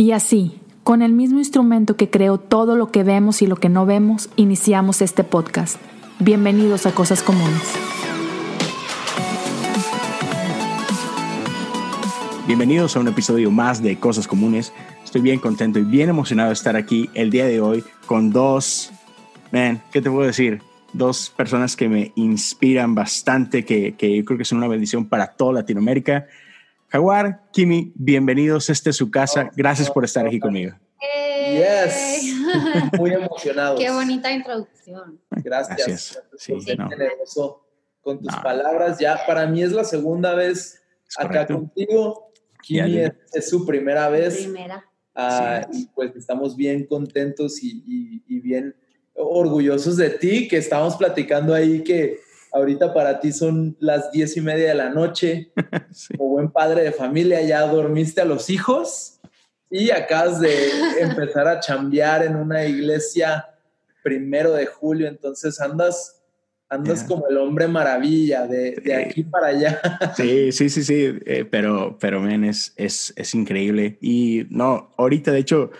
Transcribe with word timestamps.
Y 0.00 0.12
así, 0.12 0.58
con 0.82 1.02
el 1.02 1.12
mismo 1.12 1.40
instrumento 1.40 1.94
que 1.94 2.08
creó 2.08 2.38
todo 2.38 2.74
lo 2.74 2.90
que 2.90 3.04
vemos 3.04 3.42
y 3.42 3.46
lo 3.46 3.56
que 3.56 3.68
no 3.68 3.84
vemos, 3.84 4.30
iniciamos 4.36 5.02
este 5.02 5.24
podcast. 5.24 5.76
Bienvenidos 6.18 6.86
a 6.86 6.92
Cosas 6.92 7.22
Comunes. 7.22 7.74
Bienvenidos 12.46 12.96
a 12.96 13.00
un 13.00 13.08
episodio 13.08 13.50
más 13.50 13.82
de 13.82 13.98
Cosas 13.98 14.26
Comunes. 14.26 14.72
Estoy 15.04 15.20
bien 15.20 15.38
contento 15.38 15.78
y 15.78 15.82
bien 15.82 16.08
emocionado 16.08 16.48
de 16.48 16.54
estar 16.54 16.76
aquí 16.76 17.10
el 17.12 17.28
día 17.28 17.44
de 17.44 17.60
hoy 17.60 17.84
con 18.06 18.30
dos, 18.30 18.92
man, 19.52 19.82
¿qué 19.92 20.00
te 20.00 20.10
puedo 20.10 20.26
decir? 20.26 20.62
Dos 20.94 21.28
personas 21.28 21.76
que 21.76 21.90
me 21.90 22.12
inspiran 22.14 22.94
bastante, 22.94 23.66
que, 23.66 23.96
que 23.98 24.16
yo 24.16 24.24
creo 24.24 24.38
que 24.38 24.46
son 24.46 24.56
una 24.56 24.68
bendición 24.68 25.04
para 25.04 25.26
toda 25.26 25.52
Latinoamérica. 25.52 26.24
Jaguar, 26.90 27.48
Kimi, 27.52 27.92
bienvenidos. 27.94 28.68
Este 28.68 28.90
es 28.90 28.96
su 28.96 29.12
casa. 29.12 29.48
Gracias 29.54 29.88
por 29.88 30.04
estar 30.04 30.26
aquí 30.26 30.40
conmigo. 30.40 30.74
Yes. 31.52 32.34
Muy 32.98 33.12
emocionado. 33.12 33.78
Qué 33.78 33.92
bonita 33.92 34.32
introducción. 34.32 35.20
Gracias. 35.30 36.20
Sí, 36.36 36.52
con 38.02 38.20
tus 38.20 38.34
palabras. 38.42 38.98
Ya 38.98 39.20
para 39.24 39.46
mí 39.46 39.62
es 39.62 39.70
la 39.70 39.84
segunda 39.84 40.34
vez 40.34 40.82
acá 41.16 41.46
contigo. 41.46 42.32
Kimi 42.60 42.98
es, 42.98 43.48
su 43.48 43.64
primera 43.64 44.08
vez. 44.08 44.38
Primera. 44.38 44.84
Ah, 45.14 45.68
y 45.72 45.86
pues 45.94 46.16
estamos 46.16 46.56
bien 46.56 46.86
contentos 46.86 47.62
y, 47.62 48.24
y 48.26 48.40
bien 48.40 48.74
orgullosos 49.14 49.96
de 49.96 50.10
ti, 50.10 50.48
que 50.48 50.56
estamos 50.56 50.96
platicando 50.96 51.54
ahí 51.54 51.84
que 51.84 52.18
Ahorita 52.52 52.92
para 52.92 53.20
ti 53.20 53.32
son 53.32 53.76
las 53.80 54.10
diez 54.12 54.36
y 54.36 54.40
media 54.40 54.68
de 54.68 54.74
la 54.74 54.90
noche. 54.90 55.52
Como 56.16 56.30
buen 56.30 56.50
padre 56.50 56.82
de 56.82 56.92
familia, 56.92 57.40
ya 57.42 57.62
dormiste 57.62 58.20
a 58.20 58.24
los 58.24 58.50
hijos 58.50 59.20
y 59.70 59.90
acabas 59.90 60.40
de 60.40 60.50
empezar 61.00 61.46
a 61.46 61.60
chambear 61.60 62.24
en 62.24 62.36
una 62.36 62.64
iglesia 62.64 63.46
primero 64.02 64.52
de 64.52 64.66
julio. 64.66 65.06
Entonces 65.08 65.60
andas, 65.60 66.22
andas 66.68 67.04
como 67.04 67.28
el 67.28 67.38
hombre 67.38 67.68
maravilla 67.68 68.46
de, 68.46 69.06
aquí 69.06 69.22
para 69.22 69.48
allá. 69.48 69.80
Sí, 70.16 70.50
sí, 70.52 70.68
sí, 70.68 70.82
sí. 70.82 71.18
Eh, 71.24 71.46
pero, 71.48 71.96
pero, 72.00 72.20
men, 72.20 72.44
es, 72.44 72.72
es, 72.76 73.12
es 73.16 73.34
increíble. 73.34 73.98
Y 74.00 74.46
no, 74.50 74.90
ahorita, 74.96 75.30
de 75.30 75.38
hecho, 75.38 75.70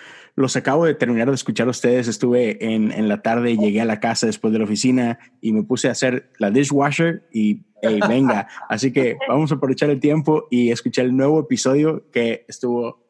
los 0.41 0.57
acabo 0.57 0.85
de 0.85 0.95
terminar 0.95 1.29
de 1.29 1.35
escuchar 1.35 1.69
a 1.69 1.71
ustedes. 1.71 2.09
Estuve 2.09 2.75
en, 2.75 2.93
en 2.93 3.09
la 3.09 3.23
tarde, 3.23 3.57
llegué 3.57 3.81
a 3.81 3.85
la 3.85 4.01
casa 4.01 4.27
después 4.27 4.53
de 4.53 4.59
la 4.59 4.65
oficina 4.65 5.19
y 5.41 5.53
me 5.53 5.63
puse 5.63 5.89
a 5.89 5.93
hacer 5.93 6.31
la 6.39 6.51
dishwasher 6.51 7.23
y 7.33 7.63
venga. 8.09 8.49
Así 8.69 8.93
que 8.93 9.17
vamos 9.29 9.53
a 9.53 9.57
aprovechar 9.57 9.91
el 9.91 10.01
tiempo 10.01 10.47
y 10.51 10.71
escuchar 10.71 11.07
el 11.07 11.17
nuevo 11.17 11.41
episodio 11.41 12.11
que 12.11 12.45
estuvo 12.49 13.07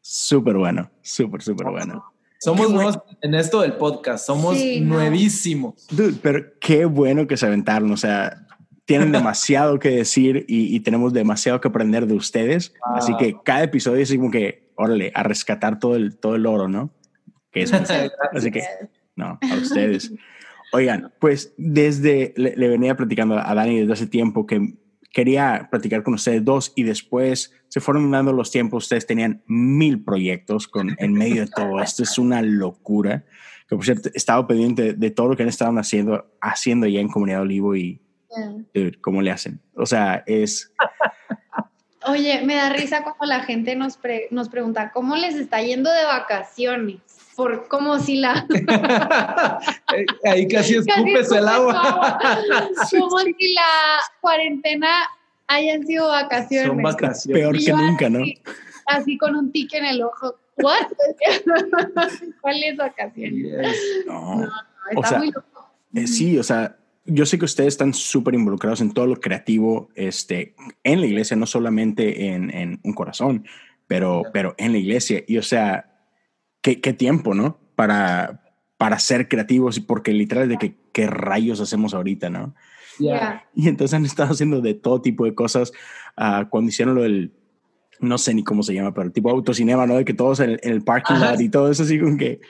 súper 0.00 0.56
bueno, 0.56 0.90
súper, 1.02 1.42
súper 1.42 1.68
bueno. 1.70 2.04
Somos 2.38 2.70
nuevos 2.70 2.98
en 3.22 3.34
esto 3.34 3.62
del 3.62 3.72
podcast, 3.72 4.26
somos 4.26 4.56
nuevísimos. 4.82 5.86
Dude, 5.90 6.18
pero 6.22 6.44
qué 6.60 6.84
bueno 6.84 7.26
que 7.26 7.36
se 7.36 7.46
aventaron, 7.46 7.90
o 7.90 7.96
sea, 7.96 8.46
tienen 8.84 9.10
demasiado 9.12 9.78
que 9.78 9.90
decir 9.90 10.44
y, 10.46 10.78
tenemos 10.80 11.12
demasiado 11.12 11.60
que 11.60 11.68
aprender 11.68 12.06
de 12.06 12.14
ustedes. 12.14 12.72
Así 12.94 13.16
que 13.16 13.36
cada 13.44 13.64
episodio 13.64 14.02
es 14.02 14.14
como 14.14 14.30
que 14.30 14.65
órale, 14.76 15.12
a 15.14 15.22
rescatar 15.22 15.78
todo 15.78 15.96
el, 15.96 16.16
todo 16.16 16.36
el 16.36 16.46
oro, 16.46 16.68
¿no? 16.68 16.94
Que 17.50 17.62
es 17.62 17.72
Así 18.32 18.50
que, 18.50 18.62
no, 19.16 19.38
a 19.40 19.54
ustedes. 19.54 20.12
Oigan, 20.72 21.12
pues 21.20 21.54
desde, 21.56 22.34
le, 22.36 22.68
venía 22.68 22.96
platicando 22.96 23.38
a 23.38 23.54
Dani 23.54 23.80
desde 23.80 23.92
hace 23.92 24.06
tiempo 24.06 24.46
que 24.46 24.74
quería 25.12 25.68
platicar 25.70 26.02
con 26.02 26.14
ustedes 26.14 26.44
dos 26.44 26.72
y 26.76 26.82
después 26.82 27.54
se 27.68 27.80
fueron 27.80 28.10
dando 28.10 28.32
los 28.32 28.50
tiempos, 28.50 28.84
ustedes 28.84 29.06
tenían 29.06 29.42
mil 29.46 30.04
proyectos 30.04 30.68
con, 30.68 30.94
en 30.98 31.12
medio 31.14 31.42
de 31.42 31.50
todo 31.50 31.80
esto, 31.80 32.02
es 32.02 32.18
una 32.18 32.42
locura. 32.42 33.24
Que 33.68 33.76
por 33.76 33.84
cierto, 33.84 34.10
he 34.12 34.16
estado 34.16 34.46
pendiente 34.46 34.92
de, 34.92 35.10
todo 35.10 35.28
lo 35.28 35.36
que 35.36 35.42
han 35.42 35.48
estado 35.48 35.76
haciendo, 35.78 36.26
haciendo 36.40 36.86
ya 36.86 37.00
en 37.00 37.08
Comunidad 37.08 37.40
Olivo 37.40 37.74
y 37.74 38.00
cómo 39.00 39.22
le 39.22 39.30
hacen. 39.30 39.60
O 39.74 39.86
sea, 39.86 40.22
es... 40.26 40.72
Oye, 42.06 42.42
me 42.42 42.54
da 42.54 42.70
risa 42.70 43.02
cuando 43.02 43.26
la 43.26 43.40
gente 43.44 43.74
nos, 43.74 43.98
nos 44.30 44.48
pregunta, 44.48 44.92
¿cómo 44.92 45.16
les 45.16 45.34
está 45.34 45.60
yendo 45.60 45.90
de 45.90 46.04
vacaciones? 46.04 47.00
Por 47.34 47.68
como 47.68 47.98
si 47.98 48.16
la... 48.16 48.46
Ahí 50.24 50.48
casi 50.48 50.76
escupes 50.76 51.30
el 51.32 51.48
agua. 51.48 52.18
como 52.98 53.18
si 53.18 53.54
la 53.54 54.00
cuarentena 54.20 54.88
hayan 55.48 55.86
sido 55.86 56.08
vacaciones. 56.08 56.68
Son 56.68 56.82
vacaciones. 56.82 57.42
Peor 57.42 57.58
que 57.58 57.72
nunca, 57.72 58.08
¿no? 58.08 58.24
Así 58.86 59.18
con 59.18 59.34
un 59.34 59.52
tique 59.52 59.76
en 59.76 59.86
el 59.86 60.02
ojo. 60.02 60.36
¿What? 60.58 60.86
¿Cuál 62.40 62.62
es 62.62 62.76
vacaciones? 62.76 63.76
No, 64.06 64.36
no, 64.36 64.52
está 65.02 65.18
muy 65.18 65.30
loco. 65.30 65.70
Eh, 65.94 66.06
sí, 66.06 66.38
o 66.38 66.42
sea, 66.42 66.76
yo 67.06 67.26
sé 67.26 67.38
que 67.38 67.44
ustedes 67.44 67.74
están 67.74 67.94
súper 67.94 68.34
involucrados 68.34 68.80
en 68.80 68.92
todo 68.92 69.06
lo 69.06 69.20
creativo 69.20 69.88
este, 69.94 70.54
en 70.82 71.00
la 71.00 71.06
iglesia, 71.06 71.36
no 71.36 71.46
solamente 71.46 72.26
en, 72.26 72.50
en 72.50 72.80
un 72.82 72.92
corazón, 72.92 73.46
pero, 73.86 74.22
pero 74.32 74.54
en 74.58 74.72
la 74.72 74.78
iglesia. 74.78 75.22
Y 75.26 75.38
o 75.38 75.42
sea, 75.42 76.00
qué, 76.60 76.80
qué 76.80 76.92
tiempo, 76.92 77.34
¿no? 77.34 77.58
Para, 77.74 78.42
para 78.78 78.98
ser 78.98 79.28
creativos, 79.28 79.76
y 79.76 79.80
porque 79.80 80.12
literal 80.12 80.48
de 80.48 80.56
que 80.56 80.76
qué 80.92 81.06
rayos 81.06 81.60
hacemos 81.60 81.94
ahorita, 81.94 82.30
¿no? 82.30 82.54
Y 83.54 83.68
entonces 83.68 83.94
han 83.94 84.04
estado 84.04 84.32
haciendo 84.32 84.60
de 84.60 84.74
todo 84.74 85.02
tipo 85.02 85.24
de 85.24 85.34
cosas. 85.34 85.72
Uh, 86.16 86.48
cuando 86.48 86.70
hicieron 86.70 86.94
lo 86.94 87.02
del, 87.02 87.32
no 88.00 88.18
sé 88.18 88.34
ni 88.34 88.42
cómo 88.42 88.62
se 88.62 88.74
llama, 88.74 88.94
pero 88.94 89.10
tipo 89.10 89.30
autocinema, 89.30 89.86
¿no? 89.86 89.96
De 89.96 90.04
que 90.04 90.14
todos 90.14 90.40
en 90.40 90.50
el, 90.50 90.60
en 90.62 90.72
el 90.72 90.82
parking 90.82 91.16
lot 91.16 91.40
y 91.40 91.48
todo 91.48 91.70
eso, 91.70 91.82
así 91.82 92.00
como 92.00 92.16
que 92.16 92.40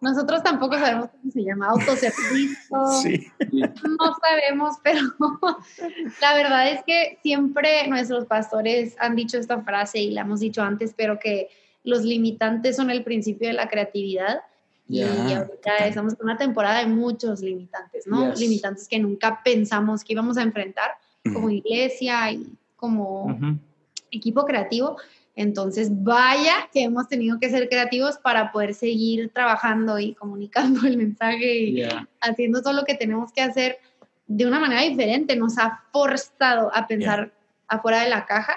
nosotros 0.00 0.42
tampoco 0.42 0.78
sabemos 0.78 1.08
cómo 1.10 1.32
se 1.32 1.42
llama, 1.42 1.68
autoservicio. 1.68 2.56
Sí. 3.02 3.26
No 3.50 4.16
sabemos, 4.20 4.76
pero 4.82 5.00
la 6.20 6.34
verdad 6.34 6.70
es 6.70 6.84
que 6.84 7.18
siempre 7.22 7.86
nuestros 7.88 8.26
pastores 8.26 8.94
han 8.98 9.16
dicho 9.16 9.38
esta 9.38 9.60
frase 9.62 9.98
y 9.98 10.10
la 10.10 10.22
hemos 10.22 10.40
dicho 10.40 10.62
antes, 10.62 10.94
pero 10.96 11.18
que 11.18 11.48
los 11.84 12.02
limitantes 12.02 12.76
son 12.76 12.90
el 12.90 13.04
principio 13.04 13.48
de 13.48 13.54
la 13.54 13.68
creatividad. 13.68 14.40
y 14.88 15.02
ahorita 15.02 15.76
estamos 15.86 16.14
en 16.14 16.18
una 16.22 16.36
temporada 16.36 16.80
de 16.80 16.86
muchos 16.86 17.40
limitantes, 17.40 18.06
¿no? 18.06 18.34
Limitantes 18.34 18.86
que 18.88 18.98
nunca 18.98 19.40
pensamos 19.42 20.04
que 20.04 20.12
íbamos 20.12 20.36
a 20.36 20.42
enfrentar 20.42 20.92
como 21.32 21.50
iglesia 21.50 22.30
y 22.30 22.46
como 22.76 23.36
equipo 24.10 24.44
creativo. 24.44 24.96
Entonces, 25.36 25.90
vaya 26.02 26.68
que 26.72 26.84
hemos 26.84 27.08
tenido 27.08 27.38
que 27.38 27.50
ser 27.50 27.68
creativos 27.68 28.16
para 28.16 28.50
poder 28.50 28.72
seguir 28.72 29.30
trabajando 29.34 29.98
y 29.98 30.14
comunicando 30.14 30.80
el 30.86 30.96
mensaje 30.96 31.58
y 31.58 31.82
haciendo 32.20 32.62
todo 32.62 32.72
lo 32.72 32.84
que 32.84 32.94
tenemos 32.94 33.32
que 33.32 33.42
hacer 33.42 33.78
de 34.26 34.46
una 34.46 34.58
manera 34.58 34.80
diferente. 34.80 35.36
Nos 35.36 35.58
ha 35.58 35.84
forzado 35.92 36.74
a 36.74 36.86
pensar 36.86 37.32
afuera 37.68 38.02
de 38.02 38.08
la 38.08 38.24
caja 38.24 38.56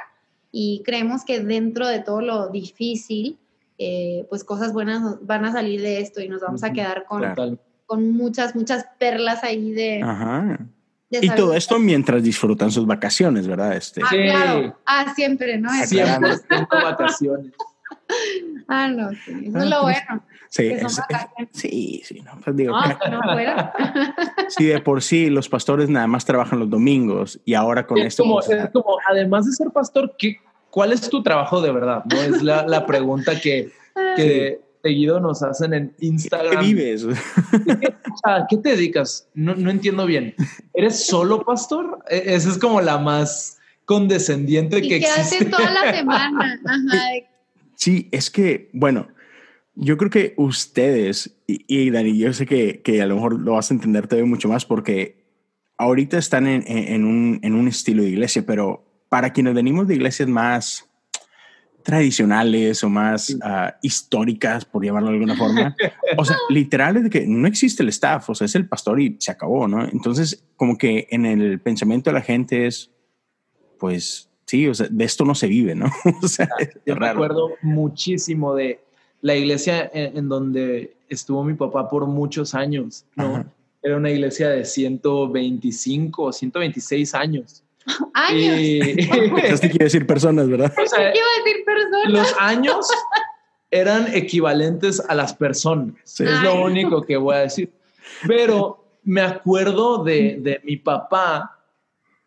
y 0.52 0.82
creemos 0.86 1.26
que 1.26 1.42
dentro 1.42 1.86
de 1.86 2.00
todo 2.00 2.22
lo 2.22 2.48
difícil, 2.48 3.38
eh, 3.78 4.26
pues 4.30 4.46
cosas 4.46 4.72
buenas 4.72 5.26
van 5.26 5.46
a 5.46 5.52
salir 5.52 5.82
de 5.82 6.00
esto 6.00 6.22
y 6.22 6.30
nos 6.30 6.42
vamos 6.42 6.64
a 6.64 6.72
quedar 6.72 7.06
con, 7.06 7.60
con 7.86 8.12
muchas, 8.12 8.56
muchas 8.56 8.86
perlas 8.98 9.44
ahí 9.44 9.72
de, 9.72 10.02
y 11.10 11.30
todo 11.32 11.54
esto 11.54 11.80
mientras 11.80 12.22
disfrutan 12.24 12.72
sus 12.72 12.86
vacaciones, 12.86 13.48
¿verdad? 13.48 13.76
Este. 13.76 14.02
Ah, 14.04 14.10
claro. 14.10 14.80
Ah, 14.86 15.14
siempre, 15.16 15.58
¿no? 15.58 15.70
Siempre 15.86 16.38
tengo 16.48 16.68
vacaciones. 16.72 17.54
ah, 18.68 18.88
no, 18.88 19.10
sí. 19.12 19.48
Eso 19.48 19.58
es 19.58 19.66
lo 19.70 19.76
ah, 19.78 19.82
pues, 19.82 19.98
bueno. 20.08 20.24
Sí, 20.50 20.72
sí, 21.54 22.02
sí, 22.04 22.22
no, 22.22 22.32
pues 22.44 22.56
digo, 22.56 22.74
no, 22.74 23.22
fuera. 23.22 23.72
sí, 24.48 24.66
de 24.66 24.80
por 24.82 25.04
sí 25.04 25.30
los 25.30 25.48
pastores 25.48 25.90
nada 25.90 26.08
más 26.08 26.26
trabajan 26.26 26.60
los 26.60 26.70
domingos 26.70 27.40
y 27.46 27.54
ahora 27.54 27.86
con 27.86 28.00
esto. 28.00 28.24
Como, 28.24 28.36
pues, 28.36 28.50
es 28.50 28.70
como, 28.72 28.98
además 29.08 29.46
de 29.46 29.52
ser 29.52 29.70
pastor, 29.70 30.16
¿qué, 30.18 30.38
¿cuál 30.72 30.92
es 30.92 31.08
tu 31.08 31.22
trabajo 31.22 31.62
de 31.62 31.72
verdad? 31.72 32.04
No 32.06 32.20
es 32.20 32.42
la, 32.42 32.66
la 32.66 32.88
pregunta 32.88 33.40
que, 33.40 33.72
que 34.16 34.60
seguido 34.82 35.20
nos 35.20 35.44
hacen 35.44 35.74
en 35.74 35.94
Instagram. 36.00 36.62
¿Qué 36.62 36.68
vives? 36.68 37.06
¿Qué, 38.50 38.58
te 38.58 38.70
dedicas? 38.70 39.28
No, 39.34 39.56
no, 39.56 39.70
entiendo 39.70 40.06
bien. 40.06 40.36
¿Eres 40.74 41.06
solo 41.06 41.44
pastor? 41.44 42.00
E, 42.10 42.36
esa 42.36 42.50
es 42.50 42.58
como 42.58 42.82
la 42.82 42.98
más 42.98 43.58
condescendiente 43.86 44.82
que 44.82 44.98
existe. 44.98 45.46
toda 45.46 45.72
la 45.72 45.94
semana. 45.96 46.62
Sí, 47.76 48.10
es 48.12 48.30
que, 48.30 48.70
bueno, 48.74 49.08
yo 49.76 49.98
creo 49.98 50.10
que 50.10 50.34
ustedes, 50.38 51.38
y, 51.48 51.90
Dani, 51.90 52.18
yo 52.18 52.34
sé 52.34 52.46
que, 52.46 52.82
que, 52.82 53.02
a 53.02 53.06
lo 53.06 53.16
mejor 53.16 53.40
lo 53.40 53.54
vas 53.54 53.72
a 53.72 53.74
entender 53.74 54.08
todavía 54.08 54.30
mucho 54.30 54.50
más 54.50 54.66
porque 54.66 55.24
ahorita 55.78 56.18
están 56.18 56.48
en, 56.48 56.64
en, 56.68 57.06
un, 57.06 57.40
en 57.42 57.56
un 57.56 57.68
estilo 57.68 58.04
de 58.04 58.10
iglesia, 58.10 58.44
pero 58.46 58.84
para 59.08 59.32
quienes 59.32 59.54
venimos 59.54 59.88
de 59.88 59.96
iglesias 59.96 60.28
más 60.28 60.89
tradicionales 61.84 62.84
o 62.84 62.90
más 62.90 63.36
ah, 63.42 63.76
históricas, 63.82 64.66
por 64.66 64.84
llamarlo 64.84 65.10
de 65.10 65.16
alguna 65.16 65.36
forma. 65.36 65.76
o 66.18 66.26
sea, 66.26 66.38
literal 66.50 66.98
es 66.98 67.04
de 67.04 67.10
que 67.10 67.26
no 67.26 67.48
existe 67.48 67.84
el 67.84 67.90
staff, 67.90 68.30
o 68.30 68.36
sea, 68.36 68.46
es 68.46 68.56
el 68.56 68.68
pastor 68.68 69.00
y 69.00 69.16
se 69.20 69.32
acabó, 69.32 69.68
¿no? 69.68 69.84
Entonces, 69.84 70.44
como 70.56 70.78
que 70.78 71.08
en 71.12 71.26
el 71.26 71.60
pensamiento 71.60 72.10
de 72.10 72.14
la 72.14 72.22
gente 72.22 72.68
es, 72.68 72.92
pues, 73.78 74.30
sí, 74.46 74.68
o 74.68 74.74
sea, 74.74 74.88
de 74.90 75.04
esto 75.04 75.26
no 75.26 75.36
se 75.36 75.48
vive, 75.48 75.76
¿no? 75.76 75.88
o 76.24 76.28
sea, 76.28 76.50
Yo 76.86 76.96
me 76.96 77.08
acuerdo 77.08 77.52
muchísimo 77.62 78.56
de 78.56 78.82
la 79.22 79.36
iglesia 79.36 79.90
en, 79.94 80.30
donde 80.30 80.96
estuvo 81.10 81.44
mi 81.44 81.54
papá 81.54 81.90
por 81.90 82.08
muchos 82.08 82.56
años, 82.56 83.06
¿no? 83.16 83.46
Era 83.82 83.96
una 83.96 84.12
iglesia 84.12 84.50
de 84.50 84.66
125 84.66 86.24
o 86.24 86.34
126 86.34 87.16
años. 87.16 87.64
Años. 88.14 88.58
Esto 89.44 89.68
quiere 89.70 89.86
decir 89.86 90.06
personas, 90.06 90.48
¿verdad? 90.50 90.74
O 90.78 90.88
sea, 90.88 91.06
decir 91.06 91.66
personas? 91.66 92.10
Los 92.10 92.36
años 92.40 92.88
eran 93.72 94.14
equivalentes 94.16 95.02
a 95.08 95.16
las 95.16 95.34
personas. 95.34 95.96
Es 96.20 96.42
lo 96.42 96.64
único 96.64 97.04
que 97.04 97.18
voy 97.18 97.36
a 97.36 97.40
decir. 97.40 97.72
Pero 98.28 98.84
me 99.04 99.22
acuerdo 99.22 100.04
de, 100.04 100.38
de 100.40 100.62
mi 100.64 100.78
papá 100.78 101.60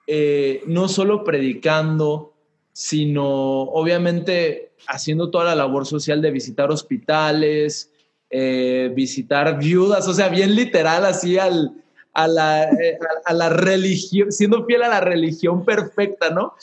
eh, 0.06 0.62
no 0.66 0.88
solo 0.88 1.22
predicando, 1.22 2.34
sino 2.72 3.24
obviamente 3.24 4.72
haciendo 4.88 5.30
toda 5.30 5.44
la 5.44 5.54
labor 5.54 5.86
social 5.86 6.20
de 6.20 6.30
visitar 6.30 6.70
hospitales, 6.70 7.92
eh, 8.28 8.90
visitar 8.94 9.58
viudas, 9.58 10.08
o 10.08 10.14
sea, 10.14 10.28
bien 10.28 10.54
literal, 10.54 11.04
así 11.04 11.38
al, 11.38 11.81
a, 12.12 12.28
la, 12.28 12.64
eh, 12.64 12.98
a, 13.24 13.32
la 13.32 13.48
religión, 13.48 14.32
siendo 14.32 14.64
fiel 14.66 14.82
a 14.82 14.88
la 14.88 15.00
religión 15.00 15.64
perfecta, 15.64 16.30
¿no? 16.30 16.54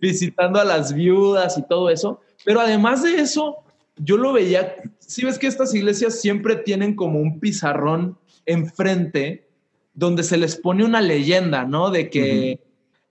Visitando 0.00 0.60
a 0.60 0.64
las 0.64 0.92
viudas 0.92 1.58
y 1.58 1.62
todo 1.62 1.90
eso. 1.90 2.20
Pero 2.44 2.60
además 2.60 3.02
de 3.02 3.20
eso, 3.20 3.58
yo 3.96 4.16
lo 4.16 4.32
veía, 4.32 4.74
si 4.98 5.24
ves 5.24 5.38
que 5.38 5.46
estas 5.46 5.74
iglesias 5.74 6.20
siempre 6.20 6.56
tienen 6.56 6.94
como 6.94 7.20
un 7.20 7.38
pizarrón 7.38 8.18
enfrente 8.46 9.46
donde 9.94 10.22
se 10.22 10.38
les 10.38 10.56
pone 10.56 10.84
una 10.84 11.00
leyenda, 11.00 11.64
¿no? 11.64 11.90
De 11.90 12.10
que 12.10 12.60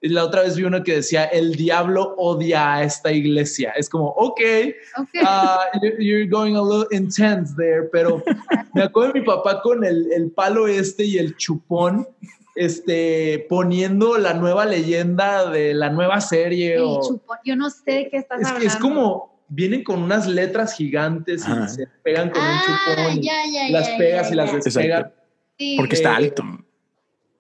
la 0.01 0.23
otra 0.23 0.43
vez 0.43 0.55
vi 0.55 0.63
uno 0.63 0.83
que 0.83 0.95
decía, 0.95 1.25
el 1.25 1.55
diablo 1.55 2.15
odia 2.17 2.75
a 2.75 2.83
esta 2.83 3.11
iglesia. 3.11 3.71
Es 3.75 3.89
como, 3.89 4.07
ok, 4.09 4.39
okay. 4.97 5.21
Uh, 5.21 5.79
you're 5.99 6.27
going 6.27 6.55
a 6.55 6.61
little 6.61 6.87
intense 6.91 7.53
there, 7.55 7.89
pero 7.91 8.23
me 8.73 8.83
acuerdo 8.83 9.13
de 9.13 9.19
mi 9.19 9.25
papá 9.25 9.61
con 9.61 9.83
el, 9.83 10.11
el, 10.13 10.31
palo 10.31 10.67
este 10.67 11.03
y 11.03 11.17
el 11.17 11.35
chupón, 11.35 12.07
este, 12.55 13.45
poniendo 13.49 14.17
la 14.17 14.33
nueva 14.33 14.65
leyenda 14.65 15.49
de 15.49 15.73
la 15.73 15.89
nueva 15.89 16.21
serie. 16.21 16.75
El 16.75 16.99
chupón, 17.05 17.37
yo 17.43 17.55
no 17.57 17.69
sé 17.69 17.91
de 17.91 18.09
qué 18.09 18.17
estás 18.17 18.41
es, 18.41 18.47
hablando. 18.47 18.67
Es 18.67 18.75
como, 18.77 19.43
vienen 19.49 19.83
con 19.83 20.01
unas 20.01 20.27
letras 20.27 20.75
gigantes 20.75 21.45
y 21.45 21.67
se 21.67 21.87
pegan 22.03 22.29
con 22.29 22.41
un 22.41 22.47
ah, 22.47 22.63
chupón. 22.65 23.21
Ya, 23.21 23.43
ya, 23.51 23.69
las 23.69 23.89
pegas 23.89 24.31
y 24.31 24.35
las 24.35 24.53
despegas. 24.53 25.11
Porque 25.77 25.95
está 25.95 26.13
eh, 26.13 26.15
alto. 26.15 26.43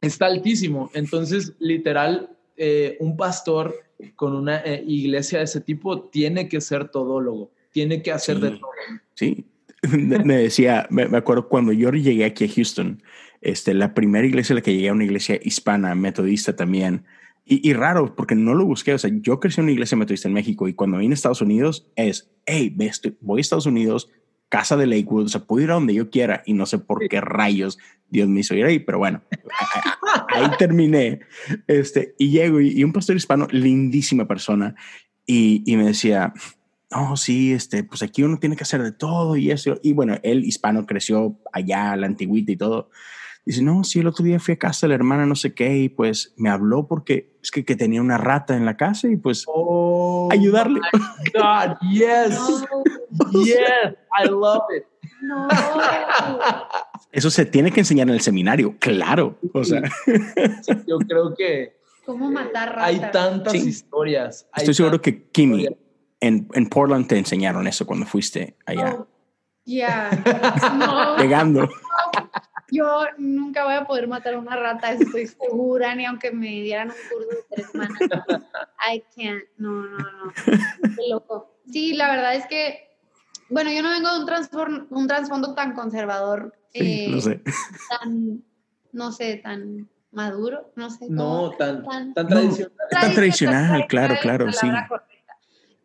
Está 0.01 0.25
altísimo. 0.25 0.89
Entonces, 0.93 1.53
literal, 1.59 2.29
eh, 2.61 2.97
un 2.99 3.15
pastor 3.15 3.73
con 4.15 4.35
una 4.35 4.57
eh, 4.57 4.83
iglesia 4.85 5.39
de 5.39 5.45
ese 5.45 5.61
tipo 5.61 6.01
tiene 6.01 6.49
que 6.49 6.59
ser 6.59 6.89
todólogo, 6.89 7.51
tiene 7.71 8.01
que 8.01 8.11
hacer 8.11 8.39
de 8.39 8.51
todo. 8.51 8.69
Sí, 9.13 9.45
me 9.89 10.37
decía, 10.37 10.85
me, 10.89 11.03
acuerdo 11.17 11.47
cuando 11.47 11.71
yo 11.71 11.89
llegué 11.91 12.25
aquí 12.25 12.43
a 12.43 12.49
Houston, 12.49 13.01
este, 13.41 13.73
la 13.73 13.93
primera 13.93 14.27
iglesia 14.27 14.53
a 14.53 14.57
la 14.57 14.61
que 14.61 14.73
llegué 14.73 14.89
a 14.89 14.93
una 14.93 15.05
iglesia 15.05 15.39
hispana, 15.41 15.95
metodista 15.95 16.55
también, 16.55 17.05
y, 17.51 17.73
raro, 17.73 18.13
porque 18.15 18.35
no 18.35 18.53
lo 18.53 18.63
busqué. 18.63 18.93
O 18.93 18.99
sea, 18.99 19.09
yo 19.11 19.39
crecí 19.39 19.59
en 19.59 19.63
una 19.63 19.71
iglesia 19.71 19.97
metodista 19.97 20.27
en 20.27 20.35
México 20.35 20.67
y 20.67 20.75
cuando 20.75 20.99
vine 20.99 21.13
a 21.13 21.15
Estados 21.15 21.41
Unidos 21.41 21.87
es, 21.95 22.29
hey, 22.45 22.75
voy 23.21 23.39
a 23.39 23.41
Estados 23.41 23.65
Unidos, 23.65 24.11
casa 24.49 24.75
de 24.75 24.87
Lakewood, 24.87 25.25
o 25.25 25.29
sea, 25.29 25.41
puedo 25.41 25.63
ir 25.63 25.71
a 25.71 25.75
donde 25.75 25.93
yo 25.93 26.09
quiera 26.09 26.43
y 26.45 26.53
no 26.53 26.65
sé 26.65 26.79
por 26.79 27.07
qué 27.07 27.21
rayos 27.21 27.77
Dios 28.09 28.27
me 28.27 28.39
hizo 28.41 28.55
ir 28.55 28.65
ahí, 28.65 28.79
pero 28.79 28.97
bueno, 28.97 29.21
ahí 30.29 30.47
terminé. 30.57 31.21
Este, 31.67 32.15
y 32.17 32.31
llego 32.31 32.59
y, 32.59 32.83
un 32.83 32.91
pastor 32.91 33.15
hispano, 33.15 33.47
lindísima 33.51 34.27
persona, 34.27 34.75
y, 35.25 35.61
y, 35.71 35.77
me 35.77 35.85
decía, 35.85 36.33
no, 36.91 37.15
sí, 37.15 37.53
este, 37.53 37.83
pues 37.83 38.01
aquí 38.01 38.23
uno 38.23 38.39
tiene 38.39 38.55
que 38.55 38.63
hacer 38.63 38.81
de 38.81 38.91
todo 38.91 39.35
y 39.37 39.51
eso. 39.51 39.79
Y 39.83 39.93
bueno, 39.93 40.17
él 40.23 40.43
hispano 40.43 40.87
creció 40.87 41.39
allá, 41.53 41.95
la 41.95 42.07
antigüita 42.07 42.51
y 42.51 42.57
todo. 42.57 42.89
Dice, 43.45 43.63
no, 43.63 43.83
sí, 43.83 43.99
el 43.99 44.07
otro 44.07 44.23
día 44.23 44.39
fui 44.39 44.53
a 44.53 44.57
casa 44.57 44.85
de 44.85 44.89
la 44.89 44.95
hermana 44.95 45.25
no 45.25 45.35
sé 45.35 45.53
qué 45.53 45.75
y 45.75 45.89
pues 45.89 46.33
me 46.37 46.49
habló 46.49 46.87
porque 46.87 47.33
es 47.41 47.51
que, 47.51 47.65
que 47.65 47.75
tenía 47.75 48.01
una 48.01 48.17
rata 48.17 48.55
en 48.55 48.65
la 48.65 48.77
casa 48.77 49.07
y 49.07 49.17
pues 49.17 49.45
oh, 49.47 50.29
ayudarle. 50.31 50.79
God, 51.33 51.77
yes, 51.89 52.37
yes, 53.43 53.57
I 54.17 54.29
love 54.29 54.63
it. 54.75 54.83
No. 55.21 55.47
Eso 57.11 57.29
se 57.29 57.45
tiene 57.45 57.71
que 57.71 57.79
enseñar 57.79 58.07
en 58.07 58.13
el 58.13 58.21
seminario, 58.21 58.75
claro. 58.77 59.37
O 59.53 59.63
sea, 59.63 59.81
yo 60.87 60.99
creo 60.99 61.33
que 61.35 61.79
cómo 62.05 62.29
matar 62.31 62.69
ratas. 62.69 62.83
Hay 62.83 63.11
tantas 63.11 63.55
historias. 63.55 64.47
Estoy 64.55 64.73
seguro 64.73 65.01
que 65.01 65.29
Kimi 65.29 65.67
en, 66.19 66.47
en, 66.53 66.69
Portland 66.69 67.07
te 67.07 67.17
enseñaron 67.17 67.67
eso 67.67 67.85
cuando 67.85 68.05
fuiste 68.05 68.57
allá. 68.65 68.95
Oh, 68.99 69.07
ya. 69.77 70.09
Pegando 71.17 71.67
yo 72.71 73.05
nunca 73.17 73.65
voy 73.65 73.73
a 73.75 73.85
poder 73.85 74.07
matar 74.07 74.37
una 74.37 74.55
rata, 74.55 74.91
estoy 74.91 75.27
segura, 75.27 75.95
ni 75.95 76.05
aunque 76.05 76.31
me 76.31 76.47
dieran 76.47 76.89
un 76.89 76.95
curso 77.09 77.29
de 77.29 77.45
tres 77.49 77.71
semanas. 77.71 77.99
I 78.93 79.03
can't, 79.15 79.43
no, 79.57 79.83
no, 79.83 79.97
no. 79.97 80.33
Qué 80.95 81.09
loco. 81.09 81.55
Sí, 81.71 81.93
la 81.93 82.11
verdad 82.11 82.35
es 82.35 82.45
que, 82.47 82.89
bueno, 83.49 83.71
yo 83.71 83.81
no 83.81 83.89
vengo 83.89 84.09
de 84.09 84.19
un, 84.19 84.87
un 84.89 85.07
trasfondo 85.07 85.53
tan 85.55 85.73
conservador. 85.73 86.53
Sí, 86.73 87.07
no 87.09 87.17
eh, 87.17 87.21
sé. 87.21 87.41
Tan, 87.89 88.43
no 88.91 89.11
sé, 89.11 89.37
tan 89.37 89.89
maduro, 90.11 90.71
no 90.75 90.89
sé. 90.89 91.07
No, 91.09 91.51
tan, 91.51 91.83
tan, 91.83 92.13
tradicional. 92.13 92.73
tan 92.89 93.13
tradicional, 93.13 93.87
claro, 93.87 94.15
claro, 94.21 94.51
sí. 94.51 94.67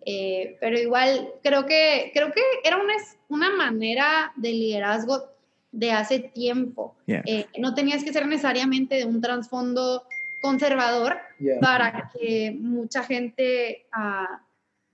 Eh, 0.07 0.59
pero 0.61 0.79
igual 0.79 1.31
creo 1.43 1.65
que 1.65 2.11
creo 2.13 2.31
que 2.31 2.43
era 2.63 2.77
una, 2.77 2.93
una 3.35 3.51
manera 3.51 4.33
de 4.37 4.53
liderazgo 4.53 5.25
de 5.73 5.91
hace 5.93 6.21
tiempo. 6.21 6.95
Eh, 7.07 7.47
no 7.59 7.75
tenías 7.75 8.05
que 8.05 8.13
ser 8.13 8.27
necesariamente 8.27 8.95
de 8.95 9.05
un 9.05 9.21
trasfondo 9.21 10.05
conservador 10.41 11.17
para 11.61 12.11
que 12.13 12.57
mucha 12.61 13.03
gente 13.03 13.87
uh, 13.97 14.37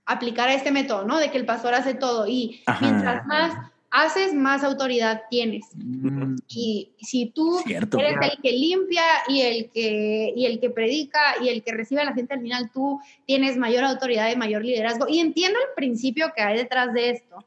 aplicara 0.05 0.53
este 0.53 0.71
método, 0.71 1.05
¿no? 1.05 1.19
De 1.19 1.29
que 1.29 1.37
el 1.37 1.45
pastor 1.45 1.75
hace 1.75 1.93
todo 1.93 2.27
y 2.27 2.63
mientras 2.81 3.25
más 3.27 3.70
haces, 3.91 4.33
más 4.33 4.63
autoridad 4.63 5.23
tienes. 5.29 5.65
Mm. 5.75 6.37
Y 6.47 6.91
si 7.01 7.27
tú 7.27 7.59
eres 7.67 8.15
el 8.21 8.41
que 8.41 8.51
limpia 8.51 9.03
y 9.27 9.41
el 9.41 9.69
que, 9.69 10.33
y 10.35 10.45
el 10.45 10.59
que 10.59 10.69
predica 10.69 11.19
y 11.41 11.49
el 11.49 11.61
que 11.63 11.73
recibe 11.73 12.01
a 12.01 12.05
la 12.05 12.13
gente 12.13 12.33
al 12.33 12.41
final, 12.41 12.71
tú 12.73 12.99
tienes 13.27 13.57
mayor 13.57 13.83
autoridad 13.83 14.31
y 14.31 14.35
mayor 14.35 14.63
liderazgo. 14.63 15.07
Y 15.07 15.19
entiendo 15.19 15.59
el 15.59 15.75
principio 15.75 16.31
que 16.35 16.41
hay 16.41 16.57
detrás 16.57 16.93
de 16.93 17.11
esto. 17.11 17.45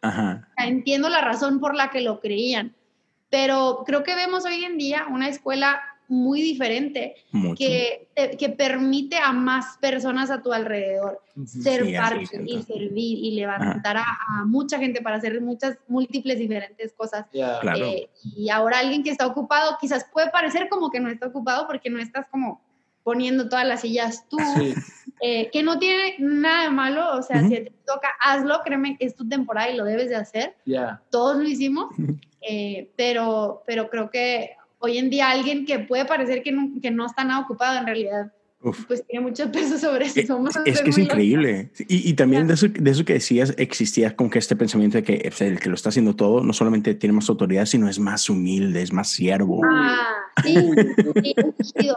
entiendo 0.57 1.09
la 1.09 1.23
razón 1.23 1.61
por 1.61 1.75
la 1.75 1.91
que 1.91 2.01
lo 2.01 2.21
creían 2.21 2.75
pero 3.35 3.83
creo 3.85 4.05
que 4.05 4.15
vemos 4.15 4.45
hoy 4.45 4.65
en 4.65 4.79
día 4.79 5.07
una 5.11 5.29
escuela 5.29 5.83
muy 6.09 6.43
diferente 6.43 7.15
que, 7.57 8.09
que, 8.39 8.49
permite 8.51 9.17
a 9.17 9.33
más 9.33 9.79
personas 9.79 10.31
a 10.31 10.43
tu 10.43 10.53
alrededor 10.53 11.21
ser 11.47 11.95
parte 11.97 12.43
y 12.47 12.63
servir 12.63 13.19
y 13.19 13.31
levantar 13.33 13.97
a, 13.99 14.45
mucha 14.47 14.79
gente 14.79 15.01
para 15.01 15.17
hacer 15.17 15.41
muchas 15.41 15.79
múltiples 15.89 16.39
diferentes 16.39 16.93
cosas. 16.93 17.27
Eh, 17.33 18.09
y 18.37 18.51
ahora 18.51 18.79
alguien 18.79 19.03
que 19.03 19.11
está 19.11 19.27
ocupado 19.27 19.77
quizás 19.81 20.07
puede 20.13 20.31
parecer 20.31 20.69
como 20.69 20.91
que 20.91 21.01
no 21.01 21.09
está 21.09 21.27
ocupado 21.27 21.67
porque 21.67 21.91
no 21.91 21.99
estás 21.99 22.27
como 22.29 22.63
poniendo 23.03 23.49
todas 23.49 23.67
las 23.67 23.83
sillas 23.83 24.27
tú, 24.29 24.39
eh, 25.21 25.51
que 25.51 25.63
no 25.63 25.79
tiene 25.79 26.17
nada 26.19 26.65
de 26.65 26.71
malo, 26.71 27.17
o 27.17 27.23
sea, 27.23 27.43
si 27.43 27.51
te 27.51 27.73
toca, 27.87 28.09
hazlo, 28.19 28.61
créeme, 28.65 28.97
es 28.99 29.15
tu 29.15 29.29
temporada 29.29 29.71
y 29.71 29.77
lo 29.77 29.85
debes 29.85 30.09
de 30.09 30.17
hacer. 30.17 30.57
Todos 31.11 31.37
lo 31.37 31.45
hicimos. 31.45 31.95
Eh, 32.47 32.91
pero, 32.95 33.63
pero 33.67 33.89
creo 33.89 34.11
que 34.11 34.51
hoy 34.85 34.99
en 34.99 35.11
día 35.11 35.31
alguien 35.31 35.67
que 35.67 35.79
puede 35.79 36.05
parecer 36.05 36.43
que 36.43 36.53
no, 36.53 36.71
que 36.81 36.91
no 36.91 37.07
está 37.07 37.25
nada 37.25 37.41
ocupado 37.41 37.79
en 37.79 37.87
realidad 37.87 38.33
pues 38.87 39.07
tiene 39.07 39.27
mucho 39.27 39.51
peso 39.53 39.79
sobre 39.79 40.07
eso. 40.07 40.21
Es, 40.65 40.81
que 40.81 40.91
es 40.91 40.99
increíble. 40.99 41.71
Y, 41.89 42.09
y, 42.11 42.15
también 42.15 42.47
de 42.47 42.55
eso, 42.55 42.67
de 42.69 42.91
eso, 42.91 43.05
que 43.05 43.15
decías, 43.15 43.55
existía 43.59 44.17
como 44.17 44.31
que 44.31 44.39
este 44.39 44.57
pensamiento 44.57 44.97
de 44.97 45.03
que 45.03 45.31
el 45.41 45.61
que 45.61 45.69
lo 45.69 45.75
está 45.75 45.91
haciendo 45.91 46.17
todo 46.17 46.43
no 46.43 46.53
solamente 46.53 46.95
tiene 46.95 47.13
más 47.13 47.29
autoridad, 47.29 47.67
sino 47.67 47.89
es 47.89 47.99
más 47.99 48.29
humilde, 48.31 48.81
es 48.83 48.93
más 48.93 49.11
siervo. 49.11 49.61
Ah, 49.65 50.15
sí, 50.43 50.55
sí, 51.61 51.91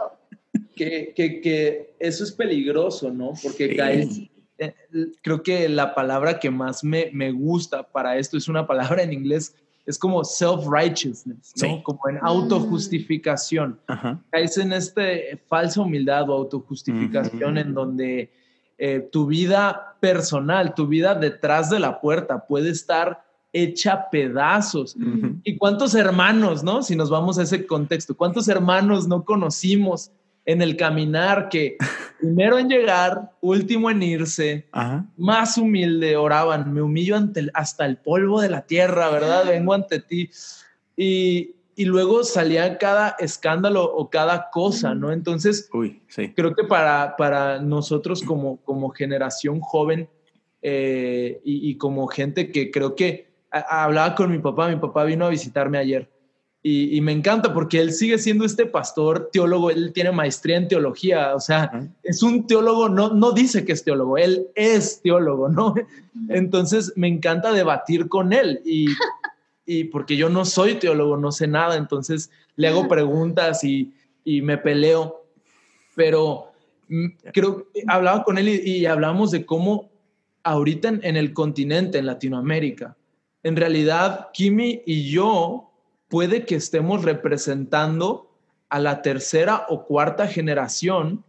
que, 0.74 1.12
que, 1.14 1.40
que, 1.40 1.94
eso 1.98 2.24
es 2.24 2.32
peligroso, 2.32 3.10
¿no? 3.10 3.32
Porque 3.42 3.74
caes, 3.74 4.20
eh, 4.58 4.74
creo 5.22 5.42
que 5.42 5.68
la 5.68 5.94
palabra 5.94 6.38
que 6.38 6.50
más 6.50 6.84
me, 6.84 7.10
me 7.12 7.32
gusta 7.32 7.82
para 7.82 8.18
esto 8.18 8.36
es 8.36 8.48
una 8.48 8.66
palabra 8.66 9.02
en 9.02 9.12
inglés 9.12 9.54
es 9.88 9.98
como 9.98 10.22
self-righteousness, 10.22 11.54
¿no? 11.62 11.82
Como 11.82 12.08
en 12.10 12.18
autojustificación. 12.20 13.80
Es 14.32 14.58
en 14.58 14.74
este 14.74 15.40
falsa 15.48 15.80
humildad 15.80 16.28
o 16.28 16.34
autojustificación 16.34 17.56
en 17.56 17.72
donde 17.72 18.30
eh, 18.76 19.08
tu 19.10 19.26
vida 19.26 19.96
personal, 19.98 20.74
tu 20.74 20.86
vida 20.86 21.14
detrás 21.14 21.70
de 21.70 21.80
la 21.80 22.02
puerta 22.02 22.46
puede 22.46 22.68
estar 22.68 23.24
hecha 23.50 24.10
pedazos. 24.10 24.94
¿Y 25.42 25.56
cuántos 25.56 25.94
hermanos, 25.94 26.62
no? 26.62 26.82
Si 26.82 26.94
nos 26.94 27.08
vamos 27.08 27.38
a 27.38 27.44
ese 27.44 27.66
contexto, 27.66 28.14
¿cuántos 28.14 28.46
hermanos 28.48 29.08
no 29.08 29.24
conocimos 29.24 30.10
en 30.48 30.62
el 30.62 30.78
caminar, 30.78 31.50
que 31.50 31.76
primero 32.20 32.58
en 32.58 32.70
llegar, 32.70 33.32
último 33.42 33.90
en 33.90 34.02
irse, 34.02 34.66
más 35.18 35.58
humilde, 35.58 36.16
oraban, 36.16 36.72
me 36.72 36.80
humillo 36.80 37.16
ante 37.16 37.48
hasta 37.52 37.84
el 37.84 37.98
polvo 37.98 38.40
de 38.40 38.48
la 38.48 38.62
tierra, 38.62 39.10
¿verdad? 39.10 39.44
Vengo 39.46 39.74
ante 39.74 40.00
ti. 40.00 40.30
Y, 40.96 41.54
y 41.76 41.84
luego 41.84 42.24
salía 42.24 42.78
cada 42.78 43.14
escándalo 43.18 43.84
o 43.84 44.08
cada 44.08 44.48
cosa, 44.48 44.94
¿no? 44.94 45.12
Entonces, 45.12 45.68
creo 46.34 46.54
que 46.54 46.64
para, 46.64 47.14
para 47.18 47.60
nosotros 47.60 48.22
como, 48.22 48.56
como 48.64 48.88
generación 48.88 49.60
joven 49.60 50.08
eh, 50.62 51.42
y, 51.44 51.68
y, 51.68 51.76
como 51.76 52.06
gente 52.06 52.50
que 52.50 52.70
creo 52.70 52.96
que 52.96 53.28
hablaba 53.50 54.14
con 54.14 54.30
mi 54.30 54.38
papá, 54.38 54.68
mi 54.68 54.76
papá 54.76 55.04
vino 55.04 55.26
a 55.26 55.28
visitarme 55.28 55.76
ayer 55.76 56.08
y, 56.70 57.00
me 57.00 57.12
encanta 57.12 57.54
porque 57.54 57.80
él 57.80 57.92
sigue 57.92 58.18
siendo 58.18 58.44
este 58.44 58.66
pastor, 58.66 59.30
teólogo, 59.32 59.70
él 59.70 59.92
tiene 59.94 60.12
maestría 60.12 60.58
en 60.58 60.68
teología, 60.68 61.34
o 61.34 61.40
sea, 61.40 61.88
es 62.02 62.22
un 62.22 62.46
teólogo, 62.46 62.90
no, 62.90 63.10
no 63.14 63.32
dice 63.32 63.64
que 63.64 63.72
es 63.72 63.84
teólogo, 63.84 64.18
él 64.18 64.48
es 64.54 65.00
teólogo, 65.00 65.48
¿no? 65.48 65.74
Entonces 66.28 66.92
me 66.96 67.08
encanta 67.08 67.52
debatir 67.52 68.08
con 68.08 68.34
él 68.34 68.60
y, 68.66 68.88
y 69.64 69.84
porque 69.84 70.16
yo 70.16 70.28
no 70.28 70.44
soy 70.44 70.74
teólogo, 70.74 71.16
no 71.16 71.32
sé 71.32 71.46
nada, 71.46 71.76
entonces 71.76 72.30
le 72.56 72.68
hago 72.68 72.86
preguntas 72.86 73.64
y, 73.64 73.94
y 74.24 74.42
me 74.42 74.58
peleo, 74.58 75.24
pero 75.94 76.52
creo, 77.32 77.66
hablaba 77.86 78.24
con 78.24 78.36
él 78.36 78.48
y, 78.48 78.84
hablamos 78.84 79.30
de 79.30 79.46
cómo 79.46 79.90
ahorita 80.42 80.88
en, 80.88 81.00
en 81.02 81.16
el 81.16 81.32
continente, 81.32 81.98
en 81.98 82.06
Latinoamérica, 82.06 82.94
en 83.42 83.56
realidad 83.56 84.28
Kimi 84.34 84.82
y 84.84 85.08
yo 85.08 85.67
puede 86.08 86.44
que 86.44 86.56
estemos 86.56 87.04
representando 87.04 88.30
a 88.68 88.78
la 88.80 89.02
tercera 89.02 89.66
o 89.68 89.84
cuarta 89.84 90.26
generación 90.26 91.24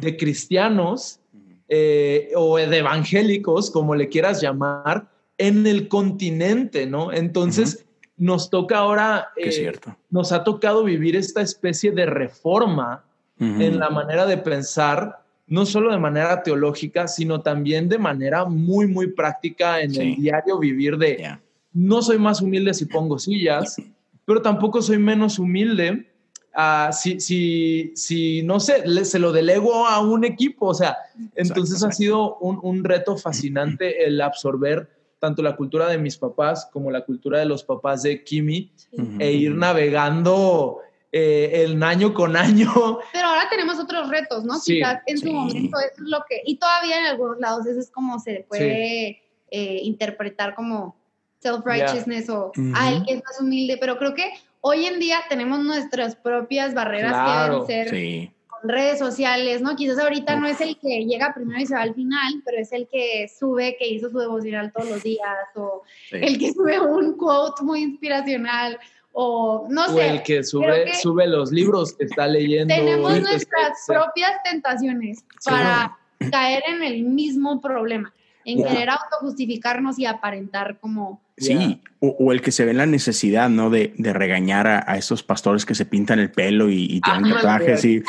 de 0.00 0.16
cristianos 0.16 1.20
eh, 1.68 2.30
o 2.34 2.56
de 2.56 2.78
evangélicos, 2.78 3.70
como 3.70 3.94
le 3.94 4.08
quieras 4.08 4.40
llamar, 4.42 5.08
en 5.38 5.66
el 5.66 5.88
continente, 5.88 6.86
¿no? 6.86 7.12
Entonces, 7.12 7.86
nos 8.16 8.50
toca 8.50 8.78
ahora, 8.78 9.28
eh, 9.36 9.72
nos 10.10 10.32
ha 10.32 10.44
tocado 10.44 10.84
vivir 10.84 11.16
esta 11.16 11.40
especie 11.40 11.90
de 11.90 12.06
reforma 12.06 13.04
en 13.38 13.80
la 13.80 13.90
manera 13.90 14.24
de 14.24 14.36
pensar, 14.36 15.18
no 15.48 15.66
solo 15.66 15.90
de 15.90 15.98
manera 15.98 16.44
teológica, 16.44 17.08
sino 17.08 17.40
también 17.40 17.88
de 17.88 17.98
manera 17.98 18.44
muy, 18.44 18.86
muy 18.86 19.08
práctica 19.08 19.80
en 19.80 20.00
el 20.00 20.14
diario 20.14 20.60
vivir 20.60 20.96
de, 20.96 21.38
no 21.72 22.02
soy 22.02 22.18
más 22.18 22.40
humilde 22.40 22.72
si 22.72 22.84
pongo 22.84 23.18
sillas, 23.18 23.78
pero 24.24 24.42
tampoco 24.42 24.82
soy 24.82 24.98
menos 24.98 25.38
humilde 25.38 26.12
uh, 26.56 26.92
si, 26.92 27.20
si, 27.20 27.92
si, 27.94 28.42
no 28.42 28.60
sé, 28.60 29.04
se 29.04 29.18
lo 29.18 29.32
delego 29.32 29.86
a 29.86 30.00
un 30.00 30.24
equipo. 30.24 30.66
O 30.66 30.74
sea, 30.74 30.96
entonces 31.34 31.82
ha 31.82 31.92
sido 31.92 32.36
un, 32.38 32.58
un, 32.62 32.84
reto 32.84 33.16
fascinante 33.16 34.04
el 34.06 34.20
absorber 34.20 34.88
tanto 35.18 35.40
la 35.40 35.54
cultura 35.54 35.86
de 35.88 35.98
mis 35.98 36.16
papás 36.16 36.68
como 36.72 36.90
la 36.90 37.04
cultura 37.04 37.38
de 37.38 37.44
los 37.46 37.62
papás 37.62 38.02
de 38.02 38.24
Kimi 38.24 38.72
e 39.20 39.32
ir 39.32 39.54
navegando 39.54 40.80
eh, 41.12 41.62
el 41.62 41.80
año 41.80 42.12
con 42.12 42.36
año. 42.36 42.98
Pero 43.12 43.28
ahora 43.28 43.48
tenemos 43.48 43.78
otros 43.78 44.08
retos, 44.08 44.44
¿no? 44.44 44.58
Sí, 44.58 44.78
Quizás 44.78 45.00
en 45.06 45.18
su 45.18 45.30
momento 45.30 45.78
eso 45.78 46.02
es 46.02 46.08
lo 46.08 46.24
que, 46.28 46.42
y 46.44 46.56
todavía 46.56 46.98
en 46.98 47.06
algunos 47.06 47.38
lados 47.38 47.66
eso 47.66 47.78
es 47.78 47.90
como 47.90 48.18
se 48.18 48.46
puede 48.48 49.22
eh, 49.50 49.80
interpretar 49.84 50.56
como 50.56 50.96
self-righteousness 51.42 52.28
o 52.30 52.52
alguien 52.74 53.04
que 53.04 53.12
es 53.14 53.22
más 53.24 53.40
humilde, 53.40 53.76
pero 53.80 53.98
creo 53.98 54.14
que 54.14 54.32
hoy 54.60 54.86
en 54.86 55.00
día 55.00 55.18
tenemos 55.28 55.58
nuestras 55.60 56.14
propias 56.14 56.72
barreras 56.72 57.12
que 57.12 57.52
deben 57.52 57.66
ser 57.66 58.30
con 58.46 58.68
redes 58.68 58.98
sociales, 58.98 59.60
¿no? 59.60 59.74
Quizás 59.74 59.98
ahorita 59.98 60.36
no 60.36 60.46
es 60.46 60.60
el 60.60 60.78
que 60.78 61.04
llega 61.04 61.34
primero 61.34 61.60
y 61.60 61.66
se 61.66 61.74
va 61.74 61.82
al 61.82 61.94
final, 61.94 62.42
pero 62.44 62.58
es 62.58 62.72
el 62.72 62.86
que 62.86 63.28
sube, 63.28 63.76
que 63.76 63.88
hizo 63.88 64.08
su 64.08 64.18
devocional 64.18 64.72
todos 64.72 64.88
los 64.88 65.02
días, 65.02 65.26
o 65.56 65.82
el 66.12 66.38
que 66.38 66.52
sube 66.52 66.78
un 66.80 67.16
quote 67.16 67.62
muy 67.64 67.82
inspiracional, 67.82 68.78
o 69.12 69.66
no 69.68 69.88
sé. 69.88 69.94
O 69.94 70.00
el 70.00 70.22
que 70.22 70.44
sube, 70.44 70.94
sube 70.94 71.26
los 71.26 71.50
libros 71.50 71.94
que 71.94 72.04
está 72.04 72.26
leyendo. 72.28 72.72
Tenemos 72.72 73.20
nuestras 73.20 73.84
propias 73.86 74.42
tentaciones 74.44 75.24
para 75.44 75.98
caer 76.30 76.62
en 76.68 76.84
el 76.84 77.02
mismo 77.02 77.60
problema 77.60 78.14
en 78.44 78.62
querer 78.62 78.90
autojustificarnos 78.90 79.98
y 79.98 80.06
aparentar 80.06 80.78
como... 80.80 81.22
Sí, 81.36 81.80
o, 81.98 82.32
el 82.32 82.40
que 82.40 82.52
se 82.52 82.64
ve 82.64 82.74
la 82.74 82.86
necesidad, 82.86 83.48
¿no? 83.48 83.70
De, 83.70 83.94
de 83.96 84.12
regañar 84.12 84.66
a, 84.66 84.84
a, 84.86 84.96
esos 84.96 85.22
pastores 85.22 85.64
que 85.64 85.74
se 85.74 85.86
pintan 85.86 86.18
el 86.18 86.30
pelo 86.30 86.70
y, 86.70 86.84
y 86.84 87.00
tienen 87.00 87.32
tatuajes 87.32 87.84
y... 87.84 88.02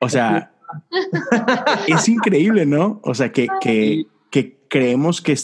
O 0.00 0.08
sea, 0.08 0.52
es 1.88 2.08
increíble, 2.08 2.66
¿no? 2.66 3.00
O 3.02 3.14
sea, 3.14 3.32
que, 3.32 3.48
que, 3.60 4.06
que 4.30 4.58
creemos 4.68 5.20
que... 5.20 5.36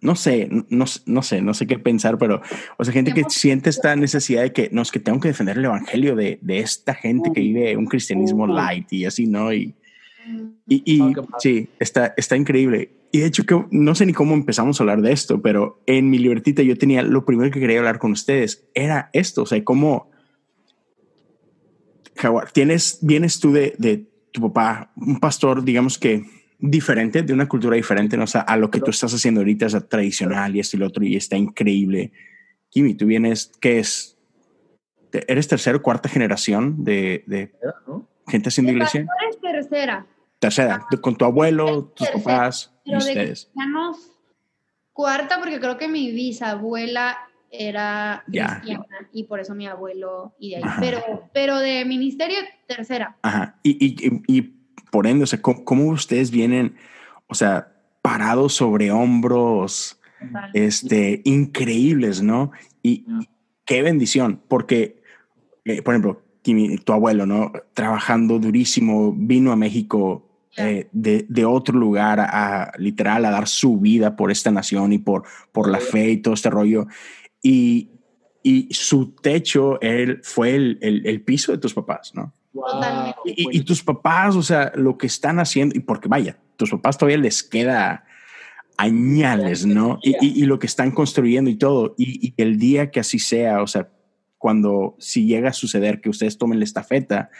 no 0.00 0.14
sé, 0.14 0.48
no, 0.50 0.84
no, 1.06 1.22
sé, 1.22 1.40
no 1.40 1.54
sé 1.54 1.66
qué 1.66 1.78
pensar, 1.78 2.18
pero, 2.18 2.42
o 2.76 2.84
sea, 2.84 2.92
gente 2.92 3.12
que 3.12 3.24
siente 3.28 3.70
esta 3.70 3.96
necesidad 3.96 4.42
de 4.42 4.52
que, 4.52 4.68
no, 4.72 4.82
es 4.82 4.92
que 4.92 5.00
tengo 5.00 5.20
que 5.20 5.28
defender 5.28 5.58
el 5.58 5.64
evangelio 5.64 6.14
de, 6.14 6.38
de 6.42 6.60
esta 6.60 6.94
gente 6.94 7.32
que 7.32 7.40
vive 7.40 7.76
un 7.76 7.86
cristianismo 7.86 8.46
light 8.46 8.92
y 8.92 9.04
así, 9.04 9.26
¿no? 9.26 9.52
Y, 9.52 9.74
y, 10.66 10.82
y 10.84 11.14
sí, 11.38 11.68
está, 11.78 12.12
está 12.16 12.36
increíble. 12.36 12.90
Y 13.10 13.20
de 13.20 13.26
hecho, 13.26 13.44
que 13.44 13.64
no 13.70 13.94
sé 13.94 14.04
ni 14.04 14.12
cómo 14.12 14.34
empezamos 14.34 14.78
a 14.78 14.82
hablar 14.82 15.00
de 15.00 15.12
esto, 15.12 15.40
pero 15.40 15.80
en 15.86 16.10
mi 16.10 16.18
libretita 16.18 16.62
yo 16.62 16.76
tenía 16.76 17.02
lo 17.02 17.24
primero 17.24 17.50
que 17.50 17.60
quería 17.60 17.78
hablar 17.78 17.98
con 17.98 18.12
ustedes 18.12 18.66
era 18.74 19.08
esto. 19.12 19.42
O 19.42 19.46
sea, 19.46 19.62
cómo, 19.64 20.10
Jaguar, 22.16 22.50
tienes, 22.52 22.98
vienes 23.00 23.40
tú 23.40 23.52
de, 23.52 23.74
de 23.78 24.06
tu 24.30 24.42
papá, 24.42 24.92
un 24.96 25.20
pastor, 25.20 25.64
digamos 25.64 25.98
que 25.98 26.24
diferente, 26.58 27.22
de 27.22 27.32
una 27.32 27.48
cultura 27.48 27.76
diferente, 27.76 28.16
¿no? 28.16 28.24
o 28.24 28.26
sea, 28.26 28.40
a 28.42 28.56
lo 28.56 28.70
que 28.70 28.80
tú 28.80 28.90
estás 28.90 29.14
haciendo 29.14 29.40
ahorita, 29.40 29.66
es 29.66 29.88
tradicional 29.88 30.56
y 30.56 30.60
esto 30.60 30.76
y 30.76 30.80
lo 30.80 30.86
otro, 30.86 31.04
y 31.04 31.16
está 31.16 31.36
increíble. 31.36 32.12
Kimi, 32.68 32.94
tú 32.94 33.06
vienes, 33.06 33.52
¿qué 33.60 33.78
es? 33.78 34.18
¿Eres 35.12 35.48
tercera 35.48 35.78
o 35.78 35.82
cuarta 35.82 36.08
generación 36.08 36.84
de, 36.84 37.24
de 37.26 37.52
gente 38.26 38.50
haciendo 38.50 38.72
iglesia? 38.72 39.06
Eres 39.22 39.40
tercera. 39.40 40.06
Tercera, 40.38 40.86
con 41.00 41.16
tu 41.16 41.24
abuelo, 41.24 41.92
tus 41.96 42.08
papás 42.08 42.72
y 42.84 42.96
ustedes. 42.96 43.50
cuarta, 44.92 45.38
porque 45.38 45.58
creo 45.58 45.76
que 45.76 45.88
mi 45.88 46.12
bisabuela 46.12 47.18
era 47.50 48.24
cristiana 48.26 48.86
y 49.12 49.24
por 49.24 49.40
eso 49.40 49.54
mi 49.54 49.66
abuelo 49.66 50.34
y 50.38 50.50
de 50.50 50.56
ahí. 50.56 50.62
Pero, 50.80 51.28
pero 51.32 51.58
de 51.58 51.84
ministerio, 51.84 52.36
tercera. 52.66 53.16
Ajá. 53.22 53.58
Y, 53.62 53.84
y, 53.84 54.22
y, 54.26 54.42
por 54.90 55.06
ende, 55.06 55.24
o 55.24 55.26
sea, 55.26 55.42
¿cómo, 55.42 55.84
ustedes 55.86 56.30
vienen, 56.30 56.76
o 57.26 57.34
sea, 57.34 57.72
parados 58.00 58.54
sobre 58.54 58.90
hombros 58.90 60.00
este, 60.54 61.20
increíbles, 61.24 62.22
¿no? 62.22 62.52
Y, 62.82 63.04
qué 63.64 63.82
bendición, 63.82 64.40
porque, 64.48 65.02
eh, 65.64 65.82
por 65.82 65.94
ejemplo, 65.94 66.22
tu 66.84 66.92
abuelo, 66.92 67.26
¿no? 67.26 67.52
Trabajando 67.74 68.38
durísimo, 68.38 69.12
vino 69.12 69.52
a 69.52 69.56
México 69.56 70.27
eh, 70.58 70.88
de, 70.92 71.26
de, 71.28 71.44
otro 71.44 71.78
lugar 71.78 72.20
a, 72.20 72.72
literal 72.78 73.24
a 73.24 73.30
dar 73.30 73.48
su 73.48 73.78
vida 73.78 74.16
por 74.16 74.30
esta 74.30 74.50
nación 74.50 74.92
y 74.92 74.98
por, 74.98 75.24
por 75.52 75.68
la 75.68 75.78
fe 75.78 76.10
y 76.10 76.16
todo 76.18 76.34
este 76.34 76.50
rollo. 76.50 76.86
Y, 77.42 77.90
y 78.42 78.68
su 78.72 79.12
techo 79.12 79.80
él, 79.80 80.20
fue 80.22 80.54
el, 80.54 80.78
el, 80.82 81.22
piso 81.22 81.52
de 81.52 81.58
tus 81.58 81.74
papás, 81.74 82.12
¿no? 82.14 82.32
Y, 83.24 83.58
y, 83.58 83.60
tus 83.62 83.82
papás, 83.82 84.34
o 84.34 84.42
sea, 84.42 84.72
lo 84.74 84.98
que 84.98 85.06
están 85.06 85.38
haciendo, 85.38 85.76
y 85.76 85.80
porque 85.80 86.08
vaya, 86.08 86.38
tus 86.56 86.70
papás 86.70 86.98
todavía 86.98 87.18
les 87.18 87.42
queda 87.42 88.04
añales, 88.78 89.66
¿no? 89.66 89.98
Y, 90.02 90.16
y, 90.20 90.44
lo 90.44 90.58
que 90.58 90.66
están 90.66 90.92
construyendo 90.92 91.50
y 91.50 91.56
todo. 91.56 91.94
Y, 91.98 92.32
el 92.36 92.58
día 92.58 92.90
que 92.90 93.00
así 93.00 93.18
sea, 93.18 93.60
o 93.62 93.66
sea, 93.66 93.90
cuando 94.38 94.96
si 94.98 95.26
llega 95.26 95.50
a 95.50 95.52
suceder 95.52 96.00
que 96.00 96.08
ustedes 96.08 96.38
tomen 96.38 96.58
la 96.58 96.64
estafeta. 96.64 97.30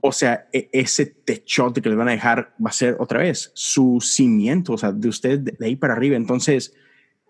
O 0.00 0.12
sea, 0.12 0.48
e, 0.52 0.68
ese 0.72 1.06
techote 1.06 1.80
que 1.82 1.88
les 1.88 1.98
van 1.98 2.08
a 2.08 2.12
dejar 2.12 2.54
va 2.64 2.70
a 2.70 2.72
ser 2.72 2.96
otra 2.98 3.20
vez 3.20 3.52
su 3.54 3.98
cimiento, 4.00 4.72
o 4.72 4.78
sea, 4.78 4.92
de 4.92 5.08
ustedes 5.08 5.44
de, 5.44 5.56
ahí 5.64 5.76
para 5.76 5.94
arriba. 5.94 6.16
Entonces, 6.16 6.74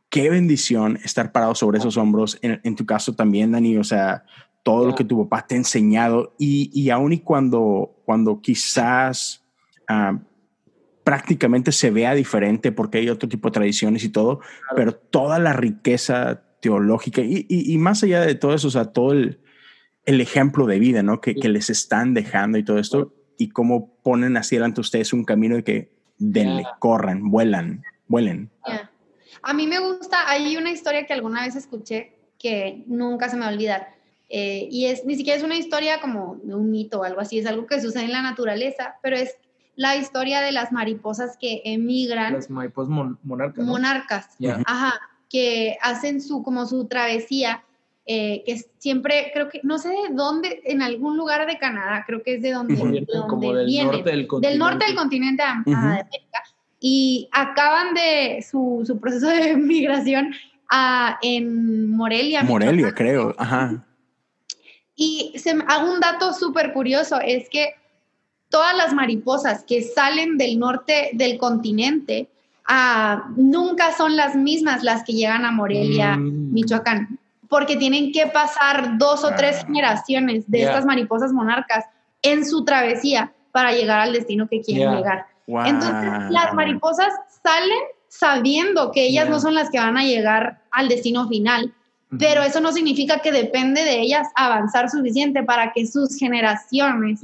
qué 0.09 0.31
bendición 0.31 0.99
estar 1.05 1.33
parado 1.33 1.55
sobre 1.55 1.79
esos 1.79 1.97
hombros. 1.97 2.39
En, 2.43 2.77
tu 2.77 2.87
caso 2.87 3.15
también, 3.15 3.53
Dani, 3.53 3.77
o 3.77 3.85
sea, 3.85 4.25
todo 4.63 4.87
lo 4.87 4.95
que 4.95 5.05
tu 5.05 5.29
papá 5.29 5.47
te 5.47 5.55
ha 5.55 5.59
enseñado 5.59 6.35
y, 6.39 6.71
y 6.73 6.91
aun 6.91 7.13
y 7.13 7.21
cuando, 7.21 8.03
cuando 8.05 8.41
quizás 8.41 9.45
ah, 9.89 10.19
prácticamente 11.05 11.73
se 11.73 11.91
vea 11.91 12.15
diferente 12.15 12.73
porque 12.73 12.99
hay 12.99 13.09
otro 13.09 13.29
tipo 13.29 13.49
de 13.49 13.53
tradiciones 13.53 14.05
y 14.05 14.11
todo, 14.11 14.41
pero 14.77 14.95
toda 14.95 15.39
la 15.39 15.53
riqueza 15.53 16.43
teológica 16.61 17.23
y, 17.23 17.47
y, 17.49 17.73
y, 17.73 17.79
más 17.79 18.03
allá 18.03 18.21
de 18.21 18.35
todo 18.35 18.55
eso, 18.55 18.69
o 18.69 18.71
sea, 18.71 18.87
todo 18.87 19.13
el, 19.13 19.41
el 20.11 20.21
ejemplo 20.21 20.67
de 20.67 20.79
vida, 20.79 21.03
¿no? 21.03 21.21
Que, 21.21 21.35
que, 21.35 21.49
les 21.49 21.71
están 21.71 22.15
dejando 22.15 22.59
y 22.59 22.65
todo 22.65 22.79
esto, 22.79 23.15
y 23.39 23.49
cómo 23.49 23.95
ponen 24.03 24.37
así 24.37 24.57
delante 24.57 24.81
ustedes 24.81 25.13
un 25.13 25.25
camino 25.25 25.57
de 25.57 25.65
que 25.65 25.93
denle, 26.19 26.65
corran, 26.79 27.31
vuelan, 27.31 27.83
vuelen. 28.07 28.51
A 29.43 29.55
mí 29.55 29.67
me 29.67 29.79
gusta, 29.79 30.29
hay 30.29 30.57
una 30.57 30.71
historia 30.71 31.07
que 31.07 31.13
alguna 31.13 31.45
vez 31.45 31.57
escuché 31.57 32.17
que 32.39 32.85
nunca 32.87 33.29
se 33.29 33.37
me 33.37 33.43
va 33.43 33.49
a 33.49 33.53
olvidar. 33.53 33.95
Eh, 34.29 34.69
y 34.71 34.87
es, 34.87 35.05
ni 35.05 35.17
siquiera 35.17 35.39
es 35.39 35.45
una 35.45 35.57
historia 35.57 36.01
como 36.01 36.41
de 36.43 36.55
un 36.55 36.71
mito 36.71 37.01
o 37.01 37.05
algo 37.05 37.21
así, 37.21 37.39
es 37.39 37.47
algo 37.47 37.67
que 37.67 37.81
sucede 37.81 38.05
en 38.05 38.13
la 38.13 38.23
naturaleza, 38.23 38.97
pero 39.03 39.17
es 39.17 39.35
la 39.77 39.97
historia 39.97 40.41
de 40.41 40.53
las 40.53 40.73
mariposas 40.73 41.37
que 41.41 41.63
emigran. 41.65 42.35
Las 42.35 42.51
mariposas 42.51 42.91
monarcas. 43.23 43.65
Monarcas, 43.65 44.29
ajá, 44.67 45.01
que 45.29 45.79
hacen 45.81 46.21
su, 46.21 46.43
como 46.43 46.67
su 46.67 46.87
travesía, 46.87 47.65
eh, 48.13 48.43
que 48.45 48.61
siempre, 48.79 49.31
creo 49.33 49.49
que, 49.49 49.61
no 49.63 49.79
sé 49.79 49.91
de 49.91 50.13
dónde, 50.13 50.63
en 50.65 50.83
algún 50.83 51.17
lugar 51.17 51.47
de 51.47 51.59
Canadá, 51.59 52.03
creo 52.05 52.25
que 52.25 52.35
es 52.35 52.43
de 52.43 52.51
donde, 52.51 53.07
como 53.29 53.53
del 53.55 53.73
norte 53.85 54.11
del 54.11 54.27
continente. 54.27 54.49
Del 54.49 54.59
norte 54.59 54.85
del 54.87 54.97
continente 54.97 55.45
de 55.45 55.73
América. 55.77 56.43
Y 56.81 57.29
acaban 57.31 57.95
de 57.95 58.45
su, 58.51 58.83
su 58.85 58.99
proceso 58.99 59.29
de 59.29 59.57
migración 59.57 60.35
a, 60.69 61.21
en 61.23 61.89
Morelia. 61.89 62.43
Morelia, 62.43 62.93
creo, 62.93 63.33
ajá. 63.39 63.87
Y 64.97 65.33
se, 65.37 65.53
hago 65.69 65.93
un 65.93 66.01
dato 66.01 66.33
súper 66.33 66.73
curioso, 66.73 67.21
es 67.21 67.49
que 67.49 67.75
todas 68.49 68.77
las 68.77 68.93
mariposas 68.93 69.63
que 69.63 69.85
salen 69.85 70.37
del 70.37 70.59
norte 70.59 71.11
del 71.13 71.39
continente 71.39 72.29
ah, 72.67 73.31
nunca 73.37 73.97
son 73.97 74.17
las 74.17 74.35
mismas 74.35 74.83
las 74.83 75.05
que 75.05 75.13
llegan 75.13 75.45
a 75.45 75.53
Morelia, 75.53 76.17
mm. 76.17 76.53
Michoacán, 76.53 77.20
porque 77.51 77.77
tienen 77.77 78.13
que 78.13 78.27
pasar 78.29 78.97
dos 78.97 79.23
o 79.25 79.35
tres 79.37 79.59
ah. 79.61 79.67
generaciones 79.67 80.51
de 80.51 80.63
estas 80.63 80.87
mariposas 80.87 81.33
monarcas 81.33 81.85
en 82.23 82.47
su 82.47 82.65
travesía 82.65 83.35
para 83.53 83.73
llegar 83.73 84.01
al 84.01 84.15
destino 84.15 84.49
que 84.49 84.63
quieren 84.63 84.97
llegar. 84.97 85.27
Entonces, 85.47 86.31
las 86.31 86.55
mariposas 86.55 87.13
salen 87.43 87.79
sabiendo 88.09 88.93
que 88.93 89.05
ellas 89.05 89.29
no 89.29 89.39
son 89.39 89.55
las 89.55 89.69
que 89.69 89.79
van 89.79 89.99
a 89.99 90.05
llegar 90.05 90.63
al 90.71 90.89
destino 90.89 91.29
final 91.29 91.75
pero 92.19 92.43
eso 92.43 92.61
no 92.61 92.73
significa 92.73 93.21
que 93.21 93.31
depende 93.31 93.85
de 93.85 94.01
ellas 94.01 94.27
avanzar 94.35 94.91
suficiente 94.91 95.45
para 95.45 95.73
que 95.73 95.87
sus 95.87 96.17
generaciones 96.17 97.21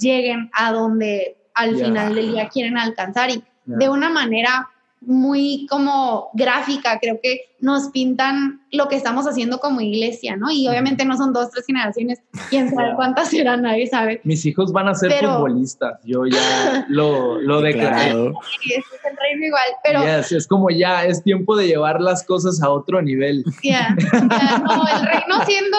lleguen 0.00 0.48
a 0.52 0.72
donde 0.72 1.36
al 1.54 1.76
final 1.76 2.14
del 2.14 2.32
día 2.32 2.48
quieren 2.48 2.78
alcanzar 2.78 3.30
y 3.30 3.42
de 3.64 3.88
una 3.88 4.10
manera 4.10 4.68
muy 5.00 5.66
como 5.70 6.30
gráfica, 6.34 6.98
creo 7.00 7.20
que 7.22 7.48
nos 7.60 7.88
pintan 7.88 8.60
lo 8.70 8.88
que 8.88 8.96
estamos 8.96 9.26
haciendo 9.26 9.58
como 9.58 9.80
iglesia, 9.80 10.36
¿no? 10.36 10.50
Y 10.50 10.68
obviamente 10.68 11.04
no 11.04 11.16
son 11.16 11.32
dos, 11.32 11.50
tres 11.50 11.66
generaciones, 11.66 12.20
quién 12.50 12.70
sabe 12.70 12.92
cuántas 12.96 13.30
serán, 13.30 13.62
nadie 13.62 13.86
sabe. 13.86 14.20
Mis 14.24 14.44
hijos 14.46 14.72
van 14.72 14.88
a 14.88 14.94
ser 14.94 15.12
futbolistas, 15.12 16.00
yo 16.04 16.26
ya 16.26 16.86
lo, 16.88 17.40
lo 17.40 17.60
declaré. 17.60 18.12
Sí, 18.60 18.74
es 18.74 18.84
el 19.10 19.16
reino 19.16 19.46
igual, 19.46 19.68
pero... 19.82 20.02
es 20.04 20.46
como 20.46 20.70
ya, 20.70 21.04
es 21.04 21.22
tiempo 21.22 21.56
de 21.56 21.66
llevar 21.66 22.00
las 22.00 22.24
cosas 22.24 22.62
a 22.62 22.70
otro 22.70 23.00
nivel. 23.02 23.44
Ya, 23.62 23.90
no, 23.90 24.84
el 24.86 25.06
reino 25.06 25.44
siendo, 25.46 25.78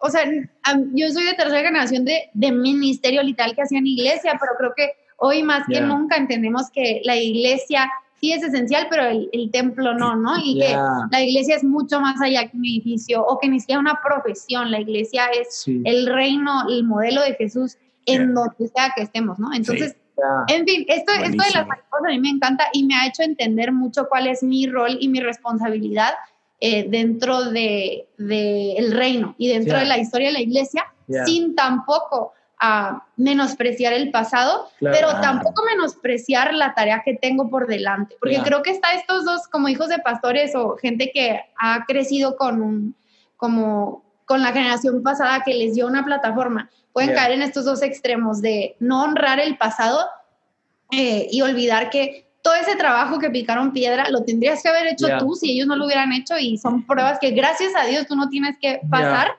o 0.00 0.10
sea, 0.10 0.24
yo 0.94 1.10
soy 1.10 1.24
de 1.24 1.34
tercera 1.34 1.66
generación 1.68 2.04
de, 2.04 2.30
de 2.34 2.52
ministerio 2.52 3.22
literal 3.22 3.54
que 3.54 3.62
hacían 3.62 3.86
iglesia, 3.86 4.36
pero 4.40 4.52
creo 4.58 4.72
que 4.76 4.92
hoy 5.16 5.42
más 5.42 5.66
que 5.66 5.80
nunca 5.80 6.16
entendemos 6.16 6.70
que 6.72 7.00
la 7.04 7.16
iglesia 7.16 7.90
sí 8.20 8.32
es 8.32 8.42
esencial, 8.42 8.86
pero 8.90 9.04
el, 9.06 9.50
templo 9.50 9.94
no, 9.94 10.16
¿no? 10.16 10.36
Y 10.42 10.58
que 10.58 10.76
la 11.10 11.22
iglesia 11.22 11.56
es 11.56 11.64
mucho 11.64 12.00
más 12.00 12.20
allá 12.20 12.48
que 12.48 12.56
un 12.56 12.64
edificio 12.64 13.24
o 13.24 13.38
que 13.38 13.48
ni 13.48 13.60
siquiera 13.60 13.80
una 13.80 14.00
profesión. 14.02 14.70
La 14.70 14.80
iglesia 14.80 15.26
es 15.26 15.64
el 15.66 16.06
reino, 16.06 16.68
el 16.68 16.84
modelo 16.84 17.22
de 17.22 17.34
Jesús 17.34 17.76
en 18.06 18.34
donde 18.34 18.68
sea 18.68 18.92
que 18.96 19.02
estemos, 19.02 19.38
¿no? 19.38 19.52
Entonces, 19.52 19.96
en 20.48 20.66
fin, 20.66 20.84
esto, 20.88 21.12
esto 21.12 21.44
de 21.44 21.50
las 21.54 21.66
mariposas 21.66 22.04
a 22.06 22.08
mí 22.08 22.18
me 22.18 22.30
encanta 22.30 22.64
y 22.72 22.84
me 22.84 22.94
ha 22.94 23.06
hecho 23.06 23.22
entender 23.22 23.72
mucho 23.72 24.08
cuál 24.08 24.26
es 24.26 24.42
mi 24.42 24.66
rol 24.66 24.96
y 25.00 25.08
mi 25.08 25.20
responsabilidad 25.20 26.14
eh, 26.60 26.88
dentro 26.88 27.44
del 27.44 28.06
de, 28.16 28.72
el 28.76 28.92
reino 28.92 29.34
y 29.38 29.48
dentro 29.48 29.78
de 29.78 29.84
la 29.84 29.98
historia 29.98 30.28
de 30.28 30.32
la 30.32 30.40
iglesia, 30.40 30.86
sin 31.24 31.54
tampoco 31.54 32.32
a 32.60 33.04
menospreciar 33.16 33.92
el 33.92 34.10
pasado, 34.10 34.68
pero 34.80 35.08
tampoco 35.20 35.62
menospreciar 35.64 36.54
la 36.54 36.74
tarea 36.74 37.02
que 37.04 37.14
tengo 37.14 37.48
por 37.48 37.66
delante, 37.66 38.16
porque 38.18 38.40
creo 38.42 38.62
que 38.62 38.70
está 38.70 38.92
estos 38.92 39.24
dos 39.24 39.46
como 39.46 39.68
hijos 39.68 39.88
de 39.88 39.98
pastores 39.98 40.54
o 40.56 40.76
gente 40.76 41.12
que 41.12 41.40
ha 41.56 41.84
crecido 41.86 42.36
con 42.36 42.60
un, 42.60 42.96
como 43.36 44.04
con 44.24 44.42
la 44.42 44.52
generación 44.52 45.02
pasada 45.02 45.42
que 45.44 45.54
les 45.54 45.74
dio 45.74 45.86
una 45.86 46.04
plataforma, 46.04 46.68
pueden 46.92 47.14
caer 47.14 47.32
en 47.32 47.42
estos 47.42 47.64
dos 47.64 47.82
extremos 47.82 48.42
de 48.42 48.76
no 48.80 49.04
honrar 49.04 49.38
el 49.38 49.56
pasado 49.56 50.04
eh, 50.90 51.28
y 51.30 51.42
olvidar 51.42 51.90
que 51.90 52.28
todo 52.42 52.54
ese 52.54 52.76
trabajo 52.76 53.18
que 53.18 53.30
picaron 53.30 53.72
piedra 53.72 54.10
lo 54.10 54.24
tendrías 54.24 54.62
que 54.62 54.68
haber 54.68 54.88
hecho 54.88 55.06
tú 55.18 55.34
si 55.34 55.52
ellos 55.52 55.66
no 55.66 55.76
lo 55.76 55.86
hubieran 55.86 56.12
hecho 56.12 56.38
y 56.38 56.58
son 56.58 56.86
pruebas 56.86 57.18
que 57.20 57.30
gracias 57.30 57.72
a 57.76 57.84
Dios 57.84 58.06
tú 58.06 58.16
no 58.16 58.28
tienes 58.28 58.56
que 58.60 58.80
pasar. 58.90 59.32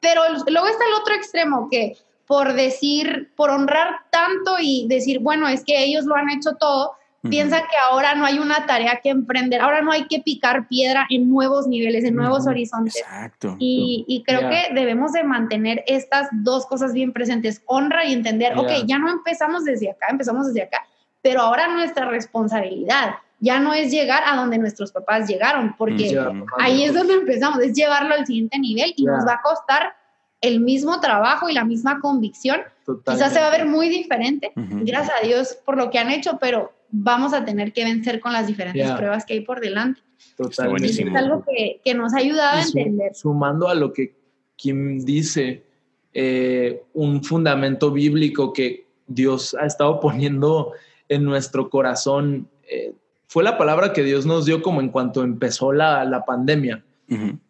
Pero 0.00 0.22
luego 0.46 0.66
está 0.66 0.84
el 0.86 0.94
otro 0.94 1.14
extremo 1.14 1.68
que 1.70 1.96
por 2.30 2.52
decir, 2.52 3.32
por 3.34 3.50
honrar 3.50 3.88
tanto 4.10 4.54
y 4.60 4.86
decir, 4.86 5.18
bueno, 5.18 5.48
es 5.48 5.64
que 5.64 5.82
ellos 5.82 6.04
lo 6.04 6.14
han 6.14 6.30
hecho 6.30 6.52
todo, 6.52 6.92
piensa 7.28 7.62
que 7.62 7.76
ahora 7.90 8.14
no 8.14 8.24
hay 8.24 8.38
una 8.38 8.66
tarea 8.66 9.00
que 9.02 9.08
emprender, 9.08 9.60
ahora 9.60 9.82
no 9.82 9.90
hay 9.90 10.06
que 10.06 10.20
picar 10.20 10.68
piedra 10.68 11.08
en 11.10 11.28
nuevos 11.28 11.66
niveles, 11.66 12.04
en 12.04 12.14
nuevos 12.14 12.46
horizontes. 12.46 12.98
Exacto. 12.98 13.56
Y, 13.58 14.22
creo 14.24 14.48
que 14.48 14.72
debemos 14.72 15.10
de 15.10 15.24
mantener 15.24 15.82
estas 15.88 16.28
dos 16.30 16.66
cosas 16.66 16.92
bien 16.92 17.12
presentes, 17.12 17.62
honra 17.66 18.04
y 18.04 18.12
entender, 18.12 18.56
ok, 18.56 18.84
ya. 18.86 19.00
no 19.00 19.10
empezamos 19.10 19.64
desde 19.64 19.90
acá, 19.90 20.06
empezamos 20.08 20.46
desde 20.46 20.62
acá, 20.62 20.86
pero 21.22 21.40
ahora 21.40 21.66
nuestra 21.66 22.08
responsabilidad 22.10 23.16
ya 23.40 23.58
no 23.58 23.74
es 23.74 23.90
llegar 23.90 24.22
a 24.24 24.36
donde 24.36 24.56
nuestros 24.56 24.92
papás 24.92 25.26
llegaron, 25.26 25.74
porque 25.76 26.16
ahí 26.60 26.84
es 26.84 26.94
donde 26.94 27.14
empezamos, 27.14 27.58
es 27.58 27.72
llevarlo 27.72 28.14
al 28.14 28.24
siguiente 28.24 28.56
nivel 28.60 28.94
y 28.96 29.04
nos 29.04 29.26
va 29.26 29.32
a 29.32 29.42
costar 29.42 29.94
el 30.40 30.60
mismo 30.60 31.00
trabajo 31.00 31.48
y 31.48 31.52
la 31.52 31.64
misma 31.64 32.00
convicción. 32.00 32.60
Quizás 33.06 33.32
se 33.32 33.40
va 33.40 33.48
a 33.48 33.50
ver 33.50 33.66
muy 33.66 33.88
diferente, 33.88 34.52
gracias 34.56 35.16
a 35.22 35.26
Dios 35.26 35.58
por 35.64 35.76
lo 35.76 35.90
que 35.90 35.98
han 35.98 36.10
hecho, 36.10 36.38
pero 36.40 36.72
vamos 36.90 37.32
a 37.32 37.44
tener 37.44 37.72
que 37.72 37.84
vencer 37.84 38.20
con 38.20 38.32
las 38.32 38.46
diferentes 38.46 38.90
pruebas 38.92 39.24
que 39.24 39.34
hay 39.34 39.40
por 39.40 39.60
delante. 39.60 40.00
Totalmente. 40.36 40.88
Es 40.88 41.14
algo 41.14 41.44
que, 41.44 41.80
que, 41.84 41.94
nos 41.94 42.14
ha 42.14 42.18
ayudado 42.18 42.58
a 42.58 42.62
entender. 42.62 43.14
Sumando 43.14 43.68
a 43.68 43.74
lo 43.74 43.92
que 43.92 44.14
Kim 44.56 44.98
dice, 45.04 45.64
eh, 46.12 46.82
un 46.94 47.22
fundamento 47.22 47.92
bíblico 47.92 48.52
que 48.52 48.86
Dios 49.06 49.54
ha 49.54 49.66
estado 49.66 50.00
poniendo 50.00 50.72
en 51.08 51.24
nuestro 51.24 51.70
corazón, 51.70 52.48
eh, 52.68 52.94
fue 53.26 53.44
la 53.44 53.56
palabra 53.56 53.92
que 53.92 54.02
Dios 54.02 54.26
nos 54.26 54.44
dio 54.44 54.60
como 54.60 54.80
en 54.80 54.88
cuanto 54.88 55.22
empezó 55.22 55.72
la, 55.72 56.04
la 56.04 56.24
pandemia. 56.24 56.84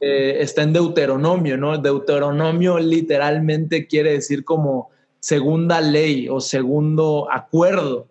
Eh, 0.01 0.38
está 0.40 0.62
en 0.62 0.73
Deuteronomio, 0.73 1.59
¿no? 1.59 1.77
Deuteronomio 1.77 2.79
literalmente 2.79 3.87
quiere 3.87 4.12
decir 4.12 4.42
como 4.44 4.88
segunda 5.18 5.83
ley 5.83 6.29
o 6.29 6.40
segundo 6.40 7.29
acuerdo. 7.31 8.07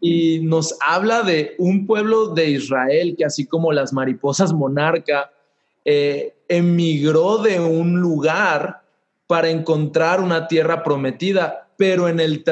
Y 0.00 0.40
nos 0.40 0.76
habla 0.80 1.22
de 1.22 1.54
un 1.58 1.86
pueblo 1.86 2.28
de 2.28 2.50
Israel 2.50 3.14
que 3.16 3.24
así 3.24 3.46
como 3.46 3.72
las 3.72 3.92
mariposas 3.92 4.52
monarca, 4.52 5.30
eh, 5.84 6.34
emigró 6.48 7.38
de 7.38 7.60
un 7.60 8.00
lugar 8.00 8.82
para 9.26 9.50
encontrar 9.50 10.20
una 10.20 10.48
tierra 10.48 10.82
prometida, 10.82 11.68
pero 11.76 12.08
en 12.08 12.20
el, 12.20 12.44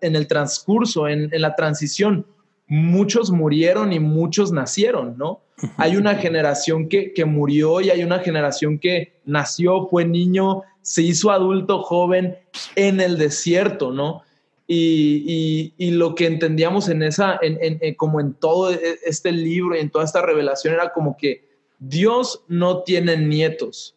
en 0.00 0.16
el 0.16 0.26
transcurso, 0.26 1.08
en, 1.08 1.32
en 1.32 1.42
la 1.42 1.54
transición, 1.54 2.26
muchos 2.66 3.30
murieron 3.30 3.92
y 3.92 4.00
muchos 4.00 4.52
nacieron, 4.52 5.18
¿no? 5.18 5.40
Hay 5.76 5.96
una 5.96 6.14
generación 6.16 6.88
que, 6.88 7.12
murió 7.24 7.80
y 7.80 7.90
hay 7.90 8.02
una 8.02 8.20
generación 8.20 8.78
que 8.78 9.12
nació, 9.24 9.86
fue 9.88 10.04
niño, 10.04 10.62
se 10.82 11.02
hizo 11.02 11.30
adulto 11.30 11.82
joven 11.82 12.36
en 12.76 13.00
el 13.00 13.18
desierto, 13.18 13.92
¿no? 13.92 14.22
Y, 14.66 15.72
lo 15.92 16.14
que 16.14 16.26
entendíamos 16.26 16.88
en 16.88 17.02
esa, 17.02 17.38
en, 17.42 17.94
como 17.94 18.20
en 18.20 18.34
todo 18.34 18.72
e, 18.72 18.98
este 19.04 19.32
libro 19.32 19.76
y 19.76 19.80
en 19.80 19.90
toda 19.90 20.04
esta 20.04 20.22
revelación 20.22 20.74
era 20.74 20.92
como 20.92 21.16
que 21.16 21.44
Dios 21.78 22.44
no 22.46 22.82
tiene 22.82 23.16
nietos. 23.16 23.96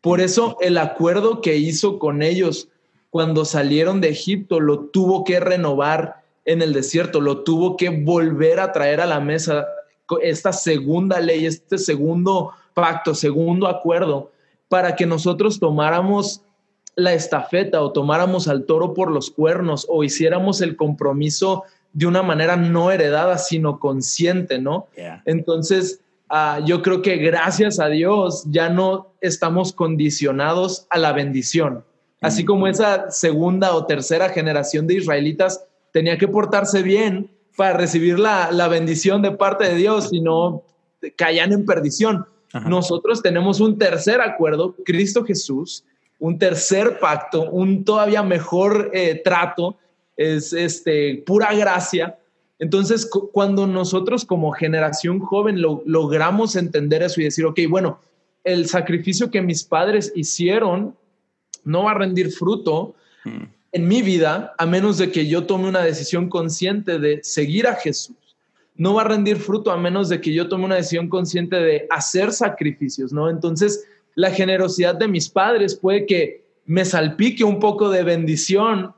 Por 0.00 0.20
eso 0.20 0.56
el 0.60 0.78
acuerdo 0.78 1.40
que 1.40 1.56
hizo 1.56 1.98
con 1.98 2.22
ellos 2.22 2.68
cuando 3.10 3.44
salieron 3.44 4.00
de 4.00 4.08
Egipto 4.08 4.60
lo 4.60 4.86
tuvo 4.86 5.24
que 5.24 5.40
renovar 5.40 6.24
en 6.44 6.62
el 6.62 6.72
desierto, 6.72 7.20
lo 7.20 7.42
tuvo 7.42 7.76
que 7.76 7.88
volver 7.88 8.60
a 8.60 8.72
traer 8.72 9.00
a 9.00 9.06
la 9.06 9.20
mesa 9.20 9.66
esta 10.22 10.52
segunda 10.52 11.20
ley, 11.20 11.46
este 11.46 11.78
segundo 11.78 12.52
pacto, 12.74 13.14
segundo 13.14 13.66
acuerdo, 13.68 14.30
para 14.68 14.96
que 14.96 15.06
nosotros 15.06 15.60
tomáramos 15.60 16.42
la 16.96 17.12
estafeta 17.12 17.82
o 17.82 17.92
tomáramos 17.92 18.48
al 18.48 18.64
toro 18.66 18.94
por 18.94 19.10
los 19.10 19.30
cuernos 19.30 19.86
o 19.88 20.04
hiciéramos 20.04 20.60
el 20.60 20.76
compromiso 20.76 21.64
de 21.92 22.06
una 22.06 22.22
manera 22.22 22.56
no 22.56 22.90
heredada, 22.90 23.38
sino 23.38 23.78
consciente, 23.78 24.58
¿no? 24.58 24.88
Entonces, 25.24 26.00
ah, 26.28 26.60
yo 26.64 26.82
creo 26.82 27.02
que 27.02 27.16
gracias 27.16 27.78
a 27.78 27.86
Dios 27.86 28.44
ya 28.50 28.68
no 28.68 29.12
estamos 29.20 29.72
condicionados 29.72 30.86
a 30.90 30.98
la 30.98 31.12
bendición. 31.12 31.84
Así 32.20 32.42
mm. 32.42 32.46
como 32.46 32.66
esa 32.66 33.10
segunda 33.10 33.74
o 33.74 33.86
tercera 33.86 34.28
generación 34.28 34.86
de 34.86 34.94
israelitas 34.94 35.64
tenía 35.92 36.18
que 36.18 36.26
portarse 36.26 36.82
bien 36.82 37.30
para 37.56 37.74
recibir 37.76 38.18
la, 38.18 38.68
bendición 38.68 39.22
de 39.22 39.32
parte 39.32 39.64
de 39.64 39.74
Dios 39.76 40.08
y 40.12 40.20
no 40.20 40.62
caían 41.16 41.52
en 41.52 41.64
perdición. 41.66 42.26
Nosotros 42.66 43.20
tenemos 43.20 43.58
un 43.60 43.78
tercer 43.78 44.20
acuerdo, 44.20 44.76
Cristo 44.84 45.24
Jesús, 45.24 45.84
un 46.20 46.38
tercer 46.38 47.00
pacto, 47.00 47.50
un 47.50 47.84
todavía 47.84 48.22
mejor 48.22 48.90
eh, 48.94 49.20
trato, 49.24 49.76
es 50.16 50.52
este, 50.52 51.22
pura 51.26 51.52
gracia. 51.52 52.16
Entonces, 52.60 53.10
cuando 53.32 53.66
nosotros 53.66 54.24
como 54.24 54.52
generación 54.52 55.18
joven 55.18 55.60
logramos 55.60 56.54
entender 56.54 57.02
eso 57.02 57.20
y 57.20 57.24
decir, 57.24 57.44
ok, 57.44 57.58
bueno, 57.68 57.98
el 58.44 58.68
sacrificio 58.68 59.30
que 59.30 59.42
mis 59.42 59.64
padres 59.64 60.12
hicieron 60.14 60.94
no 61.64 61.84
va 61.84 61.92
a 61.92 61.94
rendir 61.94 62.30
fruto 62.30 62.94
mm. 63.24 63.42
En 63.74 63.88
mi 63.88 64.02
vida 64.02 64.54
a 64.56 64.66
menos 64.66 64.98
de 64.98 65.10
que 65.10 65.26
yo 65.26 65.46
tome 65.46 65.68
una 65.68 65.82
decisión 65.82 66.28
consciente 66.28 67.00
de 67.00 67.18
seguir 67.24 67.66
a 67.66 67.74
Jesús. 67.74 68.16
No 68.76 68.94
va 68.94 69.02
a 69.02 69.08
rendir 69.08 69.36
fruto 69.36 69.72
a 69.72 69.76
menos 69.76 70.08
de 70.08 70.20
que 70.20 70.32
yo 70.32 70.48
tome 70.48 70.64
una 70.64 70.76
decisión 70.76 71.08
consciente 71.08 71.56
de 71.56 71.86
hacer 71.90 72.32
sacrificios, 72.32 73.12
¿no? 73.12 73.28
Entonces, 73.28 73.84
la 74.14 74.30
generosidad 74.30 74.94
de 74.94 75.08
mis 75.08 75.28
padres 75.28 75.74
puede 75.74 76.06
que 76.06 76.44
me 76.66 76.84
salpique 76.84 77.42
un 77.42 77.58
poco 77.58 77.90
de 77.90 78.04
bendición, 78.04 78.94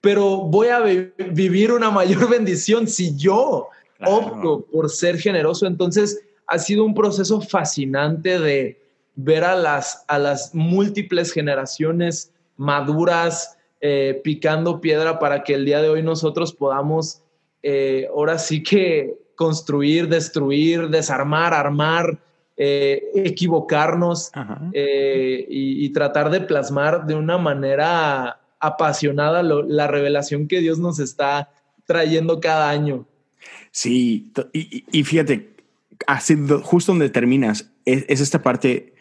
pero 0.00 0.42
voy 0.42 0.68
a 0.68 0.78
vivir 0.78 1.72
una 1.72 1.90
mayor 1.90 2.30
bendición 2.30 2.86
si 2.86 3.16
yo 3.16 3.66
opto 4.06 4.64
por 4.72 4.90
ser 4.90 5.18
generoso. 5.18 5.66
Entonces, 5.66 6.20
ha 6.46 6.58
sido 6.60 6.84
un 6.84 6.94
proceso 6.94 7.40
fascinante 7.40 8.38
de 8.38 8.80
ver 9.16 9.42
a 9.42 9.56
las, 9.56 10.04
a 10.06 10.20
las 10.20 10.54
múltiples 10.54 11.32
generaciones 11.32 12.32
maduras 12.56 13.56
eh, 13.80 14.20
picando 14.22 14.80
piedra 14.80 15.18
para 15.18 15.42
que 15.42 15.54
el 15.54 15.64
día 15.64 15.80
de 15.80 15.88
hoy 15.88 16.02
nosotros 16.02 16.52
podamos 16.52 17.22
eh, 17.62 18.08
ahora 18.10 18.38
sí 18.38 18.62
que 18.62 19.14
construir, 19.34 20.08
destruir, 20.08 20.88
desarmar, 20.88 21.54
armar, 21.54 22.18
eh, 22.56 23.02
equivocarnos 23.14 24.30
y, 24.74 25.88
tratar 25.94 26.30
de 26.30 26.42
plasmar 26.42 27.06
de 27.06 27.14
una 27.14 27.38
manera 27.38 28.40
apasionada 28.58 29.42
la 29.42 29.86
revelación 29.86 30.46
que 30.46 30.60
Dios 30.60 30.78
nos 30.78 30.98
está 30.98 31.50
trayendo 31.86 32.38
cada 32.38 32.68
año. 32.68 33.06
Sí, 33.70 34.30
y, 34.52 35.04
fíjate, 35.04 35.54
justo 36.62 36.92
donde 36.92 37.08
terminas, 37.08 37.70
es 37.86 38.20
esta 38.20 38.42
parte 38.42 38.92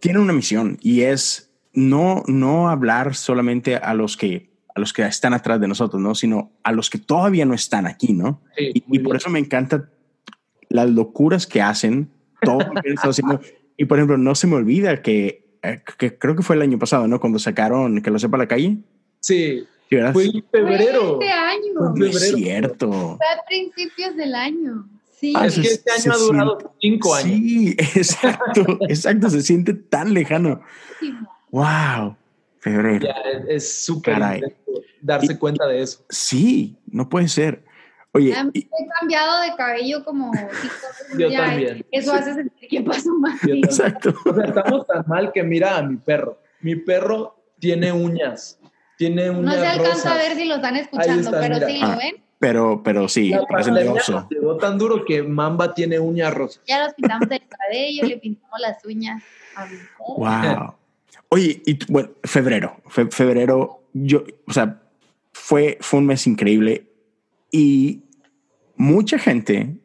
tiene 0.00 0.18
una 0.18 0.32
misión 0.32 0.78
y 0.80 1.02
es 1.02 1.47
no, 1.72 2.22
no 2.26 2.68
hablar 2.68 3.14
solamente 3.14 3.76
a 3.76 3.94
los 3.94 4.16
que 4.16 4.48
a 4.74 4.80
los 4.80 4.92
que 4.92 5.02
están 5.02 5.34
atrás 5.34 5.60
de 5.60 5.66
nosotros, 5.66 6.00
¿no? 6.00 6.14
Sino 6.14 6.52
a 6.62 6.70
los 6.70 6.88
que 6.88 6.98
todavía 6.98 7.44
no 7.44 7.52
están 7.52 7.86
aquí, 7.86 8.12
¿no? 8.12 8.42
y, 8.56 8.98
por 9.00 9.16
eso 9.16 9.28
me 9.28 9.40
encanta 9.40 9.90
las 10.68 10.88
locuras 10.88 11.46
que 11.48 11.60
hacen, 11.60 12.10
todo 12.42 12.58
lo 12.60 12.80
que 12.80 12.90
están 12.90 13.10
haciendo. 13.10 13.40
Y 13.76 13.86
por 13.86 13.98
ejemplo, 13.98 14.18
no 14.18 14.34
se 14.36 14.46
me 14.46 14.54
olvida 14.54 15.02
que, 15.02 15.58
eh, 15.62 15.82
que, 15.98 16.16
creo 16.16 16.36
que 16.36 16.42
fue 16.42 16.54
el 16.54 16.62
año 16.62 16.78
pasado, 16.78 17.08
¿no? 17.08 17.18
Cuando 17.18 17.40
sacaron 17.40 18.00
que 18.02 18.10
lo 18.10 18.18
sepa 18.18 18.38
la 18.38 18.46
calle. 18.46 18.78
Sí. 19.20 19.66
Fue 20.12 20.26
en 20.26 20.44
febrero. 20.50 21.16
Fue 21.16 21.26
este 21.26 21.32
año. 21.32 21.94
No 21.94 22.06
es 22.06 22.34
cierto. 22.34 22.90
Fue 22.90 23.26
a 23.26 23.46
principios 23.48 24.16
del 24.16 24.34
año. 24.34 24.88
Sí. 25.18 25.32
Ah, 25.34 25.46
es 25.46 25.58
que 25.58 25.66
este 25.66 25.90
año 25.90 26.12
ha 26.12 26.18
durado 26.18 26.74
cinco 26.80 27.14
años. 27.14 27.36
Sí, 27.36 27.70
exacto, 27.78 28.78
exacto, 28.88 29.30
se 29.30 29.42
siente 29.42 29.74
tan 29.74 30.14
lejano. 30.14 30.60
Wow, 31.50 32.16
febrero. 32.58 33.08
es 33.48 33.84
súper 33.84 34.42
darse 35.00 35.38
cuenta 35.38 35.66
de 35.66 35.82
eso. 35.82 36.04
Sí, 36.08 36.76
no 36.86 37.08
puede 37.08 37.28
ser. 37.28 37.64
Oye, 38.12 38.34
he 38.54 38.68
cambiado 39.00 39.42
de 39.42 39.54
cabello 39.56 40.04
como 40.04 40.32
Yo 41.18 41.30
también. 41.30 41.84
Eso 41.90 42.14
hace 42.14 42.34
sentir 42.34 42.68
que 42.68 42.80
pasó 42.80 43.12
más. 43.18 43.38
Exacto. 43.44 44.14
O 44.24 44.34
sea, 44.34 44.44
estamos 44.46 44.86
tan 44.86 45.04
mal 45.06 45.30
que 45.32 45.42
mira 45.42 45.76
a 45.76 45.82
mi 45.82 45.96
perro. 45.96 46.40
Mi 46.60 46.74
perro 46.76 47.36
tiene 47.58 47.92
uñas. 47.92 48.58
Tiene 48.96 49.30
uñas 49.30 49.44
No 49.44 49.60
se 49.60 49.66
alcanza 49.66 50.14
a 50.14 50.16
ver 50.16 50.36
si 50.36 50.46
lo 50.46 50.56
están 50.56 50.76
escuchando, 50.76 51.30
pero 51.30 51.66
sí 51.66 51.78
lo 51.78 51.86
ah. 51.86 51.96
ven. 51.96 52.16
Pero, 52.38 52.82
pero 52.84 53.08
sí, 53.08 53.32
parece 53.50 53.72
de 53.72 53.88
oso. 53.88 54.26
Llegó 54.30 54.56
tan 54.56 54.78
duro 54.78 55.04
que 55.04 55.22
Mamba 55.22 55.74
tiene 55.74 55.98
uñas 55.98 56.32
rosas. 56.32 56.62
Ya 56.66 56.84
los 56.84 56.94
pintamos 56.94 57.28
el 57.30 57.42
cabello, 57.48 58.06
le 58.06 58.16
pintamos 58.18 58.60
las 58.60 58.84
uñas. 58.84 59.22
A 59.56 59.66
mi 59.66 59.76
wow. 60.06 60.74
Oye, 61.30 61.62
y 61.66 61.78
bueno, 61.90 62.10
febrero, 62.24 62.80
febrero, 62.88 63.82
yo, 63.92 64.24
o 64.46 64.52
sea, 64.52 64.82
fue, 65.32 65.78
fue 65.80 66.00
un 66.00 66.06
mes 66.06 66.26
increíble 66.26 66.90
y 67.50 68.04
mucha 68.76 69.18
gente 69.18 69.76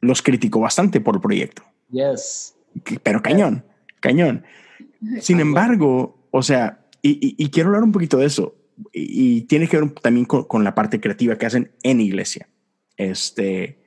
los 0.00 0.22
criticó 0.22 0.60
bastante 0.60 1.00
por 1.00 1.16
el 1.16 1.20
proyecto. 1.20 1.62
Yes. 1.90 2.54
Pero 3.02 3.20
cañón, 3.22 3.64
cañón. 4.00 4.44
Sin 5.20 5.40
embargo, 5.40 6.28
o 6.30 6.42
sea, 6.42 6.86
y 7.02 7.48
quiero 7.50 7.70
hablar 7.70 7.82
un 7.82 7.92
poquito 7.92 8.18
de 8.18 8.26
eso 8.26 8.54
y, 8.92 9.42
tiene 9.42 9.68
que 9.68 9.80
ver 9.80 9.90
también 9.94 10.26
con, 10.26 10.64
la 10.64 10.74
parte 10.74 11.00
creativa 11.00 11.36
que 11.36 11.46
hacen 11.46 11.72
en 11.82 12.00
iglesia. 12.00 12.48
Este 12.96 13.78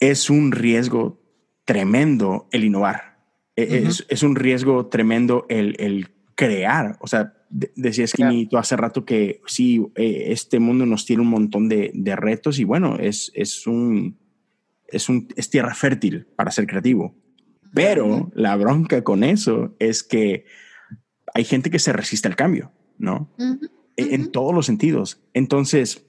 es 0.00 0.30
un 0.30 0.52
riesgo 0.52 1.20
tremendo 1.64 2.48
el 2.50 2.64
innovar. 2.64 3.13
E, 3.56 3.88
es, 4.08 4.22
un 4.22 4.36
riesgo 4.36 4.86
tremendo 4.86 5.46
el, 5.48 6.08
crear. 6.34 6.96
O 7.00 7.06
sea, 7.06 7.34
decías 7.48 8.12
que 8.12 8.46
tú 8.50 8.56
hace 8.56 8.76
rato 8.76 9.04
que 9.04 9.40
sí, 9.46 9.86
eh, 9.94 10.26
este 10.28 10.58
mundo 10.58 10.86
nos 10.86 11.06
tiene 11.06 11.22
un 11.22 11.28
montón 11.28 11.68
de, 11.68 11.92
retos 12.16 12.58
y 12.58 12.64
bueno, 12.64 12.96
es, 12.98 13.30
es, 13.34 13.66
un, 13.66 14.18
es, 14.88 15.08
un, 15.08 15.28
es 15.36 15.50
tierra 15.50 15.74
fértil 15.74 16.26
para 16.36 16.50
ser 16.50 16.66
creativo. 16.66 17.14
Pero 17.72 18.30
la 18.34 18.56
bronca 18.56 19.02
con 19.02 19.24
eso 19.24 19.74
es 19.80 20.02
que 20.04 20.44
hay 21.34 21.44
gente 21.44 21.70
que 21.70 21.80
se 21.80 21.92
resiste 21.92 22.28
al 22.28 22.36
cambio. 22.36 22.72
¿no? 22.98 23.30
E, 23.96 24.14
en, 24.14 24.30
todos 24.30 24.54
los 24.54 24.66
sentidos. 24.66 25.20
Entonces, 25.32 26.06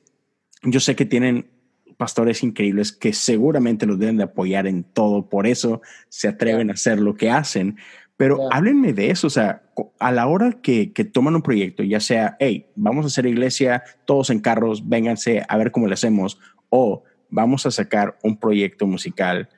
yo 0.63 0.79
sé 0.79 0.95
que 0.95 1.05
tienen 1.05 1.47
pastores 1.95 2.43
increíbles 2.43 2.91
que 2.91 3.13
seguramente 3.13 3.85
los 3.85 3.99
deben 3.99 4.17
de 4.17 4.23
apoyar 4.23 4.67
en 4.67 4.83
todo, 4.83 5.29
por 5.29 5.47
eso 5.47 5.81
se 6.09 6.27
atreven 6.27 6.69
a 6.69 6.73
hacer 6.73 6.99
lo 6.99 7.15
que 7.15 7.29
hacen. 7.29 7.77
Pero 8.17 8.47
háblenme 8.51 8.93
de 8.93 9.11
eso, 9.11 9.27
o 9.27 9.29
sea, 9.29 9.63
a 9.99 10.11
la 10.11 10.27
hora 10.27 10.53
que, 10.61 10.93
que, 10.93 11.03
toman 11.03 11.35
un 11.35 11.41
proyecto, 11.41 11.83
ya 11.83 11.99
sea, 11.99 12.37
hey, 12.39 12.67
vamos 12.75 13.03
a 13.03 13.07
hacer 13.07 13.25
iglesia, 13.25 13.83
todos 14.05 14.29
en 14.29 14.39
carros, 14.39 14.87
vénganse 14.87 15.43
a 15.47 15.57
ver 15.57 15.71
cómo 15.71 15.87
le 15.87 15.95
hacemos, 15.95 16.39
o 16.69 17.03
vamos 17.29 17.65
a 17.65 17.71
sacar 17.71 18.17
un 18.23 18.39
proyecto 18.39 18.87
musical 18.87 19.49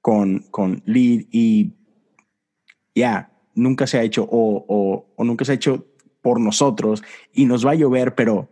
con, 0.00 0.40
con 0.50 0.82
lead 0.84 1.24
y 1.32 1.72
ya, 2.94 3.32
nunca 3.54 3.88
se 3.88 3.98
ha 3.98 4.02
hecho, 4.02 4.22
o, 4.30 4.64
o, 4.68 5.12
o 5.16 5.24
nunca 5.24 5.44
se 5.44 5.52
ha 5.52 5.56
hecho 5.56 5.86
por 6.22 6.40
nosotros 6.40 7.02
y 7.32 7.46
nos 7.46 7.66
va 7.66 7.72
a 7.72 7.76
llover, 7.76 8.14
pero 8.14 8.48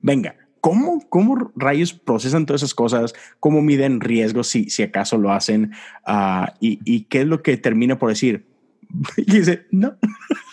venga, 0.00 0.36
¿cómo, 0.64 1.06
cómo 1.10 1.52
rayos 1.54 1.92
procesan 1.92 2.46
todas 2.46 2.62
esas 2.62 2.74
cosas? 2.74 3.12
¿Cómo 3.38 3.60
miden 3.60 4.00
riesgos 4.00 4.46
si, 4.48 4.70
si 4.70 4.82
acaso 4.82 5.18
lo 5.18 5.30
hacen? 5.30 5.72
Uh, 6.06 6.46
y, 6.58 6.80
y, 6.86 7.04
qué 7.04 7.20
es 7.20 7.26
lo 7.26 7.42
que 7.42 7.58
termina 7.58 7.98
por 7.98 8.08
decir? 8.08 8.46
y 9.18 9.30
dice, 9.30 9.66
no. 9.70 9.94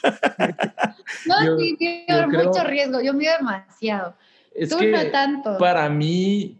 no, 1.27 1.57
sí, 1.57 1.77
tiene 1.77 2.27
mucho 2.27 2.61
riesgo. 2.65 2.99
Yo 2.99 3.13
mido 3.13 3.31
demasiado. 3.37 4.17
Es 4.53 4.71
Tú 4.71 4.79
que 4.79 4.91
no 4.91 5.09
tanto. 5.11 5.57
Para 5.57 5.87
mí 5.87 6.59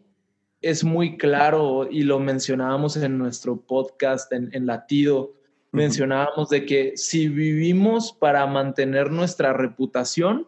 es 0.62 0.86
muy 0.86 1.18
claro 1.18 1.90
y 1.92 2.04
lo 2.04 2.20
mencionábamos 2.20 2.96
en 2.96 3.18
nuestro 3.18 3.58
podcast 3.60 4.32
en, 4.32 4.50
en 4.54 4.66
Latido 4.66 5.34
mencionábamos 5.74 6.50
de 6.50 6.66
que 6.66 6.94
si 6.96 7.28
vivimos 7.28 8.12
para 8.12 8.46
mantener 8.46 9.10
nuestra 9.10 9.54
reputación, 9.54 10.48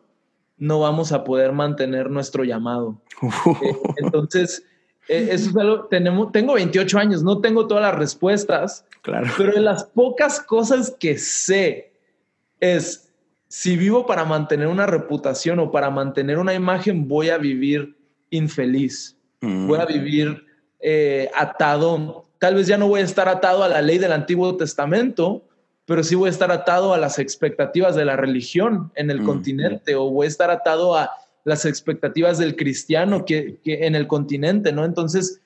no 0.57 0.79
vamos 0.79 1.11
a 1.11 1.23
poder 1.23 1.51
mantener 1.51 2.09
nuestro 2.09 2.43
llamado. 2.43 3.01
Eh, 3.21 3.77
entonces, 3.97 4.63
eh, 5.07 5.29
eso 5.31 5.49
es 5.49 5.57
algo, 5.57 5.85
tenemos, 5.85 6.31
tengo 6.31 6.53
28 6.53 6.97
años, 6.99 7.23
no 7.23 7.41
tengo 7.41 7.67
todas 7.67 7.83
las 7.83 7.95
respuestas, 7.95 8.85
claro. 9.01 9.27
pero 9.37 9.53
de 9.53 9.61
las 9.61 9.85
pocas 9.85 10.39
cosas 10.39 10.95
que 10.99 11.17
sé 11.17 11.93
es, 12.59 13.13
si 13.47 13.77
vivo 13.77 14.05
para 14.05 14.25
mantener 14.25 14.67
una 14.67 14.85
reputación 14.85 15.59
o 15.59 15.71
para 15.71 15.89
mantener 15.89 16.39
una 16.39 16.53
imagen, 16.53 17.07
voy 17.07 17.29
a 17.29 17.37
vivir 17.37 17.95
infeliz, 18.29 19.17
mm. 19.41 19.67
voy 19.67 19.79
a 19.79 19.85
vivir 19.85 20.45
eh, 20.79 21.29
atado 21.35 22.25
Tal 22.43 22.55
vez 22.55 22.67
ya 22.67 22.77
no 22.77 22.89
voy 22.89 22.99
a 22.99 23.05
estar 23.05 23.29
atado 23.29 23.63
a 23.63 23.69
la 23.69 23.81
ley 23.81 23.99
del 23.99 24.11
Antiguo 24.11 24.57
Testamento, 24.57 25.45
pero 25.85 26.03
sí 26.03 26.15
voy 26.15 26.27
a 26.27 26.31
estar 26.31 26.51
atado 26.51 26.93
a 26.93 26.97
las 26.97 27.19
expectativas 27.19 27.95
de 27.95 28.05
la 28.05 28.15
religión 28.15 28.91
en 28.95 29.09
el 29.09 29.21
mm, 29.21 29.25
continente 29.25 29.95
o 29.95 30.09
voy 30.09 30.25
a 30.25 30.29
estar 30.29 30.49
atado 30.49 30.95
a 30.95 31.11
las 31.43 31.65
expectativas 31.65 32.37
del 32.37 32.55
cristiano 32.55 33.25
que, 33.25 33.59
en 33.65 33.95
el 33.95 34.07
continente, 34.07 34.71
¿no? 34.71 34.85
Entonces, 34.85 35.41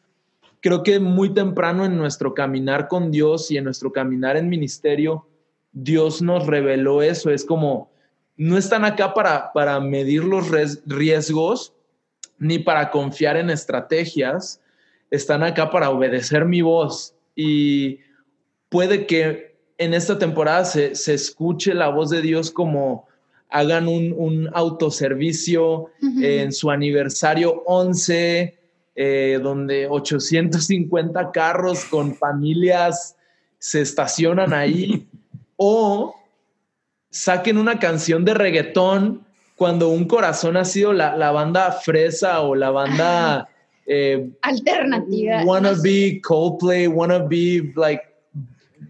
creo 0.61 0.83
que 0.83 0.99
muy 0.99 1.33
temprano 1.33 1.85
en 1.85 1.97
nuestro 1.97 2.33
caminar 2.35 2.87
con 2.87 3.09
Dios 3.09 3.49
y 3.49 3.57
en 3.57 3.63
nuestro 3.63 3.91
caminar 3.91 4.37
en 4.37 4.47
ministerio, 4.47 5.27
Dios 5.71 6.21
nos 6.21 6.45
reveló 6.45 7.01
eso. 7.01 7.31
Es 7.31 7.43
como, 7.43 7.91
no 8.35 8.57
están 8.57 8.85
acá 8.85 9.15
para, 9.15 9.51
para 9.53 9.79
medir 9.79 10.23
los 10.23 10.51
riesgos 10.85 11.73
ni 12.37 12.59
para 12.59 12.91
confiar 12.91 13.37
en 13.37 13.49
estrategias, 13.49 14.61
están 15.09 15.41
acá 15.41 15.71
para 15.71 15.89
obedecer 15.89 16.45
mi 16.45 16.61
voz 16.61 17.15
y 17.35 17.99
puede 18.69 19.07
que 19.07 19.46
en 19.77 19.93
esta 19.93 20.17
temporada 20.17 20.65
se, 20.65 20.95
se 20.95 21.13
escuche 21.13 21.73
la 21.73 21.89
voz 21.89 22.09
de 22.09 22.21
Dios 22.21 22.51
como 22.51 23.07
hagan 23.49 23.87
un, 23.87 24.13
un 24.17 24.49
autoservicio 24.53 25.89
en 26.01 26.51
su 26.51 26.69
aniversario 26.69 27.63
11, 27.65 28.57
eh, 28.95 29.39
donde 29.41 29.87
850 29.87 31.31
carros 31.31 31.85
con 31.85 32.15
familias 32.15 33.15
se 33.59 33.81
estacionan 33.81 34.53
ahí, 34.53 35.07
o 35.55 36.15
saquen 37.09 37.57
una 37.57 37.79
canción 37.79 38.25
de 38.25 38.33
reggaetón 38.33 39.25
cuando 39.55 39.89
un 39.89 40.05
corazón 40.05 40.57
ha 40.57 40.65
sido 40.65 40.93
la, 40.93 41.15
la 41.15 41.31
banda 41.31 41.71
fresa 41.71 42.41
o 42.41 42.53
la 42.53 42.69
banda... 42.69 43.49
Eh, 43.87 44.29
Alternativa. 44.41 45.43
Wanna 45.45 45.73
be 45.81 46.19
Coldplay, 46.21 46.87
wanna 46.87 47.19
be 47.19 47.71
like, 47.75 48.03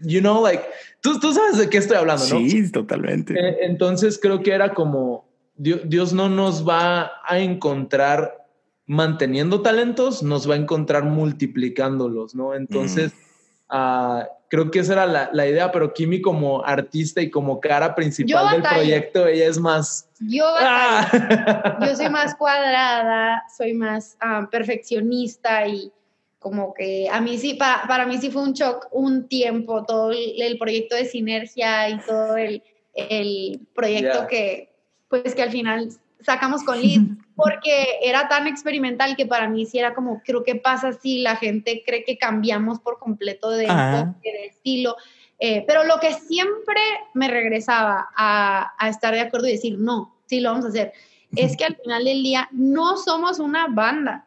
you 0.02 0.20
know, 0.20 0.42
like 0.42 0.62
Tú, 1.00 1.20
tú 1.20 1.32
sabes 1.32 1.58
de 1.58 1.70
qué 1.70 1.78
estoy 1.78 1.96
hablando, 1.96 2.24
¿no? 2.24 2.40
Sí, 2.40 2.72
totalmente. 2.72 3.34
Eh, 3.34 3.58
entonces 3.60 4.18
creo 4.20 4.42
que 4.42 4.52
era 4.52 4.74
como, 4.74 5.28
Dios, 5.56 6.12
no 6.12 6.28
nos 6.28 6.66
va 6.66 7.12
a 7.24 7.38
encontrar 7.38 8.46
manteniendo 8.86 9.60
talentos, 9.60 10.22
nos 10.22 10.48
va 10.48 10.54
a 10.54 10.58
encontrar 10.58 11.04
multiplicándolos, 11.04 12.34
¿no? 12.34 12.54
Entonces, 12.54 13.12
ah, 13.68 14.26
creo 14.48 14.70
que 14.70 14.80
esa 14.80 14.94
era 14.94 15.06
la, 15.06 15.30
la, 15.32 15.46
idea, 15.46 15.70
pero 15.70 15.92
Kimi 15.92 16.20
como 16.20 16.64
artista 16.64 17.20
y 17.20 17.30
como 17.30 17.60
cara 17.60 17.94
principal 17.94 18.50
del 18.50 18.62
proyecto, 18.62 19.26
ella 19.26 19.46
es 19.46 19.58
más... 19.58 20.08
Yo, 20.20 20.44
¡Ah! 20.58 21.78
yo 21.86 21.94
soy 21.94 22.08
más 22.10 22.34
cuadrada, 22.34 23.44
soy 23.56 23.74
más 23.74 24.16
ah, 24.20 24.48
perfeccionista 24.50 25.68
y 25.68 25.92
como 26.38 26.72
que 26.72 27.08
a 27.10 27.20
mí 27.20 27.36
sí, 27.38 27.54
para, 27.54 27.86
para 27.86 28.06
mí 28.06 28.18
sí 28.18 28.30
fue 28.30 28.42
un 28.42 28.52
shock 28.52 28.88
un 28.92 29.28
tiempo, 29.28 29.84
todo 29.84 30.12
el, 30.12 30.58
proyecto 30.58 30.94
de 30.94 31.04
sinergia 31.04 31.90
y 31.90 31.98
todo 32.00 32.36
el, 32.36 32.62
el 32.94 33.60
proyecto 33.74 34.26
que, 34.28 34.72
pues 35.08 35.34
que 35.34 35.42
al 35.42 35.50
final 35.50 35.90
sacamos 36.20 36.62
con 36.62 36.80
Liz, 36.82 37.00
porque 37.34 37.98
era 38.02 38.28
tan 38.28 38.46
experimental 38.46 39.16
que 39.16 39.26
para 39.26 39.48
mí 39.48 39.66
sí 39.66 39.78
era 39.78 39.94
como, 39.94 40.22
creo 40.24 40.44
que 40.44 40.54
pasa 40.54 40.92
si 40.92 41.20
la 41.22 41.36
gente 41.36 41.82
cree 41.84 42.04
que 42.04 42.18
cambiamos 42.18 42.78
por 42.80 42.98
completo 42.98 43.50
de, 43.50 43.66
de 43.66 44.46
estilo. 44.46 44.96
Eh, 45.40 45.64
pero 45.68 45.84
lo 45.84 46.00
que 46.00 46.14
siempre 46.14 46.80
me 47.14 47.28
regresaba 47.28 48.08
a, 48.16 48.72
a, 48.76 48.88
estar 48.88 49.14
de 49.14 49.20
acuerdo 49.20 49.46
y 49.46 49.52
decir, 49.52 49.78
no, 49.78 50.16
sí 50.26 50.40
lo 50.40 50.50
vamos 50.50 50.64
a 50.64 50.68
hacer, 50.68 50.92
es 51.36 51.56
que 51.56 51.64
al 51.64 51.76
final 51.76 52.04
del 52.04 52.24
día 52.24 52.48
no 52.50 52.96
somos 52.96 53.38
una 53.38 53.68
banda, 53.68 54.26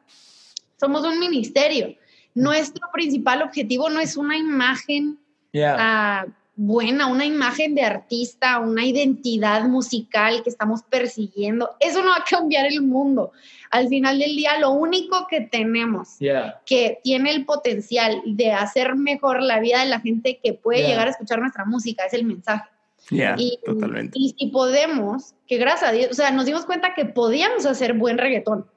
somos 0.80 1.04
un 1.04 1.20
ministerio. 1.20 1.98
Nuestro 2.34 2.88
principal 2.94 3.42
objetivo 3.42 3.90
no 3.90 4.00
es 4.00 4.18
una 4.18 4.38
imagen 4.38 5.20
ah, 5.56 6.26
buena, 6.56 7.08
una 7.08 7.26
imagen 7.26 7.76
de 7.76 7.82
artista, 7.82 8.60
una 8.60 8.86
identidad 8.86 9.64
musical 9.64 10.44
que 10.44 10.50
estamos 10.50 10.84
persiguiendo. 10.84 11.72
Eso 11.80 12.04
no 12.04 12.10
va 12.10 12.18
a 12.18 12.26
cambiar 12.30 12.66
el 12.68 12.82
mundo. 12.82 13.32
Al 13.72 13.88
final 13.88 14.20
del 14.20 14.36
día, 14.36 14.60
lo 14.60 14.72
único 14.72 15.28
que 15.30 15.42
tenemos 15.42 16.18
que 16.66 17.00
tiene 17.04 17.32
el 17.32 17.46
potencial 17.46 18.22
de 18.26 18.52
hacer 18.52 18.96
mejor 18.96 19.42
la 19.42 19.60
vida 19.60 19.80
de 19.80 19.90
la 19.90 20.00
gente 20.00 20.40
que 20.44 20.54
puede 20.54 20.88
llegar 20.88 21.08
a 21.08 21.12
escuchar 21.12 21.40
nuestra 21.40 21.66
música 21.66 22.06
es 22.06 22.14
el 22.14 22.26
mensaje. 22.26 22.70
y, 23.10 23.60
totalmente. 23.66 24.20
Y 24.20 24.36
si 24.38 24.48
podemos, 24.48 25.34
que 25.48 25.58
gracias 25.58 25.90
a 25.90 25.94
Dios, 25.94 26.12
o 26.12 26.14
sea, 26.14 26.32
nos 26.32 26.46
dimos 26.46 26.66
cuenta 26.66 26.94
que 26.94 27.06
podíamos 27.06 27.66
hacer 27.66 27.94
buen 27.94 28.18
reggaetón. 28.18 28.68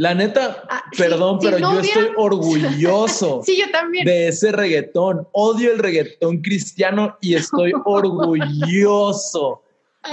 La 0.00 0.14
neta, 0.14 0.64
ah, 0.70 0.82
perdón, 0.96 1.38
pero 1.42 1.58
yo 1.58 1.78
estoy 1.78 2.08
orgulloso 2.16 3.42
sí, 3.44 3.58
yo 3.58 3.70
también. 3.70 4.06
de 4.06 4.28
ese 4.28 4.50
reggaetón. 4.50 5.28
Odio 5.32 5.70
el 5.72 5.78
reggaetón 5.78 6.38
cristiano 6.40 7.18
y 7.20 7.34
estoy 7.34 7.74
orgulloso 7.84 9.62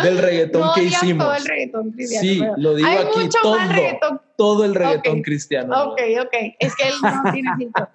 del 0.04 0.18
reggaetón 0.18 0.72
que 0.76 0.84
hicimos. 0.84 1.26
Todo 1.26 1.36
el 1.38 1.46
reggaetón 1.46 1.92
cristiano, 1.92 2.22
sí, 2.22 2.62
lo 2.62 2.76
digo 2.76 2.90
aquí, 2.90 3.30
todo, 3.42 4.22
todo 4.36 4.66
el 4.66 4.76
reggaetón 4.76 5.22
cristiano. 5.22 5.92
Ok, 5.92 6.02
ok, 6.20 6.36
es 6.60 6.76
que 6.76 6.88
él 6.90 6.96
no 7.02 7.32
tiene 7.32 7.50
sentido. 7.58 7.90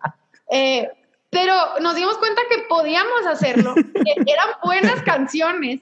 Eh, 0.50 0.88
pero 1.28 1.54
nos 1.82 1.94
dimos 1.94 2.16
cuenta 2.16 2.40
que 2.48 2.62
podíamos 2.70 3.26
hacerlo, 3.28 3.74
que 3.74 4.32
eran 4.32 4.48
buenas 4.64 5.02
canciones 5.02 5.80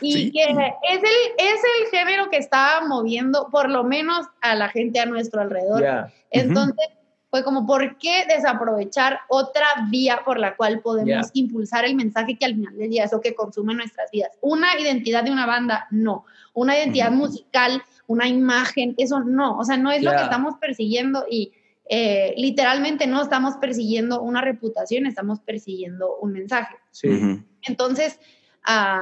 y 0.00 0.30
que 0.30 0.42
es 0.42 0.56
el, 0.56 1.04
es 1.38 1.60
el 1.80 1.90
género 1.90 2.30
que 2.30 2.36
estaba 2.36 2.86
moviendo 2.86 3.48
por 3.50 3.68
lo 3.70 3.84
menos 3.84 4.26
a 4.40 4.54
la 4.54 4.68
gente 4.68 5.00
a 5.00 5.06
nuestro 5.06 5.40
alrededor. 5.40 6.10
Entonces, 6.30 6.88
fue 7.30 7.42
como, 7.42 7.66
¿por 7.66 7.98
qué 7.98 8.24
desaprovechar 8.28 9.20
otra 9.28 9.66
vía 9.90 10.22
por 10.24 10.38
la 10.38 10.56
cual 10.56 10.80
podemos 10.80 11.30
impulsar 11.32 11.84
el 11.84 11.94
mensaje 11.94 12.38
que 12.38 12.46
al 12.46 12.54
final 12.54 12.76
del 12.76 12.90
día 12.90 13.04
es 13.04 13.12
lo 13.12 13.20
que 13.20 13.34
consume 13.34 13.74
nuestras 13.74 14.10
vidas? 14.10 14.30
Una 14.40 14.78
identidad 14.78 15.24
de 15.24 15.32
una 15.32 15.46
banda, 15.46 15.86
no. 15.90 16.24
Una 16.54 16.78
identidad 16.78 17.10
musical, 17.10 17.82
una 18.06 18.28
imagen, 18.28 18.94
eso 18.96 19.20
no. 19.20 19.58
O 19.58 19.64
sea, 19.64 19.76
no 19.76 19.90
es 19.90 20.02
lo 20.02 20.12
que 20.12 20.22
estamos 20.22 20.54
persiguiendo 20.60 21.26
y 21.28 21.52
eh, 21.88 22.34
literalmente 22.36 23.06
no 23.06 23.22
estamos 23.22 23.56
persiguiendo 23.56 24.22
una 24.22 24.40
reputación, 24.40 25.06
estamos 25.06 25.40
persiguiendo 25.40 26.16
un 26.16 26.32
mensaje. 26.32 26.76
Sí. 26.90 27.42
Entonces, 27.62 28.18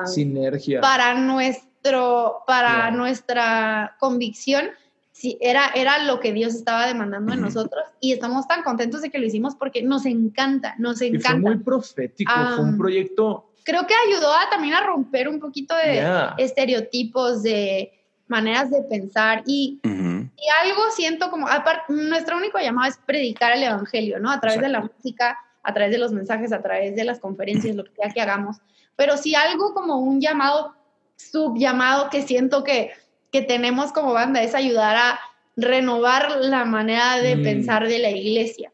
Sinergia. 0.06 0.80
Para, 0.80 1.14
nuestro, 1.14 2.42
para 2.46 2.90
nuestra 2.90 3.96
convicción, 3.98 4.66
sí, 5.12 5.38
era, 5.40 5.70
era 5.74 6.04
lo 6.04 6.20
que 6.20 6.32
Dios 6.32 6.54
estaba 6.54 6.86
demandando 6.86 7.32
de 7.32 7.40
nosotros 7.40 7.84
y 8.00 8.12
estamos 8.12 8.46
tan 8.46 8.62
contentos 8.62 9.02
de 9.02 9.10
que 9.10 9.18
lo 9.18 9.26
hicimos 9.26 9.54
porque 9.54 9.82
nos 9.82 10.06
encanta, 10.06 10.74
nos 10.78 11.00
encanta. 11.00 11.30
fue 11.30 11.40
muy 11.40 11.58
profético, 11.58 12.32
fue 12.56 12.64
un 12.64 12.78
proyecto... 12.78 13.50
Creo 13.64 13.86
que 13.86 13.94
ayudó 14.06 14.30
también 14.50 14.74
a 14.74 14.82
romper 14.82 15.26
un 15.26 15.40
poquito 15.40 15.74
de 15.74 16.06
estereotipos, 16.36 17.42
de 17.42 17.92
maneras 18.28 18.70
de 18.70 18.82
pensar 18.82 19.42
y, 19.46 19.80
y 19.84 20.66
algo 20.66 20.82
siento 20.94 21.30
como, 21.30 21.48
aparte, 21.48 21.92
nuestro 21.92 22.36
único 22.36 22.58
llamado 22.58 22.90
es 22.90 22.98
predicar 23.06 23.52
el 23.52 23.62
Evangelio, 23.62 24.18
¿no? 24.18 24.30
A 24.30 24.40
través 24.40 24.60
de 24.60 24.68
la 24.68 24.80
música, 24.80 25.38
a 25.64 25.74
través 25.74 25.90
de 25.90 25.98
los 25.98 26.12
mensajes, 26.12 26.52
a 26.52 26.62
través 26.62 26.94
de 26.94 27.04
las 27.04 27.18
conferencias, 27.18 27.74
lo 27.74 27.84
que 27.84 27.94
sea 27.94 28.10
que 28.10 28.20
hagamos. 28.20 28.58
Pero 28.96 29.16
si 29.16 29.34
algo 29.34 29.74
como 29.74 29.98
un 29.98 30.20
llamado, 30.20 30.74
subllamado 31.16 32.10
que 32.10 32.22
siento 32.22 32.62
que, 32.62 32.92
que 33.32 33.42
tenemos 33.42 33.92
como 33.92 34.12
banda 34.12 34.42
es 34.42 34.54
ayudar 34.54 34.96
a 34.96 35.18
renovar 35.56 36.38
la 36.40 36.64
manera 36.64 37.16
de 37.18 37.36
mm. 37.36 37.42
pensar 37.42 37.88
de 37.88 37.98
la 37.98 38.10
iglesia. 38.10 38.70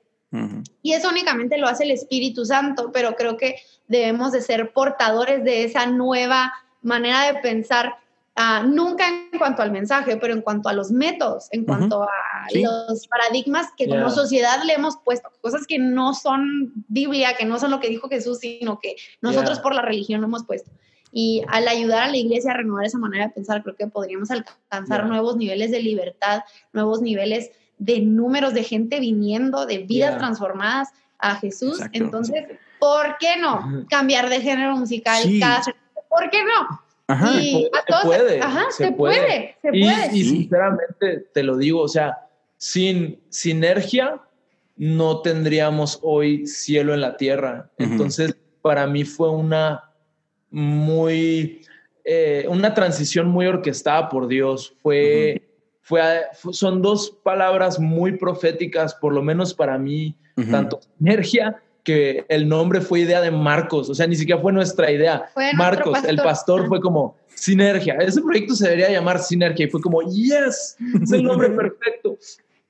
Y 0.82 0.92
eso 0.92 1.08
únicamente 1.08 1.58
lo 1.58 1.66
hace 1.66 1.82
el 1.82 1.90
Espíritu 1.90 2.44
Santo, 2.44 2.92
pero 2.92 3.16
creo 3.16 3.36
que 3.36 3.56
debemos 3.88 4.30
de 4.30 4.40
ser 4.40 4.72
portadores 4.72 5.42
de 5.42 5.64
esa 5.64 5.86
nueva 5.86 6.52
manera 6.82 7.32
de 7.32 7.40
pensar, 7.40 7.96
uh, 8.36 8.66
nunca 8.66 9.08
en 9.08 9.38
cuanto 9.38 9.62
al 9.62 9.70
mensaje, 9.70 10.16
pero 10.16 10.34
en 10.34 10.42
cuanto 10.42 10.68
a 10.68 10.72
los 10.72 10.90
métodos, 10.90 11.48
en 11.52 11.64
cuanto 11.64 12.02
a 12.02 12.08
los 12.52 13.06
paradigmas 13.08 13.68
que 13.76 13.88
como 13.88 14.10
sociedad 14.10 14.62
le 14.64 14.74
hemos 14.74 14.96
puesto, 14.98 15.28
cosas 15.40 15.66
que 15.66 15.78
no 15.78 16.14
son 16.14 16.72
Biblia, 16.88 17.36
que 17.36 17.44
no 17.44 17.58
son 17.58 17.70
lo 17.70 17.80
que 17.80 17.88
dijo 17.88 18.08
Jesús, 18.08 18.38
sino 18.38 18.78
que 18.80 18.96
nosotros 19.20 19.60
por 19.60 19.74
la 19.74 19.82
religión 19.82 20.20
lo 20.20 20.26
hemos 20.26 20.44
puesto. 20.44 20.70
Y 21.12 21.42
al 21.48 21.66
ayudar 21.66 22.04
a 22.04 22.08
la 22.08 22.16
iglesia 22.16 22.52
a 22.52 22.56
renovar 22.56 22.84
esa 22.84 22.98
manera 22.98 23.26
de 23.26 23.32
pensar, 23.32 23.62
creo 23.62 23.74
que 23.74 23.88
podríamos 23.88 24.30
alcanzar 24.30 25.06
nuevos 25.06 25.36
niveles 25.36 25.72
de 25.72 25.82
libertad, 25.82 26.42
nuevos 26.72 27.02
niveles 27.02 27.50
de 27.78 28.00
números 28.00 28.54
de 28.54 28.62
gente 28.62 29.00
viniendo, 29.00 29.66
de 29.66 29.78
vidas 29.78 30.18
transformadas 30.18 30.90
a 31.18 31.36
Jesús. 31.36 31.80
Entonces, 31.92 32.44
¿por 32.78 33.16
qué 33.18 33.36
no 33.38 33.86
cambiar 33.88 34.28
de 34.28 34.40
género 34.40 34.76
musical 34.76 35.22
cada 35.40 35.62
¿Por 36.08 36.30
qué 36.30 36.44
no? 36.44 36.80
Y 37.40 37.64
se, 37.64 37.70
puede, 38.04 38.40
se, 38.70 38.92
puede, 38.92 39.56
se 39.62 39.68
puede. 39.68 40.10
Y, 40.12 40.24
sinceramente 40.24 41.26
te 41.32 41.42
lo 41.42 41.56
digo, 41.56 41.80
o 41.80 41.88
sea, 41.88 42.18
sin 42.56 43.20
sinergia 43.28 44.20
no 44.76 45.20
tendríamos 45.20 45.98
hoy 46.02 46.46
cielo 46.46 46.94
en 46.94 47.00
la 47.00 47.16
tierra. 47.16 47.70
Entonces, 47.78 48.34
para 48.62 48.86
mí 48.86 49.04
fue 49.04 49.30
una 49.30 49.84
muy, 50.50 51.62
eh, 52.04 52.46
una 52.48 52.74
transición 52.74 53.28
muy 53.28 53.46
orquestada 53.46 54.08
por 54.08 54.26
Dios. 54.26 54.74
Fue, 54.82 55.42
fue, 55.82 56.02
son 56.52 56.82
dos 56.82 57.10
palabras 57.22 57.78
muy 57.78 58.16
proféticas, 58.16 58.94
por 58.94 59.12
lo 59.12 59.22
menos 59.22 59.54
para 59.54 59.78
mí, 59.78 60.16
tanto 60.50 60.80
sinergia 60.96 61.62
que 61.84 62.24
el 62.28 62.48
nombre 62.48 62.80
fue 62.80 63.00
idea 63.00 63.20
de 63.20 63.30
Marcos, 63.30 63.88
o 63.88 63.94
sea, 63.94 64.06
ni 64.06 64.16
siquiera 64.16 64.40
fue 64.40 64.52
nuestra 64.52 64.90
idea. 64.90 65.30
Marcos, 65.54 66.04
el 66.04 66.16
pastor, 66.16 66.68
fue 66.68 66.80
como 66.80 67.16
Sinergia. 67.34 67.94
Ese 67.94 68.20
proyecto 68.20 68.54
se 68.54 68.64
debería 68.64 68.90
llamar 68.90 69.18
Sinergia 69.18 69.66
y 69.66 69.70
fue 69.70 69.80
como, 69.80 70.02
yes, 70.02 70.76
es 71.02 71.12
el 71.12 71.24
nombre 71.24 71.50
perfecto. 71.50 72.18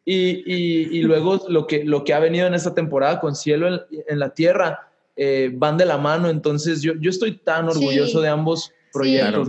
Y, 0.05 0.99
y, 0.99 1.03
luego 1.03 1.44
lo 1.49 1.66
que, 1.66 1.85
lo 1.85 2.05
que 2.05 2.14
ha 2.14 2.18
venido 2.18 2.46
en 2.46 2.55
esta 2.55 2.75
temporada 2.75 3.20
con 3.20 3.37
Cielo 3.37 3.68
en, 4.09 4.18
la 4.18 4.31
Tierra 4.31 4.88
eh, 5.14 5.51
van 5.55 5.77
de 5.77 5.85
la 5.85 5.99
mano. 5.99 6.29
Entonces 6.31 6.83
yo, 6.83 6.94
yo 6.99 7.11
estoy 7.11 7.37
tan 7.37 7.68
orgulloso 7.68 8.20
de 8.20 8.29
ambos 8.29 8.73
proyectos. 8.92 9.49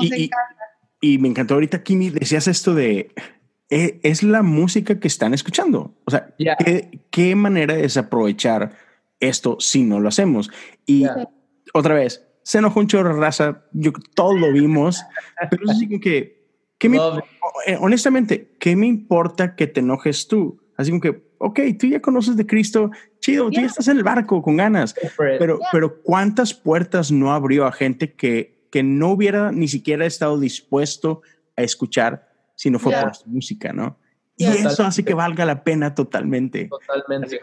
y, 0.00 0.30
y, 1.00 1.18
me 1.18 1.28
encantó 1.28 1.54
ahorita, 1.54 1.82
Kimi, 1.82 2.10
decías 2.10 2.48
esto 2.48 2.74
de 2.74 3.12
eh, 3.70 4.00
es 4.02 4.24
la 4.24 4.42
música 4.42 4.98
que 4.98 5.06
están 5.06 5.32
escuchando. 5.32 5.94
O 6.04 6.10
sea, 6.10 6.34
¿qué, 6.36 7.00
¿qué, 7.10 7.36
manera 7.36 7.78
es 7.78 7.96
aprovechar 7.96 8.76
esto 9.20 9.56
si 9.60 9.84
no 9.84 10.00
lo 10.00 10.08
hacemos? 10.08 10.50
Y 10.86 11.06
otra 11.72 11.94
vez, 11.94 12.26
se 12.42 12.58
enojó 12.58 12.80
un 12.80 12.86
chorro 12.86 13.18
raza, 13.18 13.64
yo, 13.72 13.92
todos 14.14 14.38
lo 14.38 14.52
vimos, 14.52 15.04
pero 15.50 15.64
es 15.64 15.70
así 15.70 15.88
que, 16.00 16.46
¿qué 16.78 16.88
me, 16.88 16.98
eh, 17.66 17.76
honestamente, 17.78 18.56
¿qué 18.58 18.74
me 18.76 18.86
importa 18.86 19.54
que 19.54 19.66
te 19.66 19.80
enojes 19.80 20.26
tú? 20.26 20.60
Así 20.76 20.90
como 20.90 21.00
que, 21.02 21.30
ok, 21.38 21.60
tú 21.78 21.86
ya 21.86 22.00
conoces 22.00 22.36
de 22.36 22.46
Cristo, 22.46 22.90
chido, 23.20 23.50
tú 23.50 23.60
ya 23.60 23.66
estás 23.66 23.88
en 23.88 23.98
el 23.98 24.02
barco 24.02 24.42
con 24.42 24.56
ganas, 24.56 24.94
pero, 25.16 25.60
pero 25.70 26.02
¿cuántas 26.02 26.54
puertas 26.54 27.12
no 27.12 27.32
abrió 27.32 27.66
a 27.66 27.72
gente 27.72 28.14
que, 28.14 28.66
que 28.70 28.82
no 28.82 29.10
hubiera 29.10 29.52
ni 29.52 29.68
siquiera 29.68 30.06
estado 30.06 30.40
dispuesto 30.40 31.22
a 31.56 31.62
escuchar 31.62 32.28
si 32.54 32.70
no 32.70 32.78
fue 32.78 32.94
por 32.94 33.14
su 33.14 33.28
música, 33.28 33.72
¿no? 33.72 33.98
Y 34.40 34.66
eso 34.66 34.84
hace 34.84 35.04
que 35.04 35.14
valga 35.14 35.44
la 35.44 35.62
pena 35.62 35.94
totalmente. 35.94 36.68
Totalmente. 36.68 37.40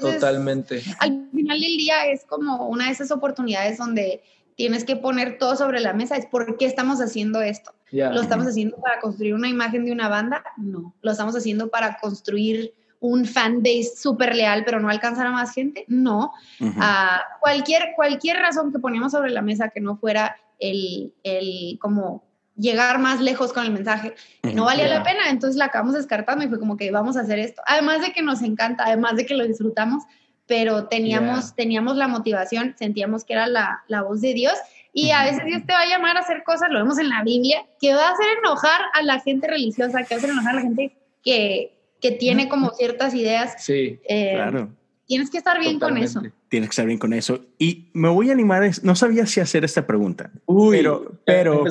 totalmente. 0.00 0.82
Al 0.98 1.28
final 1.32 1.60
del 1.60 1.76
día 1.76 2.06
es 2.06 2.24
como 2.26 2.68
una 2.68 2.86
de 2.86 2.92
esas 2.92 3.10
oportunidades 3.10 3.78
donde 3.78 4.22
tienes 4.54 4.84
que 4.84 4.96
poner 4.96 5.38
todo 5.38 5.56
sobre 5.56 5.80
la 5.80 5.94
mesa. 5.94 6.16
Es 6.16 6.26
por 6.26 6.56
qué 6.58 6.66
estamos 6.66 7.00
haciendo 7.00 7.40
esto. 7.40 7.72
¿Lo 7.90 8.20
estamos 8.20 8.46
haciendo 8.46 8.76
para 8.78 9.00
construir 9.00 9.34
una 9.34 9.48
imagen 9.48 9.84
de 9.84 9.92
una 9.92 10.08
banda? 10.08 10.44
No. 10.56 10.94
¿Lo 11.00 11.10
estamos 11.10 11.34
haciendo 11.36 11.68
para 11.68 11.98
construir 11.98 12.74
un 13.00 13.24
fan 13.24 13.62
base 13.62 13.92
súper 13.96 14.34
leal, 14.34 14.64
pero 14.64 14.80
no 14.80 14.90
alcanzar 14.90 15.26
a 15.26 15.30
más 15.30 15.54
gente? 15.54 15.84
No. 15.88 16.32
Ah, 16.78 17.22
cualquier, 17.40 17.92
cualquier 17.96 18.36
razón 18.38 18.72
que 18.72 18.78
poníamos 18.78 19.12
sobre 19.12 19.30
la 19.30 19.40
mesa 19.40 19.70
que 19.70 19.80
no 19.80 19.96
fuera 19.96 20.36
el, 20.58 21.14
el 21.22 21.78
como 21.80 22.25
llegar 22.56 22.98
más 22.98 23.20
lejos 23.20 23.52
con 23.52 23.64
el 23.64 23.72
mensaje. 23.72 24.14
Y 24.42 24.54
no 24.54 24.64
valía 24.64 24.88
la 24.88 25.02
pena, 25.02 25.30
entonces 25.30 25.56
la 25.56 25.66
acabamos 25.66 25.94
descartando 25.94 26.44
y 26.44 26.48
fue 26.48 26.58
como 26.58 26.76
que 26.76 26.90
vamos 26.90 27.16
a 27.16 27.20
hacer 27.20 27.38
esto. 27.38 27.62
Además 27.66 28.00
de 28.00 28.12
que 28.12 28.22
nos 28.22 28.42
encanta, 28.42 28.84
además 28.86 29.16
de 29.16 29.26
que 29.26 29.34
lo 29.34 29.46
disfrutamos, 29.46 30.04
pero 30.46 30.86
teníamos, 30.86 31.54
teníamos 31.54 31.96
la 31.96 32.08
motivación, 32.08 32.74
sentíamos 32.78 33.24
que 33.24 33.34
era 33.34 33.46
la, 33.46 33.82
la 33.88 34.02
voz 34.02 34.20
de 34.20 34.32
Dios. 34.32 34.54
Y 34.92 35.10
a 35.10 35.24
veces 35.24 35.44
Dios 35.44 35.62
te 35.66 35.72
va 35.72 35.80
a 35.80 35.86
llamar 35.86 36.16
a 36.16 36.20
hacer 36.20 36.42
cosas, 36.44 36.70
lo 36.70 36.78
vemos 36.78 36.98
en 36.98 37.10
la 37.10 37.22
Biblia, 37.22 37.66
que 37.80 37.94
va 37.94 38.08
a 38.08 38.12
hacer 38.12 38.26
enojar 38.38 38.80
a 38.94 39.02
la 39.02 39.20
gente 39.20 39.46
religiosa, 39.46 40.02
que 40.04 40.14
va 40.14 40.16
a 40.16 40.18
hacer 40.18 40.30
enojar 40.30 40.52
a 40.52 40.56
la 40.56 40.62
gente 40.62 40.96
que, 41.22 41.76
que 42.00 42.12
tiene 42.12 42.48
como 42.48 42.70
ciertas 42.70 43.14
ideas. 43.14 43.54
Sí, 43.58 44.00
eh, 44.08 44.32
claro. 44.34 44.70
Tienes 45.06 45.30
que 45.30 45.38
estar 45.38 45.58
bien 45.60 45.78
con 45.78 45.96
eso. 45.98 46.22
Tienes 46.48 46.68
que 46.68 46.72
estar 46.72 46.86
bien 46.86 46.98
con 46.98 47.12
eso. 47.12 47.40
Y 47.58 47.90
me 47.92 48.08
voy 48.08 48.30
a 48.30 48.32
animar, 48.32 48.68
no 48.82 48.96
sabía 48.96 49.26
si 49.26 49.40
hacer 49.40 49.64
esta 49.64 49.86
pregunta, 49.86 50.30
Uy, 50.46 50.76
pero, 50.76 51.12
pero, 51.24 51.64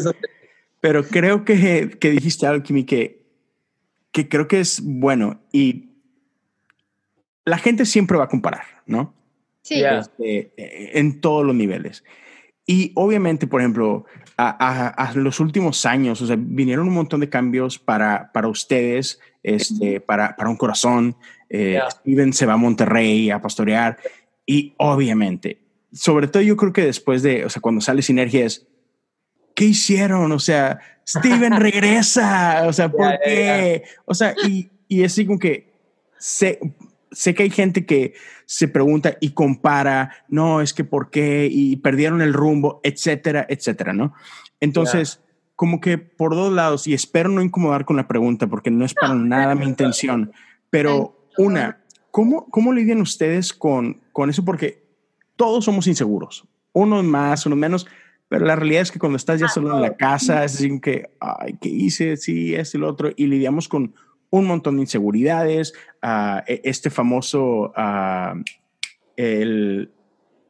pero 0.86 1.04
creo 1.04 1.44
que, 1.46 1.98
que 2.00 2.12
dijiste 2.12 2.46
algo, 2.46 2.62
Kimi, 2.62 2.84
que, 2.84 3.26
que 4.12 4.30
creo 4.30 4.48
que 4.48 4.60
es 4.60 4.82
bueno 4.84 5.42
y 5.52 5.90
la 7.44 7.58
gente 7.58 7.88
siempre 7.88 8.20
va 8.20 8.26
a 8.26 8.30
comparar, 8.30 8.66
¿no? 8.86 9.12
Sí. 9.64 9.84
Este, 9.84 10.54
en 11.00 11.22
todos 11.22 11.44
los 11.44 11.56
niveles. 11.56 12.04
Y 12.68 12.92
obviamente, 12.94 13.48
por 13.48 13.62
ejemplo, 13.62 14.06
a, 14.38 14.90
a, 14.90 15.14
los 15.16 15.40
últimos 15.40 15.88
años, 15.88 16.22
o 16.22 16.28
sea, 16.28 16.36
vinieron 16.38 16.88
un 16.88 16.94
montón 16.94 17.22
de 17.22 17.30
cambios 17.30 17.80
para, 17.80 18.32
para 18.32 18.48
ustedes, 18.48 19.20
este, 19.42 20.02
para, 20.02 20.36
para 20.36 20.52
un 20.52 20.56
corazón. 20.56 21.16
Eh, 21.50 21.80
Steven 21.90 22.32
se 22.32 22.46
va 22.46 22.54
a 22.54 22.58
Monterrey 22.58 23.32
a 23.32 23.42
pastorear 23.42 23.98
y 24.46 24.76
obviamente, 24.78 25.64
sobre 25.92 26.28
todo 26.28 26.44
yo 26.44 26.56
creo 26.56 26.74
que 26.74 26.86
después 26.86 27.24
de, 27.24 27.44
o 27.44 27.50
sea, 27.50 27.60
cuando 27.60 27.82
sale 27.82 28.04
Sinergia 28.04 28.46
es, 28.46 28.68
¿qué 29.56 29.66
hicieron? 29.66 30.32
O 30.32 30.40
sea, 30.40 30.80
Steven 31.08 31.54
regresa, 31.60 32.66
o 32.68 32.74
sea, 32.74 32.92
¿por 32.92 33.20
qué? 33.24 33.84
O 34.06 34.14
sea, 34.14 34.36
y, 34.48 34.70
y 34.88 35.04
es 35.04 35.14
así 35.14 35.26
como 35.26 35.40
que 35.40 35.74
sé, 36.20 36.60
sé 37.12 37.34
que 37.34 37.44
hay 37.44 37.50
gente 37.50 37.86
que 37.86 38.14
se 38.46 38.68
pregunta 38.68 39.18
y 39.20 39.32
compara, 39.32 40.12
no, 40.28 40.62
es 40.62 40.74
que 40.74 40.84
por 40.84 41.10
qué, 41.10 41.48
y 41.52 41.78
perdieron 41.78 42.22
el 42.22 42.34
rumbo, 42.34 42.80
etcétera, 42.84 43.46
etcétera, 43.50 43.94
¿no? 43.94 44.14
Entonces, 44.60 45.22
como 45.56 45.80
que 45.80 45.98
por 45.98 46.36
dos 46.36 46.54
lados, 46.54 46.88
y 46.88 46.94
espero 46.94 47.30
no 47.30 47.42
incomodar 47.42 47.86
con 47.86 47.96
la 47.96 48.08
pregunta 48.08 48.48
porque 48.48 48.72
no 48.72 48.86
es 48.86 48.94
para 48.94 49.16
nada 49.16 49.56
mi 49.56 49.66
intención, 49.66 50.32
pero 50.70 51.18
una, 51.38 51.80
¿cómo, 52.12 52.46
cómo 52.50 52.74
lidian 52.74 53.02
ustedes 53.02 53.54
con, 53.54 54.02
con 54.12 54.30
eso? 54.30 54.44
Porque 54.44 54.84
todos 55.36 55.66
somos 55.66 55.88
inseguros, 55.88 56.46
unos 56.74 57.04
más, 57.04 57.46
unos 57.46 57.58
menos, 57.58 57.88
pero 58.28 58.46
la 58.46 58.56
realidad 58.56 58.82
es 58.82 58.92
que 58.92 59.00
cuando 59.00 59.18
estás 59.18 59.40
ya 59.40 59.48
solo 59.48 59.76
en 59.76 59.82
la 59.82 59.96
casa, 59.96 60.44
es 60.44 60.54
decir, 60.54 60.82
que, 60.82 61.12
ay, 61.20 61.58
¿qué 61.62 61.70
hice? 61.70 62.18
Sí, 62.18 62.56
esto 62.56 62.78
y 62.78 62.82
lo 62.82 62.90
otro, 62.90 63.12
y 63.16 63.28
lidiamos 63.28 63.68
con 63.68 63.94
un 64.30 64.46
montón 64.46 64.76
de 64.76 64.82
inseguridades, 64.82 65.74
uh, 66.04 66.42
este 66.48 66.90
famoso, 66.90 67.72
uh, 67.78 68.44
el, 69.16 69.92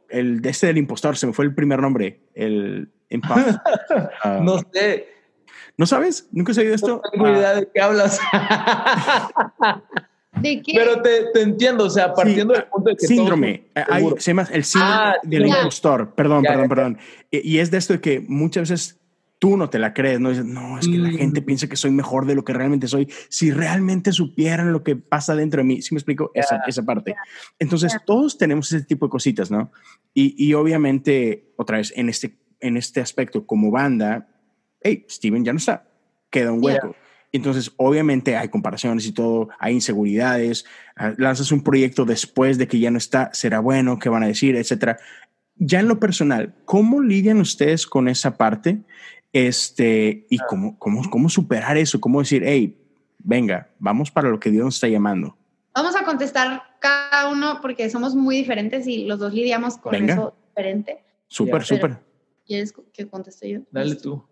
el 0.10 0.42
de 0.42 0.50
este 0.50 0.68
del 0.68 0.78
impostor, 0.78 1.18
se 1.18 1.28
me 1.28 1.34
fue 1.34 1.46
el 1.46 1.54
primer 1.54 1.82
nombre, 1.82 2.22
el 2.34 2.92
impostor. 3.10 3.62
Uh, 4.24 4.30
no 4.44 4.60
sé. 4.72 5.08
¿No 5.78 5.86
sabes? 5.86 6.30
¿Nunca 6.32 6.54
has 6.54 6.58
oído 6.58 6.74
esto? 6.74 7.02
No 7.04 7.12
tengo 7.12 7.30
idea 7.30 7.56
de 7.56 7.70
qué 7.74 7.82
hablas. 7.82 8.20
¿De 10.42 10.62
qué? 10.62 10.74
Pero 10.76 11.02
te, 11.02 11.26
te, 11.34 11.42
entiendo, 11.42 11.86
o 11.86 11.90
sea, 11.90 12.14
partiendo 12.14 12.54
del 12.54 12.66
punto 12.66 12.90
de 12.90 12.96
que. 12.96 13.08
Síndrome. 13.08 13.68
Hay, 13.74 14.06
se 14.18 14.32
llama 14.32 14.48
el 14.52 14.64
síndrome 14.64 14.96
ah, 14.96 15.16
del 15.24 15.48
ya. 15.48 15.58
impostor. 15.58 16.14
Perdón, 16.14 16.44
ya, 16.44 16.50
perdón, 16.50 16.64
ya. 16.66 16.70
perdón. 16.70 16.98
Y, 17.32 17.56
y, 17.56 17.60
es 17.60 17.72
de 17.72 17.78
esto 17.78 17.94
de 17.94 18.02
que 18.02 18.20
muchas 18.28 18.70
veces 18.70 19.00
tú 19.40 19.58
no 19.58 19.70
te 19.70 19.80
la 19.80 19.94
crees, 19.94 20.20
¿no? 20.20 20.30
Dices, 20.30 20.46
no, 20.46 20.80
es 20.80 20.88
que 20.88 20.98
mm. 20.98 21.04
la 21.04 21.12
gente 21.12 21.42
piensa 21.42 21.68
que 21.68 21.76
soy 21.76 21.92
mejor 21.92 22.26
de 22.26 22.36
lo 22.36 22.44
que 22.44 22.54
realmente 22.54 22.88
soy. 22.88 23.08
Si 23.30 23.52
realmente 23.52 24.12
supieran 24.12 24.72
lo 24.72 24.84
que 24.84 24.96
pasa 24.96 25.36
dentro 25.36 25.60
de 25.60 25.66
mí, 25.66 25.82
¿sí 25.82 25.94
me 25.94 26.00
explico? 26.00 26.32
Esa, 26.34 26.62
esa 26.68 26.84
parte. 26.84 27.16
Entonces, 27.60 27.96
todos 28.06 28.38
tenemos 28.38 28.72
ese 28.72 28.86
tipo 28.86 29.06
de 29.08 29.12
cositas, 29.12 29.52
¿no? 29.52 29.72
Y, 30.14 30.36
y 30.44 30.54
obviamente, 30.54 31.54
otra 31.58 31.78
vez, 31.78 31.94
en 31.96 32.10
este, 32.10 32.38
en 32.60 32.78
este 32.78 33.02
aspecto, 33.02 33.46
como 33.46 33.72
banda, 33.72 34.28
hey, 34.82 35.06
Steven 35.10 35.44
ya 35.44 35.54
no 35.54 35.58
está, 35.58 35.88
queda 36.30 36.52
un 36.52 36.64
hueco. 36.64 36.96
Entonces, 37.36 37.72
obviamente 37.76 38.38
hay 38.38 38.48
comparaciones 38.48 39.06
y 39.06 39.12
todo, 39.12 39.50
hay 39.60 39.74
inseguridades, 39.74 40.66
uh, 40.98 41.14
lanzas 41.18 41.52
un 41.52 41.64
proyecto 41.64 42.06
después 42.06 42.58
de 42.58 42.68
que 42.68 42.80
ya 42.80 42.92
no 42.92 42.98
está, 42.98 43.30
será 43.34 43.60
bueno, 43.60 44.00
qué 44.00 44.08
van 44.10 44.24
a 44.24 44.28
decir, 44.28 44.56
etcétera. 44.56 44.98
Ya 45.58 45.82
en 45.82 45.88
lo 45.88 46.00
personal, 46.00 46.54
¿cómo 46.66 47.02
lidian 47.02 47.40
ustedes 47.40 47.88
con 47.88 48.08
esa 48.08 48.38
parte? 48.38 48.80
Este, 49.34 50.26
y 50.30 50.38
cómo, 50.38 50.80
cómo, 50.80 51.10
cómo 51.10 51.28
superar 51.28 51.76
eso, 51.78 52.00
cómo 52.00 52.20
decir, 52.20 52.44
hey, 52.46 52.78
venga, 53.20 53.70
vamos 53.80 54.12
para 54.12 54.30
lo 54.30 54.40
que 54.40 54.50
Dios 54.50 54.64
nos 54.64 54.76
está 54.76 54.88
llamando. 54.88 55.36
Vamos 55.74 55.96
a 55.98 56.06
contestar 56.06 56.64
cada 56.80 57.30
uno 57.30 57.60
porque 57.62 57.90
somos 57.90 58.16
muy 58.16 58.38
diferentes 58.38 58.88
y 58.88 59.04
los 59.04 59.20
dos 59.20 59.34
lidiamos 59.34 59.78
con 59.78 59.92
venga. 59.92 60.14
eso 60.14 60.36
diferente. 60.48 61.04
Súper, 61.28 61.66
súper. 61.66 61.98
¿Quieres 62.48 62.74
que 62.94 63.08
conteste 63.08 63.50
yo? 63.50 63.60
Dale 63.72 63.96
tú. 63.96 64.24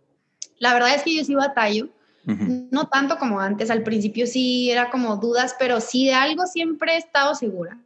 La 0.59 0.73
verdad 0.73 0.95
es 0.95 1.03
que 1.03 1.13
yo 1.13 1.25
sí 1.25 1.35
batallo 1.35 1.89
Uh 2.25 2.31
-huh. 2.31 2.67
No 2.71 2.87
tanto 2.87 3.17
como 3.17 3.39
antes, 3.39 3.69
al 3.69 3.83
principio 3.83 4.25
sí 4.27 4.71
era 4.71 4.89
como 4.89 5.17
dudas, 5.17 5.55
pero 5.59 5.81
sí 5.81 6.05
de 6.07 6.13
algo 6.13 6.45
siempre 6.47 6.93
he 6.93 6.97
estado 6.97 7.35
segura. 7.35 7.77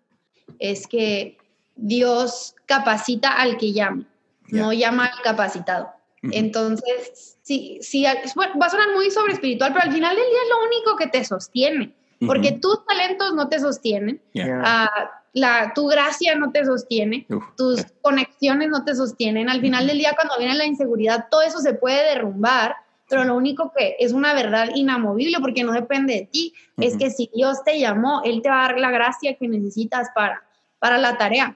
Es 0.60 0.88
que 0.88 1.38
Dios 1.76 2.56
capacita 2.66 3.30
al 3.30 3.58
que 3.58 3.74
llama, 3.74 4.06
yeah. 4.48 4.62
no 4.62 4.74
llama 4.74 5.06
al 5.06 5.22
capacitado. 5.24 5.90
Uh 6.24 6.28
-huh. 6.28 6.32
Entonces, 6.34 7.38
sí, 7.42 7.80
sí, 7.82 8.04
va 8.04 8.66
a 8.66 8.70
sonar 8.70 8.94
muy 8.96 9.10
sobre 9.12 9.34
espiritual, 9.34 9.74
pero 9.74 9.86
al 9.86 9.94
final 9.94 10.16
del 10.16 10.26
día 10.26 10.40
es 10.44 10.50
lo 10.50 10.66
único 10.66 10.96
que 10.98 11.08
te 11.08 11.24
sostiene, 11.24 11.94
porque 12.26 12.50
uh 12.50 12.52
-huh. 12.52 12.62
tus 12.62 12.86
talentos 12.86 13.34
no 13.34 13.48
te 13.48 13.60
sostienen, 13.60 14.22
yeah. 14.34 14.62
uh, 14.62 15.08
la, 15.34 15.72
tu 15.76 15.88
gracia 15.88 16.36
no 16.36 16.52
te 16.52 16.66
sostiene, 16.66 17.28
tus 17.56 17.78
yeah. 17.78 17.92
conexiones 18.02 18.70
no 18.70 18.84
te 18.84 18.96
sostienen. 18.96 19.50
Al 19.50 19.62
final 19.62 19.86
del 19.88 19.98
día, 19.98 20.16
cuando 20.16 20.38
viene 20.38 20.56
la 20.56 20.66
inseguridad, 20.66 21.28
todo 21.30 21.42
eso 21.42 21.60
se 21.60 21.74
puede 21.74 22.04
derrumbar 22.14 22.76
pero 23.10 23.24
lo 23.24 23.36
único 23.36 23.72
que 23.76 23.96
es 24.00 24.14
una 24.14 24.34
verdad 24.34 24.70
inamovible 24.76 25.38
porque 25.40 25.64
no 25.64 25.72
depende 25.72 26.14
de 26.14 26.26
ti, 26.26 26.54
uh 26.76 26.82
-huh. 26.82 26.86
es 26.88 26.98
que 26.98 27.10
si 27.10 27.30
Dios 27.34 27.64
te 27.64 27.80
llamó, 27.80 28.22
Él 28.24 28.42
te 28.42 28.50
va 28.50 28.66
a 28.66 28.68
dar 28.68 28.80
la 28.80 28.92
gracia 28.92 29.36
que 29.36 29.48
necesitas 29.48 30.10
para, 30.14 30.44
para 30.80 30.98
la 30.98 31.18
tarea. 31.18 31.56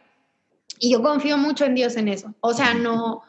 Y 0.80 0.92
yo 0.92 1.02
confío 1.02 1.38
mucho 1.38 1.66
en 1.66 1.76
Dios 1.76 1.96
en 1.96 2.08
eso. 2.08 2.34
O 2.40 2.54
sea, 2.54 2.74
no, 2.74 3.24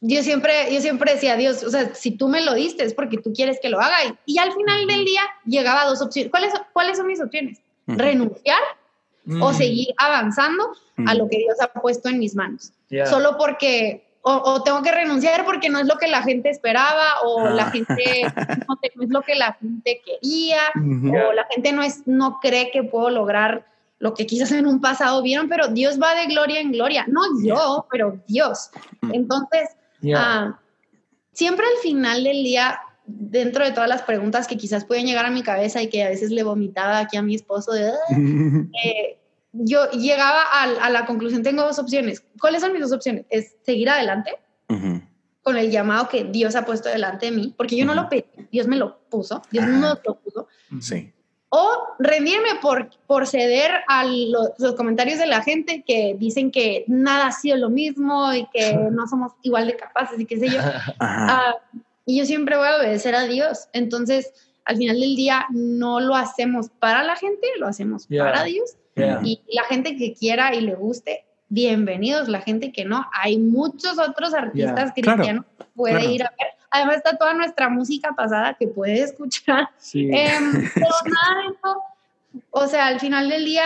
yo 0.00 0.22
siempre, 0.22 0.72
yo 0.72 0.80
siempre 0.80 1.14
decía, 1.14 1.36
Dios, 1.36 1.62
o 1.62 1.70
sea, 1.70 1.94
si 1.94 2.12
tú 2.12 2.28
me 2.28 2.42
lo 2.42 2.54
diste 2.54 2.84
es 2.84 2.92
porque 2.92 3.18
tú 3.18 3.32
quieres 3.32 3.58
que 3.60 3.68
lo 3.68 3.80
haga. 3.80 3.96
Y, 4.26 4.34
y 4.34 4.38
al 4.38 4.52
final 4.52 4.86
del 4.86 5.04
día 5.04 5.22
llegaba 5.44 5.82
a 5.82 5.86
dos 5.86 6.02
opciones. 6.02 6.30
¿Cuáles, 6.30 6.52
¿cuáles 6.72 6.98
son 6.98 7.06
mis 7.06 7.20
opciones? 7.20 7.60
Uh 7.86 7.92
-huh. 7.92 7.96
Renunciar 7.98 8.60
uh 9.26 9.30
-huh. 9.30 9.44
o 9.44 9.52
seguir 9.52 9.88
avanzando 9.96 10.72
a 11.06 11.14
lo 11.14 11.28
que 11.28 11.38
Dios 11.38 11.56
ha 11.60 11.72
puesto 11.80 12.08
en 12.08 12.18
mis 12.18 12.34
manos. 12.34 12.72
Yeah. 12.90 13.06
Solo 13.06 13.36
porque 13.38 14.11
o, 14.24 14.32
o, 14.32 14.62
tengo 14.62 14.82
que 14.82 14.92
renunciar 14.92 15.44
porque 15.44 15.68
no 15.68 15.80
es 15.80 15.86
lo 15.86 15.96
que 15.96 16.06
la 16.06 16.22
gente 16.22 16.48
esperaba 16.48 17.20
o 17.24 17.40
ah. 17.40 17.50
la 17.50 17.70
gente 17.70 18.22
no, 18.68 18.78
no, 18.94 19.02
es 19.02 19.10
lo 19.10 19.22
que 19.22 19.34
la 19.34 19.54
gente 19.54 20.00
quería 20.04 20.60
uh 20.76 20.78
-huh. 20.78 21.28
o 21.28 21.32
la 21.32 21.44
gente 21.50 21.72
no 21.72 21.82
es 21.82 22.06
no 22.06 22.38
cree 22.40 22.70
que 22.70 22.84
puedo 22.84 23.10
lograr 23.10 23.66
lo 23.98 24.14
que 24.14 24.26
quizás 24.26 24.52
en 24.52 24.66
un 24.66 24.80
pasado 24.80 25.22
vieron 25.22 25.48
pero 25.48 25.68
Dios 25.68 26.00
va 26.00 26.14
de 26.14 26.26
gloria 26.26 26.60
en 26.60 26.72
gloria 26.72 27.04
no 27.08 27.22
yo 27.44 27.86
pero 27.90 28.20
Dios 28.28 28.70
entonces 29.12 29.70
yeah. 30.00 30.50
uh, 30.50 30.54
siempre 31.32 31.66
al 31.66 31.82
final 31.82 32.22
del 32.22 32.44
día 32.44 32.78
dentro 33.06 33.64
de 33.64 33.72
todas 33.72 33.88
las 33.88 34.02
preguntas 34.02 34.46
que 34.46 34.56
quizás 34.56 34.84
pueden 34.84 35.06
llegar 35.06 35.26
a 35.26 35.30
mi 35.30 35.42
cabeza 35.42 35.82
y 35.82 35.88
que 35.88 36.04
a 36.04 36.08
veces 36.08 36.30
le 36.30 36.44
vomitaba 36.44 36.98
aquí 36.98 37.16
a 37.16 37.22
mi 37.22 37.34
esposo 37.34 37.72
de, 37.72 37.92
eh, 38.84 39.18
yo 39.52 39.90
llegaba 39.90 40.42
a, 40.42 40.90
la 40.90 41.06
conclusión, 41.06 41.42
tengo 41.42 41.62
dos 41.62 41.78
opciones. 41.78 42.24
¿Cuáles 42.40 42.62
son 42.62 42.72
mis 42.72 42.82
dos 42.82 42.92
opciones? 42.92 43.26
Es 43.30 43.56
seguir 43.62 43.90
adelante 43.90 44.38
con 45.42 45.56
el 45.56 45.70
llamado 45.70 46.08
que 46.08 46.24
Dios 46.24 46.56
ha 46.56 46.64
puesto 46.64 46.88
delante 46.88 47.26
de 47.26 47.32
mí, 47.32 47.54
porque 47.56 47.76
yo 47.76 47.84
no 47.84 47.94
lo 47.94 48.08
pedí, 48.08 48.24
Dios 48.50 48.66
me 48.66 48.76
lo 48.76 49.00
puso, 49.10 49.42
Dios 49.50 49.66
me 49.66 49.80
lo 49.80 50.00
puso. 50.00 50.48
Sí. 50.80 51.12
O 51.50 51.68
rendirme 51.98 52.48
por, 52.62 52.88
por 53.06 53.26
ceder 53.26 53.70
a 53.86 54.04
los, 54.06 54.74
comentarios 54.74 55.18
de 55.18 55.26
la 55.26 55.42
gente 55.42 55.84
que 55.86 56.16
dicen 56.18 56.50
que 56.50 56.84
nada 56.86 57.26
ha 57.26 57.32
sido 57.32 57.58
lo 57.58 57.68
mismo 57.68 58.32
y 58.32 58.46
que 58.46 58.74
no 58.92 59.06
somos 59.06 59.32
igual 59.42 59.66
de 59.66 59.76
capaces 59.76 60.18
y 60.18 60.24
qué 60.24 60.38
sé 60.38 60.48
yo. 60.48 60.60
Ah, 61.00 61.56
y 62.06 62.18
yo 62.18 62.24
siempre 62.24 62.56
voy 62.56 62.68
a 62.68 62.76
obedecer 62.76 63.14
a 63.14 63.24
Dios. 63.24 63.68
Entonces, 63.74 64.32
al 64.64 64.76
final 64.76 64.98
del 64.98 65.14
día, 65.14 65.46
no 65.50 66.00
lo 66.00 66.14
hacemos 66.14 66.70
para 66.70 67.02
la 67.02 67.16
gente, 67.16 67.46
lo 67.58 67.66
hacemos 67.66 68.06
para 68.06 68.44
Dios. 68.44 68.76
Y 68.96 69.40
la 69.52 69.64
gente 69.64 69.96
que 69.96 70.14
quiera 70.14 70.54
y 70.54 70.60
le 70.60 70.74
guste, 70.74 71.24
bienvenidos. 71.48 72.28
La 72.28 72.40
gente 72.40 72.72
que 72.72 72.84
no, 72.84 73.06
hay 73.12 73.38
muchos 73.38 73.98
otros 73.98 74.34
artistas 74.34 74.92
cristianos 74.92 75.44
que 75.58 75.64
puede 75.74 76.04
ir 76.12 76.22
a 76.24 76.30
ver. 76.30 76.48
Además 76.70 76.96
está 76.96 77.16
toda 77.16 77.34
nuestra 77.34 77.68
música 77.68 78.14
pasada 78.14 78.56
que 78.58 78.66
puede 78.66 79.02
escuchar. 79.02 79.68
Em, 79.92 80.70
o 82.50 82.66
sea, 82.66 82.86
al 82.86 83.00
final 83.00 83.28
del 83.28 83.44
día 83.44 83.64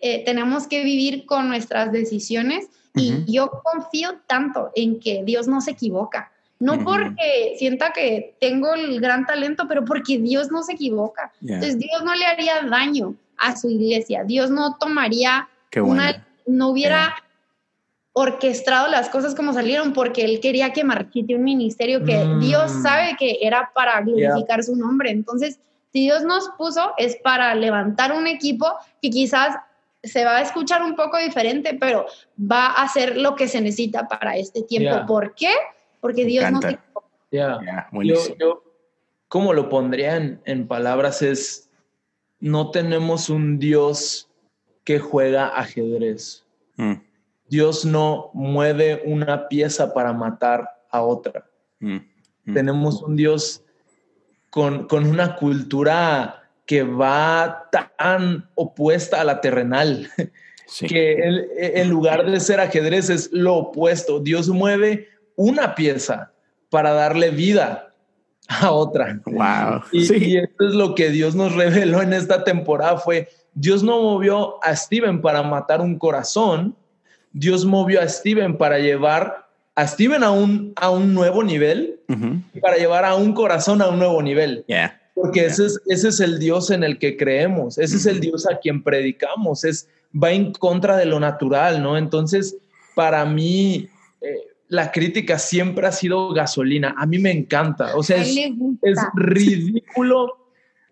eh, 0.00 0.24
tenemos 0.24 0.66
que 0.66 0.82
vivir 0.82 1.24
con 1.26 1.48
nuestras 1.48 1.92
decisiones 1.92 2.68
y 2.94 3.32
yo 3.32 3.62
confío 3.62 4.18
tanto 4.26 4.72
en 4.74 4.98
que 4.98 5.22
Dios 5.24 5.46
no 5.46 5.60
se 5.60 5.72
equivoca. 5.72 6.32
No 6.60 6.82
porque 6.82 7.54
sienta 7.56 7.92
que 7.92 8.34
tengo 8.40 8.74
el 8.74 9.00
gran 9.00 9.24
talento, 9.24 9.66
pero 9.68 9.84
porque 9.84 10.18
Dios 10.18 10.50
no 10.50 10.64
se 10.64 10.72
equivoca. 10.72 11.32
Entonces 11.40 11.78
Dios 11.78 12.02
no 12.04 12.12
le 12.16 12.26
haría 12.26 12.62
daño 12.62 13.14
a 13.38 13.56
su 13.56 13.70
iglesia. 13.70 14.24
Dios 14.24 14.50
no 14.50 14.76
tomaría 14.78 15.48
una, 15.76 16.26
no 16.46 16.68
hubiera 16.70 17.14
orquestado 18.12 18.88
las 18.88 19.08
cosas 19.08 19.34
como 19.34 19.52
salieron 19.52 19.92
porque 19.92 20.24
él 20.24 20.40
quería 20.40 20.72
que 20.72 20.82
marchite 20.82 21.36
un 21.36 21.44
ministerio 21.44 22.04
que 22.04 22.24
mm. 22.24 22.40
Dios 22.40 22.72
sabe 22.82 23.16
que 23.18 23.38
era 23.42 23.70
para 23.74 24.00
glorificar 24.00 24.64
su 24.64 24.74
nombre. 24.74 25.10
Entonces, 25.10 25.60
si 25.92 26.02
Dios 26.02 26.24
nos 26.24 26.50
puso 26.58 26.92
es 26.96 27.16
para 27.16 27.54
levantar 27.54 28.12
un 28.12 28.26
equipo 28.26 28.66
que 29.00 29.10
quizás 29.10 29.56
se 30.02 30.24
va 30.24 30.38
a 30.38 30.42
escuchar 30.42 30.82
un 30.82 30.94
poco 30.94 31.18
diferente, 31.18 31.76
pero 31.78 32.06
va 32.40 32.66
a 32.66 32.82
hacer 32.82 33.16
lo 33.16 33.34
que 33.34 33.48
se 33.48 33.60
necesita 33.60 34.06
para 34.06 34.36
este 34.36 34.62
tiempo. 34.62 35.06
¿Por 35.06 35.34
qué? 35.34 35.50
Porque 36.00 36.24
Dios 36.24 36.50
no 36.50 36.60
te... 36.60 36.78
yo, 37.30 38.62
como 39.28 39.52
lo 39.52 39.68
pondría 39.68 40.16
en, 40.16 40.68
palabras, 40.68 41.22
es, 41.22 41.67
no 42.40 42.70
tenemos 42.70 43.28
un 43.28 43.58
Dios 43.58 44.28
que 44.84 44.98
juega 44.98 45.48
ajedrez. 45.48 46.44
Mm. 46.76 46.94
Dios 47.48 47.84
no 47.84 48.30
mueve 48.34 49.02
una 49.04 49.48
pieza 49.48 49.92
para 49.92 50.12
matar 50.12 50.68
a 50.90 51.02
otra. 51.02 51.46
Mm, 51.80 51.96
mm. 52.44 52.54
Tenemos 52.54 53.02
un 53.02 53.16
Dios 53.16 53.62
con, 54.50 54.86
una 54.90 55.36
cultura 55.36 56.50
que 56.66 56.82
va 56.82 57.68
tan 57.70 58.48
opuesta 58.54 59.20
a 59.20 59.24
la 59.24 59.40
terrenal, 59.40 60.08
que 60.86 61.16
en 61.58 61.88
lugar 61.88 62.30
de 62.30 62.40
ser 62.40 62.60
ajedrez 62.60 63.08
es 63.10 63.30
lo 63.32 63.56
opuesto. 63.56 64.20
Dios 64.20 64.48
mueve 64.48 65.08
una 65.36 65.74
pieza 65.74 66.32
para 66.68 66.92
darle 66.92 67.30
vida 67.30 67.87
a 68.62 68.72
otra. 68.72 69.20
Wow. 69.26 69.82
Y, 69.92 70.12
y 70.24 70.36
esto 70.38 70.68
es 70.68 70.74
lo 70.74 70.94
que 70.94 71.10
Dios 71.10 71.34
nos 71.34 71.54
reveló 71.54 72.02
en 72.02 72.12
esta 72.12 72.44
temporada 72.44 72.96
fue 72.96 73.28
Dios 73.54 73.82
no 73.82 74.00
movió 74.00 74.62
a 74.64 74.74
Steven 74.74 75.20
para 75.20 75.42
matar 75.42 75.80
un 75.80 75.98
corazón, 75.98 76.76
Dios 77.32 77.64
movió 77.64 78.00
a 78.00 78.08
Steven 78.08 78.56
para 78.56 78.78
llevar 78.78 79.48
a 79.74 79.86
Steven 79.86 80.22
a 80.24 80.30
un, 80.30 80.72
a 80.76 80.90
un 80.90 81.14
nuevo 81.14 81.42
nivel 81.44 82.00
para 82.60 82.76
llevar 82.76 83.04
a 83.04 83.14
un 83.14 83.32
corazón 83.32 83.82
a 83.82 83.88
un 83.88 83.98
nuevo 83.98 84.22
nivel. 84.22 84.64
Porque 85.14 85.46
Ese, 85.46 85.66
es, 85.66 85.80
ese 85.86 86.08
es 86.08 86.20
el 86.20 86.38
Dios 86.38 86.70
en 86.70 86.84
el 86.84 86.98
que 86.98 87.16
creemos, 87.16 87.78
ese 87.78 87.96
es 87.96 88.06
el 88.06 88.20
Dios 88.20 88.46
a 88.48 88.58
quien 88.58 88.82
predicamos, 88.82 89.64
es, 89.64 89.88
va 90.14 90.30
en 90.30 90.52
contra 90.52 90.96
de 90.96 91.06
lo 91.06 91.20
natural, 91.20 91.82
¿no? 91.82 91.96
Entonces, 91.96 92.56
para 92.94 93.24
mí, 93.24 93.88
eh, 94.20 94.48
la 94.68 94.92
crítica 94.92 95.38
siempre 95.38 95.86
ha 95.86 95.92
sido 95.92 96.32
gasolina. 96.32 96.94
A 96.96 97.06
mí 97.06 97.18
me 97.18 97.30
encanta. 97.30 97.96
O 97.96 98.02
sea, 98.02 98.18
es, 98.18 98.36
es 98.82 98.98
ridículo 99.14 100.38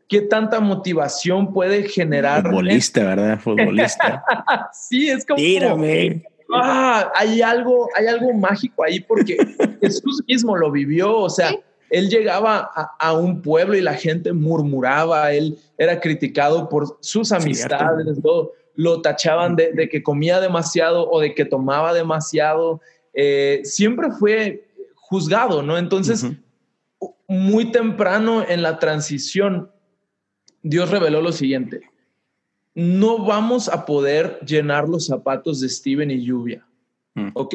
qué 0.09 0.23
tanta 0.23 0.61
motivación 0.61 1.53
puede 1.53 1.85
generar. 1.89 2.43
Futbolista, 2.43 3.05
¿verdad? 3.05 3.41
Futbolista. 3.41 4.25
sí, 4.73 5.11
es 5.11 5.25
como. 5.25 5.37
Tírame. 5.37 6.25
Ah, 6.55 7.11
hay 7.15 7.43
algo, 7.43 7.89
hay 7.97 8.07
algo 8.07 8.33
mágico 8.33 8.85
ahí 8.85 9.01
porque 9.01 9.37
Jesús 9.81 10.23
mismo 10.29 10.57
lo 10.57 10.71
vivió. 10.71 11.17
O 11.19 11.31
sea, 11.31 11.51
él 11.91 12.09
llegaba 12.09 12.71
a, 12.99 13.13
un 13.13 13.43
pueblo 13.43 13.77
y 13.77 13.81
la 13.81 13.95
gente 13.95 14.33
murmuraba, 14.33 15.33
él 15.33 15.59
era 15.79 16.01
criticado 16.01 16.69
por 16.69 16.99
sus 17.01 17.33
amistades, 17.33 18.19
lo, 18.75 19.01
tachaban 19.01 19.57
de, 19.57 19.89
que 19.91 20.03
comía 20.03 20.41
demasiado 20.41 21.09
o 21.09 21.21
de 21.21 21.35
que 21.35 21.45
tomaba 21.45 21.93
demasiado. 21.93 22.81
Eh, 23.19 23.63
siempre 23.65 24.11
fue 24.11 24.69
juzgado, 24.95 25.63
¿no? 25.63 25.79
Entonces, 25.79 26.27
muy 27.27 27.73
temprano 27.73 28.45
en 28.47 28.61
la 28.63 28.79
transición, 28.79 29.71
Dios 30.63 30.91
reveló 30.91 31.23
lo 31.23 31.33
siguiente. 31.33 31.81
No 32.75 33.25
vamos 33.25 33.69
a 33.69 33.87
poder 33.87 34.39
llenar 34.47 34.87
los 34.87 35.07
zapatos 35.07 35.61
de 35.61 35.69
Steven 35.71 36.11
y 36.11 36.23
Lluvia. 36.23 36.67
Mm. 37.15 37.31
¿Ok? 37.33 37.55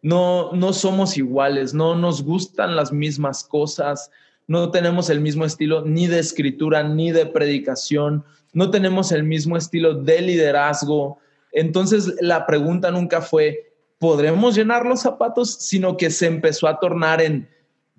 No, 0.00 0.52
no 0.52 0.72
somos 0.72 1.16
iguales, 1.16 1.74
no 1.74 1.96
nos 1.96 2.22
gustan 2.22 2.76
las 2.76 2.92
mismas 2.92 3.42
cosas, 3.42 4.12
no 4.46 4.70
tenemos 4.70 5.10
el 5.10 5.20
mismo 5.20 5.44
estilo 5.44 5.84
ni 5.84 6.06
de 6.06 6.20
escritura 6.20 6.84
ni 6.84 7.10
de 7.10 7.26
predicación, 7.26 8.24
no 8.52 8.70
tenemos 8.70 9.10
el 9.10 9.24
mismo 9.24 9.56
estilo 9.56 9.94
de 9.94 10.20
liderazgo. 10.22 11.18
Entonces 11.52 12.14
la 12.20 12.46
pregunta 12.46 12.90
nunca 12.90 13.20
fue, 13.20 13.69
¿podremos 14.00 14.56
llenar 14.56 14.84
los 14.86 15.02
zapatos? 15.02 15.54
Sino 15.60 15.96
que 15.96 16.10
se 16.10 16.26
empezó 16.26 16.66
a 16.66 16.80
tornar 16.80 17.20
en, 17.20 17.48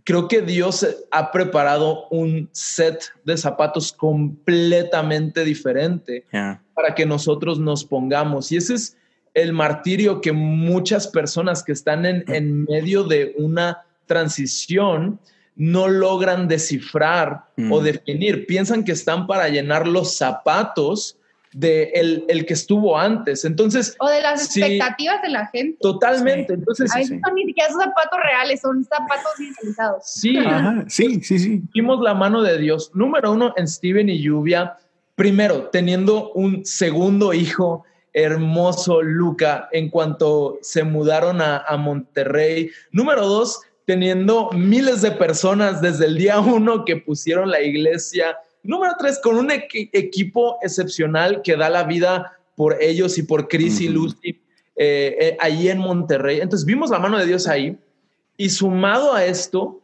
creo 0.04 0.28
que 0.28 0.42
Dios 0.42 0.86
ha 1.12 1.32
preparado 1.32 2.08
un 2.10 2.50
set 2.52 3.04
de 3.24 3.38
zapatos 3.38 3.94
completamente 3.94 5.46
diferente 5.46 6.26
para 6.74 6.96
que 6.96 7.06
nosotros 7.06 7.60
nos 7.60 7.86
pongamos. 7.86 8.52
Y 8.52 8.58
ese 8.58 8.74
es 8.74 8.98
el 9.36 9.54
martirio 9.54 10.20
que 10.20 10.34
muchas 10.34 11.08
personas 11.08 11.64
que 11.64 11.72
están 11.72 12.06
en, 12.06 12.26
en 12.28 12.64
medio 12.64 13.04
de 13.04 13.34
una 13.38 13.86
transición 14.08 15.20
no 15.56 15.88
logran 15.88 16.48
descifrar 16.48 17.46
o 17.70 17.80
definir. 17.80 18.48
Piensan 18.48 18.84
que 18.84 18.94
están 18.94 19.28
para 19.28 19.48
llenar 19.50 19.88
los 19.88 20.18
zapatos 20.18 21.20
de 21.54 21.92
el, 21.94 22.26
el, 22.30 22.46
que 22.46 22.54
estuvo 22.54 22.98
antes. 22.98 23.44
Entonces. 23.46 23.96
O 24.00 24.10
de 24.10 24.22
las 24.22 24.46
expectativas 24.46 25.22
de 25.22 25.30
la 25.30 25.48
gente. 25.48 25.78
Totalmente. 25.82 26.54
Entonces. 26.54 26.94
A 26.94 27.00
veces 27.00 27.20
son 27.24 27.36
ni 27.36 27.46
siquiera 27.46 27.70
zapatos 27.70 28.20
reales, 28.24 28.62
son 28.62 28.84
zapatos 28.84 29.40
idealizados. 29.40 30.04
Sí, 30.06 30.38
sí, 30.88 31.22
sí, 31.22 31.40
sí. 31.40 31.62
Vimos 31.74 32.02
la 32.02 32.14
mano 32.14 32.42
de 32.42 32.58
Dios. 32.58 32.92
Número 32.94 33.32
uno, 33.32 33.54
en 33.58 33.68
Steven 33.68 34.10
y 34.10 34.22
Lluvia. 34.22 34.78
Primero, 35.16 35.70
teniendo 35.72 36.32
un 36.32 36.66
segundo 36.66 37.34
hijo 37.34 37.86
hermoso, 38.14 39.02
Luca, 39.02 39.70
en 39.72 39.90
cuanto 39.90 40.58
se 40.62 40.84
mudaron 40.84 41.42
a, 41.42 41.58
a 41.60 41.78
Monterrey. 41.78 42.70
Número 42.92 43.26
dos, 43.26 43.62
teniendo 43.86 44.50
miles 44.52 45.02
de 45.02 45.12
personas 45.12 45.82
desde 45.82 46.06
el 46.06 46.18
día 46.18 46.40
uno 46.40 46.86
que 46.86 46.98
pusieron 46.98 47.52
la 47.52 47.62
iglesia 47.62 48.38
Número 48.64 48.94
tres, 48.98 49.20
con 49.22 49.38
un 49.38 49.52
equipo 49.52 50.58
excepcional 50.62 51.42
que 51.42 51.56
da 51.56 51.70
la 51.70 51.84
vida 51.84 52.38
por 52.56 52.82
ellos 52.82 53.18
y 53.18 53.24
por 53.24 53.48
Chris 53.48 53.82
y 53.82 53.90
Lucy 53.90 54.40
eh, 54.76 55.18
eh, 55.20 55.38
ahí 55.40 55.68
en 55.68 55.80
Monterrey. 55.80 56.40
Entonces 56.42 56.66
vimos 56.66 56.90
la 56.90 57.00
mano 57.00 57.18
de 57.18 57.26
Dios 57.26 57.48
ahí 57.48 57.78
y 58.38 58.50
sumado 58.50 59.14
a 59.14 59.26
esto, 59.26 59.82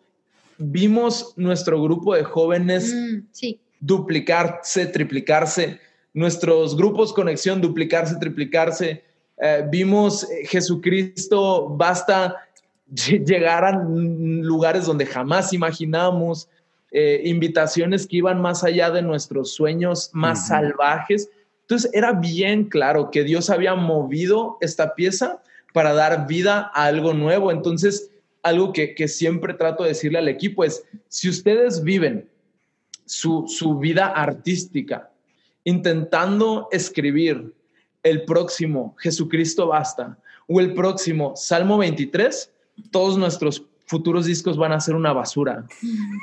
vimos 0.58 1.34
nuestro 1.36 1.82
grupo 1.82 2.16
de 2.16 2.24
jóvenes 2.24 2.94
mm, 2.94 3.50
duplicarse, 3.80 4.88
triplicarse, 4.88 5.80
nuestros 6.14 6.76
grupos 6.76 7.14
conexión 7.14 7.62
duplicarse, 7.62 8.16
triplicarse. 8.16 9.04
Eh, 9.40 9.66
vimos 9.70 10.28
Jesucristo, 10.46 11.70
basta 11.70 12.36
llegar 12.90 13.66
a 13.66 13.72
lugares 13.72 14.86
donde 14.86 15.06
jamás 15.06 15.54
imaginamos. 15.54 16.50
Eh, 16.92 17.22
invitaciones 17.26 18.08
que 18.08 18.18
iban 18.18 18.42
más 18.42 18.64
allá 18.64 18.90
de 18.92 19.02
nuestros 19.02 19.52
sueños 19.52 20.10
más 20.14 20.48
salvajes. 20.48 21.30
Entonces 21.62 21.92
era 21.94 22.14
bien 22.14 22.66
claro 22.66 23.12
que 23.12 23.26
Dios 23.26 23.50
había 23.50 23.76
movido 23.76 24.58
esta 24.62 24.96
pieza 24.96 25.44
para 25.74 25.94
dar 25.94 26.28
vida 26.28 26.72
a 26.74 26.86
algo 26.86 27.14
nuevo. 27.14 27.52
Entonces, 27.52 28.10
algo 28.42 28.72
que, 28.72 29.08
siempre 29.10 29.54
trato 29.54 29.84
de 29.84 29.90
decirle 29.90 30.18
al 30.18 30.30
equipo 30.30 30.64
es, 30.64 30.86
si 31.10 31.28
ustedes 31.28 31.84
viven 31.84 32.30
su, 33.06 33.46
su 33.48 33.78
vida 33.78 34.08
artística 34.08 35.12
intentando 35.66 36.70
escribir 36.72 37.54
el 38.02 38.24
próximo 38.24 38.96
Jesucristo 39.00 39.68
basta 39.68 40.18
o 40.48 40.62
el 40.62 40.74
próximo 40.74 41.36
Salmo 41.36 41.78
23, 41.78 42.50
todos 42.92 43.18
nuestros 43.18 43.66
futuros 43.88 44.26
discos 44.26 44.58
van 44.58 44.74
a 44.74 44.80
ser 44.80 44.96
una 44.96 45.14
basura. 45.14 45.66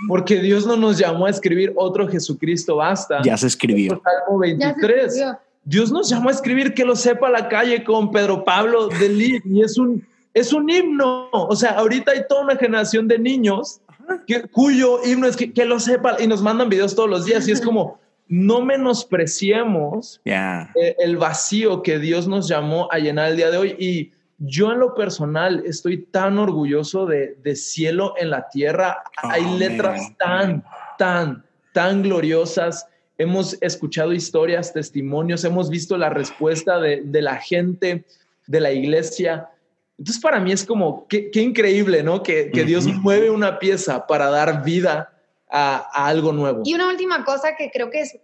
Porque 0.07 0.41
Dios 0.41 0.67
no 0.67 0.77
nos 0.77 0.99
llamó 0.99 1.27
a 1.27 1.31
escribir 1.31 1.73
otro 1.75 2.07
Jesucristo 2.07 2.77
basta. 2.77 3.23
Ya 3.25 3.37
se 3.37 3.49
escribió. 3.49 4.01
Salmo 4.05 4.39
23. 4.39 5.25
Dios 5.65 5.91
nos 5.91 6.11
llamó 6.11 6.29
a 6.29 6.33
escribir 6.33 6.75
que 6.75 6.85
lo 6.85 6.95
sepa 6.95 7.31
la 7.31 7.49
calle 7.49 7.83
con 7.83 8.13
Pedro 8.13 8.45
Pablo 8.45 8.89
de 8.89 9.09
Lid 9.09 9.43
y 9.47 9.63
es 9.63 9.79
un, 9.79 10.07
es 10.35 10.53
un 10.53 10.69
himno. 10.69 11.31
O 11.33 11.57
sea, 11.57 11.71
ahorita 11.71 12.13
hay 12.13 12.27
toda 12.29 12.43
una 12.43 12.57
generación 12.57 13.09
de 13.09 13.19
niños 13.19 13.81
que, 14.27 14.43
cuyo 14.43 15.01
himno 15.03 15.27
es 15.27 15.37
que, 15.37 15.53
que, 15.53 15.65
lo 15.65 15.81
sepa 15.81 16.17
y 16.21 16.27
nos 16.27 16.43
mandan 16.43 16.69
videos 16.69 16.95
todos 16.95 17.09
los 17.09 17.25
días 17.25 17.49
y 17.49 17.53
es 17.53 17.63
como, 17.63 17.99
no 18.29 18.61
menospreciemos 18.61 20.21
el 20.25 21.17
vacío 21.17 21.83
que 21.83 21.99
Dios 21.99 22.29
nos 22.29 22.47
llamó 22.47 22.89
a 22.91 22.99
llenar 22.99 23.31
el 23.31 23.37
día 23.39 23.51
de 23.51 23.57
hoy 23.57 23.77
y 23.79 24.13
yo 24.47 24.73
en 24.73 24.79
lo 24.79 24.95
personal 24.95 25.63
estoy 25.67 26.05
tan 26.07 26.39
orgulloso 26.39 27.07
de, 27.07 27.57
cielo 27.57 28.15
en 28.19 28.31
la 28.31 28.49
tierra. 28.49 29.03
Hay 29.17 29.45
letras 29.59 30.13
tan, 30.19 30.65
tan, 30.99 31.45
tan 31.73 32.03
gloriosas. 32.03 32.87
Hemos 33.17 33.57
escuchado 33.63 34.13
historias, 34.13 34.73
testimonios, 34.73 35.45
hemos 35.45 35.71
visto 35.71 35.97
la 35.97 36.11
respuesta 36.11 36.79
de, 36.79 37.23
la 37.23 37.37
gente, 37.37 38.05
de 38.47 38.61
la 38.61 38.73
iglesia. 38.73 39.51
Entonces 39.99 40.21
para 40.21 40.41
mí 40.41 40.53
es 40.53 40.65
como, 40.65 41.07
qué, 41.09 41.31
increíble, 41.35 42.03
¿no? 42.03 42.23
Que, 42.23 42.51
Dios 42.51 42.87
mueve 42.87 43.31
una 43.31 43.59
pieza 43.59 44.07
para 44.07 44.29
dar 44.31 44.65
vida 44.65 45.13
a, 45.49 45.89
a, 45.93 46.09
algo 46.09 46.33
nuevo. 46.33 46.63
Y 46.65 46.75
una 46.75 46.89
última 46.89 47.25
cosa 47.25 47.57
que 47.57 47.71
creo 47.71 47.91
que 47.91 48.01
es, 48.01 48.19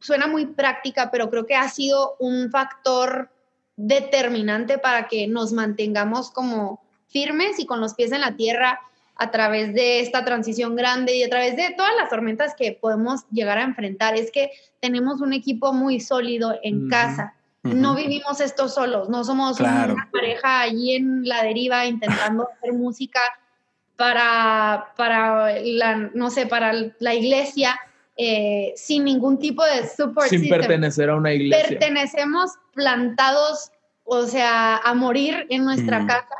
suena 0.00 0.26
muy 0.26 0.46
práctica, 0.46 1.10
pero 1.10 1.30
creo 1.30 1.46
que 1.46 1.56
ha 1.56 1.68
sido 1.68 2.16
un 2.18 2.50
factor 2.50 3.30
determinante 3.76 4.78
para 4.78 5.08
que 5.08 5.26
nos 5.26 5.52
mantengamos 5.52 6.30
como 6.30 6.82
firmes 7.08 7.58
y 7.58 7.66
con 7.66 7.80
los 7.80 7.94
pies 7.94 8.12
en 8.12 8.20
la 8.20 8.36
tierra 8.36 8.80
a 9.16 9.30
través 9.30 9.74
de 9.74 10.00
esta 10.00 10.24
transición 10.24 10.74
grande 10.74 11.16
y 11.16 11.22
a 11.22 11.28
través 11.28 11.56
de 11.56 11.72
todas 11.76 11.92
las 11.96 12.08
tormentas 12.08 12.54
que 12.56 12.72
podemos 12.72 13.22
llegar 13.30 13.58
a 13.58 13.62
enfrentar. 13.62 14.16
Es 14.16 14.30
que 14.30 14.50
tenemos 14.80 15.20
un 15.20 15.32
equipo 15.32 15.72
muy 15.72 16.00
sólido 16.00 16.58
en 16.62 16.88
casa. 16.88 17.34
No 17.62 17.94
vivimos 17.94 18.40
esto 18.40 18.68
solos, 18.68 19.08
no 19.08 19.24
somos 19.24 19.58
una 19.58 20.10
pareja 20.12 20.60
allí 20.60 20.96
en 20.96 21.26
la 21.26 21.42
deriva 21.42 21.86
intentando 21.86 22.46
hacer 22.58 22.74
música 22.74 23.20
para, 23.96 24.92
para 24.98 25.60
la, 25.62 26.10
no 26.12 26.30
sé, 26.30 26.46
para 26.46 26.74
la 26.98 27.14
iglesia 27.14 27.80
eh, 28.16 28.74
sin 28.76 29.04
ningún 29.04 29.38
tipo 29.38 29.64
de 29.64 29.88
support 29.88 30.28
Sin 30.28 30.48
pertenecer 30.48 31.08
a 31.08 31.16
una 31.16 31.32
iglesia. 31.32 31.68
Pertenecemos 31.68 32.50
plantados, 32.74 33.70
o 34.04 34.26
sea, 34.26 34.76
a 34.76 34.94
morir 34.94 35.46
en 35.50 35.64
nuestra 35.64 36.06
casa. 36.06 36.36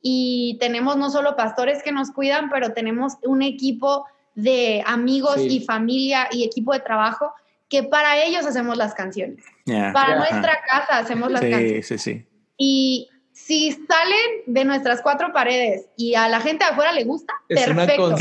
Y 0.00 0.56
tenemos 0.60 0.96
no 0.96 1.10
solo 1.10 1.36
pastores 1.36 1.82
que 1.82 1.92
nos 1.92 2.10
cuidan, 2.10 2.50
pero 2.50 2.72
tenemos 2.72 3.14
un 3.22 3.42
equipo 3.42 4.06
de 4.34 4.82
amigos 4.86 5.38
y 5.38 5.60
familia 5.60 6.28
y 6.30 6.44
equipo 6.44 6.72
de 6.72 6.80
trabajo 6.80 7.32
que 7.68 7.82
para 7.82 8.22
ellos 8.22 8.44
hacemos 8.46 8.76
las 8.76 8.94
canciones. 8.94 9.44
Para 9.92 10.16
nuestra 10.16 10.60
casa 10.66 10.98
hacemos 10.98 11.30
las 11.30 11.40
canciones. 11.40 11.86
Sí, 11.86 11.98
sí, 11.98 12.26
Y 12.56 13.08
si 13.32 13.72
salen 13.72 14.42
de 14.46 14.64
nuestras 14.64 15.02
cuatro 15.02 15.32
paredes 15.32 15.86
y 15.96 16.14
a 16.14 16.28
la 16.28 16.40
gente 16.40 16.64
de 16.64 16.70
afuera 16.70 16.92
le 16.92 17.04
gusta, 17.04 17.32
es 17.48 17.64
perfecto. 17.64 18.16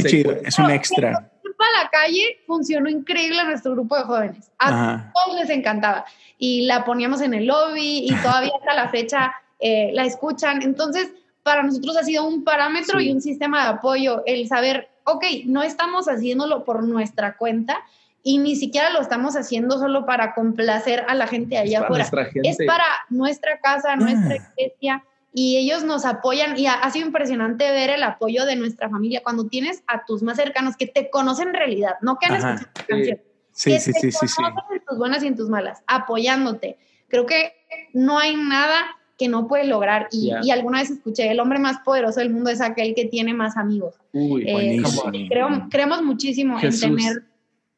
es 0.46 0.60
un 0.60 0.72
extra 0.72 1.32
a 1.62 1.84
la 1.84 1.90
calle 1.90 2.40
funcionó 2.46 2.90
increíble 2.90 3.44
nuestro 3.44 3.74
grupo 3.74 3.98
de 3.98 4.04
jóvenes. 4.04 4.52
A 4.60 5.12
todos 5.14 5.40
les 5.40 5.50
encantaba. 5.50 6.06
Y 6.44 6.66
la 6.66 6.86
poníamos 6.86 7.22
en 7.22 7.36
el 7.36 7.46
lobby 7.46 8.00
y 8.10 8.16
todavía 8.24 8.52
hasta 8.60 8.74
la 8.74 8.90
fecha 8.90 9.34
eh, 9.60 9.92
la 9.94 10.06
escuchan. 10.06 10.64
Entonces, 10.64 11.12
para 11.44 11.62
nosotros 11.62 11.96
ha 11.98 12.04
sido 12.04 12.28
un 12.28 12.44
parámetro 12.44 13.00
y 13.00 13.12
un 13.12 13.22
sistema 13.22 13.64
de 13.64 13.70
apoyo 13.70 14.24
el 14.26 14.48
saber, 14.48 14.90
ok, 15.04 15.24
no 15.46 15.62
estamos 15.62 16.08
haciéndolo 16.08 16.64
por 16.66 16.84
nuestra 16.84 17.38
cuenta 17.38 17.78
y 18.24 18.40
ni 18.40 18.56
siquiera 18.56 18.90
lo 18.90 19.02
estamos 19.02 19.36
haciendo 19.36 19.78
solo 19.78 20.06
para 20.06 20.34
complacer 20.34 21.06
a 21.08 21.14
la 21.14 21.28
gente 21.28 21.58
allá 21.58 21.82
afuera. 21.82 22.10
Es 22.44 22.58
para 22.66 22.86
nuestra 23.10 23.60
casa, 23.60 23.96
nuestra 23.96 24.36
ah. 24.36 24.54
iglesia 24.58 25.04
y 25.34 25.58
ellos 25.58 25.84
nos 25.84 26.06
apoyan 26.06 26.58
y 26.58 26.68
ha, 26.68 26.90
sido 26.92 27.08
impresionante 27.08 27.72
ver 27.72 27.92
el 27.92 28.04
apoyo 28.04 28.46
de 28.46 28.56
nuestra 28.56 28.90
familia 28.90 29.22
cuando 29.24 29.48
tienes 29.48 29.84
a 29.88 30.06
tus 30.06 30.22
más 30.24 30.38
cercanos 30.38 30.76
que 30.76 30.88
te 30.88 31.10
conocen 31.10 31.50
en 31.50 31.54
realidad, 31.54 31.96
no 32.02 32.18
que 32.18 32.26
han 32.26 32.36
escuchado 32.36 32.70
tu 32.74 32.86
canción, 32.86 33.20
sí, 33.52 33.72
que 33.72 33.80
sí, 33.80 33.92
te 33.94 34.12
sí, 34.12 34.28
conocen 34.36 34.64
en 34.74 34.86
tus 34.88 34.98
buenas 34.98 35.24
y 35.24 35.28
en 35.28 35.36
tus 35.36 35.50
malas, 35.50 35.84
apoyándote. 35.88 36.78
Creo 37.08 37.26
que 37.26 37.54
no 37.94 38.20
hay 38.20 38.36
nada 38.36 38.86
que 39.18 39.28
no 39.28 39.48
puede 39.48 39.66
lograr 39.66 40.08
y, 40.12 40.32
y, 40.42 40.50
alguna 40.50 40.80
vez 40.80 40.90
escuché, 40.90 41.30
el 41.30 41.40
hombre 41.40 41.60
más 41.60 41.78
poderoso 41.86 42.22
del 42.22 42.32
mundo 42.32 42.50
es 42.50 42.60
aquel 42.60 42.96
que 42.96 43.06
tiene 43.06 43.36
más 43.36 43.56
amigos. 43.56 43.94
Uy, 44.14 44.44
eh, 44.48 44.82
creo, 45.30 45.68
creemos 45.70 46.02
muchísimo 46.02 46.60
en 46.60 46.80
tener... 46.80 47.24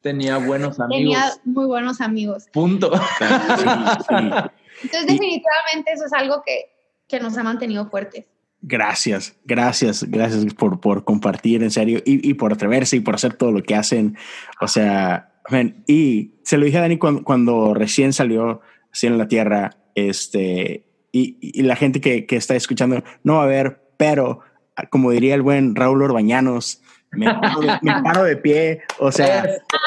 Tenía 0.00 0.38
buenos 0.38 0.80
amigos. 0.80 0.98
Tenía 0.98 1.32
muy 1.44 1.66
buenos 1.66 2.00
amigos. 2.00 2.46
Punto. 2.50 2.90
Entonces, 4.82 5.06
definitivamente 5.06 5.92
eso 5.92 6.06
es 6.06 6.12
algo 6.14 6.42
que, 6.44 6.70
que 7.08 7.20
nos 7.20 7.36
ha 7.36 7.42
mantenido 7.42 7.90
fuertes. 7.90 8.24
Gracias, 8.62 9.36
gracias, 9.44 10.04
gracias 10.04 10.54
por, 10.54 10.80
por 10.80 11.04
compartir 11.04 11.62
en 11.62 11.70
serio 11.70 12.00
y, 12.06 12.26
y, 12.26 12.32
por 12.34 12.54
atreverse 12.54 12.96
y 12.96 13.00
por 13.00 13.16
hacer 13.16 13.34
todo 13.34 13.52
lo 13.52 13.62
que 13.62 13.74
hacen. 13.74 14.16
O 14.62 14.68
sea, 14.68 15.33
y 15.86 16.34
se 16.42 16.56
lo 16.56 16.64
dije 16.64 16.78
a 16.78 16.82
Dani 16.82 16.98
cuando, 16.98 17.24
cuando 17.24 17.74
recién 17.74 18.12
salió 18.12 18.60
así 18.92 19.06
en 19.06 19.18
la 19.18 19.28
tierra, 19.28 19.76
este, 19.94 20.86
y, 21.12 21.36
y, 21.40 21.62
la 21.62 21.76
gente 21.76 22.00
que, 22.00 22.26
que 22.26 22.36
está 22.36 22.56
escuchando 22.56 23.02
no 23.22 23.36
va 23.36 23.44
a 23.44 23.46
ver, 23.46 23.82
pero 23.96 24.40
como 24.90 25.10
diría 25.10 25.34
el 25.34 25.42
buen 25.42 25.74
Raúl 25.74 26.02
Orbañanos, 26.02 26.82
me 27.12 27.26
paro, 28.02 28.24
de, 28.24 28.36
pie, 28.36 28.82
o 28.98 29.12
sea, 29.12 29.44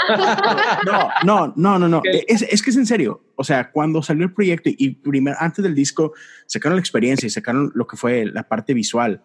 no, 0.85 1.09
no, 1.23 1.53
no, 1.55 1.79
no, 1.79 1.87
no, 1.87 2.01
es, 2.05 2.41
es, 2.41 2.61
que 2.61 2.69
es 2.69 2.77
en 2.77 2.85
serio, 2.85 3.21
o 3.35 3.43
sea, 3.43 3.71
cuando 3.71 4.01
salió 4.01 4.23
el 4.23 4.33
proyecto 4.33 4.69
y 4.71 4.95
primero, 4.95 5.35
antes 5.39 5.63
del 5.63 5.75
disco, 5.75 6.13
sacaron 6.45 6.77
la 6.77 6.81
experiencia 6.81 7.27
y 7.27 7.29
sacaron 7.29 7.71
lo 7.75 7.85
que 7.85 7.97
fue 7.97 8.25
la 8.25 8.43
parte 8.43 8.73
visual. 8.73 9.21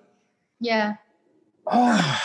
Ya. 0.58 1.00
Ah, 1.66 2.18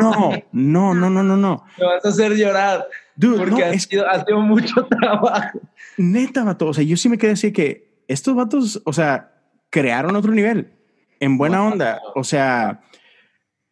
no, 0.00 0.32
no, 0.52 0.94
no, 0.94 1.10
no, 1.10 1.22
no, 1.22 1.36
no. 1.36 1.64
Me 1.78 1.86
vas 1.86 2.04
a 2.04 2.08
hacer 2.08 2.34
llorar. 2.34 2.84
Dude, 3.22 3.38
porque 3.38 3.64
ha, 3.64 3.78
sido, 3.78 4.08
ha, 4.08 4.24
sido, 4.24 4.40
mucho 4.40 4.84
trabajo. 5.00 5.60
Neta, 5.96 6.42
vato. 6.42 6.66
O 6.66 6.74
sea, 6.74 6.82
yo 6.82 6.96
sí 6.96 7.08
me 7.08 7.18
quedé 7.18 7.32
así 7.32 7.52
que 7.52 8.02
estos 8.08 8.34
vatos, 8.34 8.82
o 8.84 8.92
sea, 8.92 9.32
crearon 9.70 10.16
otro 10.16 10.32
nivel 10.32 10.72
en 11.20 11.38
buena 11.38 11.64
onda. 11.64 12.00
O 12.16 12.24
sea, 12.24 12.82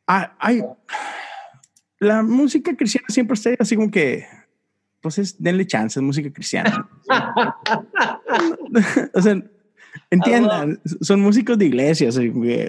hay, 0.06 0.62
la 1.98 2.22
música 2.22 2.76
cristiana 2.76 3.08
siempre 3.08 3.34
está 3.34 3.50
así 3.58 3.74
como 3.74 3.90
que, 3.90 4.24
pues 5.02 5.18
es, 5.18 5.42
denle 5.42 5.66
chance, 5.66 5.98
es 5.98 6.04
música 6.04 6.32
cristiana. 6.32 6.88
o 9.14 9.20
sea, 9.20 9.42
entiendan, 10.10 10.80
son 11.00 11.22
músicos 11.22 11.58
de 11.58 11.66
iglesia, 11.66 12.10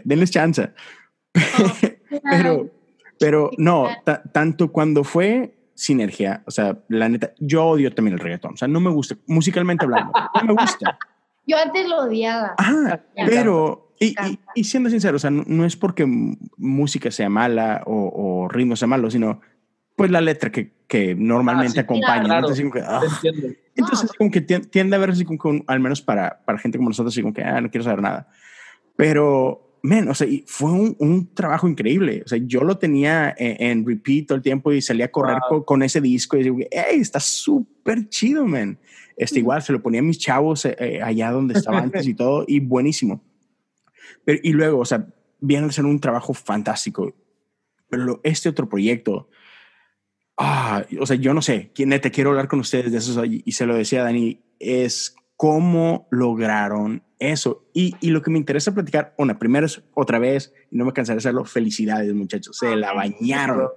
denles 0.03 0.32
chance. 0.32 0.71
pero, 2.23 2.71
pero 3.19 3.51
no, 3.59 3.88
tanto 4.34 4.71
cuando 4.71 5.03
fue 5.03 5.61
sinergia, 5.82 6.43
o 6.45 6.51
sea, 6.51 6.77
la 6.89 7.09
neta, 7.09 7.34
yo 7.39 7.65
odio 7.65 7.93
también 7.93 8.13
el 8.13 8.19
reggaetón, 8.19 8.53
o 8.53 8.57
sea, 8.57 8.67
no 8.67 8.79
me 8.79 8.91
gusta, 8.91 9.15
musicalmente 9.27 9.86
hablando, 9.86 10.11
no 10.36 10.53
me 10.53 10.61
gusta. 10.61 10.97
Yo 11.47 11.57
antes 11.57 11.89
lo 11.89 12.03
odiaba. 12.03 12.55
pero 13.15 13.91
y, 13.99 14.15
y, 14.53 14.63
siendo 14.63 14.91
sincero, 14.91 15.15
o 15.15 15.19
sea, 15.19 15.32
no, 15.32 15.65
es 15.65 15.75
porque 15.75 16.05
música 16.57 17.09
sea 17.09 17.29
mala 17.29 17.82
o, 17.88 18.47
ritmo 18.47 18.75
sea 18.75 18.88
malo, 18.88 19.09
sino 19.09 19.41
pues 19.95 20.11
la 20.11 20.21
letra 20.21 20.51
que, 20.51 20.71
que 20.88 21.15
normalmente 21.15 21.79
ah, 21.79 21.84
acompaña. 21.84 22.38
Entonces, 22.38 22.61
como 22.61 22.73
que, 22.73 22.82
ah. 22.82 23.01
Entonces 23.75 24.11
como 24.17 24.29
que 24.29 24.41
tiende 24.41 24.95
a 24.95 24.99
verse 24.99 25.13
así 25.13 25.25
como 25.25 25.39
que 25.39 25.63
al 25.67 25.79
menos 25.79 26.01
para, 26.01 26.41
para 26.45 26.59
gente 26.59 26.77
como 26.77 26.89
nosotros, 26.89 27.13
así 27.13 27.23
como 27.23 27.34
que 27.34 27.43
ah, 27.43 27.59
no 27.59 27.71
quiero 27.71 27.84
saber 27.84 28.01
nada. 28.01 28.27
Pero, 28.95 29.70
men, 29.84 30.07
o 30.09 30.13
sea, 30.13 30.27
fue 30.45 30.71
un, 30.71 30.95
un, 30.99 31.34
trabajo 31.34 31.67
increíble. 31.67 32.21
O 32.25 32.27
sea, 32.27 32.39
yo 32.41 32.61
lo 32.61 32.77
tenía 32.77 33.34
en, 33.38 33.86
repeat 33.86 34.27
todo 34.27 34.36
el 34.36 34.41
tiempo 34.41 34.71
y 34.71 34.82
salía 34.82 35.05
a 35.05 35.11
correr 35.11 35.38
con, 35.65 35.84
ese 35.84 36.01
disco 36.01 36.38
y 36.38 36.43
digo, 36.43 36.57
hey, 36.71 36.99
está 36.99 37.19
súper 37.19 38.07
chido, 38.09 38.45
men. 38.45 38.77
Este, 39.17 39.39
igual 39.39 39.61
se 39.61 39.73
lo 39.73 39.82
ponía 39.82 39.99
a 39.99 40.03
mis 40.03 40.19
chavos 40.19 40.65
eh, 40.65 40.75
eh, 40.79 41.01
allá 41.01 41.32
donde 41.32 41.55
estaba 41.55 41.79
antes 41.82 42.07
y 42.07 42.13
todo, 42.13 42.45
y 42.47 42.59
buenísimo. 42.59 43.23
Pero, 44.23 44.39
y 44.43 44.53
luego, 44.53 44.79
o 44.79 44.86
sea, 44.86 45.07
viene 45.39 45.67
a 45.67 45.71
ser 45.71 45.86
un 45.86 45.99
trabajo 45.99 46.34
fantástico. 46.34 47.15
Pero 47.89 48.21
este 48.23 48.49
otro 48.49 48.69
proyecto, 48.69 49.29
ah, 50.38 50.86
o 50.99 51.05
sea, 51.05 51.17
yo 51.17 51.34
no 51.34 51.41
sé, 51.41 51.71
te 51.73 52.11
quiero 52.11 52.29
hablar 52.29 52.47
con 52.47 52.59
ustedes 52.59 52.91
de 52.91 52.97
eso 52.99 53.25
y 53.25 53.51
se 53.51 53.65
lo 53.65 53.75
decía 53.75 54.01
a 54.01 54.05
Dani, 54.05 54.39
es 54.59 55.15
cómo 55.41 56.07
lograron 56.11 57.01
eso. 57.17 57.65
Y, 57.73 57.95
y, 57.99 58.11
lo 58.11 58.21
que 58.21 58.29
me 58.29 58.37
interesa 58.37 58.75
platicar, 58.75 59.15
una, 59.17 59.39
primero 59.39 59.65
es 59.65 59.81
otra 59.95 60.19
vez, 60.19 60.53
no 60.69 60.85
me 60.85 60.93
cansaré 60.93 61.15
de 61.15 61.21
hacerlo, 61.21 61.45
felicidades 61.45 62.13
muchachos, 62.13 62.55
se 62.59 62.75
la 62.75 62.93
bañaron, 62.93 63.69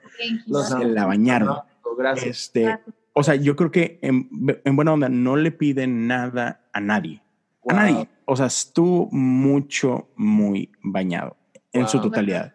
se 0.46 0.84
la 0.84 1.06
bañaron. 1.06 1.56
Gracias. 1.96 2.26
Este, 2.26 2.78
o 3.14 3.22
sea, 3.22 3.36
yo 3.36 3.56
creo 3.56 3.70
que 3.70 3.98
en, 4.02 4.28
en 4.62 4.76
buena 4.76 4.92
onda 4.92 5.08
no 5.08 5.36
le 5.36 5.52
piden 5.52 6.06
nada 6.06 6.68
a 6.74 6.80
nadie. 6.80 7.22
A 7.66 7.72
nadie. 7.72 8.10
O 8.26 8.36
sea, 8.36 8.44
estuvo 8.44 9.08
mucho, 9.10 10.10
muy 10.16 10.70
bañado 10.82 11.38
en 11.72 11.88
su 11.88 11.98
totalidad. 11.98 12.54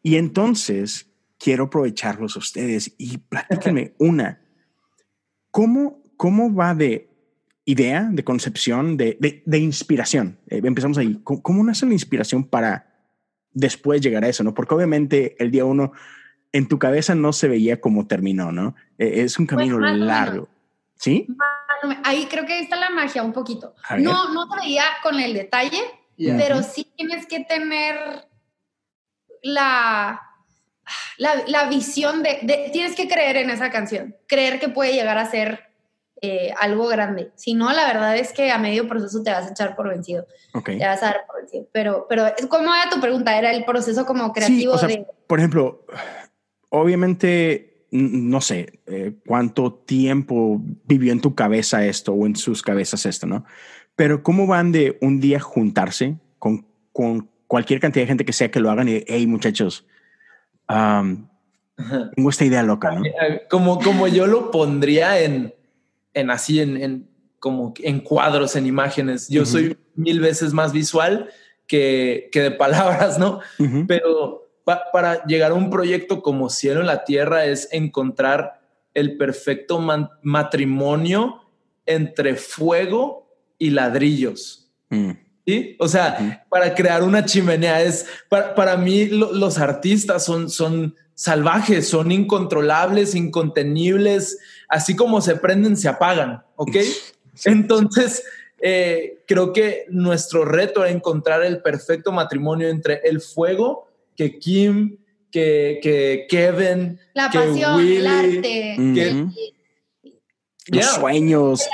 Y 0.00 0.14
entonces 0.14 1.10
quiero 1.40 1.64
aprovecharlos 1.64 2.36
a 2.36 2.38
ustedes 2.38 2.94
y 2.98 3.18
platíquenme 3.18 3.94
una. 3.98 4.40
¿Cómo, 5.50 6.04
¿Cómo 6.16 6.54
va 6.54 6.72
de 6.76 7.13
idea, 7.64 8.08
de 8.10 8.24
concepción, 8.24 8.96
de, 8.96 9.42
de, 9.44 9.58
inspiración? 9.58 10.38
Eh, 10.48 10.60
empezamos 10.62 10.98
ahí. 10.98 11.20
¿Cómo, 11.24 11.42
¿Cómo 11.42 11.64
nace 11.64 11.86
la 11.86 11.92
inspiración 11.92 12.44
para 12.44 12.86
después 13.52 14.00
llegar 14.00 14.24
a 14.24 14.28
eso? 14.28 14.44
¿no? 14.44 14.54
Porque 14.54 14.74
obviamente 14.74 15.36
el 15.38 15.50
día 15.50 15.64
uno 15.64 15.92
en 16.52 16.68
tu 16.68 16.78
cabeza 16.78 17.14
no 17.14 17.32
se 17.32 17.48
veía 17.48 17.80
como 17.80 18.06
terminó, 18.06 18.52
¿no? 18.52 18.76
Eh, 18.98 19.22
es 19.22 19.38
un 19.38 19.46
pues 19.46 19.56
camino 19.56 19.80
largo. 19.80 20.48
¿Sí? 20.94 21.26
Ahí 22.04 22.26
creo 22.30 22.46
que 22.46 22.52
ahí 22.54 22.62
está 22.62 22.76
la 22.76 22.90
magia 22.90 23.22
un 23.24 23.32
poquito. 23.32 23.74
No, 23.98 24.32
no 24.32 24.48
te 24.48 24.60
veía 24.60 24.84
con 25.02 25.18
el 25.18 25.34
detalle, 25.34 25.80
pero 26.16 26.62
sí 26.62 26.86
tienes 26.96 27.26
que 27.26 27.40
tener 27.40 28.28
la, 29.42 30.22
la, 31.18 31.68
visión 31.68 32.22
de, 32.22 32.70
tienes 32.72 32.94
que 32.94 33.08
creer 33.08 33.36
en 33.36 33.50
esa 33.50 33.70
canción, 33.70 34.16
creer 34.26 34.60
que 34.60 34.68
puede 34.68 34.92
llegar 34.92 35.18
a 35.18 35.30
ser 35.30 35.73
eh, 36.22 36.52
algo 36.58 36.86
grande. 36.88 37.32
Si 37.34 37.54
no, 37.54 37.72
la 37.72 37.86
verdad 37.86 38.16
es 38.16 38.32
que 38.32 38.50
a 38.50 38.58
medio 38.58 38.88
proceso 38.88 39.22
te 39.22 39.30
vas 39.30 39.46
a 39.46 39.50
echar 39.50 39.76
por 39.76 39.88
vencido. 39.88 40.26
Te 40.64 40.78
vas 40.78 41.02
a 41.02 41.06
dar 41.06 41.26
por 41.26 41.40
vencido. 41.40 41.66
Pero, 41.72 42.06
pero 42.08 42.26
¿cómo 42.48 42.74
era 42.74 42.88
tu 42.90 43.00
pregunta? 43.00 43.36
¿Era 43.36 43.52
el 43.52 43.64
proceso 43.64 44.06
como 44.06 44.32
creativo 44.32 44.76
de... 44.76 45.06
Por 45.26 45.38
ejemplo, 45.38 45.84
obviamente 46.70 47.86
no 47.90 48.40
sé 48.40 48.80
eh, 48.86 49.14
cuánto 49.26 49.72
tiempo 49.72 50.60
vivió 50.84 51.12
en 51.12 51.20
tu 51.20 51.34
cabeza 51.34 51.84
esto 51.84 52.12
o 52.12 52.26
en 52.26 52.36
sus 52.36 52.62
cabezas 52.62 53.06
esto, 53.06 53.26
¿no? 53.26 53.44
Pero 53.94 54.22
¿cómo 54.22 54.46
van 54.46 54.72
de 54.72 54.98
un 55.00 55.20
día 55.20 55.38
juntarse 55.38 56.16
con, 56.38 56.66
con 56.92 57.28
cualquier 57.46 57.80
cantidad 57.80 58.02
de 58.02 58.08
gente 58.08 58.24
que 58.24 58.32
sea 58.32 58.50
que 58.50 58.60
lo 58.60 58.70
hagan 58.70 58.88
y, 58.88 59.04
hey 59.06 59.26
muchachos, 59.26 59.86
tengo 60.66 62.30
esta 62.30 62.44
idea 62.44 62.62
loca, 62.62 62.92
¿no? 62.92 63.02
Como, 63.48 63.78
como 63.80 64.08
yo 64.08 64.26
lo 64.26 64.50
pondría 64.50 65.20
en, 65.20 65.54
en 66.14 66.30
así, 66.30 66.60
en, 66.60 66.76
en, 66.76 67.08
como 67.38 67.74
en 67.78 68.00
cuadros, 68.00 68.56
en 68.56 68.66
imágenes. 68.66 69.28
Yo 69.28 69.44
soy 69.44 69.76
mil 69.94 70.20
veces 70.20 70.52
más 70.52 70.72
visual 70.72 71.28
que, 71.66 72.28
que 72.32 72.40
de 72.40 72.50
palabras, 72.52 73.18
¿no? 73.18 73.40
Pero 73.86 74.48
para 74.64 75.24
llegar 75.26 75.50
a 75.50 75.54
un 75.54 75.68
proyecto 75.68 76.22
como 76.22 76.48
Cielo 76.48 76.80
en 76.80 76.86
la 76.86 77.04
Tierra 77.04 77.44
es 77.44 77.68
encontrar 77.70 78.62
el 78.94 79.16
perfecto 79.16 79.80
matrimonio 80.22 81.42
entre 81.84 82.36
fuego 82.36 83.28
y 83.58 83.70
ladrillos. 83.70 84.70
Mm. 84.88 85.10
¿Sí? 85.46 85.76
O 85.78 85.88
sea, 85.88 86.46
para 86.48 86.74
crear 86.74 87.02
una 87.02 87.26
chimenea 87.26 87.82
es, 87.82 88.06
para, 88.30 88.76
mí 88.78 89.06
los 89.06 89.58
artistas 89.58 90.24
son, 90.24 90.48
son 90.48 90.94
salvajes, 91.14 91.86
son 91.86 92.12
incontrolables, 92.12 93.14
incontenibles, 93.14 94.38
así 94.68 94.96
como 94.96 95.20
se 95.20 95.36
prenden, 95.36 95.76
se 95.76 95.88
apagan, 95.88 96.42
¿ok? 96.56 96.76
Entonces, 97.44 98.24
eh, 98.60 99.22
creo 99.26 99.52
que 99.52 99.84
nuestro 99.88 100.44
reto 100.44 100.84
es 100.84 100.94
encontrar 100.94 101.44
el 101.44 101.60
perfecto 101.60 102.12
matrimonio 102.12 102.68
entre 102.68 103.00
el 103.04 103.20
fuego 103.20 103.88
que 104.16 104.38
Kim, 104.38 104.98
que, 105.30 105.80
que 105.82 106.26
Kevin, 106.28 106.98
la 107.12 107.28
que 107.28 107.38
pasión, 107.40 107.76
Willy, 107.76 107.96
el 107.96 108.06
arte, 108.06 108.76
que, 108.94 109.26
los 110.68 110.86
sueños, 110.86 111.68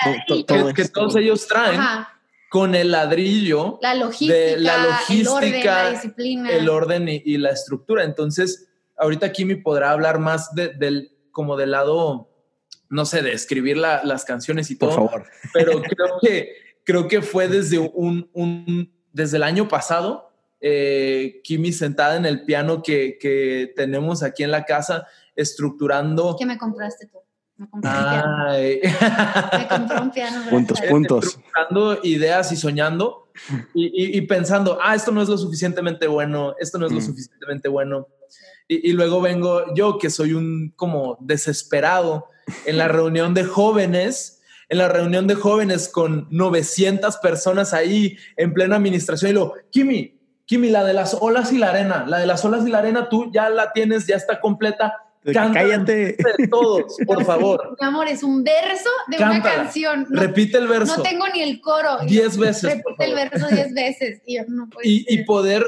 que, 0.74 0.88
todos 0.88 1.16
ellos 1.16 1.46
traen. 1.46 1.80
Con 2.48 2.74
el 2.74 2.90
ladrillo, 2.90 3.78
la 3.80 3.94
logística, 3.94 4.34
de 4.34 4.58
la 4.58 4.84
logística, 4.84 5.20
el 5.20 5.28
orden, 5.28 5.64
la 5.64 5.90
disciplina, 5.92 6.50
el 6.50 6.68
orden 6.68 7.08
y, 7.08 7.38
la 7.38 7.50
estructura. 7.50 8.02
Entonces, 8.02 8.68
ahorita 8.96 9.30
Kimi 9.30 9.54
podrá 9.54 9.92
hablar 9.92 10.18
más 10.18 10.52
del, 10.54 11.12
como 11.30 11.56
del 11.56 11.70
lado, 11.70 12.29
no 12.90 13.06
sé, 13.06 13.22
de 13.22 13.32
escribir 13.32 13.78
las 13.78 14.24
canciones 14.24 14.70
y 14.70 14.76
todo. 14.76 14.90
Por 14.90 15.08
favor. 15.08 15.26
Pero 15.54 15.80
creo 15.80 16.18
que, 16.20 16.52
creo 16.84 17.08
que 17.08 17.22
fue 17.22 17.48
desde 17.48 17.78
un, 17.78 18.28
un 18.34 18.92
desde 19.12 19.38
el 19.38 19.42
año 19.42 19.68
pasado 19.68 20.30
eh, 20.60 21.40
Kimi 21.42 21.72
sentada 21.72 22.16
en 22.16 22.26
el 22.26 22.44
piano 22.44 22.82
que, 22.82 23.16
que, 23.18 23.72
tenemos 23.74 24.22
aquí 24.22 24.42
en 24.42 24.50
la 24.50 24.64
casa, 24.64 25.06
estructurando. 25.34 26.36
¿Qué 26.38 26.44
me 26.44 26.58
compraste 26.58 27.06
tú? 27.06 27.18
Me 27.56 27.68
compré 27.68 27.90
piano. 27.90 28.46
Me 29.58 29.68
compré 29.68 30.00
un 30.00 30.10
piano. 30.10 30.50
Puntos, 30.50 30.80
puntos. 30.82 31.24
Estructurando 31.26 32.00
ideas 32.04 32.52
y 32.52 32.56
soñando 32.56 33.30
y, 33.74 34.18
y, 34.18 34.20
pensando, 34.22 34.78
ah, 34.82 34.94
esto 34.94 35.12
no 35.12 35.22
es 35.22 35.28
lo 35.28 35.38
suficientemente 35.38 36.06
bueno, 36.06 36.54
esto 36.58 36.78
no 36.78 36.86
es 36.86 36.92
lo 36.92 36.98
mm. 36.98 37.02
suficientemente 37.02 37.68
bueno. 37.68 38.08
Y, 38.68 38.90
y, 38.90 38.92
luego 38.92 39.20
vengo 39.20 39.74
yo, 39.74 39.98
que 39.98 40.10
soy 40.10 40.34
un 40.34 40.72
como 40.76 41.16
desesperado, 41.20 42.28
en 42.64 42.78
la 42.78 42.88
reunión 42.88 43.34
de 43.34 43.44
jóvenes, 43.44 44.40
en 44.68 44.78
la 44.78 44.88
reunión 44.88 45.26
de 45.26 45.34
jóvenes 45.34 45.88
con 45.88 46.26
900 46.30 47.16
personas 47.18 47.74
ahí 47.74 48.16
en 48.36 48.54
plena 48.54 48.76
administración 48.76 49.30
y 49.30 49.34
lo, 49.34 49.54
Kimi, 49.70 50.20
Kimi, 50.46 50.68
la 50.70 50.84
de 50.84 50.94
las 50.94 51.14
olas 51.20 51.52
y 51.52 51.58
la 51.58 51.70
arena, 51.70 52.04
la 52.08 52.18
de 52.18 52.26
las 52.26 52.44
olas 52.44 52.66
y 52.66 52.70
la 52.70 52.78
arena, 52.78 53.08
tú 53.08 53.30
ya 53.32 53.48
la 53.50 53.72
tienes, 53.72 54.06
ya 54.06 54.16
está 54.16 54.40
completa. 54.40 54.96
Cállate. 55.22 56.16
De 56.16 56.48
todos, 56.50 56.96
por 57.06 57.24
favor. 57.24 57.76
Mi 57.80 57.86
amor, 57.86 58.08
es 58.08 58.22
un 58.22 58.42
verso 58.42 58.90
de 59.06 59.18
una 59.18 59.42
canción. 59.42 60.06
Repite 60.08 60.58
el 60.58 60.66
verso. 60.66 60.96
No 60.96 61.02
tengo 61.02 61.28
ni 61.28 61.42
el 61.42 61.60
coro. 61.60 61.98
Diez 62.06 62.36
veces. 62.38 62.74
Repite 62.74 63.04
el 63.04 63.14
verso 63.14 63.46
diez 63.48 63.72
veces. 63.72 64.22
Y, 64.26 65.14
y, 65.14 65.24
poder 65.24 65.64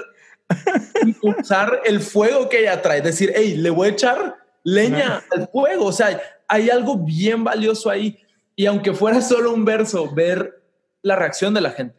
impulsar 1.03 1.81
el 1.85 2.01
fuego 2.01 2.49
que 2.49 2.61
ella 2.61 2.81
trae. 2.81 3.03
Decir, 3.03 3.33
hey, 3.37 3.57
le 3.57 3.71
voy 3.71 3.89
a 3.89 3.91
echar 3.93 4.37
leña 4.65 5.23
al 5.31 5.49
fuego. 5.49 5.87
O 5.87 5.93
sea, 5.93 6.21
hay 6.53 6.69
algo 6.69 6.99
bien 6.99 7.45
valioso 7.45 7.89
ahí. 7.89 8.19
Y 8.55 8.67
aunque 8.67 8.93
fuera 8.93 9.21
solo 9.23 9.53
un 9.53 9.65
verso, 9.65 10.13
ver 10.13 10.63
la 11.01 11.17
reacción 11.17 11.55
de 11.55 11.61
la 11.63 11.71
gente. 11.71 11.97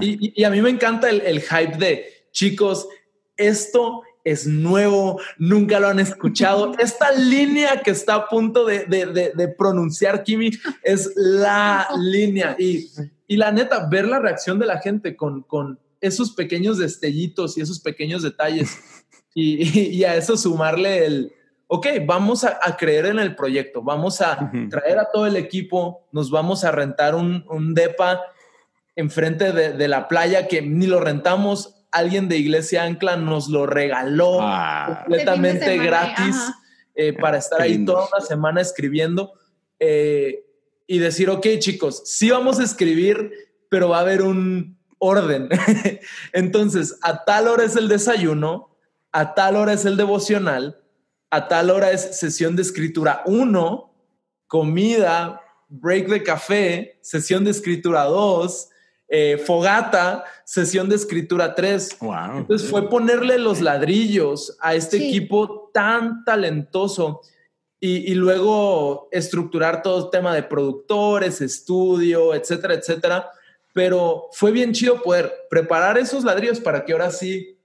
Y, 0.00 0.40
y, 0.40 0.44
a 0.44 0.50
mí 0.50 0.62
me 0.62 0.70
encanta 0.70 1.10
el, 1.10 1.20
el 1.20 1.42
hype 1.42 1.76
de 1.76 2.06
Chicos, 2.32 2.88
esto 3.36 4.04
es 4.24 4.46
nuevo, 4.46 5.20
nunca 5.36 5.78
lo 5.80 5.88
han 5.88 6.00
escuchado. 6.00 6.72
Esta 6.78 7.12
línea 7.12 7.82
que 7.82 7.90
está 7.90 8.14
a 8.14 8.28
punto 8.28 8.64
de, 8.64 9.54
pronunciar 9.58 10.22
Kimi 10.22 10.50
es 10.82 11.12
la 11.16 11.88
línea. 11.98 12.56
Y, 12.58 12.88
la 13.28 13.52
neta, 13.52 13.86
ver 13.90 14.06
la 14.06 14.18
reacción 14.18 14.58
de 14.58 14.66
la 14.66 14.80
gente 14.80 15.14
con, 15.14 15.42
con 15.42 15.78
esos 16.00 16.30
pequeños 16.30 16.78
destellitos 16.78 17.58
y 17.58 17.60
esos 17.60 17.80
pequeños 17.80 18.22
detalles 18.22 18.78
y, 19.38 20.02
a 20.04 20.16
eso 20.16 20.36
sumarle 20.38 21.04
el, 21.04 21.32
ok, 21.68 21.86
vamos 22.06 22.44
a, 22.44 22.58
creer 22.76 23.06
en 23.06 23.18
el 23.18 23.34
proyecto, 23.34 23.82
vamos 23.82 24.20
a 24.20 24.50
traer 24.70 24.98
a 24.98 25.10
todo 25.12 25.26
el 25.26 25.36
equipo, 25.36 26.06
nos 26.12 26.30
vamos 26.30 26.64
a 26.64 26.70
rentar 26.70 27.14
un, 27.14 27.44
un 27.48 27.74
DEPA 27.74 28.22
enfrente 28.94 29.52
de, 29.52 29.72
de 29.72 29.88
la 29.88 30.08
playa 30.08 30.46
que 30.46 30.62
ni 30.62 30.86
lo 30.86 31.00
rentamos, 31.00 31.76
alguien 31.96 32.28
de 32.28 32.36
Iglesia 32.36 32.84
Ancla 32.84 33.16
nos 33.16 33.48
lo 33.48 33.66
regaló 33.66 34.38
ah. 34.40 35.02
completamente 35.04 35.78
gratis 35.78 36.36
eh, 36.94 37.12
para 37.12 37.38
estar 37.38 37.60
ahí 37.60 37.84
toda 37.84 38.08
una 38.12 38.24
semana 38.24 38.60
escribiendo 38.60 39.32
eh, 39.78 40.44
y 40.86 40.98
decir, 40.98 41.30
ok 41.30 41.46
chicos, 41.58 42.02
sí 42.04 42.30
vamos 42.30 42.60
a 42.60 42.64
escribir, 42.64 43.32
pero 43.68 43.88
va 43.88 43.98
a 43.98 44.00
haber 44.00 44.22
un 44.22 44.78
orden. 44.98 45.48
Entonces, 46.32 46.98
a 47.02 47.24
tal 47.24 47.48
hora 47.48 47.64
es 47.64 47.76
el 47.76 47.88
desayuno, 47.88 48.70
a 49.12 49.34
tal 49.34 49.56
hora 49.56 49.72
es 49.72 49.84
el 49.84 49.96
devocional, 49.96 50.80
a 51.30 51.48
tal 51.48 51.70
hora 51.70 51.90
es 51.90 52.18
sesión 52.18 52.56
de 52.56 52.62
escritura 52.62 53.22
1, 53.26 53.92
comida, 54.46 55.40
break 55.68 56.08
de 56.08 56.22
café, 56.22 56.98
sesión 57.02 57.44
de 57.44 57.50
escritura 57.50 58.04
2, 58.04 58.68
eh, 59.08 59.38
fogata, 59.38 60.24
sesión 60.44 60.88
de 60.88 60.96
escritura 60.96 61.54
3. 61.54 61.98
Entonces 62.36 62.68
fue 62.68 62.88
ponerle 62.88 63.38
los 63.38 63.60
ladrillos 63.60 64.56
a 64.60 64.74
este 64.74 64.96
equipo 64.96 65.70
tan 65.72 66.24
talentoso 66.24 67.20
y, 67.78 68.14
luego 68.14 69.08
estructurar 69.12 69.82
todo 69.82 70.06
el 70.06 70.10
tema 70.10 70.34
de 70.34 70.42
productores, 70.42 71.40
estudio, 71.40 72.34
etcétera, 72.34 72.74
etcétera. 72.74 73.30
Pero 73.72 74.28
fue 74.32 74.50
bien 74.50 74.72
chido 74.72 75.02
poder 75.02 75.32
preparar 75.50 75.98
esos 75.98 76.24
ladrillos 76.24 76.58
para 76.58 76.84
que 76.84 76.92
ahora 76.92 77.10
sí 77.10 77.55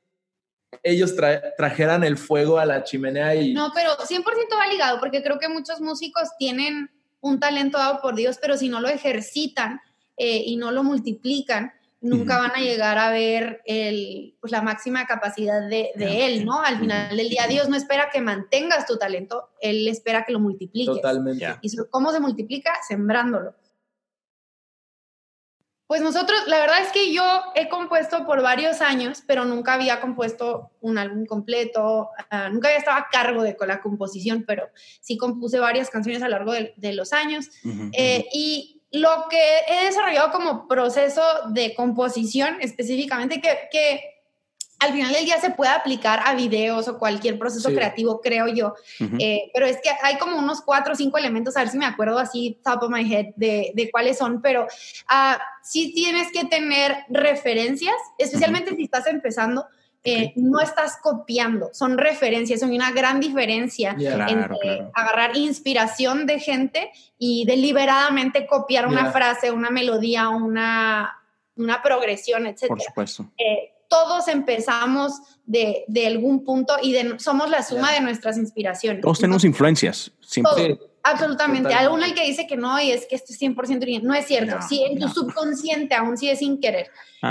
ellos 0.83 1.15
trajeran 1.57 2.03
el 2.03 2.17
fuego 2.17 2.57
a 2.57 2.65
la 2.65 2.83
chimenea 2.83 3.35
y... 3.35 3.53
No, 3.53 3.71
pero 3.73 3.97
100% 3.97 4.23
va 4.57 4.67
ligado, 4.67 4.99
porque 4.99 5.21
creo 5.21 5.39
que 5.39 5.49
muchos 5.49 5.79
músicos 5.81 6.29
tienen 6.39 6.89
un 7.19 7.39
talento 7.39 7.77
dado 7.77 8.01
por 8.01 8.15
Dios, 8.15 8.39
pero 8.41 8.57
si 8.57 8.67
no 8.67 8.81
lo 8.81 8.89
ejercitan, 8.89 9.79
eh, 10.23 10.43
y 10.45 10.55
no 10.55 10.71
lo 10.71 10.83
multiplican, 10.83 11.73
nunca 11.99 12.37
van 12.37 12.51
a 12.51 12.59
llegar 12.59 12.99
a 12.99 13.09
ver 13.09 13.61
el, 13.65 14.35
pues, 14.39 14.51
la 14.51 14.61
máxima 14.61 15.07
capacidad 15.07 15.67
de, 15.67 15.89
de 15.95 16.25
él, 16.27 16.45
¿no? 16.45 16.61
Al 16.61 16.77
final 16.77 17.17
del 17.17 17.27
día, 17.27 17.47
Dios 17.47 17.69
no 17.69 17.75
espera 17.75 18.09
que 18.11 18.21
mantengas 18.21 18.85
tu 18.85 18.97
talento, 18.97 19.49
Él 19.61 19.87
espera 19.87 20.23
que 20.23 20.33
lo 20.33 20.39
multipliques. 20.39 20.95
Totalmente. 20.95 21.57
¿Y 21.61 21.75
cómo 21.89 22.11
se 22.11 22.19
multiplica? 22.19 22.71
Sembrándolo. 22.87 23.55
Pues 25.91 25.99
nosotros, 26.01 26.39
la 26.47 26.57
verdad 26.57 26.81
es 26.83 26.93
que 26.93 27.11
yo 27.11 27.21
he 27.53 27.67
compuesto 27.67 28.25
por 28.25 28.41
varios 28.41 28.79
años, 28.79 29.23
pero 29.27 29.43
nunca 29.43 29.73
había 29.73 29.99
compuesto 29.99 30.71
un 30.79 30.97
álbum 30.97 31.25
completo, 31.25 32.11
ah, 32.29 32.47
nunca 32.47 32.69
había 32.69 32.79
estado 32.79 32.97
a 32.97 33.07
cargo 33.11 33.43
de 33.43 33.57
la 33.67 33.81
composición, 33.81 34.45
pero 34.47 34.69
sí 35.01 35.17
compuse 35.17 35.59
varias 35.59 35.89
canciones 35.89 36.23
a 36.23 36.29
lo 36.29 36.37
largo 36.37 36.53
de, 36.53 36.93
los 36.93 37.11
años. 37.11 37.49
Eh, 37.91 38.25
y 38.31 38.81
lo 38.93 39.25
que 39.29 39.57
he 39.67 39.87
desarrollado 39.87 40.31
como 40.31 40.65
proceso 40.65 41.21
de 41.49 41.75
composición 41.75 42.61
específicamente, 42.61 43.41
que, 43.41 43.67
que 43.69 44.10
al 44.81 44.93
final 44.93 45.13
del 45.13 45.25
día 45.25 45.39
se 45.39 45.51
puede 45.51 45.71
aplicar 45.71 46.21
a 46.25 46.33
videos 46.33 46.87
o 46.87 46.97
cualquier 46.97 47.37
proceso 47.37 47.69
creativo, 47.69 48.19
creo 48.19 48.47
yo. 48.47 48.73
Eh, 49.19 49.51
pero 49.53 49.67
es 49.67 49.77
que 49.77 49.91
hay 50.01 50.17
como 50.17 50.37
unos 50.37 50.61
cuatro 50.61 50.93
o 50.93 50.95
cinco 50.95 51.19
elementos, 51.19 51.55
a 51.55 51.59
ver 51.59 51.69
si 51.69 51.77
me 51.77 51.85
acuerdo 51.85 52.17
así, 52.17 52.59
top 52.63 52.83
of 52.83 52.89
my 52.89 53.01
head, 53.01 53.27
de, 53.35 53.71
de 53.75 53.91
cuáles 53.91 54.17
son, 54.17 54.41
pero 54.41 54.63
uh, 54.63 55.37
sí 55.61 55.93
tienes 55.93 56.31
que 56.31 56.45
tener 56.45 56.95
referencias, 57.09 57.93
especialmente 58.17 58.75
si 58.75 58.83
estás 58.83 59.05
empezando. 59.07 59.67
Eh, 60.03 60.33
no 60.35 60.59
estás 60.59 60.97
copiando, 60.99 61.69
son 61.73 61.99
referencias, 61.99 62.61
son 62.61 62.71
una 62.71 62.91
gran 62.91 63.19
diferencia 63.19 63.95
entre 63.99 64.89
agarrar 64.95 65.37
inspiración 65.37 66.25
de 66.25 66.39
gente 66.39 66.91
y 67.19 67.45
deliberadamente 67.45 68.47
copiar 68.47 68.87
una 68.87 69.11
frase, 69.11 69.51
una 69.51 69.69
melodía, 69.69 70.29
una, 70.29 71.19
una 71.55 71.83
progresión, 71.83 72.47
etc. 72.47 72.65
Por 72.67 72.81
supuesto. 72.81 73.31
Eh, 73.37 73.73
todos 73.91 74.29
empezamos 74.29 75.19
de, 75.45 75.83
de 75.87 76.07
algún 76.07 76.45
punto 76.45 76.75
y 76.81 76.93
de, 76.93 77.19
somos 77.19 77.49
la 77.49 77.61
suma 77.61 77.91
de 77.91 77.99
nuestras 77.99 78.37
inspiraciones. 78.37 79.01
Todos 79.01 79.19
tenemos 79.19 79.43
influencias, 79.43 80.11
siempre. 80.21 80.79
absolutamente. 81.03 81.73
Alguno 81.73 82.05
el 82.05 82.13
que 82.13 82.25
dice 82.25 82.47
que 82.47 82.55
no 82.55 82.79
y 82.79 82.91
es 82.91 83.05
que 83.05 83.15
esto 83.15 83.33
es 83.33 83.41
100% 83.41 84.01
no 84.01 84.13
es 84.13 84.25
cierto. 84.25 84.55
sí, 84.67 84.81
en 84.89 84.97
tu 84.97 85.09
subconsciente, 85.09 85.93
aún 85.93 86.17
si 86.17 86.29
es 86.29 86.39
sin 86.39 86.61
querer. 86.61 86.87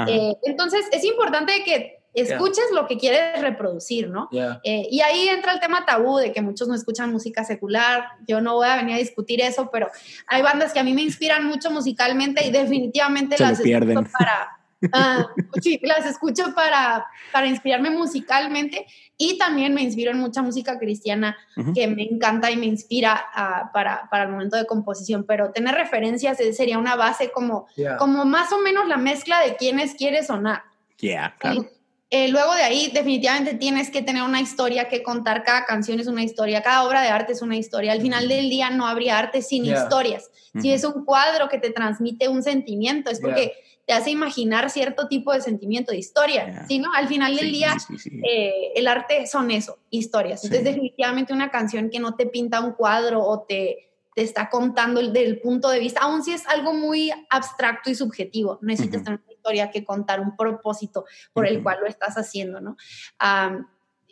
Eh, 0.07 0.35
entonces, 0.43 0.85
es 0.93 1.03
importante 1.05 1.65
que 1.65 2.03
escuches 2.13 2.67
lo 2.75 2.87
que 2.87 2.99
quieres 2.99 3.41
reproducir, 3.41 4.11
¿no? 4.11 4.29
Eh, 4.63 4.87
y 4.91 5.01
ahí 5.01 5.29
entra 5.29 5.55
el 5.55 5.61
tema 5.61 5.87
tabú 5.87 6.19
de 6.19 6.31
que 6.33 6.43
muchos 6.43 6.69
no 6.69 6.75
escuchan 6.75 7.11
música 7.11 7.43
secular. 7.43 8.05
Yo 8.29 8.43
no 8.43 8.57
voy 8.57 8.69
a 8.69 8.77
venir 8.77 8.97
a 8.97 8.99
discutir 8.99 9.41
eso, 9.41 9.71
pero 9.73 9.89
hay 10.27 10.43
bandas 10.43 10.75
que 10.75 10.81
a 10.81 10.85
mí 10.85 10.93
me 10.93 11.03
inspiran 11.03 11.47
mucho 11.47 11.71
musicalmente 11.71 12.47
y 12.47 12.51
definitivamente 12.51 13.39
las 13.39 13.63
pierden. 13.63 14.05
para 14.05 14.60
Ah, 14.93 15.27
sí, 15.61 15.79
las 15.83 16.07
escucho 16.07 16.55
para, 16.55 17.07
para 17.33 17.47
inspirarme 17.47 17.91
musicalmente 17.91 18.87
y 19.17 19.37
también 19.37 19.75
me 19.75 19.83
inspiro 19.83 20.11
en 20.11 20.19
mucha 20.19 20.43
música 20.43 20.79
cristiana 20.79 21.37
que 21.75 21.87
me 21.87 22.03
encanta 22.05 22.51
y 22.51 22.57
me 22.57 22.67
inspira 22.67 23.23
ah, 23.35 23.71
para, 23.75 24.09
para, 24.11 24.25
el 24.25 24.31
momento 24.31 24.57
de 24.57 24.67
composición, 24.67 25.25
pero 25.25 25.53
tener 25.53 25.75
referencias 25.75 26.39
sería 26.57 26.79
una 26.79 26.97
base 26.97 27.31
como, 27.31 27.67
como 27.99 28.25
más 28.25 28.53
o 28.53 28.61
menos 28.61 28.89
la 28.89 28.97
mezcla 28.97 29.41
de 29.41 29.57
quienes 29.57 29.95
quieres 29.95 30.29
sonar. 30.29 30.63
Yeah, 30.99 31.35
claro. 31.39 31.67
Eh, 32.13 32.27
luego 32.27 32.53
de 32.55 32.63
ahí, 32.63 32.91
definitivamente 32.93 33.55
tienes 33.55 33.89
que 33.89 34.03
tener 34.03 34.25
una 34.25 34.41
historia 34.41 34.89
que 34.89 35.01
contar. 35.01 35.45
Cada 35.45 35.65
canción 35.65 36.01
es 36.01 36.09
una 36.09 36.25
historia, 36.25 36.61
cada 36.61 36.83
obra 36.83 37.03
de 37.03 37.09
arte 37.09 37.35
es 37.35 37.41
una 37.41 37.57
historia. 37.57 37.93
Al 37.93 38.01
final 38.01 38.27
del 38.27 38.51
día 38.51 38.69
no 38.71 38.89
habría 38.89 39.17
arte 39.17 39.43
sin 39.43 39.65
historias. 39.65 40.29
Si 40.61 40.73
es 40.73 40.83
un 40.83 41.05
cuadro 41.05 41.49
que 41.49 41.59
te 41.59 41.71
transmite 41.71 42.29
un 42.29 42.43
sentimiento, 42.43 43.13
es 43.13 43.21
porque 43.21 43.53
te 43.91 43.97
hace 43.97 44.13
imaginar 44.13 44.71
cierto 44.71 45.09
tipo 45.09 45.33
de 45.33 45.41
sentimiento, 45.41 45.91
de 45.91 45.99
historia. 45.99 46.65
¿sí, 46.69 46.79
no? 46.79 46.93
Al 46.95 47.09
final 47.09 47.35
del 47.35 47.51
día, 47.51 47.77
eh, 48.23 48.71
el 48.77 48.87
arte 48.87 49.27
son 49.27 49.51
eso, 49.51 49.81
historias. 49.91 50.45
Entonces, 50.45 50.65
definitivamente 50.65 51.33
una 51.33 51.51
canción 51.51 51.91
que 51.91 51.99
no 51.99 52.15
te 52.15 52.27
pinta 52.27 52.61
un 52.61 52.71
cuadro 52.71 53.21
o 53.21 53.41
te, 53.41 53.91
te 54.15 54.23
está 54.23 54.49
contando 54.49 55.01
el, 55.01 55.13
del 55.13 55.41
punto 55.41 55.71
de 55.71 55.81
vista, 55.81 56.03
aun 56.03 56.23
si 56.23 56.31
es 56.31 56.47
algo 56.47 56.73
muy 56.73 57.11
abstracto 57.31 57.91
y 57.91 57.97
subjetivo, 57.97 58.61
necesitas 58.63 59.03
tener 59.03 59.23
historia 59.29 59.73
que 59.73 59.85
contar, 59.85 60.21
un 60.21 60.37
propósito 60.37 61.05
por 61.33 61.45
el 61.45 61.61
cual 61.61 61.79
lo 61.81 61.89
estas 61.89 62.15
haciendo, 62.15 62.61
¿no? 62.61 62.77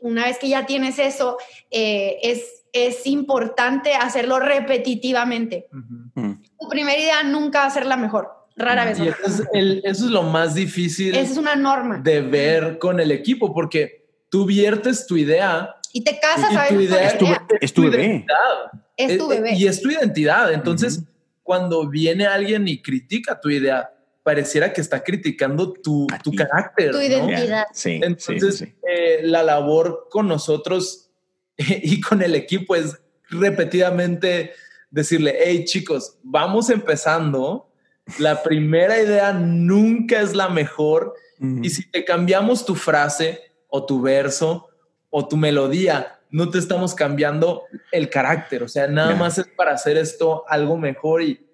una 0.01 0.24
vez 0.24 0.39
que 0.39 0.49
ya 0.49 0.66
tienes 0.66 0.99
eso, 0.99 1.39
eh, 1.70 2.18
es, 2.22 2.64
es 2.72 3.07
importante 3.07 3.95
hacerlo 3.95 4.41
repetitivamente. 4.41 5.68
Tu 5.70 6.68
primera 6.68 6.99
idea 6.99 7.22
nunca 7.22 7.61
va 7.61 7.66
a 7.66 7.70
ser 7.70 7.87
la 7.87 7.97
mejor. 7.97 8.38
Rara 8.59 8.84
vez. 8.84 8.98
Y 8.98 9.09
eso 9.09 9.44
es, 9.52 9.80
eso 9.84 10.04
es 10.04 10.11
lo 10.11 10.22
más 10.24 10.54
difícil. 10.54 11.14
es 11.14 11.36
una 11.36 11.54
norma. 11.54 11.98
De 11.98 12.20
ver 12.20 12.78
con 12.78 13.00
el 13.00 13.12
equipo, 13.12 13.54
porque 13.54 14.06
tú 14.28 14.44
viertes 14.44 15.06
tu 15.06 15.16
idea. 15.16 15.74
Y 15.92 16.02
te 16.02 16.18
casas 16.20 16.54
a 16.54 16.70
ver. 16.70 16.80
Es 16.80 17.18
tu, 17.18 17.26
es 17.61 17.72
tu 17.72 17.82
bebé. 17.90 18.26
Es 18.96 19.16
tu 19.16 19.28
bebé. 19.28 19.54
Y 19.54 19.66
es 19.66 19.80
tu 19.80 19.90
identidad. 19.90 20.52
Entonces, 20.52 21.02
cuando 21.42 21.88
viene 21.88 22.26
alguien 22.26 22.68
y 22.68 22.82
critica 22.82 23.40
tu 23.40 23.48
idea, 23.48 23.90
pareciera 24.22 24.72
que 24.72 24.82
está 24.82 25.02
criticando 25.02 25.72
tu, 25.72 26.06
tu 26.22 26.32
carácter. 26.34 26.90
Tu 26.90 27.00
identidad. 27.00 27.66
Sí, 27.72 28.00
Entonces, 28.02 28.62
eh, 28.86 29.20
la 29.22 29.42
labor 29.42 30.09
con 30.11 30.28
nosotros 30.28 31.11
y 31.56 32.00
con 32.00 32.20
el 32.22 32.34
equipo 32.34 32.76
es 32.76 33.00
repetidamente 33.30 34.52
decirle, 34.90 35.36
hey 35.38 35.64
chicos, 35.64 36.18
vamos 36.22 36.70
empezando. 36.70 37.68
La 38.18 38.42
primera 38.42 39.00
idea 39.00 39.32
nunca 39.32 40.20
es 40.20 40.34
la 40.34 40.48
mejor. 40.48 41.14
Y 41.62 41.70
si 41.70 41.88
te 41.88 42.04
cambiamos 42.04 42.64
tu 42.64 42.74
frase 42.74 43.40
o 43.68 43.86
tu 43.86 44.00
verso 44.02 44.68
o 45.09 45.28
tu 45.28 45.36
melodía, 45.36 46.18
no 46.30 46.50
te 46.50 46.59
estamos 46.59 46.94
cambiando 46.94 47.62
el 47.92 48.11
carácter. 48.11 48.64
O 48.64 48.68
sea, 48.68 48.88
nada 48.88 49.14
más 49.14 49.38
es 49.38 49.46
para 49.46 49.72
hacer 49.72 49.96
esto 49.96 50.44
algo 50.48 50.76
mejor. 50.76 51.22
Y 51.22 51.46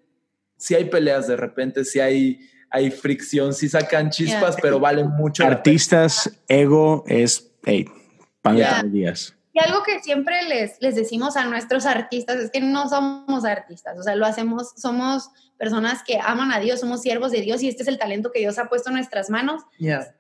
si 0.57 0.75
hay 0.75 0.87
peleas 0.87 1.27
de 1.27 1.37
repente, 1.37 1.85
si 1.85 2.01
hay 2.01 2.41
hay 2.75 2.91
fricción, 2.91 3.55
sí 3.55 3.69
sacan 3.69 4.11
chispas, 4.11 4.57
pero 4.61 4.81
valen 4.81 5.09
mucho. 5.11 5.45
Artistas, 5.45 6.29
ego 6.49 7.05
es, 7.07 7.53
hey, 7.65 7.85
pan 8.43 8.57
de 8.57 8.91
días. 8.91 9.37
Y 9.55 9.61
algo 9.61 9.85
que 9.85 10.01
siempre 10.01 10.43
les, 10.43 10.77
les 10.81 10.97
decimos 10.97 11.37
a 11.37 11.45
nuestros 11.45 11.87
artistas 11.87 12.37
es 12.37 12.51
que 12.51 12.61
no 12.61 12.89
somos 12.89 13.45
artistas, 13.45 13.97
o 13.97 14.03
sea, 14.03 14.17
lo 14.17 14.27
hacemos, 14.27 14.73
somos 14.77 15.31
personas 15.57 16.03
que 16.03 16.19
aman 16.21 16.51
a 16.53 16.59
Dios, 16.59 16.81
somos 16.81 17.01
siervos 17.01 17.31
de 17.31 17.41
Dios 17.41 17.63
y 17.63 17.69
este 17.69 17.83
es 17.83 17.89
el 17.89 17.97
talento 17.97 18.33
que 18.33 18.41
Dios 18.41 18.59
ha 18.59 18.69
puesto 18.69 18.91
en 18.91 18.97
nuestras 18.97 19.31
manos. 19.31 19.63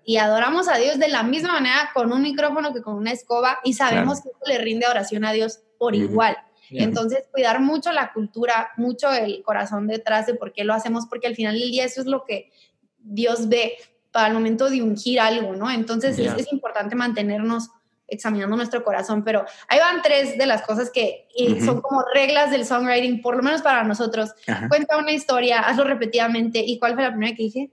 Y 0.05 0.19
adoramos 0.19 0.69
a 0.69 0.79
Dios 0.79 1.01
de 1.01 1.09
la 1.09 1.25
misma 1.25 1.55
manera 1.55 1.91
con 1.93 2.13
un 2.13 2.23
micrófono 2.23 2.73
que 2.73 2.81
con 2.81 2.95
una 2.95 3.11
escoba 3.11 3.59
y 3.65 3.75
sabemos 3.75 4.21
que 4.23 4.31
le 4.47 4.59
rinde 4.59 4.87
oración 4.87 5.25
a 5.25 5.33
Dios 5.33 5.61
por 5.79 5.97
igual. 5.97 6.37
Entonces, 6.71 7.25
cuidar 7.31 7.61
mucho 7.61 7.93
la 7.93 8.13
cultura, 8.13 8.71
mucho 8.77 9.13
el 9.13 9.43
corazón 9.43 9.87
detrás 9.87 10.27
de 10.27 10.35
por 10.35 10.53
qué 10.53 10.65
lo 10.65 10.75
hacemos, 10.75 11.07
porque 11.07 11.27
al 11.27 11.35
final 11.35 11.59
del 11.59 11.71
día 11.71 11.85
eso 11.85 12.01
es 12.01 12.07
lo 12.07 12.25
que 12.25 12.51
Dios 12.99 13.49
ve 13.49 13.75
para 14.13 14.29
el 14.29 14.35
momento 14.35 14.71
de 14.71 14.83
ungir 14.83 15.21
algo, 15.21 15.55
¿no? 15.57 15.71
Entonces, 15.71 16.19
es, 16.19 16.53
importante 16.53 16.95
mantenernos 16.95 17.71
examinando 18.15 18.57
nuestro 18.57 18.83
corazón, 18.83 19.23
pero 19.25 19.45
ahí 19.69 19.79
van 19.79 20.03
tres 20.03 20.39
de 20.39 20.47
las 20.47 20.63
cosas 20.63 20.91
que 20.91 21.29
eh, 21.37 21.61
son 21.65 21.81
como 21.81 22.03
reglas 22.15 22.51
del 22.51 22.65
songwriting, 22.65 23.21
por 23.21 23.37
lo 23.37 23.43
menos 23.43 23.63
para 23.63 23.85
nosotros. 23.85 24.31
Cuenta 24.69 24.97
una 24.97 25.13
historia, 25.13 25.61
hazlo 25.61 25.85
repetidamente. 25.85 26.59
¿Y 26.59 26.79
cuál 26.79 26.95
fue 26.95 27.03
la 27.03 27.11
primera 27.11 27.37
que 27.37 27.43
dije? 27.43 27.71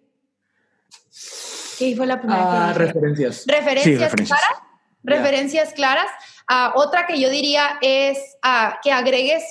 ¿Qué 1.80 1.96
fue 1.96 2.06
la 2.06 2.20
primera 2.20 2.42
que 2.42 2.50
ah, 2.50 2.68
dije? 2.68 2.80
Referencias. 2.80 3.44
Referencias, 3.48 4.14
claras. 4.14 4.62
Referencias 5.04 5.74
claras. 5.74 6.08
Ah, 6.48 6.74
otra 6.76 7.08
que 7.08 7.20
yo 7.20 7.30
diría 7.30 7.78
es 7.82 8.18
ah, 8.44 8.80
que 8.84 8.92
agregues, 8.92 9.44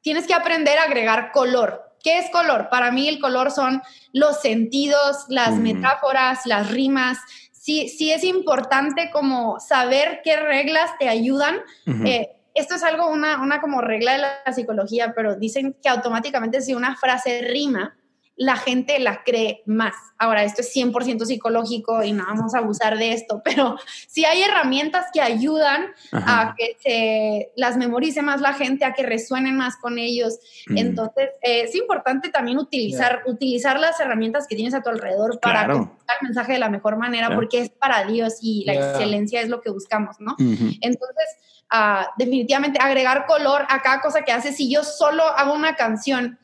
tienes 0.00 0.26
que 0.26 0.34
aprender 0.34 0.78
a 0.78 0.84
agregar 0.84 1.30
color. 1.32 1.84
¿Qué 2.04 2.18
es 2.18 2.30
color? 2.30 2.68
Para 2.68 2.90
mí 2.90 3.08
el 3.08 3.18
color 3.18 3.50
son 3.50 3.82
los 4.12 4.42
sentidos, 4.42 5.24
las 5.28 5.54
metáforas, 5.54 6.44
las 6.44 6.70
rimas. 6.70 7.16
Sí, 7.64 7.88
sí 7.88 8.12
es 8.12 8.24
importante 8.24 9.08
como 9.10 9.58
saber 9.58 10.20
qué 10.22 10.36
reglas 10.36 10.90
te 10.98 11.08
ayudan. 11.08 11.62
Eh, 12.04 12.28
esto 12.52 12.74
es 12.74 12.82
algo, 12.82 13.08
una, 13.08 13.40
una 13.40 13.62
como 13.62 13.80
regla 13.80 14.12
de 14.12 14.18
la 14.18 14.52
psicología, 14.52 15.14
pero 15.16 15.36
dicen 15.36 15.74
que 15.82 15.88
automáticamente 15.88 16.60
si 16.60 16.74
una 16.74 16.94
frase 16.94 17.40
rima, 17.40 17.96
la 18.36 18.56
gente 18.56 18.98
la 18.98 19.22
cree 19.22 19.62
más. 19.66 19.94
Ahora, 20.18 20.42
esto 20.42 20.62
es 20.62 20.74
100% 20.74 21.24
psicológico 21.24 22.02
y 22.02 22.12
no 22.12 22.24
vamos 22.24 22.54
a 22.54 22.58
abusar 22.58 22.98
de 22.98 23.12
esto, 23.12 23.42
pero 23.44 23.76
si 24.08 24.24
hay 24.24 24.42
herramientas 24.42 25.06
que 25.12 25.20
ayudan 25.20 25.86
a 26.12 26.54
que 26.56 26.76
se 26.82 27.52
las 27.56 27.76
memorice 27.76 28.22
más 28.22 28.40
la 28.40 28.54
gente, 28.54 28.84
a 28.84 28.92
que 28.92 29.04
resuenen 29.04 29.56
más 29.56 29.76
con 29.76 29.98
ellos. 29.98 30.38
Mm. 30.66 30.78
Entonces, 30.78 31.30
eh, 31.42 31.62
es 31.62 31.74
importante 31.74 32.30
también 32.30 32.58
utilizar, 32.58 33.22
utilizar 33.26 33.78
las 33.78 34.00
herramientas 34.00 34.46
que 34.48 34.56
tienes 34.56 34.74
a 34.74 34.82
tu 34.82 34.90
alrededor 34.90 35.38
para 35.40 35.68
comunicar 35.68 36.16
el 36.20 36.26
mensaje 36.26 36.52
de 36.54 36.58
la 36.58 36.70
mejor 36.70 36.96
manera, 36.96 37.34
porque 37.34 37.60
es 37.60 37.70
para 37.70 38.04
Dios 38.04 38.38
y 38.40 38.64
la 38.64 38.74
excelencia 38.74 39.40
es 39.40 39.48
lo 39.48 39.60
que 39.60 39.70
buscamos, 39.70 40.16
¿no? 40.18 40.34
Entonces, 40.38 41.26
ah, 41.70 42.08
definitivamente 42.18 42.78
agregar 42.80 43.26
color 43.26 43.64
a 43.68 43.80
cada 43.80 44.00
cosa 44.00 44.22
que 44.22 44.32
haces. 44.32 44.56
Si 44.56 44.70
yo 44.70 44.82
solo 44.82 45.22
hago 45.22 45.54
una 45.54 45.76
canción, 45.76 46.38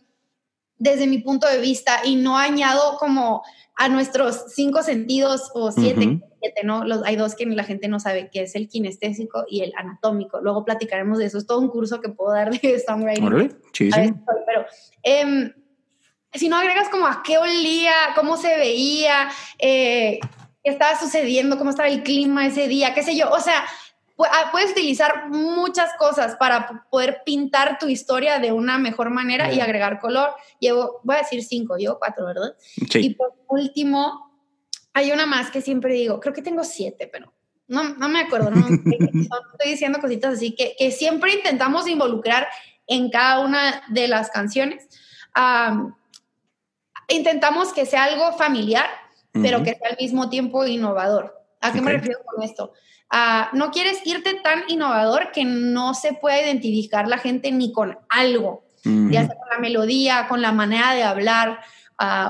desde 0.80 1.06
mi 1.06 1.18
punto 1.18 1.46
de 1.46 1.58
vista 1.58 2.00
y 2.04 2.16
no 2.16 2.36
añado 2.36 2.96
como 2.98 3.42
a 3.76 3.88
nuestros 3.88 4.46
cinco 4.54 4.82
sentidos 4.82 5.50
o 5.54 5.70
siete, 5.70 6.20
¿no? 6.64 6.84
Los, 6.84 7.04
hay 7.04 7.16
dos 7.16 7.34
que 7.34 7.46
la 7.46 7.64
gente 7.64 7.86
no 7.86 8.00
sabe, 8.00 8.30
que 8.30 8.42
es 8.42 8.54
el 8.54 8.66
kinestésico 8.66 9.44
y 9.48 9.60
el 9.60 9.72
anatómico. 9.76 10.40
Luego 10.40 10.64
platicaremos 10.64 11.18
de 11.18 11.26
eso. 11.26 11.38
Es 11.38 11.46
todo 11.46 11.60
un 11.60 11.68
curso 11.68 12.00
que 12.00 12.08
puedo 12.08 12.32
dar 12.32 12.50
de 12.50 12.78
songwriting. 12.86 13.58
sí, 13.72 13.90
Pero 13.90 14.66
em, 15.02 15.52
si 16.32 16.48
no 16.48 16.56
agregas 16.56 16.88
como 16.88 17.06
a 17.06 17.22
qué 17.22 17.36
olía, 17.36 17.92
cómo 18.14 18.38
se 18.38 18.56
veía, 18.56 19.28
eh, 19.58 20.18
qué 20.64 20.70
estaba 20.70 20.98
sucediendo, 20.98 21.58
cómo 21.58 21.70
estaba 21.70 21.88
el 21.90 22.02
clima 22.02 22.46
ese 22.46 22.68
día, 22.68 22.94
qué 22.94 23.02
sé 23.02 23.16
yo, 23.16 23.30
o 23.30 23.40
sea, 23.40 23.64
puedes 24.52 24.72
utilizar 24.72 25.28
muchas 25.28 25.90
cosas 25.98 26.36
para 26.36 26.86
poder 26.90 27.22
pintar 27.24 27.78
tu 27.78 27.88
historia 27.88 28.38
de 28.38 28.52
una 28.52 28.78
mejor 28.78 29.10
manera 29.10 29.52
y 29.52 29.60
agregar 29.60 30.00
color. 30.00 30.30
Llevo, 30.58 31.00
voy 31.04 31.16
a 31.16 31.18
decir 31.20 31.42
cinco, 31.44 31.76
llevo 31.76 31.98
cuatro, 31.98 32.26
¿verdad? 32.26 32.54
Sí. 32.90 32.98
Y 32.98 33.14
por 33.14 33.34
último, 33.48 34.30
hay 34.92 35.12
una 35.12 35.26
más 35.26 35.50
que 35.50 35.60
siempre 35.60 35.94
digo, 35.94 36.20
creo 36.20 36.34
que 36.34 36.42
tengo 36.42 36.64
siete, 36.64 37.08
pero 37.10 37.32
no, 37.68 37.94
no 37.94 38.08
me 38.08 38.20
acuerdo, 38.20 38.50
no, 38.50 38.66
estoy 38.68 39.70
diciendo 39.70 40.00
cositas 40.00 40.34
así 40.34 40.54
que, 40.54 40.74
que, 40.76 40.90
siempre 40.90 41.34
intentamos 41.34 41.86
involucrar 41.86 42.48
en 42.88 43.10
cada 43.10 43.40
una 43.40 43.82
de 43.88 44.08
las 44.08 44.30
canciones. 44.30 44.88
intentamos 47.08 47.72
que 47.72 47.86
sea 47.86 48.04
algo 48.04 48.36
familiar, 48.36 48.86
pero 49.32 49.62
que 49.62 49.76
sea 49.76 49.90
al 49.90 49.96
mismo 49.98 50.28
tiempo 50.28 50.66
innovador. 50.66 51.40
¿A 51.60 51.72
qué 51.72 51.80
me 51.80 51.92
refiero 51.92 52.18
con 52.24 52.42
esto? 52.42 52.72
No 53.52 53.70
quieres 53.70 54.00
irte 54.04 54.34
tan 54.42 54.62
innovador 54.68 55.32
que 55.32 55.44
no 55.44 55.94
se 55.94 56.14
pueda 56.14 56.40
identificar 56.40 57.08
la 57.08 57.18
gente 57.18 57.52
ni 57.52 57.72
con 57.72 57.98
algo, 58.08 58.64
ya 58.84 59.26
sea 59.26 59.36
con 59.36 59.48
la 59.50 59.58
melodía, 59.58 60.26
con 60.28 60.40
la 60.40 60.52
manera 60.52 60.94
de 60.94 61.02
hablar, 61.02 61.60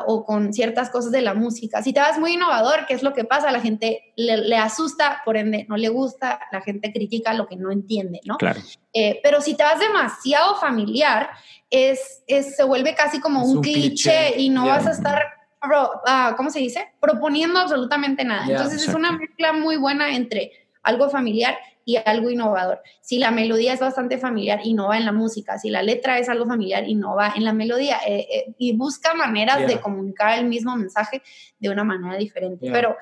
o 0.06 0.24
con 0.24 0.52
ciertas 0.52 0.90
cosas 0.90 1.12
de 1.12 1.22
la 1.22 1.34
música. 1.34 1.82
Si 1.82 1.92
te 1.92 2.00
vas 2.00 2.18
muy 2.18 2.32
innovador, 2.32 2.86
¿qué 2.86 2.94
es 2.94 3.02
lo 3.02 3.12
que 3.12 3.24
pasa? 3.24 3.52
La 3.52 3.60
gente 3.60 4.12
le, 4.16 4.56
asusta, 4.56 5.22
por 5.24 5.36
ende 5.36 5.64
no 5.68 5.76
le 5.76 5.88
gusta, 5.88 6.40
la 6.50 6.60
gente 6.60 6.92
critica 6.92 7.34
lo 7.34 7.46
que 7.46 7.56
no 7.56 7.70
entiende, 7.70 8.20
¿no? 8.24 8.36
Claro. 8.36 8.60
Eh, 8.92 9.20
pero 9.22 9.40
si 9.40 9.54
te 9.54 9.62
vas 9.62 9.78
demasiado 9.78 10.56
familiar, 10.56 11.30
es, 11.70 12.22
se 12.26 12.64
vuelve 12.64 12.94
casi 12.96 13.20
como 13.20 13.44
un, 13.44 13.60
cliché, 13.60 14.40
y 14.40 14.48
no 14.48 14.66
vas 14.66 14.88
a 14.88 14.90
estar, 14.90 15.22
ah, 15.62 16.34
¿cómo 16.36 16.50
se 16.50 16.58
dice? 16.58 16.92
Proponiendo 16.98 17.60
absolutamente 17.60 18.24
nada. 18.24 18.46
Entonces 18.48 18.88
es 18.88 18.94
una 18.94 19.12
mezcla 19.12 19.52
muy 19.52 19.76
buena 19.76 20.16
entre 20.16 20.50
algo 20.82 21.10
familiar 21.10 21.56
y 21.84 21.96
algo 21.96 22.30
innovador. 22.30 22.80
Si 23.00 23.18
la 23.18 23.30
melodía 23.30 23.72
es 23.72 23.80
bastante 23.80 24.18
familiar, 24.18 24.60
innova 24.64 24.96
en 24.96 25.04
la 25.04 25.12
música. 25.12 25.58
Si 25.58 25.70
la 25.70 25.82
letra 25.82 26.18
es 26.18 26.28
algo 26.28 26.46
familiar, 26.46 26.88
innova 26.88 27.32
en 27.34 27.44
la 27.44 27.52
melodía. 27.52 27.98
Eh, 28.06 28.26
eh, 28.30 28.54
y 28.58 28.76
busca 28.76 29.14
maneras 29.14 29.66
de 29.66 29.80
comunicar 29.80 30.38
el 30.38 30.46
mismo 30.46 30.76
mensaje 30.76 31.22
de 31.58 31.70
una 31.70 31.84
manera 31.84 32.16
diferente. 32.16 32.70
Pero 32.70 32.96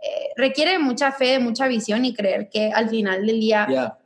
eh, 0.00 0.28
requiere 0.36 0.78
mucha 0.78 1.12
fe, 1.12 1.38
mucha 1.38 1.66
visión 1.66 2.04
y 2.04 2.14
creer 2.14 2.48
que 2.48 2.70
al 2.72 2.88
final 2.88 3.26
del 3.26 3.40
día, 3.40 3.98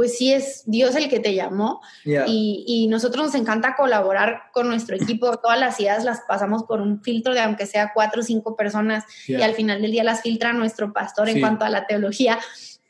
pues 0.00 0.16
sí 0.16 0.32
es 0.32 0.62
Dios 0.64 0.96
el 0.96 1.10
que 1.10 1.20
te 1.20 1.34
llamó. 1.34 1.82
Y, 2.06 2.64
y, 2.66 2.86
nosotros 2.86 3.26
nos 3.26 3.34
encanta 3.34 3.76
colaborar 3.76 4.44
con 4.50 4.66
nuestro 4.66 4.96
equipo. 4.96 5.36
Todas 5.42 5.60
las 5.60 5.78
ideas 5.78 6.04
las 6.04 6.22
pasamos 6.26 6.62
por 6.62 6.80
un 6.80 7.02
filtro 7.02 7.34
de 7.34 7.40
aunque 7.40 7.66
sea 7.66 7.90
cuatro 7.92 8.22
o 8.22 8.24
cinco 8.24 8.56
personas 8.56 9.04
y 9.26 9.42
al 9.42 9.52
final 9.52 9.82
del 9.82 9.90
día 9.90 10.02
las 10.02 10.22
filtra 10.22 10.54
nuestro 10.54 10.94
pastor 10.94 11.28
en 11.28 11.40
cuanto 11.40 11.66
a 11.66 11.68
la 11.68 11.86
teología. 11.86 12.38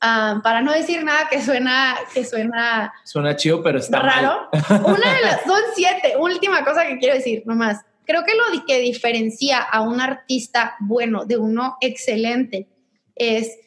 Ah, 0.00 0.40
para 0.44 0.62
no 0.62 0.70
decir 0.70 1.02
nada 1.02 1.28
que 1.28 1.42
suena, 1.42 1.96
que 2.14 2.24
suena... 2.24 2.92
Suena 3.02 3.34
chido, 3.34 3.60
pero 3.60 3.80
está 3.80 3.98
raro. 3.98 4.48
Una 4.70 5.12
de 5.12 5.20
las, 5.20 5.42
son 5.42 5.60
siete. 5.74 6.14
Última 6.16 6.64
cosa 6.64 6.86
que 6.86 6.96
quiero 6.98 7.16
decir, 7.16 7.42
nomás. 7.44 7.80
Creo 8.06 8.22
que 8.22 8.36
lo 8.36 8.64
que 8.64 8.78
diferencia 8.78 9.58
a 9.58 9.80
un 9.80 10.00
artista 10.00 10.76
bueno 10.78 11.24
de 11.24 11.38
uno 11.38 11.76
excelente 11.80 12.68
es 13.16 13.58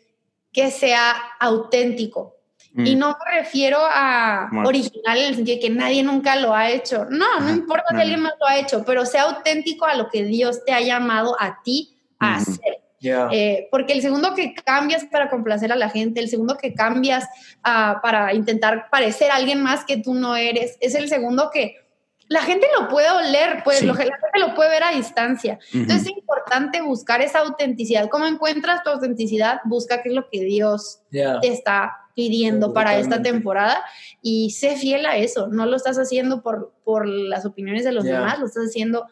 que 0.53 0.71
sea 0.71 1.13
auténtico. 1.41 2.32
Y 2.75 2.95
mm. 2.95 2.99
no 2.99 3.09
me 3.09 3.39
refiero 3.39 3.77
a 3.81 4.49
original 4.65 5.17
en 5.17 5.25
el 5.25 5.35
sentido 5.35 5.57
de 5.57 5.61
que 5.61 5.69
nadie 5.69 6.01
nunca 6.03 6.35
lo 6.35 6.55
ha 6.55 6.71
hecho. 6.71 7.05
No, 7.09 7.39
no 7.39 7.49
importa 7.51 7.89
si 7.91 8.01
alguien 8.01 8.21
más 8.21 8.33
lo 8.39 8.47
ha 8.47 8.57
hecho, 8.57 8.83
pero 8.83 9.05
sea 9.05 9.23
auténtico 9.23 9.85
a 9.85 9.95
lo 9.95 10.09
que 10.09 10.23
Dios 10.23 10.65
te 10.65 10.73
ha 10.73 10.81
llamado 10.81 11.35
a 11.39 11.61
ti 11.63 11.95
a 12.19 12.37
hacer. 12.37 12.79
Eh, 13.05 13.67
porque 13.69 13.93
el 13.93 14.01
segundo 14.01 14.33
que 14.33 14.53
cambias 14.53 15.03
para 15.05 15.29
complacer 15.29 15.71
a 15.71 15.75
la 15.75 15.89
gente, 15.89 16.21
el 16.21 16.29
segundo 16.29 16.57
que 16.57 16.73
cambias 16.73 17.27
ah, 17.63 17.99
para 18.01 18.33
intentar 18.33 18.89
parecer 18.89 19.29
a 19.29 19.35
alguien 19.35 19.61
más 19.61 19.83
que 19.83 19.97
tú 19.97 20.13
no 20.13 20.35
eres, 20.35 20.77
es 20.79 20.95
el 20.95 21.09
segundo 21.09 21.49
que 21.53 21.82
la 22.27 22.41
gente 22.41 22.67
lo 22.79 22.87
puede 22.87 23.09
oler, 23.09 23.61
pues 23.63 23.83
lo, 23.83 23.93
la 23.93 23.99
gente 23.99 24.39
lo 24.39 24.55
puede 24.55 24.69
ver 24.69 24.83
a 24.83 24.91
distancia. 24.91 25.59
Entonces 25.73 26.07
es 26.07 26.17
importante 26.17 26.81
buscar 26.81 27.21
esa 27.21 27.39
autenticidad. 27.39 28.09
¿Cómo 28.09 28.25
encuentras 28.25 28.83
tu 28.83 28.89
autenticidad? 28.89 29.59
Busca 29.65 30.01
qué 30.01 30.09
es 30.09 30.15
lo 30.15 30.29
que 30.29 30.43
Dios 30.43 31.01
te 31.09 31.47
está 31.47 31.97
pidiendo 32.15 32.73
para 32.73 32.97
esta 32.97 33.21
temporada 33.21 33.83
y 34.21 34.51
sé 34.51 34.75
fiel 34.75 35.05
a 35.05 35.17
eso. 35.17 35.47
No 35.47 35.65
lo 35.65 35.75
estás 35.75 35.97
haciendo 35.97 36.41
por, 36.41 36.73
por 36.83 37.07
las 37.07 37.45
opiniones 37.45 37.83
de 37.83 37.91
los 37.91 38.03
demás, 38.03 38.39
lo 38.39 38.45
estás 38.45 38.65
haciendo 38.67 39.07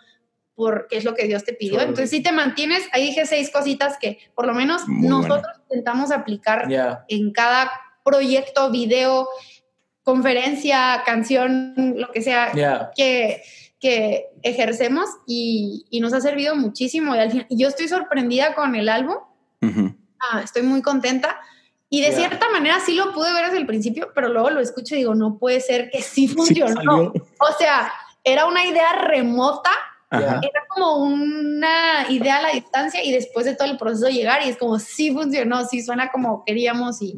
porque 0.55 0.97
es 0.97 1.05
lo 1.05 1.16
que 1.16 1.26
Dios 1.26 1.43
te 1.43 1.53
pidió. 1.53 1.80
Entonces, 1.80 2.09
si 2.12 2.22
te 2.22 2.32
mantienes, 2.32 2.84
ahí 2.91 3.07
dije 3.07 3.26
seis 3.26 3.49
cositas 3.49 3.97
que 3.99 4.20
por 4.36 4.45
lo 4.45 4.53
menos 4.53 4.84
nosotros 4.88 5.57
intentamos 5.70 6.12
aplicar 6.12 6.68
en 7.07 7.32
cada 7.32 7.72
proyecto, 8.03 8.72
video, 8.72 9.28
conferencia, 10.04 11.04
canción, 11.06 11.95
lo 11.97 12.12
que 12.12 12.22
sea 12.22 12.52
que, 12.95 13.43
que 13.80 14.28
ejercemos 14.43 15.08
y, 15.28 15.86
y, 15.89 15.99
nos 15.99 16.14
ha 16.14 16.22
servido 16.22 16.56
muchísimo. 16.56 17.16
Y 17.16 17.20
al 17.20 17.32
fin, 17.32 17.45
yo 17.49 17.68
estoy 17.68 17.88
sorprendida 17.88 18.56
con 18.56 18.76
el 18.76 18.89
álbum. 18.89 19.18
ah, 20.20 20.41
estoy 20.43 20.64
muy 20.64 20.82
contenta. 20.82 21.39
Y 21.89 22.02
de 22.02 22.14
cierta 22.14 22.49
manera 22.49 22.80
sí 22.80 22.95
lo 22.95 23.14
pude 23.14 23.34
ver 23.34 23.45
desde 23.45 23.58
el 23.58 23.66
principio, 23.66 24.12
pero 24.16 24.30
luego 24.30 24.49
lo 24.49 24.62
escucho 24.62 24.95
y 24.95 24.99
digo, 24.99 25.14
no 25.14 25.38
puede 25.38 25.60
ser 25.60 25.89
que 25.89 26.02
sí 26.02 26.28
funcionó. 26.30 27.12
o 27.12 27.58
sea, 27.60 27.91
era 28.24 28.45
una 28.45 28.66
idea 28.66 28.93
remota 28.93 29.72
era 30.12 30.66
como 30.68 30.97
una 30.97 32.06
idea 32.10 32.38
a 32.38 32.41
la 32.41 32.49
distancia 32.49 33.04
y 33.04 33.12
después 33.12 33.45
de 33.45 33.56
todo 33.56 33.70
el 33.70 33.78
proceso 33.78 34.10
llegar 34.10 34.45
y 34.45 34.49
es 34.49 34.58
como, 34.58 34.78
sí 34.78 35.12
funcionó, 35.12 35.66
sí 35.66 35.82
suena 35.82 36.12
como 36.12 36.43
queríamos 36.43 37.02
y 37.02 37.18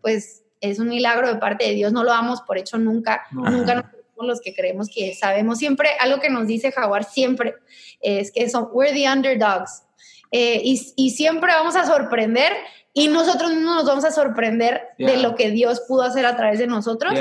pues 0.00 0.41
es 0.62 0.78
un 0.78 0.88
milagro 0.88 1.28
de 1.28 1.38
parte 1.38 1.66
de 1.66 1.74
Dios, 1.74 1.92
no 1.92 2.04
lo 2.04 2.10
damos 2.10 2.40
por 2.42 2.56
hecho 2.56 2.78
nunca, 2.78 3.26
nunca 3.30 3.74
nos 3.74 3.84
somos 4.14 4.26
los 4.26 4.40
que 4.40 4.54
creemos 4.54 4.88
que 4.88 5.14
sabemos. 5.14 5.58
Siempre, 5.58 5.90
algo 6.00 6.20
que 6.20 6.30
nos 6.30 6.46
dice 6.46 6.72
Jaguar 6.72 7.04
siempre 7.04 7.54
es 8.00 8.32
que 8.32 8.48
son, 8.48 8.68
we're 8.72 8.94
the 8.94 9.10
underdogs. 9.10 9.82
Eh, 10.30 10.62
y, 10.64 10.80
y, 10.96 11.10
siempre 11.10 11.52
vamos 11.52 11.76
a 11.76 11.84
sorprender 11.84 12.52
y 12.94 13.08
nosotros 13.08 13.50
mismos 13.50 13.76
nos 13.76 13.84
vamos 13.84 14.04
a 14.06 14.10
sorprender 14.10 14.80
de 14.98 15.18
lo 15.18 15.34
que 15.34 15.50
Dios 15.50 15.82
pudo 15.86 16.02
hacer 16.04 16.24
a 16.24 16.36
través 16.36 16.58
de 16.58 16.66
nosotros 16.66 17.12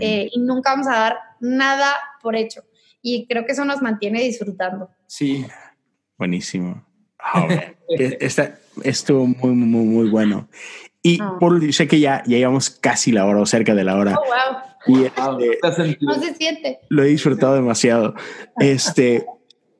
eh, 0.00 0.28
y 0.30 0.38
nunca 0.38 0.70
vamos 0.70 0.86
a 0.86 0.92
dar 0.92 1.18
nada 1.40 1.92
por 2.22 2.36
hecho 2.36 2.62
y 3.02 3.26
creo 3.26 3.44
que 3.44 3.52
eso 3.52 3.64
nos 3.64 3.82
mantiene 3.82 4.22
disfrutando. 4.22 4.90
Sí. 5.06 5.44
Buenísimo. 6.16 6.86
Oh, 7.34 7.46
estuvo 8.82 9.26
muy, 9.28 9.50
muy, 9.50 9.84
muy 9.84 10.10
bueno. 10.10 10.48
Y 11.02 11.18
por, 11.40 11.72
sé 11.72 11.88
que 11.88 11.98
ya, 11.98 12.22
ya 12.26 12.38
llevamos 12.38 12.70
casi 12.70 13.10
la 13.10 13.26
hora 13.26 13.40
o 13.40 13.46
cerca 13.46 13.74
de 13.74 13.84
la 13.84 13.96
hora. 13.96 14.16
Oh, 14.16 14.24
wow. 14.24 14.62
Y 14.86 15.04
este, 15.04 15.98
no 16.00 16.14
se 16.14 16.34
siente. 16.34 16.80
Lo 16.88 17.02
he 17.02 17.06
disfrutado 17.06 17.54
demasiado. 17.54 18.14
Este, 18.58 19.26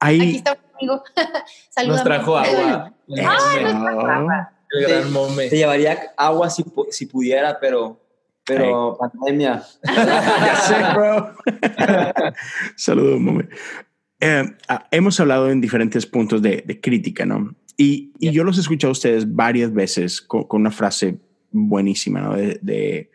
ahí. 0.00 0.20
Aquí 0.20 0.36
está. 0.36 0.58
Saludos. 1.70 1.96
Nos 1.96 2.04
trajo 2.04 2.36
agua. 2.36 2.92
Ah, 3.24 4.48
El 4.70 4.86
gran 4.86 5.12
momento. 5.12 5.50
Te 5.50 5.56
llevaría 5.58 6.14
agua 6.16 6.48
si, 6.48 6.64
si 6.90 7.04
pudiera, 7.04 7.60
pero 7.60 8.00
pero 8.44 8.96
pandemia. 8.98 9.62
ya 9.84 10.56
sé, 10.56 10.74
bro. 10.94 11.34
Saludos, 12.76 13.20
mami. 13.20 13.44
Eh, 14.20 14.44
ah, 14.68 14.86
hemos 14.90 15.18
hablado 15.20 15.50
en 15.50 15.60
diferentes 15.60 16.06
puntos 16.06 16.40
de, 16.40 16.62
de 16.64 16.80
crítica, 16.80 17.26
¿no? 17.26 17.54
Y, 17.76 18.12
y, 18.18 18.30
yo 18.30 18.44
los 18.44 18.58
he 18.58 18.60
escuchado 18.60 18.90
a 18.90 18.92
ustedes 18.92 19.34
varias 19.34 19.72
veces 19.72 20.20
con, 20.20 20.44
con 20.44 20.60
una 20.60 20.70
frase 20.70 21.18
buenísima, 21.50 22.20
¿no? 22.20 22.36
De, 22.36 22.58
de 22.62 23.10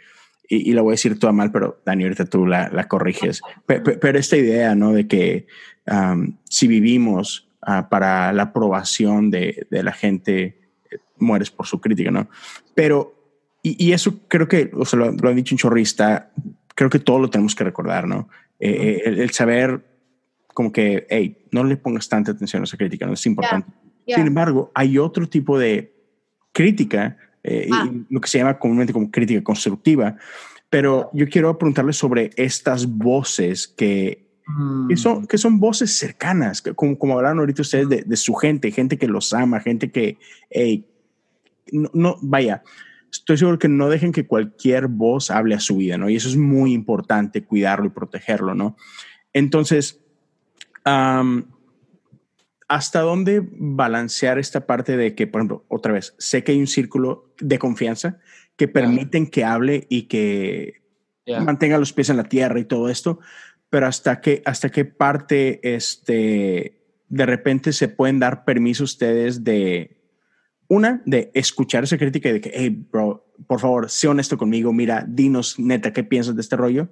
y, 0.49 0.71
y, 0.71 0.73
la 0.73 0.81
voy 0.81 0.91
a 0.91 0.93
decir 0.93 1.19
toda 1.19 1.33
mal, 1.33 1.51
pero 1.51 1.81
Dani, 1.85 2.03
ahorita 2.03 2.25
tú 2.25 2.45
la, 2.45 2.69
la 2.69 2.87
corriges. 2.87 3.41
Pero, 3.65 4.17
esta 4.17 4.37
idea, 4.37 4.75
¿no? 4.75 4.93
De 4.93 5.07
que 5.07 5.47
um, 5.85 6.37
si 6.49 6.67
vivimos 6.67 7.49
uh, 7.67 7.89
para 7.89 8.31
la 8.31 8.43
aprobación 8.43 9.29
de, 9.29 9.67
de 9.69 9.83
la 9.83 9.91
gente, 9.91 10.57
eh, 10.89 10.97
mueres 11.17 11.51
por 11.51 11.67
su 11.67 11.81
crítica, 11.81 12.11
¿no? 12.11 12.29
Pero 12.73 13.17
y, 13.63 13.91
eso 13.91 14.21
creo 14.27 14.47
que, 14.47 14.71
o 14.73 14.85
sea, 14.85 14.99
lo, 14.99 15.11
lo, 15.11 15.29
han 15.29 15.35
dicho 15.35 15.53
un 15.53 15.59
chorrista, 15.59 16.31
creo 16.73 16.89
que 16.89 16.99
todo 16.99 17.19
lo 17.19 17.29
tenemos 17.29 17.55
que 17.55 17.63
recordar, 17.63 18.07
¿no? 18.07 18.29
Eh, 18.59 19.01
el, 19.05 19.29
saber 19.31 19.83
como 20.53 20.71
que, 20.71 21.05
hey, 21.09 21.45
no 21.51 21.63
le 21.63 21.77
pongas 21.77 22.07
tanta 22.07 22.31
atención 22.31 22.63
a 22.63 22.65
esa 22.65 22.77
crítica, 22.77 23.05
no 23.05 23.13
es 23.13 23.25
importante. 23.25 23.69
Sin 24.07 24.27
embargo, 24.27 24.71
hay 24.73 24.97
otro 24.97 25.27
tipo 25.27 25.59
de 25.59 25.93
crítica, 26.53 27.17
eh, 27.43 27.67
ah. 27.71 27.89
lo 28.09 28.21
que 28.21 28.27
se 28.27 28.37
llama 28.37 28.57
comúnmente 28.57 28.93
como 28.93 29.11
crítica 29.11 29.43
constructiva, 29.43 30.15
pero 30.69 31.09
yo 31.13 31.27
quiero 31.29 31.57
preguntarle 31.57 31.93
sobre 31.93 32.31
estas 32.35 32.87
voces 32.87 33.67
que, 33.67 34.27
que, 34.89 34.97
son, 34.97 35.23
mm. 35.23 35.27
que 35.27 35.37
son 35.37 35.59
voces 35.59 35.95
cercanas, 35.95 36.61
como, 36.61 36.97
como 36.97 37.15
hablaron 37.15 37.39
ahorita 37.39 37.61
ustedes 37.61 37.89
de, 37.89 38.03
de, 38.03 38.15
su 38.15 38.33
gente, 38.33 38.71
gente 38.71 38.97
que 38.97 39.07
los 39.07 39.33
ama, 39.33 39.59
gente 39.59 39.91
que, 39.91 40.17
hey, 40.49 40.85
no, 41.71 41.89
no 41.93 42.17
vaya, 42.21 42.63
estoy 43.11 43.37
seguro 43.37 43.59
que 43.59 43.69
no 43.69 43.89
dejen 43.89 44.11
que 44.11 44.27
cualquier 44.27 44.87
voz 44.87 45.31
hable 45.31 45.55
a 45.55 45.59
su 45.59 45.77
vida, 45.77 45.97
¿no? 45.97 46.09
Y 46.09 46.15
eso 46.15 46.29
es 46.29 46.37
muy 46.37 46.73
importante, 46.73 47.43
cuidarlo 47.43 47.87
y 47.87 47.89
protegerlo, 47.89 48.55
¿no? 48.55 48.75
Entonces, 49.33 50.01
¿Hasta 52.67 53.01
dónde 53.01 53.47
balancear 53.51 54.39
esta 54.39 54.65
parte 54.67 54.97
de 54.97 55.15
que, 55.15 55.27
por 55.27 55.41
ejemplo, 55.41 55.65
otra 55.69 55.93
vez, 55.93 56.15
sé 56.17 56.43
que 56.43 56.51
hay 56.51 56.59
un 56.59 56.67
círculo 56.67 57.33
de 57.39 57.59
confianza 57.59 58.19
que 58.57 58.67
permiten 58.67 59.27
que 59.27 59.45
hable 59.45 59.85
y 59.89 60.03
que 60.03 60.81
mantenga 61.43 61.77
los 61.77 61.93
pies 61.93 62.09
en 62.09 62.17
la 62.17 62.23
tierra 62.23 62.59
y 62.59 62.65
todo 62.65 62.89
esto, 62.89 63.19
pero 63.69 63.87
hasta 63.87 64.21
qué, 64.21 64.41
hasta 64.45 64.69
qué 64.69 64.85
parte 64.85 65.59
este, 65.75 66.77
de 67.09 67.25
repente 67.25 67.73
se 67.73 67.87
pueden 67.87 68.19
dar 68.19 68.45
permiso 68.45 68.83
ustedes 68.83 69.43
de, 69.43 69.97
una, 70.67 71.01
de 71.05 71.31
escuchar 71.33 71.83
esa 71.83 71.97
crítica 71.97 72.29
y 72.29 72.33
de 72.33 72.41
que, 72.41 72.51
hey, 72.53 72.87
bro, 72.91 73.25
por 73.47 73.59
favor, 73.59 73.89
sé 73.89 74.07
honesto 74.07 74.37
conmigo, 74.37 74.73
mira, 74.73 75.05
dinos 75.07 75.59
neta 75.59 75.93
qué 75.93 76.03
piensas 76.03 76.35
de 76.35 76.41
este 76.41 76.55
rollo. 76.55 76.89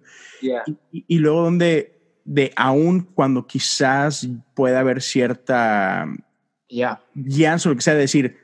Y, 0.91 1.17
luego 1.19 1.43
donde, 1.43 1.94
de 2.25 2.51
aún 2.55 3.01
cuando 3.13 3.47
quizás 3.47 4.27
pueda 4.55 4.79
haber 4.79 5.01
cierta 5.01 6.07
yeah. 6.67 6.99
guianza 7.13 7.69
o 7.69 7.71
lo 7.71 7.75
que 7.77 7.83
sea, 7.83 7.93
decir, 7.93 8.37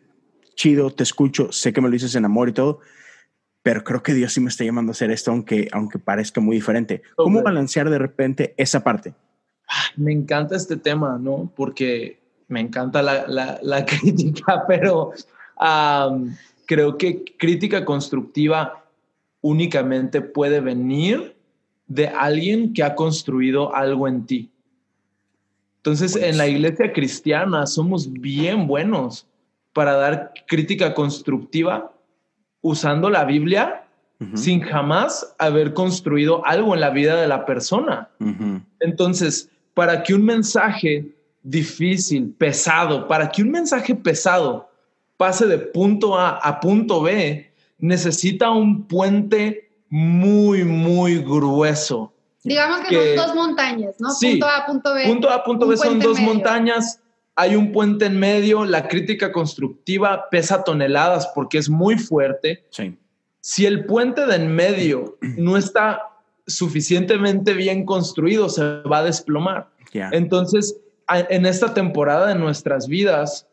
chido, 0.56 0.92
te 0.92 1.04
escucho, 1.04 1.52
sé 1.52 1.74
que 1.74 1.82
me 1.82 1.88
lo 1.88 1.94
dices 1.94 2.16
en 2.16 2.24
amor 2.24 2.50
y 2.50 2.54
todo, 2.54 2.80
pero 3.64 3.84
creo 3.84 4.04
que 4.04 4.14
Dios 4.14 4.34
sí 4.34 4.40
me 4.40 4.50
está 4.50 4.64
llamando 4.64 4.92
a 4.92 4.94
hacer 4.94 5.12
esto, 5.12 5.32
aunque, 5.32 5.68
aunque 5.72 6.00
parezca 6.00 6.40
muy 6.40 6.56
diferente. 6.56 7.02
¿Cómo 7.16 7.42
balancear 7.42 7.90
de 7.90 7.98
repente 7.98 8.54
esa 8.58 8.84
parte? 8.84 9.14
Me 9.96 10.12
encanta 10.12 10.56
este 10.56 10.78
tema, 10.78 11.18
¿no? 11.20 11.52
Porque 11.56 12.20
me 12.48 12.60
encanta 12.60 13.02
la, 13.02 13.26
la, 13.62 13.86
crítica, 13.86 14.66
pero 14.68 15.12
creo 16.66 16.98
que 16.98 17.24
crítica 17.38 17.84
constructiva 17.86 18.86
únicamente 19.42 20.22
puede 20.22 20.60
venir 20.60 21.36
de 21.94 22.08
alguien 22.08 22.74
que 22.74 22.84
ha 22.84 22.96
construido 22.96 23.76
algo 23.76 24.08
en 24.08 24.26
ti. 24.26 24.50
Entonces, 25.78 26.16
en 26.16 26.38
la 26.38 26.48
iglesia 26.48 26.94
cristiana 26.94 27.66
somos 27.66 28.12
bien 28.12 28.68
buenos 28.68 29.28
para 29.74 29.94
dar 29.94 30.34
crítica 30.48 30.94
constructiva 30.94 31.92
usando 32.62 33.10
la 33.10 33.26
Biblia 33.26 33.84
sin 34.36 34.62
jamás 34.62 35.34
haber 35.40 35.74
construido 35.74 36.46
algo 36.46 36.76
en 36.76 36.82
la 36.82 36.92
vida 36.92 37.20
de 37.20 37.28
la 37.28 37.44
persona. 37.44 38.08
Entonces, 38.80 39.50
para 39.74 40.04
que 40.04 40.14
un 40.14 40.24
mensaje 40.24 41.08
difícil, 41.42 42.36
pesado, 42.38 43.08
para 43.08 43.30
que 43.32 43.42
un 43.42 43.50
mensaje 43.50 43.96
pesado 43.96 44.70
pase 45.18 45.48
de 45.48 45.58
punto 45.58 46.16
A 46.16 46.38
a 46.38 46.60
punto 46.60 47.02
B, 47.02 47.52
necesita 47.80 48.52
un 48.52 48.84
puente 48.84 49.71
muy, 49.92 50.64
muy 50.64 51.20
grueso. 51.20 52.14
Digamos 52.44 52.80
que, 52.88 53.16
son 53.16 53.28
dos 53.28 53.36
montañas, 53.36 53.96
¿no? 54.00 54.10
punto 54.20 54.48
A, 54.48 54.66
punto 54.66 54.94
B. 54.96 55.06
Punto 55.06 55.30
A, 55.30 55.44
punto 55.44 55.68
B 55.68 55.78
son 55.78 56.00
dos 56.00 56.20
montañas. 56.20 57.00
Hay 57.36 57.56
un 57.56 57.72
puente 57.72 58.06
en 58.06 58.18
medio. 58.18 58.66
La 58.66 58.88
crítica 58.88 59.32
constructiva 59.32 60.30
pesa 60.32 60.64
toneladas 60.64 61.28
porque 61.36 61.60
es 61.60 61.70
muy 61.70 62.00
fuerte. 62.00 62.66
Sí. 62.72 62.98
Si 63.42 63.66
el 63.66 63.86
puente 63.86 64.26
de 64.26 64.36
en 64.36 64.56
medio 64.56 65.18
no 65.38 65.58
está 65.58 66.02
suficientemente 66.48 67.54
bien 67.54 67.86
construido, 67.86 68.50
se 68.50 68.64
va 68.82 69.00
a 69.00 69.04
desplomar. 69.04 69.70
Entonces, 69.94 70.78
en 71.10 71.46
esta 71.46 71.74
temporada 71.74 72.28
de 72.28 72.36
nuestras 72.36 72.88
vidas, 72.88 73.46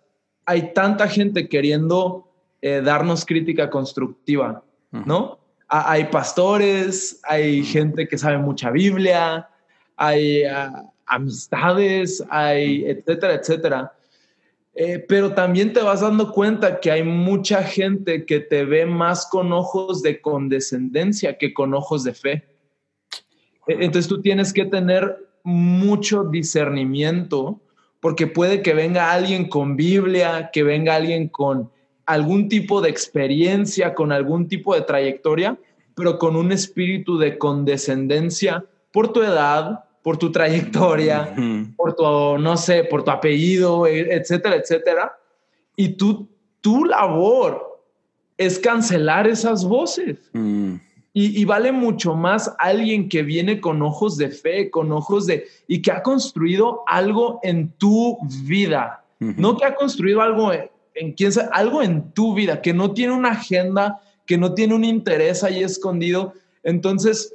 hay 0.47 0.73
tanta 0.73 1.09
gente 1.09 1.49
queriendo 1.49 2.29
eh, 2.63 2.81
darnos 2.83 3.25
crítica 3.27 3.71
constructiva, 3.71 4.63
¿no? 4.93 5.38
Hay 5.69 6.05
pastores, 6.05 7.21
hay 7.25 7.63
gente 7.63 8.09
que 8.09 8.17
sabe 8.17 8.39
mucha 8.39 8.71
Biblia, 8.71 9.49
hay 9.97 10.45
ah, 10.45 10.85
amistades, 11.07 12.25
hay 12.31 12.85
etcétera, 12.87 13.35
etcétera. 13.35 13.93
Eh, 14.75 15.05
pero 15.09 15.35
también 15.35 15.73
te 15.73 15.83
vas 15.83 16.01
dando 16.01 16.33
cuenta 16.33 16.79
que 16.79 16.91
hay 16.91 17.03
mucha 17.03 17.65
gente 17.65 18.25
que 18.25 18.41
te 18.41 18.65
ve 18.65 18.87
más 18.87 19.27
con 19.27 19.53
ojos 19.53 20.03
de 20.03 20.21
condescendencia 20.21 21.37
que 21.37 21.53
con 21.53 21.75
ojos 21.75 22.05
de 22.05 22.15
fe. 22.15 22.45
E, 23.67 23.85
entonces 23.85 24.07
tú 24.09 24.23
tienes 24.23 24.53
que 24.53 24.65
tener 24.65 25.17
mucho 25.43 26.25
discernimiento 26.25 27.61
porque 28.01 28.27
puede 28.29 28.63
que 28.63 28.73
venga 28.73 29.13
alguien 29.13 29.49
con 29.49 29.77
Biblia, 29.77 30.51
que 30.53 30.63
venga 30.63 30.95
alguien 30.95 31.29
con 31.29 31.71
algún 32.09 32.49
tipo 32.49 32.81
de 32.81 32.89
experiencia, 32.89 33.95
con 33.95 34.13
algún 34.13 34.49
tipo 34.49 34.75
de 34.75 34.81
trayectoria, 34.81 35.59
pero 35.95 36.19
con 36.19 36.37
un 36.37 36.53
espíritu 36.53 37.19
de 37.19 37.37
condescendencia 37.37 38.65
por 38.93 39.13
tu 39.13 39.23
edad, 39.23 39.85
por 40.03 40.17
tu 40.17 40.33
trayectoria, 40.33 41.35
por 41.77 41.95
tu, 41.95 42.39
no 42.39 42.57
sé, 42.57 42.85
por 42.85 43.05
tu 43.05 43.11
apellido, 43.11 43.87
e, 43.87 44.15
etcétera, 44.15 44.57
etcétera. 44.57 45.13
Y 45.77 45.91
tú, 45.91 46.27
tu 46.63 46.87
labor 46.87 47.79
es 48.39 48.59
cancelar 48.59 49.27
esas 49.27 49.67
voces. 49.67 50.31
Mm. 50.33 50.77
Y, 51.13 51.45
vale 51.47 51.73
mucho 51.73 52.15
más 52.15 52.55
alguien 52.61 53.09
que 53.09 53.25
viene 53.25 53.61
con 53.61 53.83
ojos 53.83 54.17
de 54.17 54.31
fe, 54.31 54.71
con 54.71 54.93
ojos 54.93 55.27
de... 55.27 55.49
y 55.67 55.83
que 55.83 55.91
ha 55.91 56.01
construido 56.01 56.85
algo 56.87 57.41
en 57.43 57.71
tu 57.73 58.19
vida. 58.45 59.05
No 59.19 59.57
que 59.57 59.65
ha 59.65 59.75
construido 59.75 60.23
algo 60.23 60.53
en, 60.99 61.07
en 61.07 61.13
quién 61.13 61.33
sabe, 61.33 61.49
algo 61.53 61.83
en 61.83 62.13
tu 62.13 62.35
vida, 62.35 62.61
que 62.61 62.75
no 62.75 62.93
tiene 62.93 63.13
una 63.13 63.31
agenda, 63.31 64.01
que 64.27 64.39
no 64.39 64.55
tiene 64.55 64.75
un 64.75 64.85
interés 64.85 65.43
ahí 65.45 65.63
escondido. 65.63 66.35
Entonces, 66.63 67.35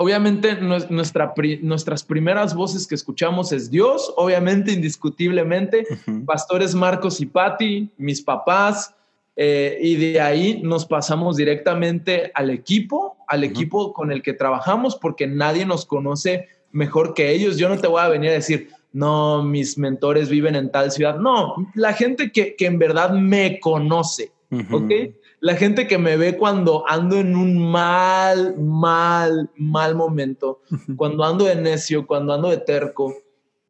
obviamente 0.00 0.56
nuestra, 0.56 1.34
nuestras 1.60 2.02
primeras 2.04 2.54
voces 2.54 2.86
que 2.86 2.94
escuchamos 2.94 3.52
es 3.52 3.70
Dios, 3.70 4.12
obviamente 4.16 4.72
indiscutiblemente, 4.72 5.86
pastores 6.24 6.74
Marcos 6.74 7.20
y 7.20 7.26
Patti, 7.26 7.90
mis 7.98 8.22
papás, 8.22 8.94
eh, 9.36 9.78
y 9.80 9.96
de 9.96 10.20
ahí 10.20 10.60
nos 10.62 10.86
pasamos 10.86 11.36
directamente 11.36 12.30
al 12.34 12.50
equipo, 12.50 13.16
al 13.26 13.44
equipo 13.44 13.92
con 13.92 14.10
el 14.10 14.22
que 14.22 14.32
trabajamos, 14.32 14.96
porque 14.96 15.26
nadie 15.26 15.64
nos 15.66 15.86
conoce 15.86 16.48
mejor 16.72 17.14
que 17.14 17.32
ellos. 17.32 17.56
Yo 17.56 17.68
no 17.68 17.78
te 17.78 17.86
voy 17.86 18.00
a 18.00 18.08
venir 18.08 18.30
a 18.30 18.34
decir, 18.34 18.68
no, 18.92 19.42
mis 19.42 19.78
mentores 19.78 20.28
viven 20.28 20.56
en 20.56 20.70
tal 20.70 20.90
ciudad. 20.90 21.16
No, 21.16 21.54
la 21.74 21.92
gente 21.92 22.32
que, 22.32 22.56
en 22.58 22.78
verdad 22.78 23.10
me 23.12 23.60
conoce, 23.60 24.32
¿ok? 24.70 24.92
La 25.40 25.54
gente 25.56 25.86
que 25.86 25.96
me 25.96 26.16
ve 26.16 26.36
cuando 26.36 26.84
ando 26.88 27.16
en 27.16 27.34
un 27.34 27.70
mal, 27.70 28.56
mal, 28.58 29.48
mal 29.56 29.94
momento, 29.94 30.60
cuando 30.96 31.24
ando 31.24 31.44
de 31.44 31.56
necio, 31.56 32.06
cuando 32.06 32.34
ando 32.34 32.50
de 32.50 32.58
terco, 32.58 33.14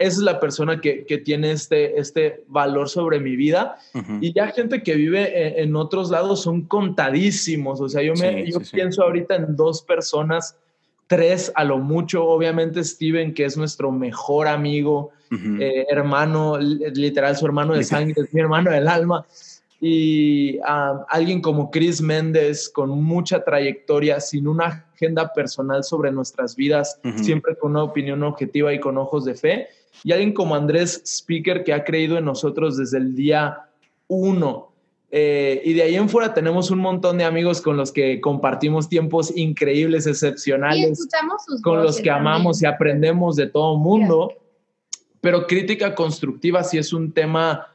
esa 0.01 0.17
es 0.17 0.23
la 0.23 0.41
persona 0.41 0.81
que, 0.81 1.05
tiene 1.25 1.53
este, 1.53 2.01
este 2.01 2.43
valor 2.49 2.89
sobre 2.89 3.21
mi 3.21 3.37
vida. 3.37 3.77
Y 4.23 4.33
ya 4.33 4.49
gente 4.49 4.83
que 4.83 4.95
vive 4.95 5.61
en, 5.61 5.77
otros 5.77 6.11
lados 6.11 6.41
son 6.41 6.63
contadísimos. 6.63 7.83
O 7.83 7.89
sea, 7.89 8.03
yo, 8.03 8.15
me, 8.15 8.51
yo 8.51 8.61
pienso 8.73 9.03
ahorita 9.03 9.37
en 9.37 9.57
dos 9.57 9.83
personas, 9.83 10.57
tres 11.11 11.51
a 11.57 11.65
lo 11.65 11.79
mucho. 11.79 12.25
Obviamente 12.25 12.85
Steven, 12.85 13.35
que 13.35 13.45
es 13.45 13.57
nuestro 13.57 13.91
mejor 13.91 14.47
amigo, 14.47 15.11
eh, 15.33 15.85
hermano, 15.91 16.57
literal 16.57 17.37
su 17.37 17.47
hermano 17.47 17.75
de 17.75 17.83
sangre, 17.83 18.15
es 18.17 18.33
mi 18.33 18.41
hermano 18.41 18.71
del 18.71 18.87
alma. 18.87 19.27
Y 19.81 20.61
alguien 21.09 21.41
como 21.41 21.71
Chris 21.73 22.01
Méndez, 22.01 22.69
con 22.69 22.91
mucha 22.91 23.43
trayectoria, 23.43 24.21
sin 24.21 24.47
una 24.47 24.87
agenda 24.95 25.33
personal 25.33 25.83
sobre 25.83 26.13
nuestras 26.13 26.55
vidas, 26.55 27.01
siempre 27.17 27.57
con 27.57 27.73
una 27.73 27.83
opinión 27.83 28.23
objetiva 28.23 28.73
y 28.73 28.79
con 28.79 28.97
ojos 28.97 29.25
de 29.25 29.35
fe 29.35 29.69
y 30.05 30.13
alguien 30.13 30.33
como 30.33 30.55
Andrés 30.55 31.03
Speaker 31.05 31.65
que 31.65 31.73
ha 31.73 31.85
creído 31.85 32.19
en 32.19 32.25
nosotros 32.25 32.77
desde 32.77 32.99
el 32.99 33.17
día 33.17 33.69
uno. 34.07 34.70
Eh, 35.13 35.61
y 35.65 35.73
de 35.73 35.83
ahí 35.83 35.97
en 35.97 36.09
fuera 36.09 36.33
tenemos 36.35 36.71
un 36.71 36.79
montón 36.79 37.19
de 37.19 37.25
amigos 37.25 37.61
con 37.61 37.77
los 37.77 37.91
que 37.91 38.21
compartimos 38.21 38.89
tiempos 38.89 39.37
increíbles, 39.37 40.07
excepcionales, 40.07 41.09
con 41.63 41.83
los 41.83 42.01
que 42.01 42.11
amamos 42.11 42.63
y 42.63 42.67
aprendemos 42.67 43.37
de 43.37 43.49
todo 43.49 43.77
mundo. 43.77 44.33
Pero 45.21 45.47
crítica 45.47 45.95
constructiva 45.95 46.63
sí 46.63 46.79
es 46.79 46.93
un 46.93 47.13
tema 47.13 47.67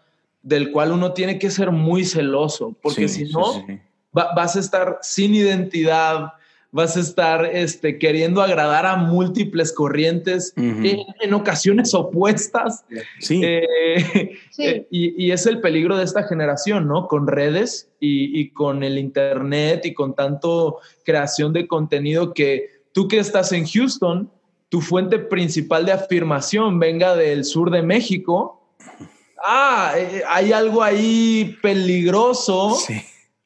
del 0.41 0.71
cual 0.71 0.91
uno 0.91 1.11
tiene 1.11 1.37
que 1.37 1.49
ser 1.49 1.71
muy 1.71 2.05
celoso, 2.05 2.75
porque 2.81 3.07
si 3.07 3.25
no, 3.25 3.65
vas 4.11 4.55
a 4.55 4.59
estar 4.59 4.99
sin 5.01 5.35
identidad, 5.35 6.33
vas 6.71 6.97
a 6.97 6.99
estar 6.99 7.45
este, 7.45 7.97
queriendo 7.97 8.41
agradar 8.41 8.85
a 8.85 8.95
múltiples 8.95 9.71
corrientes 9.71 10.53
en, 10.57 11.33
ocasiones 11.33 11.93
opuestas. 11.93 12.83
Sí. 13.19 13.41
Eh, 13.43 14.37
eh, 14.57 14.87
y, 14.89 15.31
es 15.31 15.45
el 15.45 15.61
peligro 15.61 15.97
de 15.97 16.03
esta 16.03 16.23
generación, 16.23 16.87
¿no? 16.87 17.07
Con 17.07 17.27
redes 17.27 17.89
y, 17.99 18.49
con 18.49 18.83
el 18.83 18.97
Internet 18.97 19.85
y 19.85 19.93
con 19.93 20.15
tanto 20.15 20.79
creación 21.03 21.53
de 21.53 21.67
contenido 21.67 22.33
que 22.33 22.69
tú 22.91 23.07
que 23.07 23.19
estás 23.19 23.51
en 23.51 23.65
Houston, 23.65 24.29
tu 24.69 24.81
fuente 24.81 25.19
principal 25.19 25.85
de 25.85 25.93
afirmación 25.93 26.79
venga 26.79 27.15
del 27.15 27.45
sur 27.45 27.71
de 27.71 27.83
México. 27.83 28.61
Ah, 29.41 29.93
eh, 29.95 30.23
hay 30.27 30.51
algo 30.51 30.81
ahí 30.81 31.57
peligroso. 31.61 32.77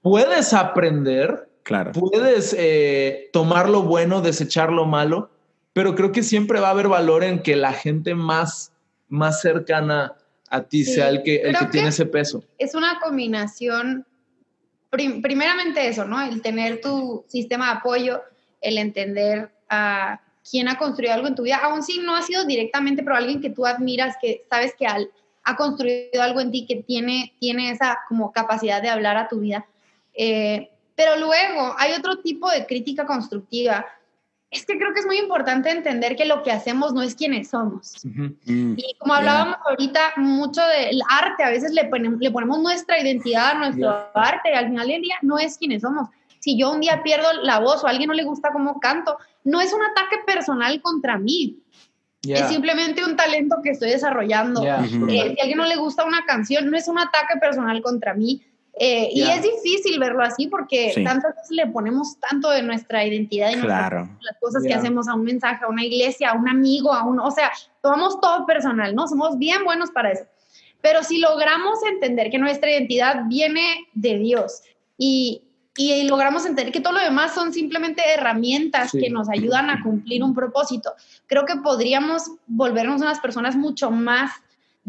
Puedes 0.01 0.53
aprender 0.53 1.49
Puedes 1.93 2.55
eh, 2.57 3.30
tomar 3.32 3.70
lo 3.70 3.84
bueno, 3.84 4.22
desechar 4.22 4.72
lo 4.72 4.86
malo, 4.86 5.30
pero 5.74 5.95
creo 5.95 6.11
que 6.11 6.24
siempre 6.24 6.59
va 6.59 6.67
a 6.67 6.72
haber 6.72 6.88
valor 6.88 7.24
en 7.24 7.41
que 7.41 7.55
la 7.55 7.74
gente 7.74 8.15
más 8.15 8.72
más 9.09 9.41
cercana 9.41 10.13
a 10.49 10.63
ti 10.63 10.84
sea 10.86 11.09
el 11.09 11.24
que, 11.24 11.38
el 11.38 11.57
que 11.57 11.65
tiene 11.65 11.89
ese 11.89 12.05
peso. 12.05 12.43
Es 12.57 12.74
una 12.74 12.99
combinación, 12.99 14.05
primeramente 14.89 15.88
eso, 15.88 16.05
¿no? 16.05 16.22
El 16.22 16.41
tener 16.41 16.82
tu 16.82 17.26
sistema 17.28 17.65
de 17.72 17.78
apoyo, 17.80 18.22
el 18.61 18.78
entender 18.78 19.51
a 19.70 20.22
quién 20.49 20.67
ha 20.67 20.78
construido 20.78 21.13
algo 21.13 21.28
en 21.28 21.36
tu 21.36 21.43
vida, 21.43 21.59
aun 21.61 21.84
si 21.84 21.99
no 21.99 22.15
ha 22.15 22.22
sido 22.22 22.45
directamente, 22.45 23.03
pero 23.03 23.15
alguien 23.15 23.41
que 23.41 23.49
tú 23.49 23.65
admiras, 23.65 24.15
que 24.20 24.45
sabes 24.49 24.74
que 24.78 24.88
ha 24.88 25.55
construido 25.55 26.22
algo 26.22 26.39
en 26.39 26.51
ti, 26.51 26.65
que 26.65 26.78
tiene, 26.78 27.34
tiene 27.39 27.72
esa 27.72 27.99
como 28.07 28.32
capacidad 28.32 28.82
de 28.82 28.89
hablar 28.89 29.17
a 29.17 29.28
tu 29.28 29.39
vida. 29.39 29.65
Eh, 30.15 30.72
pero 31.00 31.16
luego 31.16 31.76
hay 31.78 31.93
otro 31.93 32.18
tipo 32.18 32.52
de 32.52 32.66
crítica 32.66 33.06
constructiva 33.06 33.86
es 34.52 34.66
que 34.66 34.78
creo 34.78 34.93
que 34.93 35.00
es 35.00 35.06
muy 35.06 35.18
importante 35.18 35.70
entender 35.70 36.18
que 36.18 36.26
lo 36.26 36.43
que 36.43 36.52
hacemos 36.52 36.93
no 36.93 37.02
es 37.02 37.16
quienes 37.16 37.52
somos. 37.52 38.04
Mm. 38.04 38.74
Y 38.76 38.95
como 38.97 39.14
hablábamos 39.14 39.56
ahorita, 39.66 40.16
mucho 40.18 40.62
del 40.62 41.00
arte, 41.10 41.45
a 41.45 41.52
veces 41.52 41.72
le, 41.72 41.86
ponemos, 41.86 42.20
le 42.20 42.32
ponemos 42.32 42.60
nuestra 42.60 43.00
identidad 43.00 43.52
a 43.52 43.54
nuestro 43.54 44.10
arte 44.14 44.52
y 44.52 44.58
al 44.58 44.68
final 44.68 44.89
del 44.89 45.02
día 45.02 45.16
no 45.22 45.39
es 45.39 45.58
quienes 45.58 45.84
somos. 45.84 46.10
Si 46.39 46.60
yo 46.60 46.70
un 46.70 46.82
día 46.82 47.02
pierdo 47.02 47.32
la 47.43 47.60
voz 47.60 47.82
o 47.82 47.88
a 47.88 47.91
alguien 47.91 48.10
no 48.10 48.14
le 48.14 48.26
gusta 48.26 48.52
cómo 48.52 48.82
canto, 48.82 49.18
no 49.45 49.62
es 49.62 49.72
un 49.72 49.82
ataque 49.82 50.18
personal 50.26 50.82
contra 50.82 51.18
mí. 51.18 51.64
Es 52.24 52.50
simplemente 52.50 53.06
un 53.06 53.16
talento 53.16 53.56
que 53.64 53.70
estoy 53.70 53.91
desarrollando. 53.91 54.62
Eh, 54.66 54.88
si 54.89 55.39
a 55.39 55.43
alguien 55.43 55.58
no 55.58 55.66
le 55.66 55.78
gusta 55.78 56.04
una 56.04 56.26
canción, 56.26 56.70
no 56.70 56.76
es 56.76 56.89
un 56.89 57.00
ataque 57.00 57.39
personal 57.39 57.82
contra 57.82 58.14
mí. 58.14 58.43
Eh, 58.82 59.10
y 59.12 59.24
es 59.24 59.44
difícil 59.44 60.00
verlo 60.00 60.24
así 60.24 60.48
porque 60.48 60.94
tantas 61.04 61.36
veces 61.36 61.52
le 61.52 61.68
ponemos 61.68 62.18
tanto 62.18 62.50
de 62.50 62.64
nuestra 62.64 63.06
identidad 63.06 63.52
y 63.52 63.58
las 63.58 64.38
cosas 64.40 64.64
que 64.64 64.74
hacemos 64.74 65.10
a 65.10 65.16
un 65.16 65.26
mensaje, 65.26 65.66
a 65.66 65.68
una 65.68 65.84
iglesia, 65.84 66.30
a 66.30 66.34
un 66.34 66.48
amigo, 66.48 66.94
a 66.94 67.04
un, 67.04 67.20
o 67.20 67.30
sea, 67.30 67.52
tomamos 67.82 68.22
todo 68.22 68.46
personal, 68.46 68.96
¿no? 68.96 69.06
Somos 69.06 69.38
bien 69.38 69.66
buenos 69.66 69.92
para 69.92 70.12
eso. 70.12 70.24
Pero 70.82 71.04
si 71.04 71.18
logramos 71.18 71.80
entender 71.92 72.32
que 72.32 72.38
nuestra 72.38 72.72
identidad 72.72 73.24
viene 73.28 73.86
de 73.96 74.18
Dios 74.18 74.62
y, 74.98 75.44
y 75.76 76.04
logramos 76.04 76.46
entender 76.46 76.72
que 76.72 76.80
todo 76.80 76.94
lo 76.94 77.02
demás 77.02 77.36
son 77.36 77.52
simplemente 77.52 78.02
herramientas 78.14 78.94
que 78.94 79.10
nos 79.10 79.28
ayudan 79.30 79.70
a 79.70 79.84
cumplir 79.84 80.24
un 80.24 80.34
propósito, 80.34 80.94
creo 81.28 81.46
que 81.46 81.58
podríamos 81.58 82.32
volvernos 82.48 83.02
unas 83.02 83.20
personas 83.20 83.58
mucho 83.58 83.92
más 83.92 84.32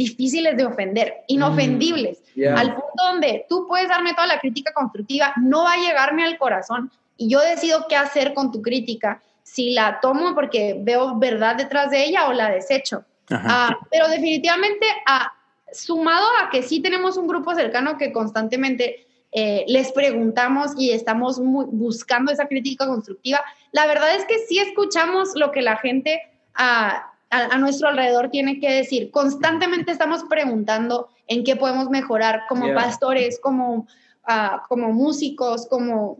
difíciles 0.01 0.57
de 0.57 0.65
ofender, 0.65 1.25
inofendibles, 1.27 2.23
mm, 2.35 2.57
al 2.57 2.75
punto 2.75 3.03
donde 3.11 3.45
tú 3.51 3.67
puedes 3.69 3.89
darme 3.89 4.15
toda 4.15 4.27
la 4.27 4.41
crítica 4.41 4.73
constructiva, 4.73 5.35
no 5.37 5.65
va 5.65 5.75
a 5.75 5.77
llegarme 5.77 6.25
al 6.25 6.39
corazón 6.39 6.91
y 7.19 7.29
yo 7.29 7.41
decido 7.41 7.87
qué 7.87 7.97
hacer 7.97 8.33
con 8.33 8.51
tu 8.51 8.63
crítica, 8.63 9.21
si 9.43 9.75
la 9.75 10.01
tomo 10.01 10.35
porque 10.35 10.77
veo 10.81 11.19
verdad 11.19 11.57
detrás 11.57 11.91
de 11.91 12.03
ella 12.03 12.29
o 12.29 12.33
la 12.33 12.49
desecho. 12.51 13.05
Ah, 13.31 13.77
pero 13.91 14.09
definitivamente, 14.09 14.87
ah, 15.07 15.33
sumado 15.71 16.27
a 16.43 16.49
que 16.51 16.63
sí 16.63 16.81
tenemos 16.81 17.19
un 17.19 17.29
grupo 17.29 17.55
cercano 17.55 17.99
que 17.99 18.11
constantemente 18.11 19.07
eh, 19.33 19.65
les 19.69 19.93
preguntamos 19.93 20.73
y 20.79 20.93
estamos 20.93 21.39
buscando 21.39 22.33
esa 22.33 22.49
crítica 22.49 22.87
constructiva, 22.87 23.41
la 23.73 23.87
verdad 23.87 24.15
es 24.15 24.25
que 24.25 24.39
sí 24.39 24.59
escuchamos 24.59 25.33
lo 25.35 25.51
que 25.51 25.61
la 25.61 25.77
gente... 25.77 26.23
Uh, 26.59 27.10
a, 27.31 27.59
nuestro 27.59 27.89
alrededor 27.89 28.31
tiene 28.31 28.59
que 28.61 28.71
decir. 28.73 29.11
Constantemente 29.11 29.93
estamos 29.93 30.25
preguntando 30.25 31.09
en 31.27 31.45
qué 31.45 31.57
podemos 31.57 31.89
mejorar 31.89 32.43
como 32.49 32.75
pastores, 32.75 33.39
como, 33.41 33.87
ah, 34.25 34.65
como 34.69 34.93
músicos, 34.93 35.67
como 35.67 36.19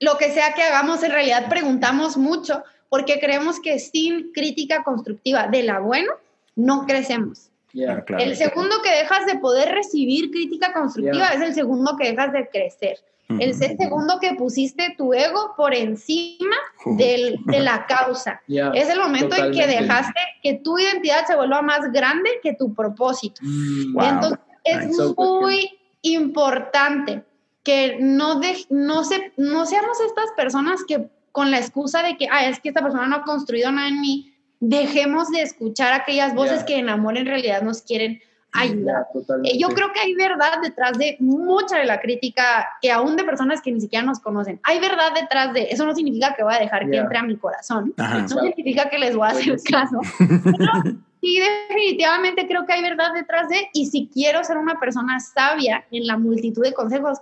lo 0.00 0.18
que 0.18 0.30
sea 0.30 0.54
que 0.54 0.62
hagamos, 0.62 1.02
en 1.02 1.12
realidad 1.12 1.48
preguntamos 1.48 2.16
mucho 2.16 2.62
porque 2.88 3.20
creemos 3.20 3.60
que 3.60 3.78
sin 3.78 4.32
crítica 4.32 4.82
constructiva 4.82 5.48
de 5.48 5.62
la 5.62 5.78
buena, 5.78 6.12
no 6.56 6.84
crecemos. 6.86 7.50
el 7.72 8.36
segundo 8.36 8.82
que 8.82 8.90
dejas 8.90 9.26
de 9.26 9.38
poder 9.38 9.72
recibir 9.72 10.30
crítica 10.30 10.72
constructiva 10.72 11.28
es 11.28 11.40
el 11.40 11.54
segundo 11.54 11.96
que 11.96 12.10
dejas 12.10 12.32
de 12.32 12.48
crecer. 12.48 12.98
El 13.28 13.54
segundo 13.54 14.18
que 14.20 14.34
pusiste 14.34 14.94
tu 14.98 15.14
ego 15.14 15.54
por 15.56 15.74
encima 15.74 16.56
de 16.84 17.38
la 17.46 17.86
causa. 17.86 18.42
es 18.48 18.88
el 18.88 18.98
momento 18.98 19.34
en 19.36 19.52
que 19.52 19.66
dejaste 19.66 20.20
que 20.42 20.54
tu 20.54 20.78
identidad 20.78 21.26
se 21.26 21.34
vuelva 21.34 21.62
más 21.62 21.90
grande 21.92 22.30
que 22.42 22.54
tu 22.54 22.74
propósito. 22.74 23.40
Mm, 23.42 24.00
Entonces 24.00 24.38
es 24.64 25.16
muy 25.16 25.70
importante 26.02 27.24
que 27.62 27.96
no, 27.98 28.40
no, 28.68 29.04
se, 29.04 29.32
no 29.36 29.66
seamos 29.66 29.98
estas 30.06 30.30
personas 30.36 30.84
que 30.86 31.08
con 31.32 31.50
la 31.50 31.58
excusa 31.58 32.02
de 32.02 32.16
que, 32.16 32.28
ah, 32.30 32.46
es 32.46 32.60
que 32.60 32.68
esta 32.68 32.82
persona 32.82 33.08
no 33.08 33.16
ha 33.16 33.24
construido 33.24 33.72
nada 33.72 33.88
en 33.88 34.00
mí, 34.00 34.34
dejemos 34.60 35.30
de 35.30 35.42
escuchar 35.42 35.92
aquellas 35.92 36.34
voces 36.34 36.62
que 36.62 36.76
en 36.76 36.88
amor 36.88 37.16
en 37.18 37.26
realidad 37.26 37.62
nos 37.62 37.82
quieren 37.82 38.20
ayuda. 38.54 39.08
Eh, 39.44 39.58
yo 39.58 39.68
creo 39.68 39.92
que 39.92 40.00
hay 40.00 40.14
verdad 40.14 40.60
detrás 40.62 40.96
de 40.96 41.16
mucha 41.18 41.78
de 41.78 41.84
la 41.84 42.00
crítica, 42.00 42.68
que 42.80 42.90
aún 42.90 43.16
de 43.16 43.24
personas 43.24 43.60
que 43.60 43.72
ni 43.72 43.80
siquiera 43.80 44.04
nos 44.04 44.20
conocen, 44.20 44.60
hay 44.62 44.78
verdad 44.80 45.12
detrás 45.14 45.52
de, 45.52 45.68
eso 45.70 45.84
no 45.84 45.94
significa 45.94 46.34
que 46.34 46.44
voy 46.44 46.54
a 46.54 46.58
dejar 46.58 46.88
que 46.88 46.96
entre 46.96 47.18
a 47.18 47.22
mi 47.22 47.36
corazón, 47.36 47.92
no 47.96 48.28
significa 48.28 48.88
que 48.88 48.98
les 48.98 49.16
voy 49.16 49.26
a 49.26 49.32
hacer 49.32 49.56
caso. 49.70 49.98
sí, 51.20 51.40
definitivamente 51.68 52.46
creo 52.46 52.64
que 52.64 52.72
hay 52.72 52.82
verdad 52.82 53.12
detrás 53.12 53.48
de, 53.48 53.68
y 53.72 53.86
si 53.86 54.08
quiero 54.12 54.42
ser 54.44 54.56
una 54.56 54.78
persona 54.78 55.18
sabia 55.20 55.84
en 55.90 56.06
la 56.06 56.16
multitud 56.16 56.62
de 56.62 56.72
consejos, 56.72 57.18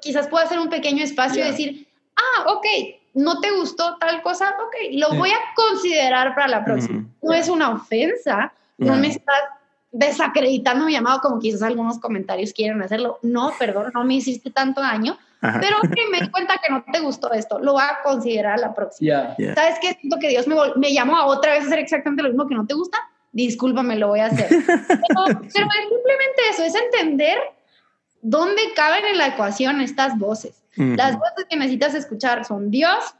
quizás 0.00 0.26
pueda 0.28 0.46
hacer 0.46 0.58
un 0.58 0.70
pequeño 0.70 1.04
espacio 1.04 1.44
y 1.44 1.48
decir, 1.48 1.86
ah, 2.16 2.52
ok, 2.52 2.66
no 3.12 3.40
te 3.40 3.50
gustó 3.50 3.98
tal 3.98 4.22
cosa, 4.22 4.54
ok, 4.58 4.92
lo 4.92 5.10
voy 5.18 5.30
a 5.30 5.38
considerar 5.54 6.34
para 6.34 6.48
la 6.48 6.64
próxima. 6.64 7.04
No 7.20 7.34
es 7.34 7.48
una 7.48 7.70
ofensa, 7.70 8.52
no 8.78 8.96
me 8.96 9.08
estás 9.08 9.42
desacreditando 9.92 10.86
mi 10.86 10.92
llamado 10.92 11.20
como 11.20 11.40
quizás 11.40 11.62
algunos 11.62 11.98
comentarios 11.98 12.52
quieren 12.52 12.80
hacerlo. 12.82 13.18
No, 13.22 13.52
perdón, 13.58 13.90
no 13.94 14.04
me 14.04 14.14
hiciste 14.14 14.50
tanto 14.50 14.80
daño, 14.80 15.18
pero 15.40 15.80
que 15.80 16.08
me 16.10 16.20
di 16.20 16.30
cuenta 16.30 16.60
que 16.64 16.72
no 16.72 16.84
te 16.92 17.00
gustó 17.00 17.32
esto, 17.32 17.58
lo 17.58 17.72
voy 17.72 17.82
a 17.82 18.02
considerar 18.02 18.60
la 18.60 18.74
próxima. 18.74 19.34
¿Sabes 19.36 19.78
qué? 19.80 19.96
Siento 20.00 20.18
que 20.20 20.28
Dios 20.28 20.46
me, 20.46 20.54
me 20.76 20.92
llamó 20.92 21.16
a 21.16 21.26
otra 21.26 21.52
vez 21.52 21.64
a 21.64 21.66
hacer 21.66 21.78
exactamente 21.78 22.22
lo 22.22 22.28
mismo 22.28 22.46
que 22.46 22.54
no 22.54 22.66
te 22.66 22.74
gusta. 22.74 22.98
Discúlpame, 23.32 23.96
lo 23.96 24.08
voy 24.08 24.20
a 24.20 24.26
hacer. 24.26 24.48
pero, 24.48 25.26
es 25.26 25.38
simplemente 25.48 26.42
eso, 26.50 26.64
es 26.64 26.74
entender 26.74 27.38
dónde 28.22 28.60
caben 28.74 29.04
en 29.06 29.18
la 29.18 29.28
ecuación 29.28 29.80
estas 29.80 30.18
voces. 30.18 30.56
Las 30.76 31.18
voces 31.18 31.46
que 31.48 31.56
necesitas 31.56 31.94
escuchar 31.94 32.44
son 32.44 32.70
Dios, 32.70 33.14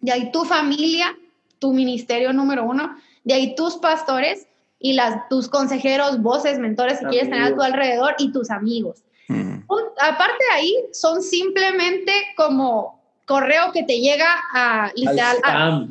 de 0.00 0.12
ahí 0.12 0.30
tu 0.30 0.44
familia, 0.44 1.16
tu 1.58 1.72
ministerio 1.72 2.32
número 2.32 2.64
uno, 2.64 2.96
de 3.24 3.34
ahí 3.34 3.54
tus 3.54 3.76
pastores 3.76 4.46
y 4.84 4.92
las, 4.92 5.30
tus 5.30 5.48
consejeros, 5.48 6.20
voces, 6.20 6.58
mentores 6.58 7.00
que 7.00 7.06
quieres 7.06 7.30
tener 7.30 7.44
a 7.44 7.54
tu 7.54 7.62
alrededor 7.62 8.14
y 8.18 8.30
tus 8.32 8.50
amigos. 8.50 9.02
Mm. 9.28 9.60
aparte 9.98 10.44
de 10.50 10.54
ahí, 10.54 10.76
son 10.92 11.22
simplemente 11.22 12.12
como 12.36 13.00
correo 13.24 13.72
que 13.72 13.84
te 13.84 13.98
llega 13.98 14.28
a 14.52 14.92
literal. 14.94 15.88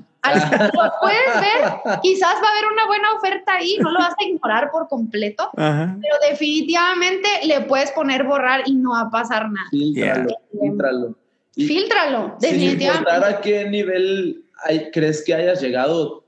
puedes 1.02 1.42
ver, 1.42 2.00
quizás 2.04 2.36
va 2.36 2.48
a 2.48 2.52
haber 2.52 2.72
una 2.72 2.86
buena 2.86 3.14
oferta 3.18 3.56
ahí, 3.56 3.78
no 3.80 3.90
lo 3.90 3.98
vas 3.98 4.14
a 4.20 4.24
ignorar 4.26 4.70
por 4.70 4.88
completo, 4.88 5.50
pero 5.56 6.16
definitivamente 6.30 7.28
le 7.46 7.62
puedes 7.62 7.90
poner 7.94 8.24
borrar 8.24 8.62
y 8.68 8.76
no 8.76 8.92
va 8.92 9.02
a 9.02 9.10
pasar 9.10 9.50
nada. 9.50 9.70
Filtralo. 9.72 11.16
Filtralo, 11.56 12.38
definitivamente. 12.40 13.10
Sin 13.12 13.24
a 13.24 13.42
qué 13.42 13.68
nivel 13.68 14.46
crees 14.94 15.24
que 15.26 15.34
hayas 15.34 15.60
llegado, 15.62 16.23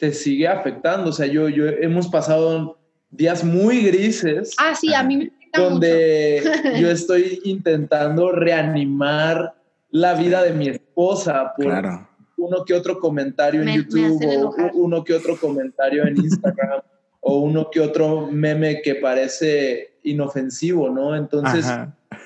te 0.00 0.12
sigue 0.12 0.48
afectando. 0.48 1.10
O 1.10 1.12
sea, 1.12 1.26
yo, 1.26 1.48
yo 1.48 1.68
hemos 1.68 2.08
pasado 2.08 2.78
días 3.10 3.44
muy 3.44 3.82
grises. 3.82 4.54
Ah, 4.58 4.74
sí, 4.74 4.92
a 4.94 5.02
mí 5.04 5.16
me 5.18 5.30
Donde 5.54 6.42
yo 6.80 6.90
estoy 6.90 7.40
intentando 7.44 8.32
reanimar 8.32 9.54
la 9.90 10.14
vida 10.14 10.42
de 10.42 10.52
mi 10.52 10.68
esposa 10.68 11.52
por 11.56 12.08
uno 12.36 12.64
que 12.64 12.72
otro 12.72 12.98
comentario 12.98 13.60
en 13.60 13.74
YouTube, 13.74 14.24
o 14.24 14.70
uno 14.72 15.04
que 15.04 15.12
otro 15.12 15.36
comentario 15.36 16.06
en 16.06 16.16
Instagram, 16.16 16.80
o 17.20 17.40
uno 17.40 17.68
que 17.70 17.80
otro 17.80 18.28
meme 18.28 18.80
que 18.80 18.94
parece 18.94 19.98
inofensivo, 20.04 20.88
¿no? 20.88 21.14
Entonces, 21.14 21.66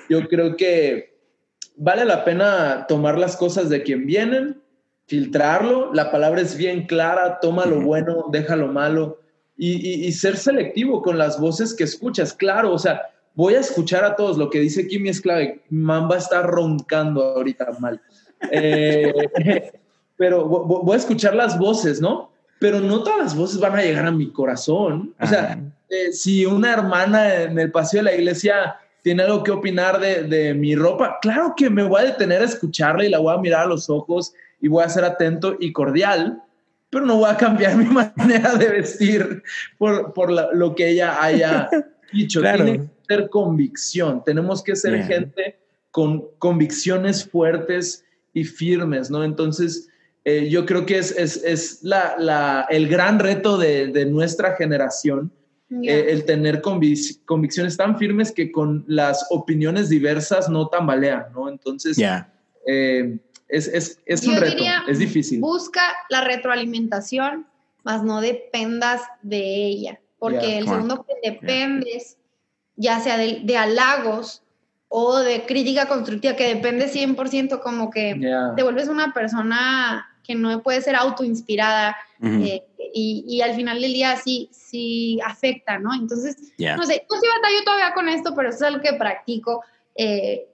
yo 0.09 0.25
creo 0.29 0.55
que 0.55 1.17
vale 1.75 2.05
la 2.05 2.23
pena 2.23 2.85
tomar 2.87 3.17
las 3.17 3.35
cosas 3.35 3.69
de 3.69 3.83
quien 3.83 4.05
vienen 4.05 4.61
filtrarlo, 5.07 5.93
la 5.93 6.11
palabra 6.11 6.41
es 6.41 6.57
bien 6.57 6.87
clara, 6.87 7.39
toma 7.39 7.65
lo 7.65 7.81
bueno, 7.81 8.25
deja 8.31 8.55
lo 8.55 8.67
malo 8.67 9.19
y, 9.57 10.11
ser 10.11 10.37
selectivo 10.37 11.01
con 11.01 11.17
las 11.17 11.39
voces 11.39 11.73
que 11.73 11.83
escuchas. 11.83 12.33
Claro, 12.33 12.73
o 12.73 12.79
sea, 12.79 13.01
voy 13.33 13.55
a 13.55 13.59
escuchar 13.59 14.03
a 14.03 14.15
todos, 14.15 14.37
lo 14.37 14.49
que 14.49 14.59
dice 14.59 14.87
Kimi 14.87 15.09
es 15.09 15.21
clave, 15.21 15.61
Mamba 15.69 16.17
está 16.17 16.41
roncando 16.41 17.23
ahorita 17.23 17.67
mal. 17.79 18.01
Eh, 18.51 19.13
pero 20.17 20.45
voy 20.45 20.93
a 20.93 20.97
escuchar 20.97 21.35
las 21.35 21.57
voces, 21.57 22.01
¿no? 22.01 22.31
Pero 22.59 22.79
no 22.79 23.03
todas 23.03 23.19
las 23.19 23.35
voces 23.35 23.59
van 23.59 23.75
a 23.75 23.81
llegar 23.81 24.05
a 24.05 24.11
mi 24.11 24.31
corazón. 24.31 25.13
O 25.19 25.27
sea, 25.27 25.59
eh, 25.89 26.11
si 26.11 26.45
una 26.45 26.73
hermana 26.73 27.43
en 27.43 27.59
el 27.59 27.71
paseo 27.71 27.99
de 27.99 28.11
la 28.11 28.15
iglesia 28.15 28.77
tiene 29.03 29.23
algo 29.23 29.43
que 29.43 29.51
opinar 29.51 29.99
de, 29.99 30.23
de, 30.23 30.53
mi 30.53 30.75
ropa, 30.75 31.19
claro 31.21 31.53
que 31.55 31.69
me 31.69 31.83
voy 31.83 32.01
a 32.01 32.05
detener 32.05 32.41
a 32.41 32.45
escucharla 32.45 33.05
y 33.05 33.09
la 33.09 33.19
voy 33.19 33.35
a 33.35 33.39
mirar 33.39 33.65
a 33.65 33.67
los 33.67 33.89
ojos 33.89 34.33
y 34.65 34.67
voy 34.67 34.83
a 34.83 34.89
ser 34.89 35.05
atento 35.05 35.57
y 35.59 35.71
cordial, 35.71 36.41
pero 36.89 37.05
no 37.05 37.17
voy 37.17 37.29
a 37.29 37.37
cambiar 37.37 37.77
mi 37.77 37.85
manera 37.85 38.55
de 38.55 38.67
vestir 38.67 39.43
por, 39.77 40.11
por 40.11 40.31
lo 40.31 40.73
que 40.73 40.89
ella 40.89 41.21
haya 41.21 41.69
dicho. 42.11 42.41
Tiene 42.41 42.79
que 42.79 42.89
ser 43.07 43.29
convicción. 43.29 44.23
Tenemos 44.25 44.63
que 44.63 44.75
ser 44.75 45.03
gente 45.03 45.59
con 45.91 46.25
convicciones 46.39 47.29
fuertes 47.29 48.03
y 48.33 48.43
firmes, 48.43 49.11
¿no? 49.11 49.23
Entonces, 49.23 49.87
eh, 50.23 50.49
yo 50.49 50.65
creo 50.65 50.87
que 50.87 50.97
es, 50.97 51.11
es, 51.11 51.43
es 51.43 51.83
la, 51.83 52.15
la, 52.17 52.65
el 52.71 52.87
gran 52.87 53.19
reto 53.19 53.59
de, 53.59 53.89
de 53.89 54.07
nuestra 54.07 54.55
generación, 54.55 55.31
eh, 55.69 56.07
el 56.09 56.25
tener 56.25 56.61
convicciones 56.61 57.77
tan 57.77 57.99
firmes 57.99 58.31
que 58.31 58.51
con 58.51 58.83
las 58.87 59.27
opiniones 59.29 59.89
diversas 59.89 60.49
no 60.49 60.69
tambalean, 60.69 61.25
¿no? 61.35 61.49
Entonces, 61.49 61.99
eh, 62.65 63.19
es, 63.47 63.67
es, 63.67 63.99
es 64.05 64.25
un 64.27 64.37
reto, 64.37 64.63
es 64.87 64.99
difícil. 64.99 65.39
Busca 65.39 65.81
la 66.09 66.21
retroalimentación, 66.21 67.47
mas 67.83 68.03
no 68.03 68.21
dependas 68.21 69.01
de 69.21 69.65
ella, 69.65 69.99
porque 70.19 70.57
el 70.57 70.67
segundo 70.67 71.05
que 71.05 71.31
dependes, 71.31 72.17
ya 72.75 72.99
sea 72.99 73.17
de, 73.17 73.41
de 73.43 73.57
halagos, 73.57 74.41
o 74.97 75.19
de 75.19 75.45
crítica 75.45 75.87
constructiva 75.87 76.35
que 76.35 76.55
depende 76.55 76.89
100% 76.89 77.61
como 77.61 77.89
que 77.89 78.15
te 78.55 78.63
vuelves 78.63 78.87
una 78.87 79.13
persona 79.13 80.07
que 80.23 80.35
no 80.35 80.63
puede 80.63 80.81
ser 80.81 80.95
autoinspirada 80.95 81.97
eh, 82.21 82.63
y, 82.93 83.41
al 83.41 83.55
final 83.55 83.81
del 83.81 83.91
día 83.91 84.15
sí, 84.15 84.49
sí 84.53 85.19
afecta, 85.23 85.79
¿no? 85.79 85.93
Entonces, 85.93 86.37
no 86.37 86.85
sé, 86.85 87.05
no 87.09 87.19
sí 87.19 87.27
batallo 87.27 87.63
todavía 87.65 87.93
con 87.93 88.07
esto, 88.07 88.33
pero 88.35 88.49
eso 88.49 88.59
es 88.59 88.61
algo 88.61 88.81
que 88.81 88.93
practico 88.93 89.63
eh, 89.95 90.47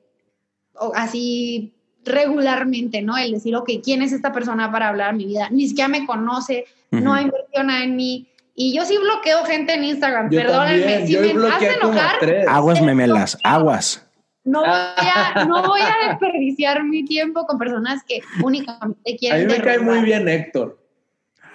así 0.96 1.72
regularmente, 2.06 3.02
¿no? 3.02 3.18
El 3.18 3.34
decir, 3.34 3.56
ok, 3.56 3.70
¿quién 3.84 4.02
es 4.02 4.12
esta 4.12 4.32
persona 4.32 4.72
para 4.72 4.90
hablar 4.90 5.16
mi 5.16 5.26
vida? 5.26 5.50
Ni 5.52 5.68
siquiera 5.68 5.88
me 5.88 6.06
conoce, 6.06 6.66
no 6.92 7.20
inversiona 7.20 7.84
en 7.84 7.96
mí. 7.96 8.28
Y 8.54 8.76
yo 8.76 8.86
sí 8.86 8.98
bloqueo 8.98 9.44
gente 9.46 9.74
en 9.74 9.84
Instagram, 9.84 10.30
perdónenme, 10.30 11.08
si 11.08 11.18
me 11.18 11.48
hace 11.48 11.74
enojar. 11.74 12.16
Aguas 12.48 12.82
memelas, 12.82 13.38
aguas. 13.44 14.06
No 14.44 14.62
voy, 14.62 14.70
a, 14.70 15.46
no 15.46 15.62
voy 15.68 15.82
a 15.82 16.10
desperdiciar 16.10 16.84
mi 16.84 17.06
tiempo 17.06 17.46
con 17.46 17.60
personas 17.60 18.04
que 18.08 18.22
únicamente 18.44 19.16
quieren. 19.18 19.42
A 19.42 19.46
mí 19.46 19.54
me 19.58 19.64
cae 19.64 19.80
muy 19.80 20.02
bien 20.02 20.28
Héctor. 20.28 20.80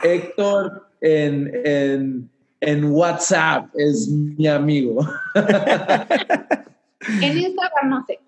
Héctor 0.05 0.89
en, 1.01 1.51
en, 1.64 2.31
en 2.60 2.85
WhatsApp 2.85 3.68
es 3.74 4.09
mi 4.09 4.47
amigo. 4.47 5.05
En 7.01 7.39
Instagram 7.39 7.89
no 7.90 8.06
sé. 8.06 8.20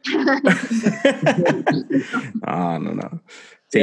No, 2.47 2.79
no, 2.79 2.95
no. 2.95 3.23
Sí, 3.69 3.81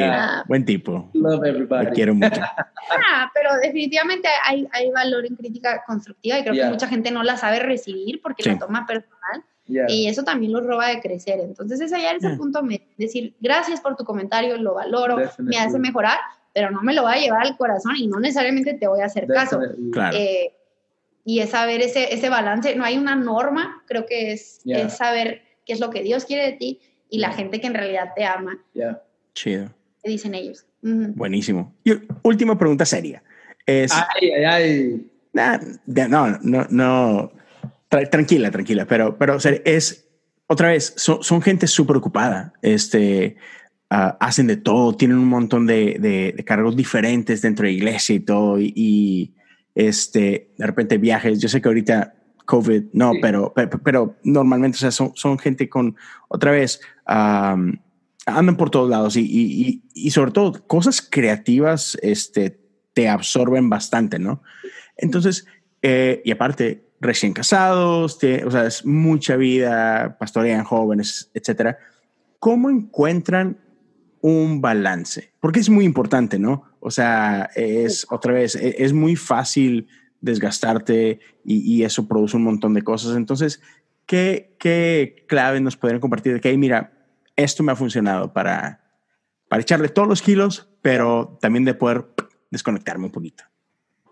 buen 0.48 0.66
tipo. 0.66 1.10
Love 1.14 1.46
everybody. 1.46 1.88
quiero 1.92 2.16
mucho. 2.16 2.42
Ah, 2.42 3.30
pero 3.34 3.56
definitivamente 3.62 4.28
hay, 4.44 4.68
hay 4.72 4.92
valor 4.92 5.26
en 5.26 5.36
crítica 5.36 5.84
constructiva 5.86 6.40
y 6.40 6.44
creo 6.44 6.54
que 6.54 6.66
mucha 6.66 6.88
gente 6.88 7.12
no 7.12 7.24
la 7.24 7.38
sabe 7.38 7.60
recibir 7.60 8.22
porque 8.22 8.50
la 8.50 8.58
toma 8.58 8.86
personal. 8.86 9.44
Y 9.68 10.08
eso 10.08 10.24
también 10.24 10.54
lo 10.54 10.62
roba 10.62 10.90
de 10.90 11.02
crecer. 11.02 11.40
Entonces, 11.40 11.82
ese 11.82 12.00
ya 12.00 12.12
es 12.12 12.24
el 12.24 12.38
punto 12.38 12.62
de 12.62 12.88
decir, 12.98 13.36
gracias 13.40 13.82
por 13.82 13.96
tu 13.96 14.06
comentario, 14.06 14.58
lo 14.58 14.76
valoro, 14.76 15.18
me 15.40 15.58
hace 15.58 15.80
mejorar, 15.80 16.20
pero 16.54 16.72
no 16.72 16.82
me 16.82 16.94
lo 16.94 17.04
voy 17.04 17.14
a 17.14 17.20
llevar 17.20 17.46
al 17.46 17.58
corazón 17.58 17.94
y 17.98 18.08
no 18.08 18.20
necesariamente 18.20 18.76
te 18.76 18.88
voy 18.88 19.02
a 19.02 19.06
hacer 19.06 19.28
caso. 19.28 19.60
Eh, 20.14 20.54
y 21.26 21.40
es 21.40 21.50
saber 21.50 21.82
ese, 21.82 22.14
ese 22.14 22.30
balance. 22.30 22.76
No 22.76 22.86
hay 22.86 22.98
una 22.98 23.16
norma, 23.16 23.84
creo 23.88 24.06
que 24.06 24.32
es, 24.32 24.62
es, 24.66 24.96
saber 24.96 25.42
qué 25.66 25.74
es 25.74 25.80
lo 25.80 25.90
que 25.90 26.04
Dios 26.04 26.24
quiere 26.24 26.46
de 26.46 26.54
ti 26.54 26.80
y 27.10 27.20
la 27.20 27.34
gente 27.34 27.60
que 27.60 27.68
en 27.68 27.74
realidad 27.74 28.12
te 28.16 28.24
ama. 28.24 28.64
Chido. 29.34 29.74
¿Qué 30.04 30.12
dicen 30.12 30.36
ellos? 30.36 30.66
Buenísimo. 30.82 31.74
Y 31.84 31.94
última 32.22 32.58
pregunta 32.58 32.86
seria. 32.86 33.24
Es, 33.66 33.92
ay, 33.92 34.30
ay, 34.32 34.46
ay. 35.34 36.08
no, 36.08 36.40
no, 36.44 36.68
no 36.70 37.32
tranquila, 37.90 38.52
tranquila, 38.52 38.86
pero, 38.86 39.18
pero 39.18 39.38
es, 39.38 40.08
otra 40.48 40.70
vez, 40.70 40.94
son, 40.98 41.24
son 41.24 41.42
gente 41.42 41.68
súper 41.68 41.98
ocupada, 41.98 42.54
este, 42.62 43.38
ah, 43.90 44.18
hacen 44.20 44.48
de 44.48 44.58
todo, 44.58 44.96
tienen 44.96 45.18
un 45.18 45.28
montón 45.28 45.66
de, 45.66 45.98
de, 46.00 46.44
cargos 46.44 46.76
diferentes 46.76 47.42
dentro 47.42 47.66
de 47.66 47.72
la 47.72 47.78
iglesia 47.78 48.16
y 48.16 48.20
todo, 48.20 48.60
y, 48.60 49.34
este, 49.76 50.50
de 50.58 50.66
repente 50.66 50.98
viajes, 50.98 51.40
yo 51.40 51.50
sé 51.50 51.62
que 51.62 51.68
ahorita 51.68 52.16
COVID, 52.46 52.86
no, 52.94 53.14
pero, 53.22 53.54
pero, 53.84 54.16
normalmente, 54.24 54.78
o 54.78 54.80
sea, 54.80 54.92
son, 54.92 55.12
son 55.16 55.38
gente 55.38 55.68
con, 55.68 55.96
otra 56.28 56.52
vez, 56.52 56.80
andan 57.06 58.58
por 58.58 58.70
todos 58.70 58.90
lados 58.90 59.18
y, 59.18 59.22
y, 59.22 59.84
y, 59.94 60.12
sobre 60.12 60.32
todo 60.32 60.66
cosas 60.66 61.02
creativas, 61.02 61.98
este, 62.02 62.60
te 62.94 63.10
absorben 63.10 63.70
bastante, 63.70 64.20
¿no? 64.20 64.42
Entonces, 64.96 65.46
eh, 65.82 66.22
y 66.24 66.32
aparte, 66.32 66.86
recién 67.00 67.34
casados, 67.34 68.16
o 68.16 68.52
sea, 68.52 68.66
es 68.66 68.86
mucha 68.86 69.36
vida, 69.36 70.18
pastorean 70.20 70.64
jóvenes, 70.64 71.30
etcétera. 71.34 71.78
¿Cómo 72.40 72.70
encuentran 72.70 73.58
un 74.26 74.60
balance? 74.60 75.34
Porque 75.40 75.60
es 75.60 75.70
muy 75.70 75.86
importante, 75.86 76.40
¿no? 76.40 76.64
O 76.80 76.90
sea, 76.90 77.52
es 77.56 78.08
otra 78.10 78.34
vez, 78.34 78.56
e, 78.56 78.84
es, 78.84 78.92
muy 78.92 79.16
fácil 79.16 79.88
desgastarte 80.20 81.20
y, 81.44 81.84
eso 81.84 82.08
produce 82.08 82.36
un 82.36 82.44
montón 82.44 82.74
de 82.74 82.82
cosas. 82.82 83.16
Entonces, 83.16 83.62
¿qué, 84.08 84.56
qué 84.58 85.26
clave 85.28 85.62
nos 85.62 85.78
podrían 85.78 86.02
compartir 86.02 86.34
de 86.34 86.42
que, 86.42 86.58
mira, 86.58 86.92
esto 87.36 87.62
me 87.62 87.72
ha 87.72 87.76
funcionado 87.76 88.34
para, 88.34 88.82
para 89.48 89.62
echarle 89.62 89.90
todos 89.90 90.08
los 90.08 90.24
kilos, 90.24 90.70
pero 90.82 91.38
también 91.40 91.64
de 91.64 91.76
poder 91.76 92.06
desconectarme 92.50 93.06
un 93.06 93.12
poquito? 93.12 93.44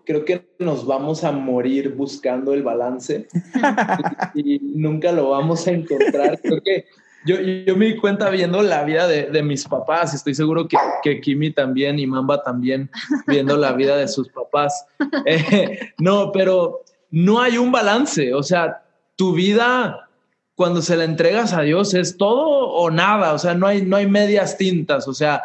creo 0.05 0.25
que 0.25 0.49
nos 0.59 0.85
vamos 0.85 1.23
a 1.23 1.31
morir 1.31 1.95
buscando 1.95 2.53
el 2.53 2.61
balance 2.61 3.27
y, 4.35 4.59
nunca 4.59 5.11
lo 5.11 5.29
vamos 5.29 5.65
a 5.67 5.71
encontrar. 5.71 6.39
Creo 6.41 6.61
que 6.61 6.85
yo, 7.25 7.39
yo 7.39 7.75
me 7.75 7.85
di 7.87 7.97
cuenta 7.97 8.29
viendo 8.29 8.61
la 8.61 8.83
vida 8.83 9.07
de, 9.07 9.25
de 9.25 9.43
mis 9.43 9.65
papás, 9.67 10.13
estoy 10.13 10.35
seguro 10.35 10.67
que, 10.67 10.77
que, 11.01 11.21
Kimi 11.21 11.51
también 11.51 11.99
y 11.99 12.07
Mamba 12.07 12.43
también 12.43 12.89
viendo 13.27 13.57
la 13.57 13.73
vida 13.73 13.97
de 13.97 14.07
sus 14.07 14.29
papás. 14.29 14.85
Eh, 15.25 15.93
no, 15.99 16.31
pero 16.31 16.81
no 17.11 17.39
hay 17.39 17.57
un 17.57 17.71
balance, 17.71 18.33
o 18.33 18.41
sea, 18.41 18.83
tu 19.15 19.33
vida 19.33 20.09
cuando 20.55 20.81
se 20.81 20.97
la 20.97 21.03
entregas 21.03 21.53
a 21.53 21.61
Dios 21.61 21.93
es 21.93 22.17
todo 22.17 22.69
o 22.69 22.89
nada, 22.91 23.33
o 23.33 23.39
sea, 23.39 23.53
no 23.53 23.67
hay, 23.67 23.83
no 23.83 23.95
hay 23.95 24.07
medias 24.07 24.57
tintas, 24.57 25.07
o 25.07 25.13
sea, 25.13 25.43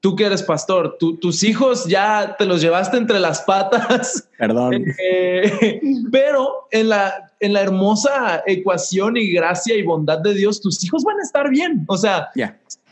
tú 0.00 0.16
que 0.16 0.26
eres 0.26 0.42
pastor, 0.42 0.98
tus 0.98 1.44
hijos 1.44 1.86
ya 1.86 2.34
te 2.36 2.44
los 2.44 2.60
llevaste 2.60 2.96
entre 2.96 3.20
las 3.20 3.42
patas. 3.42 4.28
Perdón. 4.36 4.84
Eh, 5.04 5.80
pero 6.10 6.68
en 6.70 6.88
la, 6.88 7.31
en 7.42 7.52
la 7.52 7.60
hermosa 7.60 8.44
ecuación 8.46 9.16
y 9.16 9.32
gracia 9.32 9.76
y 9.76 9.82
bondad 9.82 10.20
de 10.20 10.32
Dios, 10.32 10.60
tus 10.60 10.82
hijos 10.84 11.02
van 11.02 11.18
a 11.18 11.22
estar 11.22 11.50
bien. 11.50 11.84
O 11.88 11.98
sea, 11.98 12.30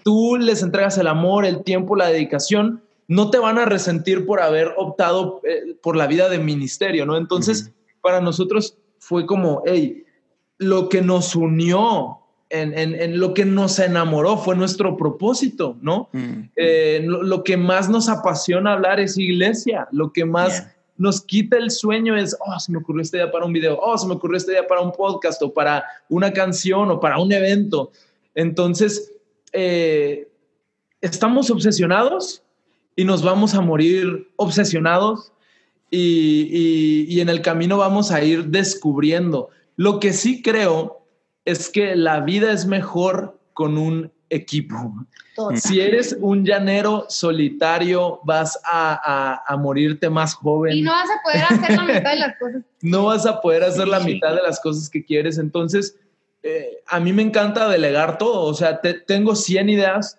tú 0.02 0.36
les 0.36 0.64
entregas 0.64 0.98
el 0.98 1.06
amor, 1.06 1.44
el 1.44 1.62
tiempo, 1.62 1.94
la 1.94 2.08
dedicación, 2.08 2.82
no 3.06 3.30
te 3.30 3.38
van 3.38 3.58
a 3.58 3.64
resentir 3.64 4.26
por 4.26 4.40
haber 4.40 4.74
optado 4.76 5.40
eh, 5.44 5.76
por 5.80 5.96
la 5.96 6.08
vida 6.08 6.28
de 6.28 6.40
ministerio, 6.40 7.06
¿no? 7.06 7.16
Entonces, 7.16 7.70
para 8.00 8.20
nosotros 8.20 8.76
fue 8.98 9.24
como, 9.24 9.62
hey, 9.66 10.02
lo 10.58 10.88
que 10.88 11.00
nos 11.00 11.36
unió 11.36 12.18
en, 12.50 13.20
lo 13.20 13.32
que 13.32 13.44
nos 13.44 13.78
enamoró, 13.78 14.36
fue 14.36 14.56
nuestro 14.56 14.96
propósito, 14.96 15.76
¿no? 15.80 16.08
Mm. 16.12 16.50
Eh, 16.56 17.04
lo, 17.04 17.44
que 17.44 17.56
más 17.56 17.88
nos 17.88 18.08
apasiona 18.08 18.72
hablar 18.72 18.98
es 18.98 19.16
iglesia, 19.16 19.86
lo 19.92 20.12
que 20.12 20.24
más 20.24 20.66
nos 21.00 21.22
quita 21.22 21.56
el 21.56 21.70
sueño 21.70 22.14
es, 22.14 22.36
oh, 22.38 22.60
se 22.60 22.70
me 22.70 22.76
ocurrió 22.76 23.00
esta 23.00 23.16
idea 23.16 23.32
para 23.32 23.46
un 23.46 23.54
video, 23.54 23.78
oh, 23.80 23.96
se 23.96 24.06
me 24.06 24.12
ocurrió 24.12 24.36
esta 24.36 24.52
idea 24.52 24.66
para 24.66 24.82
un 24.82 24.92
podcast 24.92 25.40
o 25.40 25.50
para 25.50 25.82
una 26.10 26.30
canción 26.30 26.90
o 26.90 27.00
para 27.00 27.18
un 27.18 27.32
evento. 27.32 27.90
Entonces, 28.34 29.10
eh, 29.54 30.28
estamos 31.00 31.50
obsesionados 31.50 32.42
y 32.94 33.04
nos 33.04 33.22
vamos 33.22 33.54
a 33.54 33.62
morir 33.62 34.28
obsesionados 34.36 35.32
y, 35.90 37.06
y 37.08 37.20
en 37.20 37.30
el 37.30 37.40
camino 37.40 37.78
vamos 37.78 38.10
a 38.10 38.22
ir 38.22 38.48
descubriendo. 38.48 39.48
Lo 39.76 40.00
que 40.00 40.12
sí 40.12 40.42
creo 40.42 41.00
es 41.46 41.70
que 41.70 41.96
la 41.96 42.20
vida 42.20 42.52
es 42.52 42.66
mejor 42.66 43.40
con 43.54 43.78
un 43.78 44.12
equipo. 44.30 44.94
Si 45.54 45.80
eres 45.80 46.16
un 46.20 46.44
llanero 46.44 47.06
solitario, 47.08 48.20
vas 48.24 48.58
a, 48.64 49.42
morirte 49.58 50.08
más 50.08 50.34
joven. 50.34 50.78
Y 50.78 50.82
no 50.82 50.92
vas 50.92 51.08
a 51.10 51.22
poder 51.22 51.44
hacer 51.44 51.76
la 51.76 51.84
mitad 51.84 52.10
de 52.10 52.18
las 52.18 52.38
cosas. 52.38 52.62
no 52.82 53.04
vas 53.04 53.26
a 53.26 53.40
poder 53.40 53.64
hacer 53.64 53.88
la 53.88 54.00
mitad 54.00 54.34
de 54.34 54.42
las 54.42 54.60
cosas 54.60 54.88
que 54.88 55.04
quieres. 55.04 55.38
Entonces, 55.38 55.96
eh, 56.42 56.82
a 56.86 57.00
mí 57.00 57.12
me 57.12 57.22
encanta 57.22 57.68
delegar 57.68 58.18
todo. 58.18 58.42
O 58.42 58.54
sea, 58.54 58.80
tengo 58.80 59.34
100 59.34 59.68
ideas 59.68 60.18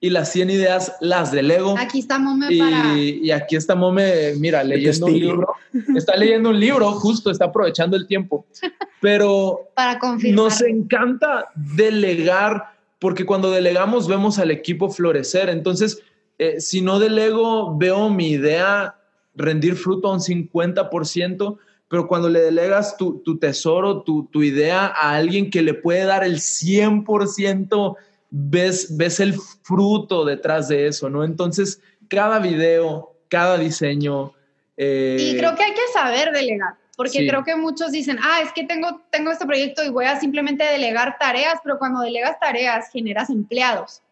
y 0.00 0.10
las 0.10 0.30
100 0.32 0.50
ideas 0.50 0.96
las 1.00 1.32
delego. 1.32 1.76
Aquí 1.78 2.00
está 2.00 2.18
Mome 2.18 2.46
y, 2.50 2.58
para... 2.58 2.96
y 2.96 3.30
aquí 3.30 3.56
está 3.56 3.74
Mome, 3.74 4.34
mira, 4.36 4.62
leyendo 4.62 5.06
un 5.06 5.18
libro. 5.18 5.54
Está 5.96 6.16
leyendo 6.16 6.48
un 6.48 6.58
libro, 6.58 6.90
justo, 6.92 7.30
está 7.30 7.44
aprovechando 7.46 7.94
el 7.94 8.06
tiempo. 8.06 8.46
Pero 9.02 9.70
para 9.74 9.98
confirmar. 9.98 10.44
nos 10.44 10.62
encanta 10.62 11.50
delegar 11.54 12.77
porque 12.98 13.26
cuando 13.26 13.50
delegamos 13.50 14.08
vemos 14.08 14.38
al 14.38 14.50
equipo 14.50 14.90
florecer. 14.90 15.48
Entonces, 15.48 16.02
eh, 16.38 16.60
si 16.60 16.80
no 16.80 16.98
delego, 16.98 17.76
veo 17.76 18.10
mi 18.10 18.30
idea 18.30 18.96
rendir 19.34 19.76
fruto 19.76 20.08
a 20.08 20.14
un 20.14 20.20
50%, 20.20 21.58
pero 21.88 22.06
cuando 22.06 22.28
le 22.28 22.40
delegas 22.40 22.96
tu, 22.96 23.38
tesoro, 23.38 24.02
tu, 24.02 24.42
idea 24.42 24.86
a 24.86 25.14
alguien 25.14 25.50
que 25.50 25.62
le 25.62 25.74
puede 25.74 26.04
dar 26.04 26.24
el 26.24 26.36
100%, 26.36 27.96
ves, 28.30 28.96
ves 28.96 29.20
el 29.20 29.34
fruto 29.62 30.24
detrás 30.24 30.68
de 30.68 30.86
eso, 30.86 31.08
¿no? 31.08 31.24
Entonces, 31.24 31.80
cada 32.08 32.40
video, 32.40 33.14
cada 33.28 33.56
diseño... 33.56 34.32
Eh, 34.76 35.16
y 35.18 35.38
creo 35.38 35.54
que 35.56 35.64
hay 35.64 35.72
que 35.72 35.92
saber 35.92 36.30
delegar, 36.32 36.74
porque 36.98 37.28
creo 37.28 37.44
que 37.44 37.54
muchos 37.54 37.92
dicen, 37.92 38.18
ah, 38.20 38.40
es 38.42 38.52
que 38.52 38.64
tengo, 38.64 39.00
tengo 39.12 39.30
este 39.30 39.46
proyecto 39.46 39.84
y 39.84 39.88
voy 39.88 40.06
a 40.06 40.18
simplemente 40.18 40.64
delegar 40.64 41.16
tareas, 41.16 41.60
pero 41.62 41.78
cuando 41.78 42.00
delegas 42.00 42.40
tareas 42.40 42.90
generas 42.90 43.30
empleados. 43.30 44.02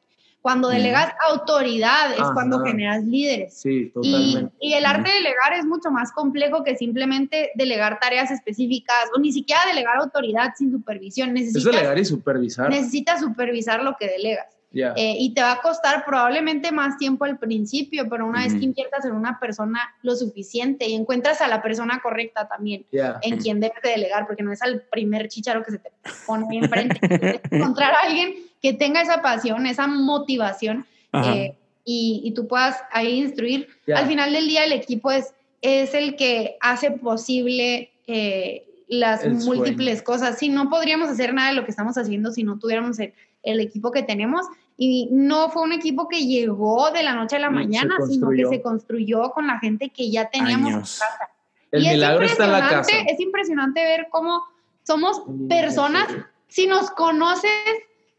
Cuando 0.40 0.68
delegas 0.68 1.12
autoridad 1.28 2.12
es 2.12 2.22
cuando 2.32 2.60
generas 2.60 3.02
líderes. 3.02 3.58
Sí, 3.58 3.90
totalmente. 3.92 4.54
Y, 4.60 4.74
el 4.74 4.86
arte 4.86 5.10
de 5.10 5.16
delegar 5.16 5.54
es 5.58 5.64
mucho 5.64 5.90
más 5.90 6.12
complejo 6.12 6.62
que 6.62 6.76
simplemente 6.76 7.50
delegar 7.56 7.98
tareas 7.98 8.30
específicas 8.30 9.10
o 9.16 9.18
ni 9.18 9.32
siquiera 9.32 9.62
delegar 9.66 9.96
autoridad 9.96 10.52
sin 10.56 10.70
supervisión. 10.70 11.34
Necesitas, 11.34 11.66
es 11.66 11.72
delegar 11.72 11.98
y 11.98 12.04
supervisar. 12.04 12.70
Necesitas 12.70 13.18
supervisar 13.18 13.82
lo 13.82 13.96
que 13.96 14.06
delegas. 14.06 14.55
Eh, 14.96 15.16
y 15.18 15.32
te 15.32 15.42
va 15.42 15.52
a 15.52 15.60
costar 15.60 16.04
probablemente 16.04 16.72
más 16.72 16.98
tiempo 16.98 17.24
al 17.24 17.38
principio, 17.38 18.08
pero 18.08 18.26
una 18.26 18.42
vez 18.42 18.54
que 18.54 18.64
inviertas 18.64 19.04
en 19.04 19.12
una 19.12 19.38
persona 19.40 19.80
lo 20.02 20.14
suficiente 20.14 20.86
y 20.86 20.94
encuentras 20.94 21.40
a 21.40 21.48
la 21.48 21.62
persona 21.62 22.00
correcta 22.02 22.46
también 22.48 22.84
en 22.90 23.38
quien 23.38 23.60
debes 23.60 23.82
de 23.82 23.90
delegar, 23.90 24.26
porque 24.26 24.42
no 24.42 24.52
es 24.52 24.62
al 24.62 24.82
primer 24.82 25.28
chicharo 25.28 25.62
que 25.62 25.72
se 25.72 25.78
te 25.78 25.90
pone 26.26 26.46
enfrente. 26.56 27.00
encontrar 27.50 27.94
a 27.94 28.06
alguien 28.06 28.34
que 28.60 28.72
tenga 28.72 29.00
esa 29.00 29.22
pasión, 29.22 29.66
esa 29.66 29.86
motivación 29.86 30.86
eh, 31.12 31.54
y, 31.84 32.32
tú 32.34 32.46
puedas 32.46 32.76
ahí 32.92 33.18
instruir. 33.18 33.68
Al 33.94 34.06
final 34.06 34.32
del 34.32 34.46
día 34.48 34.64
el 34.64 34.72
equipo 34.72 35.10
es, 35.10 35.32
es 35.62 35.94
el 35.94 36.16
que 36.16 36.56
hace 36.60 36.90
posible 36.90 37.90
eh, 38.06 38.64
las 38.88 39.26
múltiples 39.26 40.02
cosas. 40.02 40.38
Si 40.38 40.48
no 40.48 40.68
podríamos 40.68 41.08
hacer 41.08 41.32
nada 41.32 41.50
de 41.50 41.54
lo 41.54 41.64
que 41.64 41.70
estamos 41.70 41.96
haciendo 41.96 42.32
si 42.32 42.42
no 42.44 42.58
tuviéramos 42.58 42.98
el, 42.98 43.14
el 43.46 43.60
equipo 43.60 43.90
que 43.90 44.02
tenemos. 44.02 44.46
Y 44.78 45.08
no 45.10 45.48
fue 45.50 45.62
un 45.62 45.72
equipo 45.72 46.06
que 46.06 46.26
llegó 46.26 46.90
de 46.90 47.02
la 47.02 47.14
noche 47.14 47.36
a 47.36 47.38
la 47.38 47.50
mañana, 47.50 47.96
sino 48.06 48.28
que 48.30 48.46
se 48.46 48.60
construyó 48.60 49.30
con 49.30 49.46
la 49.46 49.58
gente 49.58 49.88
que 49.88 50.10
ya 50.10 50.28
teníamos 50.28 50.70
en 50.70 50.80
casa. 50.80 51.30
El 51.70 51.82
milagro 51.82 52.24
está 52.24 52.44
en 52.44 52.52
la 52.52 52.68
casa. 52.68 52.92
Es 53.08 53.18
impresionante 53.18 53.82
ver 53.82 54.08
cómo 54.10 54.44
somos 54.82 55.22
personas, 55.48 56.06
si 56.48 56.66
nos 56.66 56.90
conoces 56.90 57.50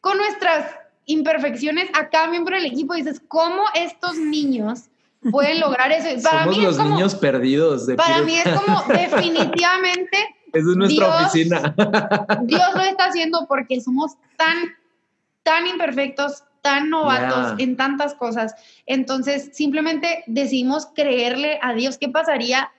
con 0.01 0.17
nuestras 0.17 0.75
imperfecciones, 1.05 1.89
acá 1.93 2.27
miembro 2.27 2.55
del 2.55 2.65
equipo 2.65 2.93
dices, 2.93 3.21
¿cómo 3.27 3.63
estos 3.73 4.17
niños 4.17 4.85
pueden 5.31 5.59
lograr 5.59 5.91
eso? 5.91 6.09
Para 6.23 6.43
Somos 6.43 6.57
mí 6.57 6.63
los 6.63 6.79
niños 6.79 7.15
perdidos. 7.15 7.87
De 7.87 7.95
para 7.95 8.21
mí 8.23 8.35
es 8.35 8.49
como 8.49 8.83
definitivamente... 8.87 10.35
es 10.51 10.63
nuestra 10.63 11.21
oficina. 11.21 11.73
Dios 12.41 12.75
lo 12.75 12.81
está 12.91 13.05
haciendo 13.05 13.45
porque 13.47 13.79
somos 13.79 14.17
tan 14.35 14.75
tan 15.47 15.65
imperfectos, 15.65 16.43
tan 16.67 16.89
novatos 16.89 17.53
en 17.59 17.77
tantas 17.77 18.13
cosas. 18.13 18.53
Entonces, 18.85 19.51
simplemente 19.53 20.25
decidimos 20.27 20.87
creerle 20.87 21.59
a 21.61 21.73
Dios. 21.73 21.97
¿Qué 21.97 22.09
pasaría 22.09 22.71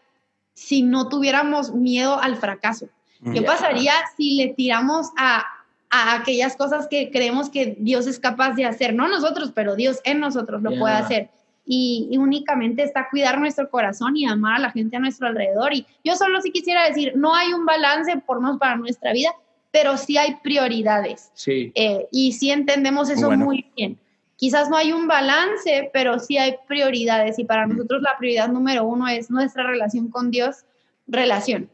si 0.53 0.83
no 0.83 1.09
tuviéramos 1.09 1.73
miedo 1.73 2.21
al 2.21 2.37
fracaso? 2.37 2.91
¿Qué 3.33 3.41
pasaría 3.41 3.95
si 4.19 4.37
le 4.37 4.49
tiramos 4.49 5.09
a, 5.17 5.43
aquellas 5.91 6.55
cosas 6.55 6.87
que 6.87 7.11
creemos 7.11 7.49
que 7.49 7.79
Dios 7.81 8.07
es 8.07 8.19
capaz 8.19 8.53
de 8.53 8.67
hacer? 8.67 8.93
No 8.93 9.09
nosotros, 9.09 9.53
pero 9.55 9.75
Dios 9.75 10.01
en 10.05 10.21
nosotros 10.21 10.61
lo 10.61 10.79
puede 10.79 10.95
hacer. 10.95 11.31
Y, 11.65 12.09
y, 12.11 12.19
únicamente 12.19 12.83
está 12.83 13.09
cuidar 13.11 13.41
nuestro 13.41 13.71
corazón 13.71 14.19
y 14.19 14.27
amar 14.27 14.57
a 14.57 14.59
la 14.59 14.71
gente 14.71 14.99
a 14.99 15.01
nuestro 15.01 15.29
alrededor. 15.29 15.73
Y 15.73 15.87
yo 16.05 16.15
solo 16.15 16.43
sí 16.43 16.51
quisiera 16.51 16.87
decir, 16.87 17.15
no 17.17 17.35
hay 17.35 17.55
un 17.55 17.65
balance 17.65 18.19
por 18.27 18.43
nos 18.43 18.59
para 18.59 18.77
nuestra 18.77 19.13
vida, 19.13 19.31
pero 19.71 19.97
sí 19.97 20.17
hay 20.17 20.37
prioridades. 20.43 21.31
Sí. 21.35 21.73
Eh, 21.75 22.07
y 22.11 22.33
sí 22.33 22.51
entendemos 22.51 23.11
eso 23.11 23.31
muy 23.33 23.67
bien. 23.77 23.99
Quizás 24.37 24.71
no 24.71 24.77
hay 24.77 24.93
un 24.93 25.09
balance, 25.09 25.91
pero 25.93 26.19
sí 26.19 26.39
hay 26.39 26.55
prioridades. 26.67 27.39
Y 27.39 27.45
para 27.45 27.67
nosotros 27.67 28.03
la 28.03 28.17
prioridad 28.17 28.49
número 28.49 28.85
uno 28.85 29.09
es 29.09 29.31
nuestra 29.31 29.65
relación 29.67 30.09
con 30.09 30.31
Dios, 30.31 30.65
relación. 31.07 31.69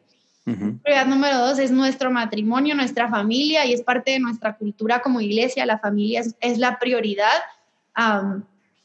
Prioridad 0.44 1.06
número 1.06 1.38
dos 1.38 1.58
es 1.58 1.70
nuestro 1.70 2.10
matrimonio, 2.10 2.74
nuestra 2.74 3.08
familia, 3.08 3.64
y 3.64 3.72
es 3.72 3.82
parte 3.82 4.12
de 4.12 4.18
nuestra 4.18 4.56
cultura 4.56 5.00
como 5.00 5.20
iglesia. 5.20 5.64
La 5.64 5.78
familia 5.78 6.22
es, 6.40 6.58
la 6.58 6.78
prioridad, 6.78 7.42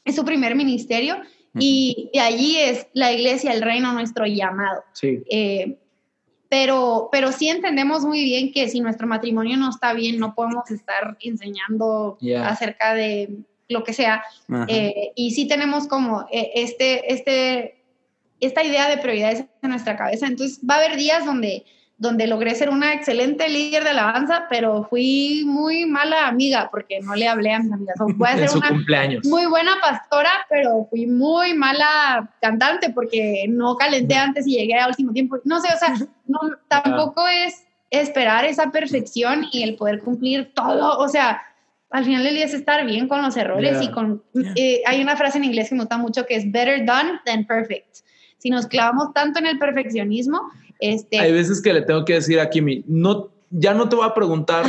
es 0.04 0.14
su 0.14 0.24
primer 0.24 0.54
ministerio. 0.54 1.16
Y 1.58 2.10
de 2.12 2.20
allí 2.20 2.56
es 2.58 2.86
la 2.92 3.12
iglesia, 3.12 3.52
el 3.52 3.62
reino, 3.62 3.92
nuestro 3.92 4.24
llamado. 4.24 4.84
Sí. 4.92 5.22
Eh, 5.28 5.79
pero, 6.50 7.08
pero 7.12 7.30
sí 7.30 7.48
entendemos 7.48 8.04
muy 8.04 8.24
bien 8.24 8.52
que 8.52 8.68
si 8.68 8.80
nuestro 8.80 9.06
matrimonio 9.06 9.56
no 9.56 9.70
está 9.70 9.92
bien, 9.92 10.18
no 10.18 10.34
podemos 10.34 10.68
estar 10.72 11.16
enseñando 11.20 12.18
acerca 12.44 12.92
de 12.92 13.38
lo 13.68 13.84
que 13.84 13.92
sea. 13.92 14.24
Eh, 14.66 15.12
y 15.14 15.30
sí 15.30 15.46
tenemos 15.46 15.86
como 15.86 16.26
eh, 16.32 16.50
este, 16.56 17.12
este, 17.12 17.84
esta 18.40 18.64
idea 18.64 18.88
de 18.88 18.98
prioridades 18.98 19.44
en 19.62 19.70
nuestra 19.70 19.96
cabeza. 19.96 20.26
Entonces 20.26 20.58
va 20.68 20.74
a 20.74 20.78
haber 20.78 20.96
días 20.96 21.24
donde 21.24 21.64
donde 22.00 22.26
logré 22.26 22.54
ser 22.54 22.70
una 22.70 22.94
excelente 22.94 23.46
líder 23.50 23.84
de 23.84 23.90
alabanza, 23.90 24.46
pero 24.48 24.84
fui 24.88 25.42
muy 25.44 25.84
mala 25.84 26.28
amiga 26.28 26.70
porque 26.70 26.98
no 27.00 27.14
le 27.14 27.28
hablé 27.28 27.52
a 27.52 27.58
mis 27.58 27.70
amigas. 27.70 27.96
O 28.00 28.06
ser 28.48 28.56
una 28.56 28.68
cumpleaños. 28.70 29.26
muy 29.26 29.44
buena 29.44 29.72
pastora, 29.82 30.30
pero 30.48 30.86
fui 30.88 31.06
muy 31.06 31.52
mala 31.52 32.30
cantante 32.40 32.88
porque 32.88 33.44
no 33.50 33.76
calenté 33.76 34.14
antes 34.14 34.46
y 34.46 34.56
llegué 34.56 34.76
al 34.76 34.88
último 34.88 35.12
tiempo. 35.12 35.36
No 35.44 35.60
sé, 35.60 35.68
o 35.74 35.78
sea, 35.78 35.94
no, 36.26 36.38
tampoco 36.68 37.28
es 37.28 37.66
esperar 37.90 38.46
esa 38.46 38.70
perfección 38.70 39.44
y 39.52 39.62
el 39.62 39.76
poder 39.76 40.00
cumplir 40.00 40.54
todo. 40.54 40.98
O 41.00 41.08
sea, 41.08 41.42
al 41.90 42.06
final 42.06 42.24
del 42.24 42.34
día 42.34 42.46
es 42.46 42.54
estar 42.54 42.82
bien 42.86 43.08
con 43.08 43.20
los 43.20 43.36
errores 43.36 43.82
y 43.82 43.90
con... 43.90 44.22
Eh, 44.56 44.80
hay 44.86 45.02
una 45.02 45.18
frase 45.18 45.36
en 45.36 45.44
inglés 45.44 45.68
que 45.68 45.74
me 45.74 45.82
gusta 45.82 45.98
mucho 45.98 46.24
que 46.24 46.36
es 46.36 46.50
better 46.50 46.86
done 46.86 47.20
than 47.26 47.44
perfect. 47.44 47.98
Si 48.38 48.48
nos 48.48 48.66
clavamos 48.66 49.12
tanto 49.12 49.38
en 49.38 49.44
el 49.44 49.58
perfeccionismo, 49.58 50.50
este, 50.80 51.18
Hay 51.18 51.32
veces 51.32 51.60
que 51.62 51.72
le 51.72 51.82
tengo 51.82 52.04
que 52.04 52.14
decir 52.14 52.40
a 52.40 52.50
Kimi, 52.50 52.84
no, 52.86 53.30
ya 53.50 53.74
no 53.74 53.88
te 53.88 53.96
voy 53.96 54.06
a 54.06 54.14
preguntar, 54.14 54.64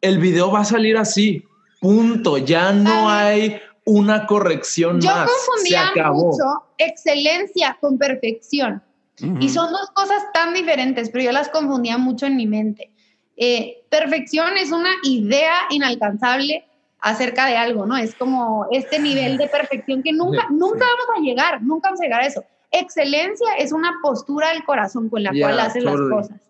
el 0.00 0.18
video 0.18 0.50
va 0.50 0.60
a 0.60 0.64
salir 0.64 0.96
así, 0.96 1.44
punto, 1.80 2.38
ya 2.38 2.72
no 2.72 3.10
hay 3.10 3.60
una 3.84 4.26
corrección 4.26 5.00
yo 5.00 5.10
más. 5.10 5.28
Yo 5.28 5.32
confundía 5.34 6.12
mucho 6.12 6.44
excelencia 6.78 7.76
con 7.80 7.98
perfección. 7.98 8.82
Y 9.38 9.50
son 9.50 9.70
dos 9.70 9.90
cosas 9.90 10.22
tan 10.32 10.54
diferentes, 10.54 11.10
pero 11.10 11.24
yo 11.24 11.32
las 11.32 11.50
confundía 11.50 11.98
mucho 11.98 12.24
en 12.24 12.36
mi 12.36 12.46
mente. 12.46 12.90
Eh, 13.36 13.84
perfección 13.90 14.56
es 14.56 14.72
una 14.72 14.92
idea 15.02 15.54
inalcanzable 15.68 16.64
acerca 17.00 17.46
de 17.46 17.56
algo, 17.56 17.84
¿no? 17.84 17.98
Es 17.98 18.14
como 18.14 18.66
este 18.70 18.98
nivel 18.98 19.36
de 19.36 19.46
perfección 19.48 20.02
que 20.02 20.12
nunca, 20.12 20.46
nunca 20.50 20.86
vamos 20.86 21.18
a 21.18 21.20
llegar, 21.20 21.62
nunca 21.62 21.88
vamos 21.88 22.00
a 22.00 22.04
llegar 22.04 22.22
a 22.22 22.26
eso. 22.26 22.44
Excelencia 22.70 23.54
es 23.58 23.72
una 23.72 23.98
postura 24.02 24.50
del 24.50 24.64
corazón 24.64 25.08
con 25.08 25.22
la 25.22 25.32
cual 25.32 25.58
haces 25.60 25.82
las 25.82 25.96
cosas. 25.96 26.40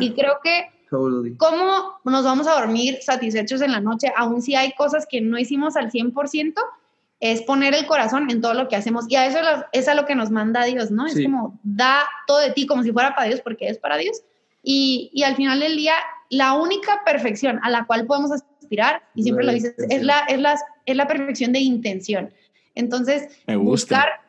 Y 0.00 0.12
creo 0.12 0.38
que 0.42 0.70
cómo 0.90 2.00
nos 2.04 2.24
vamos 2.24 2.46
a 2.46 2.60
dormir 2.60 2.98
satisfechos 3.02 3.60
en 3.60 3.72
la 3.72 3.80
noche, 3.80 4.12
aun 4.16 4.42
si 4.42 4.54
hay 4.54 4.72
cosas 4.72 5.06
que 5.08 5.20
no 5.20 5.38
hicimos 5.38 5.76
al 5.76 5.90
100%, 5.90 6.54
es 7.20 7.42
poner 7.42 7.74
el 7.74 7.86
corazón 7.86 8.30
en 8.30 8.40
todo 8.40 8.54
lo 8.54 8.68
que 8.68 8.76
hacemos. 8.76 9.06
Y 9.08 9.16
a 9.16 9.26
eso 9.26 9.38
es 9.72 9.88
a 9.88 9.94
lo 9.94 10.06
que 10.06 10.14
nos 10.14 10.30
manda 10.30 10.64
Dios, 10.64 10.90
¿no? 10.90 11.06
Es 11.06 11.20
como 11.22 11.58
da 11.62 12.04
todo 12.26 12.38
de 12.38 12.52
ti 12.52 12.66
como 12.66 12.82
si 12.82 12.92
fuera 12.92 13.14
para 13.14 13.28
Dios, 13.28 13.40
porque 13.40 13.68
es 13.68 13.78
para 13.78 13.96
Dios. 13.96 14.22
Y, 14.62 15.10
y, 15.12 15.22
al 15.22 15.36
final 15.36 15.60
del 15.60 15.76
día, 15.76 15.94
la 16.30 16.54
única 16.54 17.02
perfección 17.04 17.60
a 17.62 17.70
la 17.70 17.86
cual 17.86 18.06
podemos 18.06 18.30
aspirar, 18.32 19.02
y 19.14 19.22
siempre 19.22 19.44
lo 19.44 19.52
dices, 19.52 19.74
es 19.78 20.02
la, 20.02 20.20
es, 20.28 20.38
la, 20.38 20.58
es 20.84 20.96
la 20.96 21.06
perfección 21.06 21.52
de 21.52 21.60
intención. 21.60 22.32
Entonces, 22.74 23.28
buscar 23.46 24.20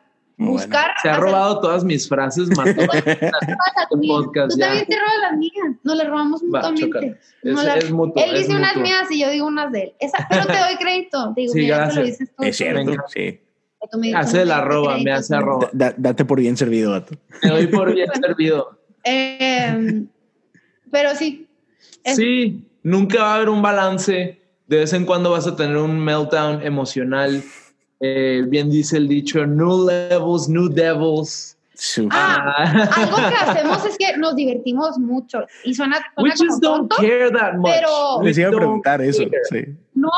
buscar. 0.46 0.92
Se 1.02 1.08
ha 1.08 1.16
robado 1.16 1.60
todas 1.60 1.84
mis 1.84 2.08
frases 2.08 2.48
más. 2.56 2.66
Tú 3.90 4.30
también 4.32 4.86
te 4.86 4.96
robas 4.96 5.14
las 5.22 5.36
mías. 5.36 5.76
Nos 5.82 5.96
las 5.96 6.08
robamos 6.08 6.42
mutuamente. 6.42 7.18
él 7.42 8.34
dice 8.34 8.54
unas 8.54 8.76
mías 8.76 9.10
y 9.10 9.20
yo 9.20 9.30
digo 9.30 9.46
unas 9.46 9.72
de 9.72 9.82
él. 9.82 9.94
Esa, 10.00 10.26
pero 10.28 10.46
te 10.46 10.58
doy 10.58 10.76
crédito. 10.78 11.32
Digo, 11.36 11.52
sí, 11.52 11.66
gracias. 11.66 11.96
Lo 11.96 12.02
dices 12.02 12.30
tú. 12.36 12.42
Es 12.44 12.56
cierto, 12.56 12.92
sí. 13.08 13.40
Hace 14.14 14.44
la 14.44 14.58
arroba, 14.58 14.98
me 14.98 15.10
hace 15.12 15.34
arroba. 15.34 15.70
date 15.72 16.24
por 16.24 16.38
bien 16.38 16.56
servido, 16.56 16.92
Dato. 16.92 17.14
Me 17.42 17.50
doy 17.50 17.66
por 17.66 17.94
bien 17.94 18.08
servido. 18.20 18.78
Eh, 19.04 20.04
pero 20.90 21.14
sí. 21.14 21.48
Sí, 22.04 22.68
nunca 22.82 23.22
va 23.22 23.32
a 23.32 23.34
haber 23.36 23.48
un 23.48 23.62
balance. 23.62 24.38
De 24.66 24.76
vez 24.76 24.92
en 24.92 25.04
cuando 25.04 25.30
vas 25.30 25.46
a 25.46 25.56
tener 25.56 25.76
un 25.76 25.98
meltdown 25.98 26.62
emocional 26.62 27.42
eh, 28.00 28.42
bien 28.46 28.70
dice 28.70 28.96
el 28.96 29.08
dicho, 29.08 29.46
new 29.46 29.86
levels, 29.86 30.48
new 30.48 30.68
devils. 30.68 31.56
Ah, 32.10 32.54
ah. 32.58 32.90
algo 32.94 33.16
que 33.16 33.34
hacemos 33.36 33.84
es 33.86 33.96
que 33.96 34.16
nos 34.18 34.36
divertimos 34.36 34.98
mucho 34.98 35.46
y 35.64 35.72
suena, 35.72 35.96
suena 36.14 36.22
We 36.22 36.30
just 36.30 36.62
don't 36.62 36.92
care 36.98 37.30
that 37.30 37.54
much. 37.54 37.72
Pero 37.72 38.22
les 38.22 38.36
iba 38.36 38.48
a 38.48 38.52
preguntar 38.52 39.00
eso. 39.00 39.22
Sí. 39.50 39.64
No, 39.94 40.10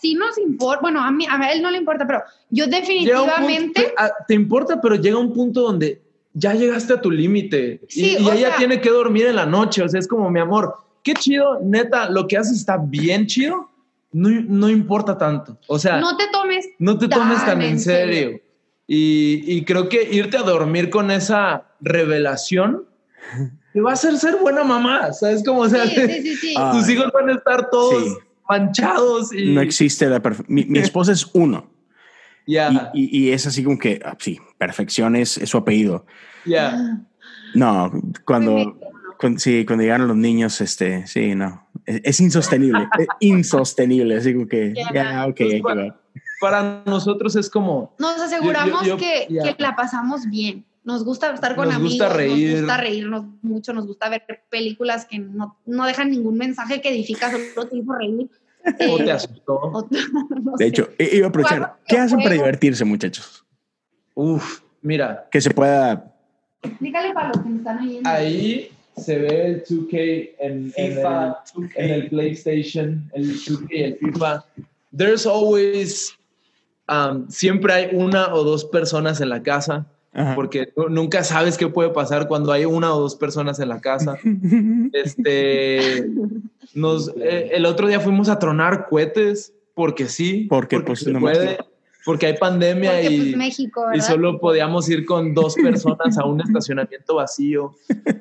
sí 0.00 0.14
nos 0.14 0.38
importa. 0.38 0.80
Bueno, 0.80 1.02
a 1.02 1.10
mí, 1.10 1.26
a 1.28 1.52
él 1.52 1.62
no 1.62 1.70
le 1.70 1.78
importa, 1.78 2.06
pero 2.06 2.22
yo 2.48 2.66
definitivamente. 2.66 3.92
te, 4.26 4.34
importa, 4.34 4.80
pero 4.80 4.96
llega 4.96 5.18
un 5.18 5.32
punto 5.32 5.60
donde 5.62 6.00
ya 6.32 6.54
llegaste 6.54 6.94
a 6.94 7.00
tu 7.00 7.10
límite 7.10 7.80
y, 7.90 8.16
ella 8.16 8.54
tiene 8.56 8.80
que 8.80 8.90
dormir 8.90 9.26
en 9.26 9.36
la 9.36 9.46
noche. 9.46 9.82
O 9.82 9.88
sea, 9.88 10.00
es 10.00 10.08
como 10.08 10.30
mi 10.30 10.40
amor, 10.40 10.74
qué 11.02 11.14
chido, 11.14 11.58
neta, 11.62 12.08
lo 12.08 12.26
que 12.26 12.38
haces 12.38 12.58
está 12.58 12.78
bien 12.78 13.26
chido. 13.26 13.69
No, 14.12 14.28
no 14.28 14.68
importa 14.68 15.16
tanto. 15.16 15.58
O 15.66 15.78
sea, 15.78 16.00
no 16.00 16.16
te 16.16 16.26
tomes, 16.32 16.68
no 16.78 16.98
te 16.98 17.08
tomes 17.08 17.44
tan 17.44 17.62
en 17.62 17.78
serio. 17.78 18.40
Y, 18.86 19.44
y, 19.46 19.64
creo 19.64 19.88
que 19.88 20.02
irte 20.10 20.36
a 20.36 20.42
dormir 20.42 20.90
con 20.90 21.12
esa 21.12 21.68
revelación 21.80 22.86
te 23.72 23.80
va 23.80 23.90
a 23.90 23.92
hacer 23.94 24.16
ser 24.18 24.36
buena 24.36 24.64
mamá. 24.64 25.12
¿Sabes 25.12 25.42
cómo? 25.44 25.60
O 25.60 25.68
sea, 25.68 25.84
tus 25.84 26.88
hijos 26.88 27.10
van 27.12 27.30
a 27.30 27.34
estar 27.34 27.70
todos 27.70 28.18
manchados. 28.48 29.32
Y... 29.32 29.52
No 29.52 29.60
existe 29.60 30.06
la 30.06 30.20
mi, 30.48 30.64
mi 30.64 30.80
esposa 30.80 31.12
es 31.12 31.28
uno. 31.32 31.70
Ya. 32.46 32.90
Y, 32.92 33.16
y, 33.16 33.30
es 33.30 33.46
así 33.46 33.62
como 33.62 33.78
que, 33.78 34.00
ah, 34.04 34.16
sí, 34.18 34.40
perfección 34.58 35.14
es, 35.14 35.40
su 35.44 35.56
apellido. 35.56 36.04
Ya. 36.44 37.00
No, 37.54 37.92
cuando, 38.24 38.76
cuando, 39.18 39.38
sí, 39.38 39.64
cuando 39.64 39.84
llegaron 39.84 40.08
los 40.08 40.16
niños, 40.16 40.60
este, 40.60 41.06
sí, 41.06 41.34
no. 41.36 41.68
Es, 41.86 42.20
insostenible, 42.20 42.88
es 42.98 43.06
insostenible. 43.20 44.16
Así 44.16 44.34
como 44.34 44.46
que, 44.46 44.74
ya, 44.92 45.26
ok, 45.26 45.40
para, 46.40 46.82
nosotros 46.86 47.36
es 47.36 47.50
como. 47.50 47.94
Nos 47.98 48.20
aseguramos 48.20 48.82
que, 48.98 49.26
que 49.28 49.56
la 49.58 49.76
pasamos 49.76 50.28
bien 50.28 50.64
nos 50.82 51.04
gusta 51.04 51.32
estar 51.32 51.56
con 51.56 51.70
amigos, 51.70 51.98
nos 51.98 52.26
gusta 52.58 52.76
reírnos 52.78 53.24
mucho, 53.42 53.72
nos 53.72 53.86
gusta 53.86 54.08
ver 54.08 54.24
películas 54.48 55.04
que 55.04 55.18
no, 55.18 55.58
no 55.66 55.86
dejan 55.86 56.10
ningún 56.10 56.36
mensaje 56.36 56.80
que 56.80 56.90
edifica, 56.90 57.30
solo 57.30 57.68
te 57.68 57.76
hizo 57.76 57.92
reír. 57.92 58.30
¿O 58.90 58.96
te 58.98 59.12
asustó? 59.12 59.88
de 60.58 60.66
hecho, 60.66 60.88
iba 60.98 61.26
a 61.26 61.28
aprovechar. 61.28 61.76
¿Qué 61.86 61.98
hacen 61.98 62.18
para 62.18 62.34
divertirse, 62.34 62.84
muchachos? 62.84 63.44
Uf, 64.14 64.60
mira. 64.82 65.28
Que 65.30 65.40
se 65.40 65.50
pueda. 65.50 66.12
Dígale 66.78 67.14
para 67.14 67.28
los 67.28 67.38
que 67.38 67.48
están 67.56 67.78
oyendo. 67.78 68.08
Ahí 68.08 68.70
se 68.96 69.18
ve 69.18 69.46
el 69.46 69.64
2K 69.64 70.30
en, 70.38 70.72
FIFA, 70.72 71.44
en, 71.76 71.90
el, 71.90 72.08
PlayStation, 72.08 73.10
el 73.14 73.34
2K, 73.34 73.68
el 73.70 73.96
FIFA. 73.96 74.44
There's 74.96 75.26
always, 75.26 76.16
um, 76.88 77.28
siempre 77.28 77.72
hay 77.72 77.88
una 77.94 78.34
o 78.34 78.44
dos 78.44 78.64
personas 78.64 79.20
en 79.20 79.28
la 79.28 79.42
casa 79.42 79.86
porque 80.34 80.72
nunca 80.88 81.22
sabes 81.22 81.56
qué 81.56 81.68
puede 81.68 81.90
pasar 81.90 82.26
cuando 82.26 82.52
hay 82.52 82.64
una 82.64 82.92
o 82.94 83.00
dos 83.00 83.14
personas 83.14 83.60
en 83.60 83.68
la 83.68 83.80
casa. 83.80 84.18
este, 84.92 86.08
nos, 86.74 87.12
eh, 87.16 87.50
el 87.52 87.64
otro 87.64 87.86
día 87.86 88.00
fuimos 88.00 88.28
a 88.28 88.38
tronar 88.38 88.88
cohetes 88.88 89.54
porque 89.74 90.08
sí, 90.08 90.46
porque, 90.50 90.80
pues, 90.80 91.04
puede, 91.18 91.58
porque 92.04 92.26
hay 92.26 92.36
pandemia 92.36 93.02
y, 93.02 93.34
pues, 93.34 93.58
y 93.94 94.00
solo 94.00 94.38
podíamos 94.38 94.88
ir 94.88 95.04
con 95.04 95.34
dos 95.34 95.54
personas 95.54 96.16
a 96.18 96.24
un 96.24 96.40
estacionamiento 96.46 97.16
vacío. 97.16 97.74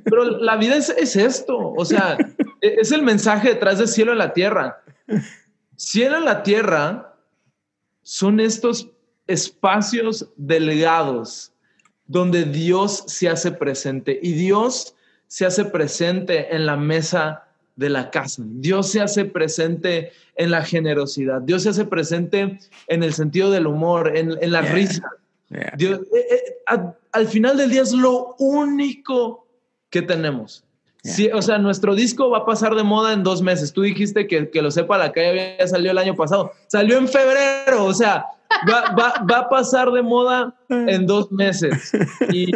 Pero 0.04 0.26
la 0.26 0.56
vida 0.58 0.76
es, 0.76 0.90
es 0.90 1.16
esto, 1.16 1.58
o 1.58 1.86
sea, 1.86 2.18
e, 2.62 2.76
es 2.80 2.92
el 2.92 3.04
mensaje 3.04 3.50
detrás 3.50 3.80
de 3.80 3.88
cielo 3.88 4.12
en 4.12 4.18
la 4.18 4.34
tierra. 4.34 4.82
Cielo 5.76 6.18
en 6.18 6.26
la 6.26 6.44
tierra 6.44 7.16
son 8.04 8.40
estos 8.40 8.90
espacios 9.28 10.30
delgados 10.36 11.54
donde 12.06 12.44
Dios 12.44 13.04
se 13.06 13.30
hace 13.30 13.52
presente 13.52 14.20
y 14.22 14.34
Dios 14.34 14.96
se 15.28 15.46
hace 15.46 15.64
presente 15.66 16.56
en 16.56 16.66
la 16.66 16.76
mesa 16.76 17.49
de 17.80 17.90
la 17.90 18.12
casa. 18.12 18.44
Dios 18.46 18.92
se 18.92 19.00
hace 19.00 19.24
presente 19.24 20.12
en 20.36 20.52
la 20.52 20.64
generosidad. 20.64 21.42
Dios 21.42 21.64
se 21.64 21.70
hace 21.70 21.86
presente 21.86 22.60
en 22.88 23.04
el 23.04 23.14
sentido 23.14 23.52
del 23.52 23.68
humor, 23.68 24.18
en, 24.18 24.52
la 24.52 24.62
risa. 24.62 25.10
Eh, 25.50 25.72
eh, 25.80 25.98
al 27.14 27.28
final 27.28 27.56
del 27.56 27.72
día 27.72 27.82
es 27.82 27.94
lo 27.94 28.36
único 28.38 29.48
que 29.90 30.02
tenemos. 30.02 30.66
o 31.34 31.42
sea, 31.42 31.58
nuestro 31.58 31.96
disco 31.96 32.30
va 32.30 32.40
a 32.40 32.46
pasar 32.46 32.76
de 32.76 32.84
moda 32.84 33.14
en 33.14 33.24
dos 33.24 33.42
meses. 33.42 33.72
Tú 33.72 33.84
dijiste 33.84 34.28
que, 34.28 34.50
que 34.50 34.62
lo 34.62 34.72
sepa 34.72 34.98
la 34.98 35.14
calle 35.14 35.30
había 35.30 35.68
salido 35.68 35.92
el 35.92 36.00
año 36.00 36.16
pasado. 36.16 36.52
Salió 36.68 36.98
en 36.98 37.08
febrero. 37.08 37.86
O 37.86 37.94
sea, 37.94 38.26
va, 38.70 39.38
a 39.38 39.50
pasar 39.50 39.90
de 39.92 40.02
moda 40.02 40.54
en 40.68 41.08
dos 41.08 41.32
meses. 41.32 41.94
¿Y, 42.30 42.52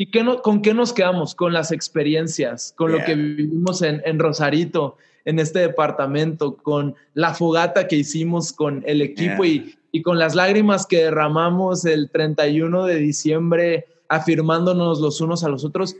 y 0.00 0.12
qué 0.12 0.22
no, 0.22 0.40
con 0.42 0.62
qué 0.62 0.72
nos 0.72 0.92
quedamos? 0.92 1.34
Con 1.34 1.52
las 1.52 1.72
experiencias, 1.72 2.72
con 2.76 2.92
lo 2.92 3.04
que 3.04 3.16
vivimos 3.16 3.82
en, 3.82 4.00
en, 4.04 4.20
Rosarito, 4.20 4.96
en 5.24 5.40
este 5.40 5.58
departamento, 5.58 6.56
con 6.56 6.94
la 7.14 7.34
fogata 7.34 7.88
que 7.88 7.96
hicimos 7.96 8.52
con 8.52 8.84
el 8.86 9.02
equipo 9.02 9.44
y, 9.44 9.76
y 9.90 10.02
con 10.02 10.20
las 10.20 10.36
lágrimas 10.36 10.86
que 10.86 10.98
derramamos 11.02 11.84
el 11.84 12.10
31 12.10 12.86
de 12.86 12.94
diciembre 12.94 13.86
afirmándonos 14.08 15.00
los 15.00 15.20
unos 15.20 15.42
a 15.42 15.48
los 15.48 15.64
otros. 15.64 15.96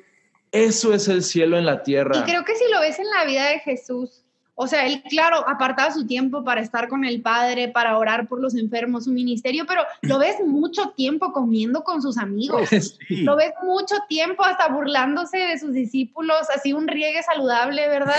Eso 0.52 0.94
es 0.94 1.08
el 1.08 1.24
cielo 1.24 1.58
en 1.58 1.66
la 1.66 1.82
tierra. 1.82 2.18
Y 2.18 2.22
creo 2.22 2.44
que 2.44 2.54
si 2.54 2.70
lo 2.72 2.80
ves 2.80 3.00
en 3.00 3.10
la 3.10 3.24
vida 3.24 3.48
de 3.48 3.58
Jesús, 3.58 4.24
o 4.60 4.66
sea, 4.66 4.86
él, 4.86 5.04
claro, 5.08 5.48
apartaba 5.48 5.92
su 5.92 6.04
tiempo 6.04 6.42
para 6.42 6.60
estar 6.60 6.88
con 6.88 7.04
el 7.04 7.22
Padre, 7.22 7.68
para 7.68 7.96
orar 7.96 8.26
por 8.26 8.40
los 8.40 8.56
enfermos, 8.56 9.04
su 9.04 9.12
ministerio, 9.12 9.66
pero 9.68 9.82
lo 10.02 10.18
ves 10.18 10.34
mucho 10.44 10.90
tiempo 10.96 11.32
comiendo 11.32 11.84
con 11.84 12.02
sus 12.02 12.18
amigos. 12.18 12.68
Lo 13.08 13.36
ves 13.36 13.52
mucho 13.62 13.94
tiempo 14.08 14.44
hasta 14.44 14.66
burlándose 14.66 15.38
de 15.38 15.60
sus 15.60 15.74
discípulos, 15.74 16.38
así 16.52 16.72
un 16.72 16.88
riegue 16.88 17.22
saludable, 17.22 17.86
¿verdad? 17.86 18.16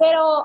Pero 0.00 0.44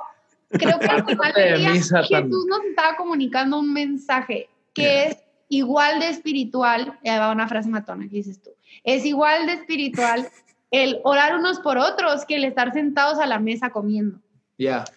creo 0.50 0.78
que 0.78 0.86
al 0.86 1.06
final 1.06 1.34
del 1.34 1.58
día 1.58 1.72
Jesús 1.74 2.46
nos 2.48 2.64
estaba 2.70 2.96
comunicando 2.96 3.58
un 3.58 3.74
mensaje 3.74 4.48
que 4.76 5.06
es 5.06 5.18
igual 5.50 6.02
de 6.02 6.10
espiritual, 6.10 7.00
ya 7.04 7.20
va 7.20 7.32
una 7.32 7.48
frase 7.48 7.68
matona 7.68 8.04
que 8.08 8.18
dices 8.18 8.44
tú, 8.44 8.52
es 8.84 9.06
igual 9.06 9.48
de 9.48 9.54
espiritual 9.54 10.30
el 10.70 11.00
orar 11.04 11.36
unos 11.36 11.60
por 11.62 11.80
otros 11.80 12.26
que 12.26 12.36
el 12.36 12.44
estar 12.44 12.74
sentados 12.74 13.18
a 13.18 13.26
la 13.26 13.40
mesa 13.40 13.72
comiendo. 13.72 14.20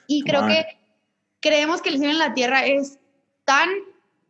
Y 0.07 0.23
creo 0.23 0.47
que 0.47 0.65
creemos 1.41 1.83
que 1.83 1.91
el 1.91 1.99
cielo 1.99 2.13
en 2.13 2.19
la 2.19 2.35
tierra 2.35 2.67
es 2.67 2.99
tan 3.45 3.69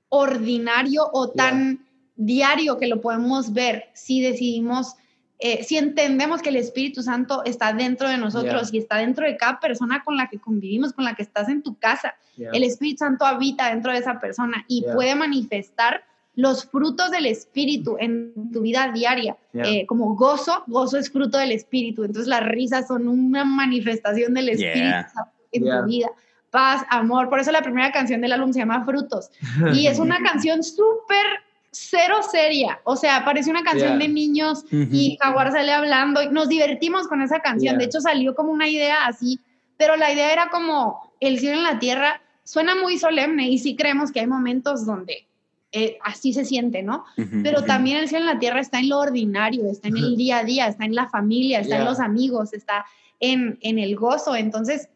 ordinario 0.09 1.09
o 1.13 1.31
tan 1.31 1.87
diario 2.17 2.79
que 2.79 2.87
lo 2.87 3.01
podemos 3.01 3.53
ver 3.53 3.87
si 3.95 4.21
decidimos, 4.21 4.95
eh, 5.39 5.65
si 5.65 5.77
entendemos 5.77 6.43
que 6.43 6.51
el 6.51 6.57
Espíritu 6.57 7.03
Santo 7.03 7.45
está 7.45 7.73
dentro 7.73 8.09
de 8.09 8.19
nosotros 8.19 8.73
y 8.73 8.79
está 8.79 8.99
dentro 8.99 9.27
de 9.27 9.37
cada 9.37 9.59
persona 9.61 10.03
con 10.05 10.17
la 10.17 10.29
que 10.29 10.39
convivimos, 10.39 10.93
con 10.93 11.05
la 11.05 11.15
que 11.15 11.23
estás 11.23 11.49
en 11.49 11.63
tu 11.63 11.77
casa. 11.79 12.15
El 12.37 12.65
Espíritu 12.65 12.99
Santo 12.99 13.25
habita 13.25 13.71
dentro 13.71 13.93
de 13.93 13.99
esa 13.99 14.21
persona 14.21 14.65
y 14.69 14.85
puede 14.95 15.15
manifestar 15.15 16.05
los 16.37 16.65
frutos 16.65 17.11
del 17.11 17.27
Espíritu 17.27 17.97
en 17.99 18.51
tu 18.53 18.63
vida 18.63 18.91
diaria, 18.93 19.37
eh, 19.53 19.87
como 19.87 20.15
gozo, 20.17 20.65
gozo 20.67 20.99
es 20.99 21.11
fruto 21.11 21.39
del 21.39 21.53
Espíritu, 21.53 22.03
entonces 22.03 22.29
las 22.29 22.45
risas 22.45 22.89
son 22.89 23.07
una 23.07 23.45
manifestación 23.45 24.35
del 24.35 24.49
Espíritu 24.51 25.07
en 25.53 25.63
tu 25.63 25.87
vida. 25.87 26.09
Paz, 26.51 26.85
amor, 26.89 27.29
por 27.29 27.41
eso 27.41 27.51
la 27.51 27.63
primera 27.63 27.91
canción 27.91 28.21
del 28.21 28.33
álbum 28.33 28.53
se 28.53 28.61
llama 28.61 28.85
Frutos. 28.85 29.31
Y 29.75 29.87
es 29.87 29.99
una 29.99 30.19
canción 30.23 30.63
súper 30.63 31.27
cero 31.71 32.19
seria, 32.31 32.81
o 32.85 32.95
sea, 32.95 33.25
parece 33.25 33.51
una 33.51 33.65
canción 33.65 33.99
de 33.99 34.09
niños 34.09 34.65
y 34.71 35.19
Jaguar 35.21 35.51
sale 35.51 35.73
hablando, 35.73 36.23
y 36.23 36.29
nos 36.29 36.49
divertimos 36.49 37.09
con 37.09 37.21
esa 37.21 37.41
canción, 37.41 37.79
de 37.79 37.85
hecho 37.85 38.01
salió 38.01 38.35
como 38.35 38.53
una 38.53 38.69
idea 38.69 39.07
así, 39.07 39.41
pero 39.77 39.97
la 39.97 40.13
idea 40.13 40.33
era 40.33 40.51
como 40.51 41.13
el 41.19 41.41
cielo 41.41 41.59
en 41.59 41.65
la 41.65 41.81
tierra, 41.81 42.21
suena 42.45 42.77
muy 42.77 42.99
solemne 42.99 43.49
y 43.49 43.59
sí 43.59 43.75
creemos 43.75 44.13
que 44.13 44.21
hay 44.21 44.29
momentos 44.29 44.87
donde 44.87 45.27
eh, 45.77 45.99
así 46.05 46.33
se 46.33 46.45
siente, 46.45 46.85
¿no? 46.85 47.05
Pero 47.43 47.65
también 47.65 47.97
el 47.97 48.09
cielo 48.09 48.27
en 48.27 48.35
la 48.35 48.39
tierra 48.39 48.61
está 48.61 48.79
en 48.79 48.91
lo 48.91 49.01
ordinario, 49.01 49.69
está 49.69 49.89
en 49.89 49.97
el 49.97 50.17
día 50.17 50.39
a 50.39 50.45
día, 50.45 50.69
está 50.69 50.85
en 50.85 50.95
la 50.95 51.09
familia, 51.09 51.59
está 51.59 51.79
en 51.79 51.85
los 51.85 51.99
amigos, 51.99 52.53
está 52.53 52.87
en, 53.19 53.59
en 53.61 53.81
el 53.81 53.97
gozo. 53.97 54.37
Entonces, 54.37 54.89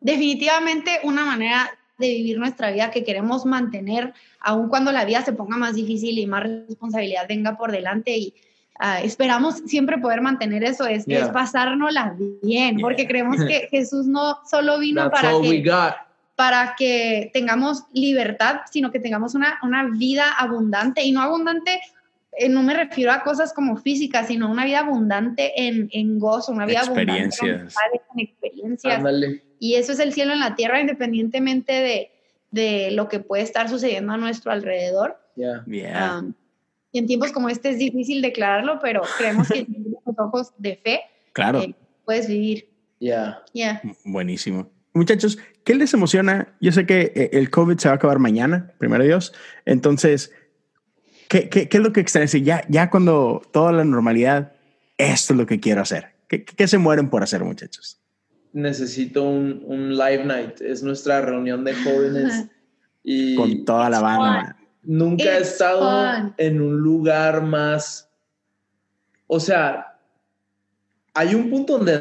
definitivamente 0.00 0.98
una 1.04 1.24
manera 1.24 1.70
de 1.98 2.08
vivir 2.08 2.36
nuestra 2.38 2.72
vida 2.72 2.90
que 2.90 3.04
queremos 3.04 3.46
mantener, 3.46 4.12
aun 4.40 4.68
cuando 4.68 4.90
la 4.90 5.04
vida 5.04 5.22
se 5.22 5.32
ponga 5.32 5.56
más 5.56 5.76
difícil 5.76 6.18
y 6.18 6.26
más 6.26 6.42
responsabilidad 6.42 7.26
venga 7.28 7.56
por 7.56 7.70
delante 7.70 8.16
y 8.16 8.34
ah, 8.80 9.00
esperamos 9.02 9.58
siempre 9.66 9.98
poder 9.98 10.20
mantener 10.20 10.64
eso, 10.64 10.84
es, 10.84 11.04
es 11.06 11.28
pasárnosla 11.28 12.16
bien, 12.42 12.78
porque 12.80 13.06
creemos 13.06 13.36
que 13.44 13.68
Jesús 13.70 14.06
no 14.06 14.38
solo 14.50 14.80
vino 14.80 15.08
para 15.12 15.30
que 15.40 15.62
para 16.38 16.76
que 16.78 17.32
tengamos 17.32 17.82
libertad, 17.92 18.60
sino 18.70 18.92
que 18.92 19.00
tengamos 19.00 19.34
una, 19.34 19.58
una 19.64 19.88
vida 19.90 20.30
abundante 20.38 21.02
y 21.02 21.10
no 21.10 21.20
abundante 21.20 21.80
eh, 22.30 22.48
no 22.48 22.62
me 22.62 22.74
refiero 22.74 23.10
a 23.10 23.24
cosas 23.24 23.52
como 23.52 23.76
físicas, 23.76 24.28
sino 24.28 24.48
una 24.48 24.64
vida 24.64 24.78
abundante 24.78 25.66
en, 25.66 25.88
en 25.90 26.20
gozo, 26.20 26.52
una 26.52 26.64
vida 26.64 26.78
experiencias. 26.78 27.74
abundante 27.76 28.02
en 28.14 28.20
experiencias. 28.20 29.02
Y 29.58 29.74
eso 29.74 29.90
es 29.90 29.98
el 29.98 30.12
cielo 30.12 30.32
en 30.32 30.38
la 30.38 30.54
tierra, 30.54 30.80
independientemente 30.80 31.72
de, 31.72 32.12
de 32.52 32.92
lo 32.92 33.08
que 33.08 33.18
puede 33.18 33.42
estar 33.42 33.68
sucediendo 33.68 34.12
a 34.12 34.16
nuestro 34.16 34.52
alrededor. 34.52 35.18
Yeah. 35.34 36.20
Um, 36.20 36.34
y 36.92 37.00
en 37.00 37.06
tiempos 37.08 37.32
como 37.32 37.48
este 37.48 37.70
es 37.70 37.78
difícil 37.78 38.22
declararlo, 38.22 38.78
pero 38.80 39.02
creemos 39.18 39.48
que 39.48 39.66
con 40.04 40.04
los 40.04 40.18
ojos 40.20 40.52
de 40.56 40.76
fe 40.76 41.00
claro. 41.32 41.62
Eh, 41.62 41.74
puedes 42.04 42.28
vivir. 42.28 42.68
Ya. 43.00 43.42
Yeah. 43.52 43.82
Buenísimo. 44.04 44.70
Muchachos, 44.92 45.38
¿qué 45.64 45.74
les 45.74 45.92
emociona? 45.94 46.54
Yo 46.60 46.72
sé 46.72 46.86
que 46.86 47.12
eh, 47.14 47.30
el 47.32 47.50
COVID 47.50 47.78
se 47.78 47.88
va 47.88 47.94
a 47.94 47.96
acabar 47.96 48.18
mañana, 48.18 48.72
primero 48.78 49.04
Dios. 49.04 49.32
Entonces, 49.64 50.32
¿qué, 51.28 51.48
qué, 51.48 51.68
qué 51.68 51.76
es 51.76 51.82
lo 51.82 51.92
que 51.92 52.00
extrañan? 52.00 52.44
Ya, 52.44 52.64
ya 52.68 52.90
cuando 52.90 53.42
toda 53.52 53.72
la 53.72 53.84
normalidad, 53.84 54.52
esto 54.96 55.32
es 55.32 55.38
lo 55.38 55.46
que 55.46 55.60
quiero 55.60 55.82
hacer. 55.82 56.14
¿Qué, 56.28 56.44
qué 56.44 56.68
se 56.68 56.78
mueren 56.78 57.08
por 57.10 57.22
hacer, 57.22 57.42
muchachos? 57.44 58.00
Necesito 58.52 59.24
un, 59.24 59.62
un 59.64 59.96
live 59.96 60.24
night. 60.24 60.60
Es 60.60 60.82
nuestra 60.82 61.20
reunión 61.20 61.64
de 61.64 61.74
jóvenes. 61.74 62.46
y 63.02 63.34
Con 63.36 63.64
toda 63.64 63.88
la 63.88 64.00
banda. 64.00 64.56
Nunca 64.82 65.38
he 65.38 65.42
estado 65.42 66.34
en 66.38 66.60
un 66.60 66.78
lugar 66.78 67.42
más. 67.42 68.10
O 69.26 69.38
sea, 69.38 69.98
hay 71.14 71.34
un 71.34 71.50
punto 71.50 71.78
donde 71.78 71.98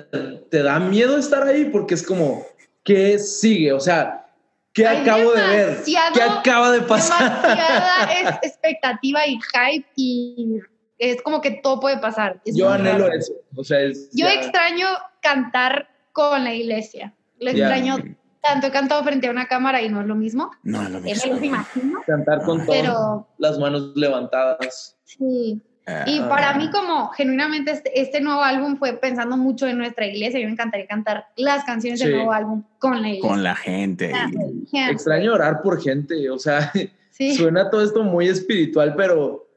te 0.49 0.63
da 0.63 0.79
miedo 0.79 1.17
estar 1.17 1.43
ahí 1.43 1.65
porque 1.65 1.95
es 1.95 2.03
como, 2.03 2.45
¿qué 2.87 3.19
sigue? 3.19 3.73
O 3.73 3.79
sea, 3.81 4.25
¿qué 4.73 4.87
acabo 4.87 5.33
de 5.33 5.41
ver? 5.45 5.83
¿Qué 5.83 6.21
acaba 6.21 6.71
de 6.71 6.81
pasar? 6.81 7.41
Demasiada 7.41 8.39
expectativa 8.41 9.27
y 9.27 9.37
hype 9.53 9.87
y 9.97 10.59
es 10.97 11.21
como 11.21 11.41
que 11.41 11.51
todo 11.51 11.81
puede 11.81 11.97
pasar. 11.97 12.41
Yo 12.45 12.69
anhelo 12.69 13.11
eso. 13.11 13.33
O 13.55 13.63
sea, 13.63 13.79
Yo 14.13 14.27
extraño 14.27 14.87
cantar 15.21 15.89
con 16.13 16.45
la 16.45 16.53
iglesia. 16.55 17.13
Lo 17.39 17.51
extraño 17.51 17.97
tanto. 18.41 18.67
He 18.67 18.71
cantado 18.71 19.03
frente 19.03 19.27
a 19.27 19.31
una 19.31 19.47
cámara 19.47 19.81
y 19.81 19.89
no 19.89 19.99
es 19.99 20.07
lo 20.07 20.15
mismo. 20.15 20.51
No 20.63 20.81
es 20.81 20.89
lo 20.89 21.01
mismo. 21.01 21.35
Me 21.35 21.47
imagino. 21.47 22.01
Cantar 22.07 22.41
con 22.43 22.65
todas 22.65 23.25
las 23.37 23.59
manos 23.59 23.91
levantadas. 23.95 24.97
Sí. 25.03 25.61
Y 26.05 26.19
ah. 26.19 26.27
para 26.27 26.53
mí 26.55 26.69
como 26.69 27.09
genuinamente 27.11 27.71
este, 27.71 28.01
este, 28.01 28.19
nuevo 28.19 28.43
álbum 28.43 28.77
fue 28.77 28.93
pensando 28.93 29.37
mucho 29.37 29.67
en 29.67 29.77
nuestra 29.77 30.05
iglesia. 30.05 30.39
Yo 30.39 30.47
me 30.47 30.51
encantaría 30.51 30.85
cantar 30.85 31.27
las 31.37 31.63
canciones 31.63 32.01
del 32.01 32.11
nuevo 32.11 32.33
álbum 32.33 32.63
con 32.77 33.01
la 33.01 33.07
iglesia. 33.07 33.29
Con 33.29 33.43
la 33.43 33.55
gente. 33.55 34.11
Extraño 34.73 35.33
orar 35.33 35.61
por 35.61 35.81
gente. 35.81 36.29
O 36.29 36.37
sea, 36.37 36.73
suena 37.37 37.69
todo 37.69 37.81
esto 37.83 38.03
muy 38.03 38.27
espiritual, 38.27 38.95
pero 38.97 39.47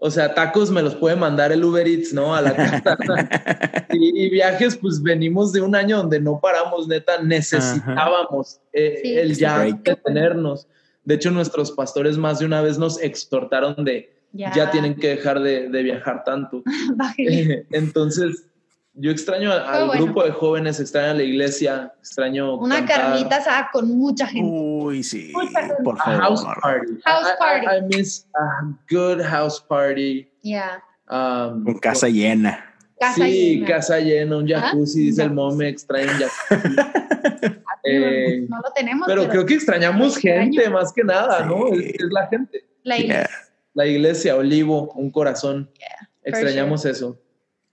o 0.00 0.10
sea, 0.10 0.32
tacos 0.32 0.70
me 0.70 0.80
los 0.80 0.94
puede 0.94 1.16
mandar 1.16 1.50
el 1.50 1.64
Uber 1.64 1.86
Eats, 1.88 2.12
¿no? 2.12 2.34
A 2.34 2.42
la 2.42 2.54
casa. 2.54 3.86
y, 3.90 4.30
viajes, 4.30 4.76
pues 4.76 5.02
venimos 5.02 5.52
de 5.52 5.60
un 5.60 5.74
año 5.74 5.96
donde 5.96 6.20
no 6.20 6.38
paramos, 6.38 6.86
neta, 6.86 7.20
necesitábamos 7.22 8.60
eh, 8.72 9.00
el 9.22 9.34
ya 9.36 9.64
detenernos. 9.64 10.68
De 11.02 11.14
hecho, 11.14 11.30
nuestros 11.30 11.72
pastores 11.72 12.16
más 12.16 12.38
de 12.38 12.46
una 12.46 12.60
vez 12.60 12.78
nos 12.78 13.00
exhortaron 13.02 13.84
de 13.84 14.17
ya, 14.38 14.70
tienen 14.70 14.94
que 14.94 15.08
dejar 15.08 15.40
de, 15.40 15.82
viajar 15.82 16.24
tanto. 16.24 16.62
Entonces, 17.72 18.46
yo 18.94 19.10
extraño 19.10 19.52
al 19.52 19.90
grupo 19.90 20.24
de 20.24 20.30
jóvenes, 20.30 20.80
extraño 20.80 21.10
a 21.12 21.14
la 21.14 21.22
iglesia, 21.22 21.92
extraño. 21.98 22.56
Una 22.56 22.84
carnita 22.84 23.36
asada 23.36 23.70
con 23.72 23.96
mucha 23.96 24.26
gente. 24.26 24.50
Uy, 24.50 25.02
sí. 25.02 25.32
Por 25.84 25.96
favor. 25.98 26.20
house 26.20 26.44
party. 26.62 26.92
House 27.04 27.28
party. 27.38 27.66
I, 27.66 27.96
miss 27.96 28.26
a 28.34 28.74
good 28.90 29.22
house 29.22 29.60
party. 29.60 30.28
Yeah. 30.42 30.82
Um, 31.08 31.64
con 31.64 31.78
casa 31.78 32.08
llena. 32.08 32.64
Casa 32.98 33.26
sí, 33.26 33.64
casa 33.64 34.00
llena, 34.00 34.36
un 34.36 34.48
jacuzzi, 34.48 35.06
dice 35.06 35.22
el 35.22 35.30
mome, 35.30 35.68
extraño 35.68 36.10
un 36.10 36.18
jacuzzi. 36.18 36.76
eh, 37.84 38.46
no 38.48 38.56
lo 38.56 38.72
tenemos. 38.74 39.06
Pero, 39.06 39.28
creo 39.28 39.46
que 39.46 39.54
extrañamos 39.54 40.16
gente 40.16 40.68
más 40.68 40.92
que 40.92 41.04
nada, 41.04 41.44
¿no? 41.44 41.68
Es, 41.72 41.94
la 42.10 42.26
gente. 42.26 42.64
La 42.82 42.98
iglesia. 42.98 43.47
La 43.78 43.86
iglesia, 43.86 44.34
olivo, 44.34 44.90
un 44.96 45.12
corazón. 45.12 45.70
Extrañamos 46.24 46.84
eso. 46.84 47.16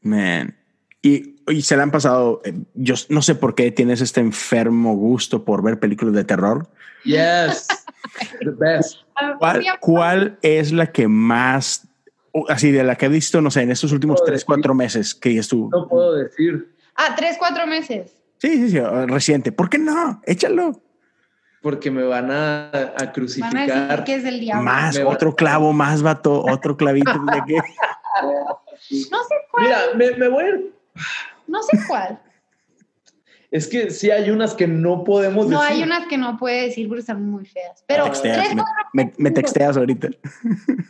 Man. 0.02 0.56
Y, 1.02 1.38
y, 1.48 1.64
se 1.64 1.76
le 1.76 1.82
han 1.82 1.90
pasado, 1.90 2.44
eh, 2.46 2.54
yo 2.76 2.94
no 3.10 3.24
sé 3.24 3.34
por 3.34 3.56
qué 3.56 3.72
tienes 3.72 4.02
este 4.02 4.22
enfermo 4.22 4.96
gusto 4.96 5.44
por 5.44 5.64
ver 5.64 5.80
películas 5.80 6.14
de 6.14 6.24
terror. 6.24 6.70
Yes, 7.06 7.68
the 8.40 8.52
best. 8.52 9.00
¿Cuál, 9.82 10.38
es 10.44 10.72
la 10.72 10.92
que 10.92 11.08
más, 11.08 11.88
así 12.50 12.72
de 12.72 12.84
la 12.84 12.98
que 12.98 13.08
he 13.08 13.10
visto, 13.10 13.42
no 13.42 13.50
sé, 13.50 13.64
en 13.64 13.72
estos 13.72 13.92
últimos 13.92 14.24
tres, 14.24 14.46
cuatro 14.46 14.76
meses 14.76 15.16
que 15.16 15.42
tú? 15.42 15.72
No 15.72 15.88
puedo 15.88 16.14
decir. 16.14 16.72
Ah, 16.94 17.16
tres, 17.18 17.38
cuatro 17.40 17.66
meses. 17.66 18.12
Sí, 18.38 18.50
sí, 18.58 18.70
sí, 18.70 18.80
reciente. 19.08 19.52
¿Por 19.52 19.72
qué 19.72 19.80
no? 19.80 20.22
Échalo. 20.28 20.84
Porque 21.66 21.90
me 21.90 22.04
van 22.04 22.30
a, 22.30 22.70
a 22.70 23.12
crucificar. 23.12 23.68
Van 23.68 23.92
a 23.92 24.04
que 24.04 24.14
es 24.14 24.24
del 24.24 24.40
diablo. 24.40 24.64
Más, 24.64 25.00
otro 25.00 25.36
clavo, 25.36 25.74
más 25.74 26.04
vato, 26.04 26.44
otro 26.46 26.78
clavito. 26.78 27.12
de 27.12 27.42
qué. 27.48 27.56
No 29.10 29.24
sé 29.24 29.36
cuál. 29.50 29.64
Mira, 29.64 29.80
me, 29.96 30.12
me 30.12 30.28
voy 30.28 30.44
a 30.44 30.48
ir 30.50 30.76
no 31.48 31.64
sé 31.64 31.78
cuál. 31.88 32.20
Es 33.52 33.68
que 33.68 33.90
sí 33.90 34.12
hay 34.12 34.32
unas 34.32 34.54
que 34.54 34.68
no 34.68 35.04
podemos 35.04 35.50
decir. 35.50 35.58
No, 35.58 35.62
hay 35.62 35.84
unas 35.84 36.08
que 36.08 36.18
no 36.18 36.38
puede 36.38 36.64
decir 36.64 36.88
porque 36.88 37.02
están 37.02 37.24
muy 37.30 37.46
feas. 37.46 37.84
Pero 37.88 38.12
me, 38.94 39.32
texteas 39.32 39.78
ahorita. 39.78 40.10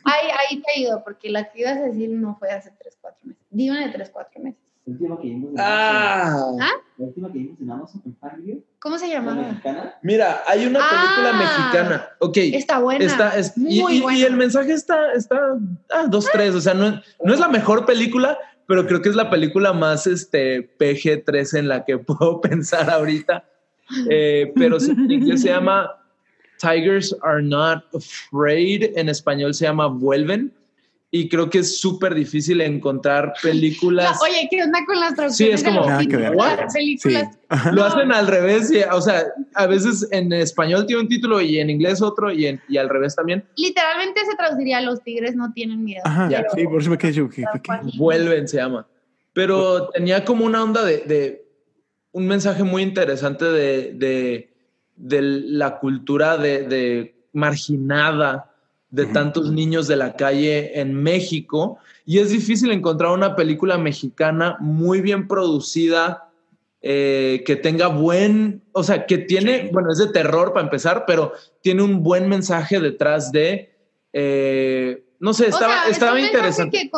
Ahí, 0.04 0.30
ahí 0.40 0.62
te 0.62 0.72
he 0.76 0.80
ido, 0.82 1.04
porque 1.04 1.30
la 1.30 1.52
que 1.52 1.62
ibas 1.62 1.78
a 1.78 1.82
decir 1.82 2.10
no 2.10 2.36
fue 2.38 2.50
hace 2.52 2.72
3, 2.72 2.98
4 3.02 3.20
meses. 3.24 3.44
Di 3.50 3.70
una 3.70 3.86
de 3.86 3.92
3, 3.92 4.10
4 4.10 4.42
meses. 4.42 4.75
La 4.86 4.94
última 4.94 5.20
que 5.20 5.28
vimos 5.28 5.50
en 5.52 5.56
ah. 5.60 6.52
¿Ah? 6.62 6.72
La 6.98 7.06
última 7.06 7.32
que 7.32 7.40
vimos 7.40 7.60
en 7.60 7.72
Amazon 7.72 8.02
en 8.06 8.64
¿Cómo 8.78 9.00
se 9.00 9.10
llamaba? 9.10 9.60
Mira, 10.04 10.44
hay 10.48 10.68
una 10.68 10.80
película 10.80 11.32
ah. 11.34 11.40
mexicana. 11.40 12.08
Ok. 12.20 12.38
Está 12.38 12.80
buena. 12.80 13.04
Está, 13.04 13.36
es, 13.36 13.58
muy 13.58 13.98
y, 13.98 14.02
buena. 14.02 14.20
y, 14.20 14.24
el 14.24 14.36
mensaje 14.36 14.74
está, 14.74 15.14
está 15.14 15.58
ah, 15.92 16.06
dos, 16.08 16.28
tres. 16.32 16.54
O 16.54 16.62
sea, 16.62 16.76
no, 16.76 17.02
no 17.24 17.34
es 17.34 17.40
la 17.40 17.48
mejor 17.48 17.86
película, 17.88 18.38
pero 18.68 18.86
creo 18.86 19.02
que 19.02 19.10
es 19.10 19.16
la 19.16 19.32
película 19.32 19.74
más 19.74 20.06
este, 20.06 20.78
PG-13 20.78 21.60
en 21.60 21.68
la 21.68 21.84
que 21.84 21.98
puedo 21.98 22.40
pensar 22.42 22.88
ahorita. 22.90 23.44
Eh, 24.10 24.52
pero 24.56 24.78
en 24.80 25.12
inglés 25.12 25.42
se 25.42 25.50
llama 25.50 25.92
Tigers 26.60 27.16
Are 27.24 27.42
Not 27.42 27.84
Afraid, 27.94 28.98
en 28.98 29.10
español 29.10 29.54
se 29.56 29.66
llama 29.66 29.88
Vuelven. 29.88 30.54
Y 31.16 31.30
creo 31.30 31.50
que 31.50 31.60
es 31.60 31.80
súper 31.80 32.14
difícil 32.14 32.60
encontrar 32.60 33.32
películas. 33.42 34.20
Oye, 34.22 34.50
¿qué 34.52 34.62
onda 34.62 34.80
con 34.86 35.00
las 35.00 35.16
traducciones? 35.16 35.62
Sí, 35.62 35.68
es 35.68 35.74
como. 35.74 35.86
películas. 36.74 37.38
Lo 37.72 37.86
hacen 37.86 38.12
al 38.12 38.28
revés. 38.28 38.70
o 38.92 39.00
sea, 39.00 39.24
a 39.54 39.66
veces 39.66 40.06
en 40.12 40.34
español 40.34 40.86
tiene 40.86 41.04
un 41.04 41.08
título 41.08 41.40
y 41.40 41.60
en 41.60 41.70
inglés 41.70 42.02
otro 42.02 42.34
y, 42.34 42.60
y 42.68 42.78
al 42.78 42.90
revés 42.90 43.16
también. 43.16 43.46
Literalmente 43.56 44.26
se 44.30 44.36
traduciría 44.36 44.82
Los 44.82 45.04
tigres 45.04 45.38
no 45.38 45.54
tienen 45.54 45.86
miedo. 45.86 46.02
Ajá, 46.04 46.30
sí, 46.54 46.66
por 46.66 46.82
eso 46.82 46.90
me 46.90 46.98
quedé 46.98 47.14
yo. 47.14 47.30
Vuelven, 47.98 48.46
se 48.50 48.58
llama. 48.58 48.86
Pero 49.32 49.88
tenía 49.92 50.26
como 50.26 50.44
una 50.44 50.62
onda 50.64 50.84
de, 50.84 50.98
de 51.06 51.46
un 52.12 52.28
mensaje 52.28 52.64
muy 52.64 52.82
interesante 52.82 53.46
de, 53.46 53.94
de, 53.94 54.54
de 54.98 55.22
la 55.22 55.80
cultura 55.80 56.38
de, 56.38 57.16
marginada 57.32 58.55
de 58.96 59.06
tantos 59.08 59.52
niños 59.52 59.88
de 59.88 59.98
la 59.98 60.16
calle 60.16 60.80
en 60.80 60.94
México. 60.94 61.78
Y 62.06 62.20
es 62.20 62.30
difícil 62.30 62.72
encontrar 62.72 63.12
una 63.12 63.36
película 63.36 63.78
mexicana 63.78 64.56
muy 64.62 65.02
bien 65.02 65.28
producida, 65.28 66.30
eh, 66.82 67.44
que 67.46 67.58
tenga 67.58 67.88
buen, 67.88 68.64
o 68.72 68.84
sea, 68.84 69.06
que 69.06 69.18
tiene, 69.18 69.70
bueno, 69.74 69.92
es 69.92 69.98
de 69.98 70.08
terror 70.08 70.54
para 70.54 70.64
empezar, 70.64 71.04
pero 71.06 71.34
tiene 71.62 71.82
un 71.82 72.04
buen 72.04 72.30
mensaje 72.30 72.80
detrás 72.80 73.32
de... 73.32 73.76
Eh, 74.14 75.04
no 75.20 75.34
sé, 75.34 75.48
estaba, 75.48 75.88
estaba 75.90 76.18
es 76.18 76.24
un 76.24 76.28
interesante. 76.28 76.78
Que 76.78 76.90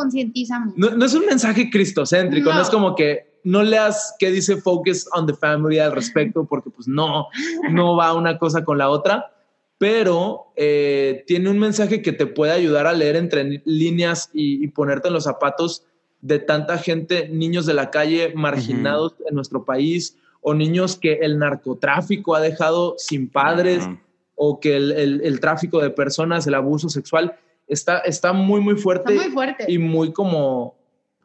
no, 0.76 0.90
no, 0.91 1.06
es 1.06 1.14
un 1.14 1.26
mensaje 1.26 1.69
cristocéntrico, 1.69 2.53
no. 2.53 2.61
es 2.61 2.69
como 2.69 2.94
que 2.95 3.40
no 3.44 3.64
leas 3.64 4.15
qué 4.19 4.30
dice 4.30 4.57
Focus 4.57 5.07
on 5.14 5.26
the 5.26 5.34
Family 5.34 5.80
al 5.80 5.94
respecto, 5.94 6.45
porque 6.45 6.69
pues 6.69 6.88
no, 6.88 7.28
no 7.72 7.95
va 7.95 8.14
una 8.14 8.38
cosa 8.38 8.64
con 8.65 8.78
la 8.78 8.90
otra 8.90 9.32
pero 9.78 10.48
eh, 10.56 11.24
tiene 11.28 11.49
un 11.49 11.60
mensaje 11.60 12.02
que 12.02 12.12
te 12.12 12.26
puede 12.26 12.52
ayudar 12.52 12.88
a 12.88 12.94
leer 12.94 13.16
entre 13.16 13.62
líneas 13.66 14.30
y, 14.34 14.68
ponerte 14.70 15.10
en 15.10 15.14
los 15.14 15.26
zapatos 15.26 15.84
de 16.22 16.40
tanta 16.40 16.78
gente, 16.78 17.30
niños 17.30 17.66
de 17.66 17.76
la 17.76 17.91
calle 17.91 18.34
marginados 18.36 19.14
en 19.28 19.36
nuestro 19.36 19.66
país 19.66 20.18
o 20.41 20.54
niños 20.54 20.95
que 20.95 21.14
el 21.22 21.38
narcotráfico 21.38 22.36
ha 22.36 22.41
dejado 22.41 22.95
sin 22.98 23.30
padres 23.30 23.88
o 24.36 24.60
que 24.60 24.76
el, 24.76 25.40
tráfico 25.40 25.82
de 25.82 25.91
personas, 25.91 26.48
el 26.48 26.56
abuso 26.56 26.90
sexual 26.90 27.36
está, 27.68 27.99
está 27.99 28.34
muy, 28.34 28.62
muy 28.62 28.76
fuerte, 28.76 29.14
muy 29.14 29.26
fuerte. 29.26 29.66
y 29.68 29.78
muy 29.78 30.12
como 30.12 30.76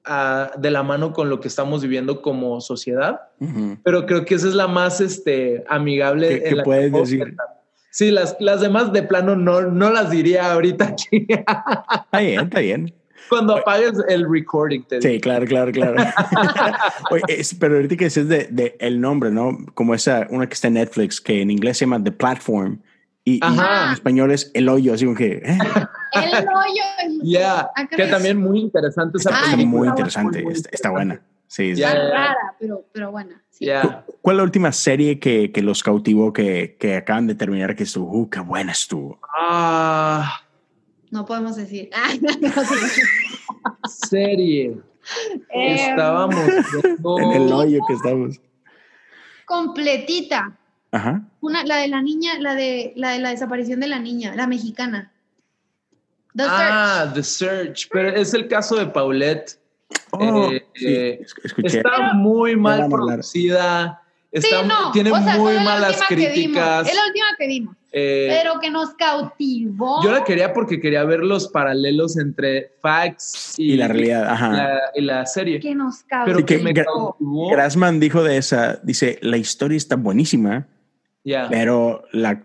ah, 0.05 0.51
de 0.59 0.71
la 0.71 0.83
mano 0.83 1.13
con 1.13 1.31
lo 1.31 1.41
que 1.41 1.49
estamos 1.49 1.83
viviendo 1.83 2.21
como 2.21 2.61
sociedad. 2.61 3.21
Pero 3.83 4.05
creo 4.05 4.27
que 4.27 4.35
esa 4.35 4.49
es 4.49 4.55
la 4.55 4.67
más 4.67 5.01
este, 5.01 5.65
amigable. 5.69 6.43
¿Qué, 6.43 6.57
puedes 6.63 6.93
decir? 6.93 7.35
Sí, 7.93 8.11
las, 8.11 8.37
las 8.41 8.63
demás 8.63 8.91
de 8.93 9.03
plano 9.03 9.37
no, 9.37 9.61
no 9.61 9.91
las 9.91 10.11
diría 10.11 10.51
ahorita 10.51 10.85
aquí. 10.87 11.27
Está 11.29 12.19
bien, 12.21 12.41
está 12.41 12.61
bien. 12.61 12.95
Cuando 13.29 13.57
apagues 13.57 13.93
el 14.09 14.27
recording. 14.31 14.83
Te 14.85 15.03
sí, 15.03 15.21
claro, 15.21 15.45
claro, 15.47 15.71
claro. 15.73 15.97
pero 17.61 17.77
ahorita 17.77 17.97
que 17.97 18.05
dices 18.05 18.29
de, 18.29 18.49
de, 18.51 18.77
el 18.81 18.99
nombre, 18.99 19.31
¿no? 19.31 19.59
Como 19.75 19.95
esa, 19.95 20.27
una 20.31 20.47
que 20.47 20.55
está 20.55 20.69
en 20.69 20.75
Netflix, 20.75 21.21
que 21.21 21.43
en 21.43 21.51
inglés 21.51 21.77
se 21.77 21.85
llama 21.85 22.03
The 22.03 22.13
Platform 22.13 22.81
y, 23.25 23.41
en 23.45 23.93
español 23.93 24.33
es 24.33 24.51
El 24.55 24.69
Hoyo, 24.71 24.95
así 24.95 25.05
como 25.05 25.17
que... 25.17 25.43
¿eh? 25.45 25.59
El 26.15 26.49
Hoyo. 26.49 27.21
Ya, 27.23 27.71
yeah, 27.77 27.89
que 27.89 28.07
también 28.07 28.39
muy 28.39 28.61
interesante 28.61 29.19
esa 29.19 29.31
película. 29.31 29.67
muy 29.67 29.89
interesante, 29.89 30.45
está, 30.73 30.91
buena. 30.91 31.21
Sí, 31.53 31.73
Está 31.73 31.93
rara, 31.93 32.57
pero, 32.59 32.83
pero 32.93 33.11
buena. 33.11 33.43
Sí. 33.51 33.67
¿Cuál 34.23 34.37
es 34.37 34.39
la 34.39 34.43
última 34.43 34.73
serie 34.73 35.21
que, 35.21 35.53
que 35.53 35.61
los 35.61 35.83
cautivó 35.83 36.33
que, 36.33 36.79
que, 36.81 36.97
acaban 36.97 37.27
de 37.27 37.35
terminar 37.35 37.77
que 37.77 37.83
estuvo? 37.83 38.11
Uh, 38.11 38.31
qué 38.31 38.41
buena 38.41 38.73
estuvo. 38.73 39.21
Ah. 39.39 40.41
No 41.11 41.27
podemos 41.27 41.57
decir. 41.57 41.91
serie. 44.09 44.79
Eh, 45.55 45.91
Estábamos 45.91 46.43
en 47.21 47.33
el 47.33 47.53
hoyo 47.53 47.81
que 47.87 47.93
estamos. 47.93 48.41
Completita. 49.45 50.57
Ajá. 50.91 51.21
Una, 51.43 51.65
la 51.65 51.77
de 51.77 51.89
la 51.89 52.01
niña, 52.01 52.39
la 52.39 52.55
de, 52.55 52.95
la 52.97 53.11
de 53.11 53.19
la 53.19 53.29
desaparición 53.29 53.79
de 53.81 53.89
la 53.89 53.99
niña, 53.99 54.35
la 54.35 54.47
mexicana. 54.47 55.13
The 56.35 56.45
ah, 56.49 57.03
Search. 57.03 57.15
The 57.15 57.23
Search. 57.23 57.89
Pero 57.93 58.09
es 58.09 58.33
el 58.33 58.49
caso 58.49 58.77
de 58.77 58.87
Paulette. 58.87 59.62
Oh, 60.13 60.51
eh, 60.51 60.67
eh, 60.83 61.21
está 61.65 62.13
muy 62.13 62.55
mal 62.55 62.89
producida. 62.89 64.03
Está, 64.31 64.91
tiene 64.93 65.11
muy 65.11 65.55
malas 65.55 66.01
críticas. 66.09 66.89
es 66.89 66.95
la 66.95 67.07
última 67.07 67.27
que 67.39 67.47
vimos. 67.47 67.77
Eh, 67.95 68.29
pero 68.31 68.59
que 68.61 68.71
nos 68.71 68.95
cautivó. 68.95 70.03
Yo 70.03 70.13
la 70.13 70.25
quería 70.25 70.55
porque 70.55 70.81
quería 70.81 71.05
ver 71.05 71.21
los 71.21 71.49
paralelos 71.49 72.17
entre 72.17 72.73
facts 72.81 73.55
y, 73.59 73.77
la 73.77 73.89
realidad, 73.89 74.31
Ajá. 74.31 74.81
y 74.95 75.03
la 75.03 75.27
serie. 75.27 75.61
Que 75.61 75.75
nos 75.75 76.03
cautivó. 76.05 76.47
Pero 76.47 76.47
que 76.47 76.85
Grassman 77.51 78.01
dijo 78.01 78.23
de 78.23 78.39
esa, 78.39 78.81
dice, 78.83 79.19
la 79.21 79.37
historia 79.37 79.77
está 79.77 79.97
buenísima, 79.97 80.67
pero 81.51 82.05
la 82.13 82.43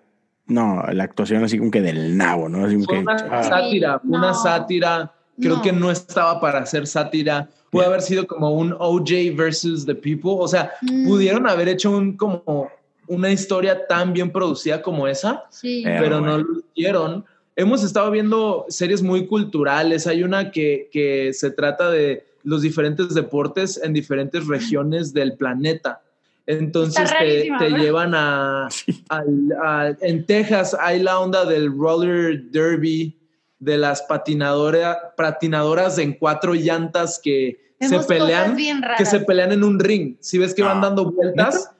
no, 0.47 0.81
la 0.93 1.03
actuación 1.03 1.43
así 1.43 1.57
como 1.59 1.71
que 1.71 1.81
del 1.81 2.17
nabo, 2.17 2.47
¿no? 2.49 2.65
Así 2.65 2.75
una 2.75 3.15
ah. 3.31 3.43
sátira, 3.43 4.01
una 4.03 4.33
sátira. 4.33 5.13
Creo 5.39 5.61
que 5.61 5.71
no 5.71 5.91
estaba 5.91 6.39
para 6.39 6.59
hacer 6.59 6.87
sátira. 6.87 7.49
Puede 7.69 7.87
haber 7.87 8.01
sido 8.01 8.25
como 8.25 8.51
un 8.51 8.75
OJ 8.79 9.35
versus 9.35 9.85
The 9.85 9.95
People. 9.95 10.31
O 10.39 10.47
sea, 10.47 10.71
mm. 10.81 11.07
pudieron 11.07 11.47
haber 11.47 11.67
hecho 11.69 11.91
un 11.91 12.17
como 12.17 12.69
una 13.07 13.31
historia 13.31 13.87
tan 13.87 14.13
bien 14.13 14.31
producida 14.31 14.81
como 14.81 15.07
esa, 15.07 15.45
sí. 15.49 15.83
pero 15.85 16.19
no 16.19 16.39
lo 16.39 16.61
hicieron. 16.73 17.25
Hemos 17.55 17.83
estado 17.83 18.11
viendo 18.11 18.65
series 18.69 19.01
muy 19.01 19.27
culturales. 19.27 20.07
Hay 20.07 20.23
una 20.23 20.51
que, 20.51 20.89
que 20.91 21.31
se 21.33 21.51
trata 21.51 21.89
de 21.89 22.25
los 22.43 22.61
diferentes 22.61 23.13
deportes 23.13 23.79
en 23.83 23.93
diferentes 23.93 24.47
regiones 24.47 25.13
del 25.13 25.35
planeta. 25.35 26.01
Entonces 26.45 27.09
te, 27.19 27.49
te 27.59 27.69
llevan 27.71 28.13
a, 28.15 28.69
En 29.99 30.25
Texas 30.25 30.75
hay 30.79 31.03
la 31.03 31.19
onda 31.19 31.45
del 31.45 31.77
roller 31.77 32.41
derby, 32.51 33.17
de 33.59 33.77
las 33.77 34.03
patinadoras, 34.03 34.97
patinadoras 35.15 35.97
en 35.97 36.13
cuatro 36.13 36.53
llantas 36.53 37.19
que 37.23 37.75
se 37.79 37.99
pelean, 37.99 38.55
que 38.97 39.05
se 39.05 39.19
pelean 39.21 39.51
en 39.51 39.63
un 39.63 39.79
ring. 39.79 40.17
Si 40.19 40.37
ves 40.37 40.53
que 40.53 40.63
van 40.63 40.79
ah. 40.79 40.87
dando 40.87 41.11
vueltas, 41.11 41.71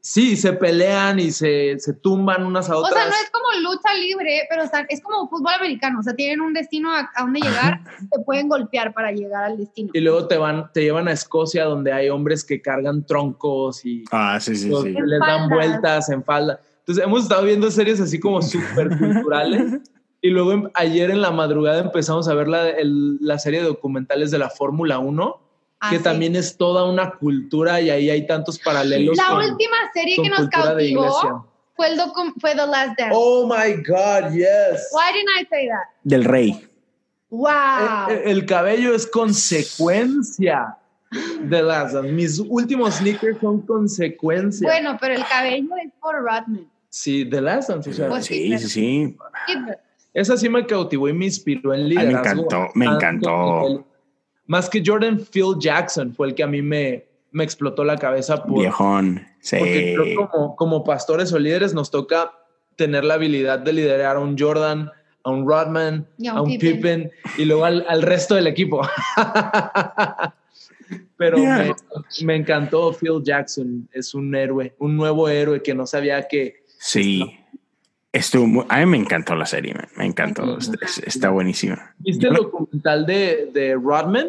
Sí, 0.00 0.36
se 0.36 0.54
pelean 0.54 1.20
y 1.20 1.30
se, 1.30 1.78
se, 1.78 1.92
tumban 1.92 2.46
unas 2.46 2.70
a 2.70 2.76
otras. 2.78 2.92
O 2.92 2.96
sea, 2.96 3.04
no 3.04 3.12
es 3.12 3.30
como 3.30 3.68
lucha 3.68 3.92
libre, 3.92 4.46
pero 4.48 4.62
es 4.88 5.02
como 5.02 5.28
fútbol 5.28 5.52
americano. 5.52 6.00
O 6.00 6.02
sea, 6.02 6.14
tienen 6.14 6.40
un 6.40 6.54
destino 6.54 6.94
a, 6.94 7.10
a 7.14 7.22
donde 7.22 7.40
llegar, 7.40 7.80
te 8.10 8.18
pueden 8.20 8.48
golpear 8.48 8.94
para 8.94 9.12
llegar 9.12 9.44
al 9.44 9.58
destino. 9.58 9.90
Y 9.92 10.00
luego 10.00 10.28
te 10.28 10.38
van, 10.38 10.72
te 10.72 10.82
llevan 10.82 11.08
a 11.08 11.12
Escocia, 11.12 11.64
donde 11.64 11.92
hay 11.92 12.08
hombres 12.08 12.42
que 12.42 12.62
cargan 12.62 13.04
troncos 13.04 13.84
y 13.84 14.04
ah, 14.12 14.38
sí, 14.40 14.56
sí, 14.56 14.70
sí. 14.70 14.92
les 14.92 15.20
dan 15.20 15.50
vueltas 15.50 16.08
en 16.08 16.24
falda. 16.24 16.58
Entonces, 16.78 17.04
hemos 17.04 17.24
estado 17.24 17.44
viendo 17.44 17.70
series 17.70 18.00
así 18.00 18.18
como 18.18 18.40
súper 18.42 18.96
culturales. 18.96 19.82
Y 20.20 20.30
luego 20.30 20.70
ayer 20.74 21.10
en 21.10 21.20
la 21.20 21.30
madrugada 21.30 21.80
empezamos 21.80 22.28
a 22.28 22.34
ver 22.34 22.48
la, 22.48 22.72
la 22.82 23.38
serie 23.38 23.60
de 23.60 23.66
documentales 23.66 24.30
de 24.30 24.38
la 24.38 24.50
Fórmula 24.50 24.98
1 24.98 25.46
Ah, 25.78 25.90
que 25.90 25.98
también 25.98 26.34
es 26.36 26.56
toda 26.56 26.84
una 26.84 27.10
cultura 27.10 27.80
y 27.82 27.90
ahí 27.90 28.08
hay 28.08 28.26
tantos 28.26 28.58
paralelos. 28.58 29.16
La 29.16 29.36
última 29.36 29.76
serie 29.92 30.16
que 30.22 30.28
nos 30.30 30.48
cautivó 30.48 31.46
fue, 31.74 31.88
el 31.88 32.00
fue 32.40 32.52
The 32.52 32.66
Last 32.66 32.98
Dance. 32.98 33.14
Oh 33.14 33.46
my 33.46 33.74
God, 33.82 34.32
yes. 34.32 34.88
Why 34.92 35.12
didn't 35.12 35.38
I 35.38 35.46
say 35.50 35.68
that? 35.68 35.88
Del 36.02 36.24
rey. 36.24 36.66
Wow. 37.28 38.08
El, 38.24 38.46
cabello 38.46 38.94
es 38.94 39.06
consecuencia 39.06 40.78
de 41.40 41.62
Last 41.62 41.94
Dance. 41.94 42.10
Mis 42.10 42.38
últimos 42.38 42.94
sneakers 42.94 43.38
son 43.40 43.60
consecuencia. 43.60 44.66
Bueno, 44.66 44.96
pero 44.98 45.14
el 45.14 45.24
cabello 45.26 45.76
es 45.84 45.92
por 46.00 46.14
Rodman. 46.14 46.66
Sí, 46.88 47.28
The 47.28 47.42
Last 47.42 47.68
Dance. 47.68 47.90
Pues 48.08 48.24
sí, 48.24 48.58
sí, 48.58 48.68
sí. 48.68 49.16
Esa 50.16 50.36
sí 50.38 50.48
me 50.48 50.64
cautivó 50.64 51.10
y 51.10 51.12
me 51.12 51.26
inspiró 51.26 51.74
en 51.74 51.90
liderazgo. 51.90 52.14
me 52.14 52.20
encantó, 52.20 52.68
me 52.74 52.86
encantó. 52.86 53.86
Más 54.46 54.70
que 54.70 54.82
Jordan, 54.84 55.20
Phil 55.20 55.56
Jackson 55.58 56.14
fue 56.14 56.28
el 56.28 56.34
que 56.34 56.42
a 56.42 56.46
mí 56.46 56.62
me, 56.62 57.04
me 57.32 57.44
explotó 57.44 57.84
la 57.84 57.98
cabeza. 57.98 58.42
Por, 58.42 58.60
Viejón, 58.60 59.26
sí. 59.40 59.58
Porque 59.58 60.16
como, 60.16 60.56
como 60.56 60.84
pastores 60.84 61.34
o 61.34 61.38
líderes 61.38 61.74
nos 61.74 61.90
toca 61.90 62.32
tener 62.76 63.04
la 63.04 63.12
habilidad 63.14 63.58
de 63.58 63.74
liderar 63.74 64.16
a 64.16 64.20
un 64.20 64.38
Jordan, 64.38 64.90
a 65.22 65.30
un 65.30 65.46
Rodman, 65.46 66.08
a 66.30 66.40
un, 66.40 66.56
Pippen. 66.56 67.10
y 67.36 67.44
luego 67.44 67.66
al, 67.66 68.00
resto 68.00 68.36
del 68.36 68.46
equipo. 68.46 68.80
Pero 71.18 71.36
me, 71.36 71.74
me, 72.22 72.36
encantó 72.36 72.94
Phil 72.94 73.22
Jackson, 73.22 73.86
es 73.92 74.14
un 74.14 74.34
héroe, 74.34 74.74
un 74.78 74.96
nuevo 74.96 75.28
héroe 75.28 75.62
que 75.62 75.74
no 75.74 75.86
sabía 75.86 76.26
que... 76.26 76.64
Sí. 76.78 77.38
Estuvo 78.16 78.64
a 78.66 78.78
mí 78.78 78.86
me 78.86 78.96
encantó 78.96 79.34
la 79.34 79.44
serie, 79.44 79.74
me 79.96 80.06
encantó, 80.06 80.56
está, 81.04 81.28
buenísima. 81.28 81.94
¿Viste 81.98 82.28
el 82.28 82.34
documental 82.34 83.04
de, 83.04 83.50
de, 83.52 83.74
Rodman 83.74 84.28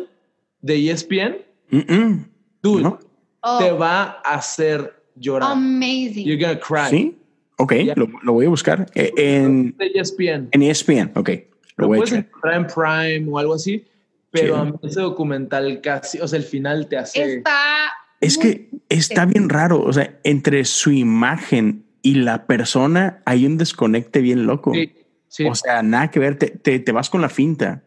de 0.62 0.92
ESPN? 0.92 1.38
Dude, 2.62 2.98
oh. 3.42 3.58
te 3.60 3.72
va 3.72 4.20
a 4.26 4.36
hacer 4.36 4.94
llorar. 5.16 5.54
Amazing. 5.54 6.26
You're 6.26 6.38
gonna 6.38 6.60
cry. 6.60 6.90
Sí, 6.90 7.18
ok, 7.56 7.74
lo, 8.24 8.34
voy 8.34 8.46
a 8.46 8.50
buscar 8.50 8.88
eh, 8.94 9.14
en 9.16 9.74
ESPN. 9.80 10.50
En 10.52 10.62
ESPN, 10.64 11.12
ok. 11.16 11.30
Lo, 11.78 11.88
puedes 11.88 12.12
encontrar 12.12 12.56
en 12.56 12.68
Prime 12.68 13.32
o 13.32 13.40
algo 13.40 13.54
así, 13.54 13.86
pero 14.32 14.78
ese 14.84 15.00
documental 15.00 15.80
casi, 15.80 16.20
o 16.20 16.28
sea, 16.28 16.40
el 16.40 16.46
final 16.46 16.88
te 16.88 16.98
hace. 16.98 17.38
Está. 17.38 17.94
Es 18.20 18.38
que 18.38 18.70
está 18.90 19.26
bien 19.26 19.48
raro, 19.48 19.82
o 19.82 19.94
sea, 19.94 20.20
entre 20.26 20.66
su 20.66 20.92
imagen 20.92 21.87
y 22.02 22.16
la 22.16 22.46
persona 22.46 23.22
hay 23.26 23.46
un 23.46 23.58
desconecte 23.58 24.22
bien 24.22 24.46
loco. 24.46 24.72
O 25.50 25.56
sea, 25.56 25.84
nada 25.84 26.10
que 26.10 26.20
ver, 26.20 26.38
te, 26.38 26.80
te, 26.80 26.92
vas 26.92 27.10
con 27.10 27.22
la 27.22 27.30
finta. 27.30 27.84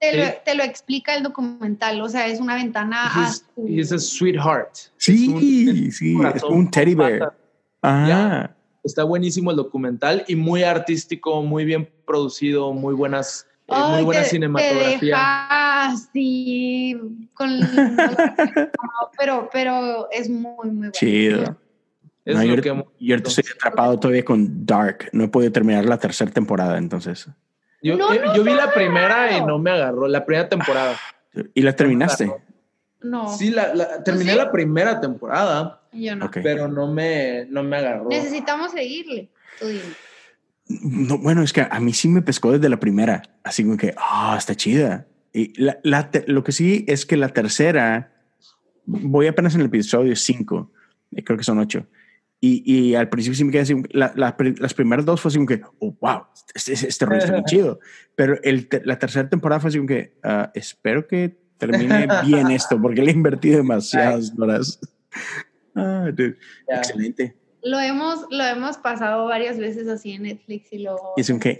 Te 0.00 0.16
lo, 0.16 0.32
te 0.44 0.54
lo, 0.54 0.62
explica 0.62 1.16
el 1.16 1.24
documental, 1.24 2.00
o 2.00 2.08
sea, 2.08 2.28
es 2.28 2.40
una 2.40 2.54
ventana 2.54 3.10
a 3.12 3.30
Es 3.66 3.92
a 3.92 3.98
sweetheart. 3.98 4.70
Sí, 4.96 5.90
sí, 5.90 6.16
es 6.34 6.42
un 6.44 6.70
teddy 6.70 6.94
bear. 6.94 7.36
Ah. 7.82 8.50
Está 8.84 9.02
buenísimo 9.02 9.50
el 9.50 9.56
documental 9.56 10.24
y 10.28 10.36
muy 10.36 10.62
artístico, 10.62 11.42
muy 11.42 11.64
bien 11.64 11.90
producido, 12.06 12.72
muy 12.72 12.94
buenas, 12.94 13.46
eh, 13.66 13.74
muy 13.90 14.04
buena 14.04 14.22
cinematografía. 14.22 15.90
sí, 16.12 16.96
con, 17.34 17.58
pero, 19.18 19.50
pero 19.52 20.08
es 20.12 20.30
muy, 20.30 20.70
muy 20.70 20.76
bueno. 20.76 20.92
Chido 20.92 21.56
yo, 22.98 23.14
estoy 23.16 23.44
atrapado 23.54 23.98
todavía 23.98 24.24
con 24.24 24.66
Dark. 24.66 25.08
No 25.12 25.24
he 25.24 25.28
podido 25.28 25.52
terminar 25.52 25.84
la 25.86 25.98
tercera 25.98 26.30
temporada, 26.30 26.76
entonces. 26.76 27.28
Yo, 27.82 27.94
eh, 27.94 28.20
yo 28.34 28.44
vi 28.44 28.52
la 28.52 28.72
primera 28.72 29.36
y 29.36 29.44
no 29.44 29.58
me 29.58 29.70
agarró, 29.70 30.08
la 30.08 30.24
primera 30.26 30.48
temporada. 30.48 30.96
¿Y 31.54 31.62
la 31.62 31.74
terminaste? 31.74 32.30
No. 33.00 33.34
Sí, 33.36 33.50
la, 33.50 34.02
terminé 34.02 34.34
la 34.34 34.50
primera 34.50 35.00
temporada. 35.00 35.82
Yo 35.92 36.16
no. 36.16 36.30
Pero 36.30 36.68
no 36.68 36.92
me, 36.92 37.46
no 37.46 37.62
me 37.62 37.76
agarró. 37.76 38.08
Necesitamos 38.08 38.72
seguirle. 38.72 39.30
No, 40.66 41.18
bueno, 41.18 41.42
es 41.42 41.52
que 41.52 41.66
a 41.68 41.80
mí 41.80 41.94
sí 41.94 42.08
me 42.08 42.20
pescó 42.20 42.52
desde 42.52 42.68
la 42.68 42.78
primera. 42.78 43.22
Así 43.42 43.62
como 43.62 43.76
que, 43.76 43.94
ah, 43.96 44.34
está 44.36 44.54
chida. 44.54 45.06
Y 45.32 45.52
la, 45.62 45.78
lo 46.26 46.44
que 46.44 46.52
sí 46.52 46.84
es 46.88 47.06
que 47.06 47.16
la 47.16 47.28
tercera, 47.28 48.12
voy 48.84 49.28
apenas 49.28 49.54
en 49.54 49.60
el 49.60 49.68
episodio 49.68 50.14
5, 50.14 50.72
eh, 51.12 51.24
creo 51.24 51.38
que 51.38 51.44
son 51.44 51.58
8 51.58 51.86
y, 52.40 52.62
y, 52.64 52.94
al 52.94 53.08
principio 53.08 53.36
sí 53.36 53.44
me 53.44 53.50
quedé 53.50 53.62
así, 53.62 53.74
la, 53.90 54.12
las 54.14 54.74
primeras 54.74 55.04
dos 55.04 55.20
fue 55.20 55.30
así 55.30 55.38
como 55.38 55.48
que, 55.48 55.60
oh, 55.80 55.96
wow, 56.00 56.22
este, 56.54 56.72
este, 56.72 56.88
este 56.88 57.04
rollo 57.04 57.18
está 57.18 57.32
muy 57.32 57.44
chido. 57.46 57.80
Pero 58.14 58.38
el, 58.44 58.68
la 58.84 58.98
tercera 58.98 59.28
temporada 59.28 59.60
fue 59.60 59.68
así 59.68 59.78
como 59.78 59.88
que, 59.88 60.14
uh, 60.22 60.48
espero 60.54 61.06
que 61.06 61.36
termine 61.56 62.06
bien 62.24 62.50
esto, 62.52 62.80
porque 62.80 63.02
le 63.02 63.10
he 63.10 63.14
invertido 63.14 63.58
demasiadas 63.58 64.32
horas. 64.38 64.78
Ah, 65.80 66.10
Excelente. 66.66 67.36
Lo 67.62 67.78
hemos, 67.78 68.26
lo 68.30 68.42
hemos 68.42 68.78
pasado 68.78 69.26
varias 69.26 69.58
veces 69.58 69.86
así 69.86 70.10
en 70.10 70.24
Netflix 70.24 70.72
y 70.72 70.78
luego... 70.78 71.12
Y 71.16 71.20
es 71.20 71.30
un 71.30 71.38
que, 71.38 71.56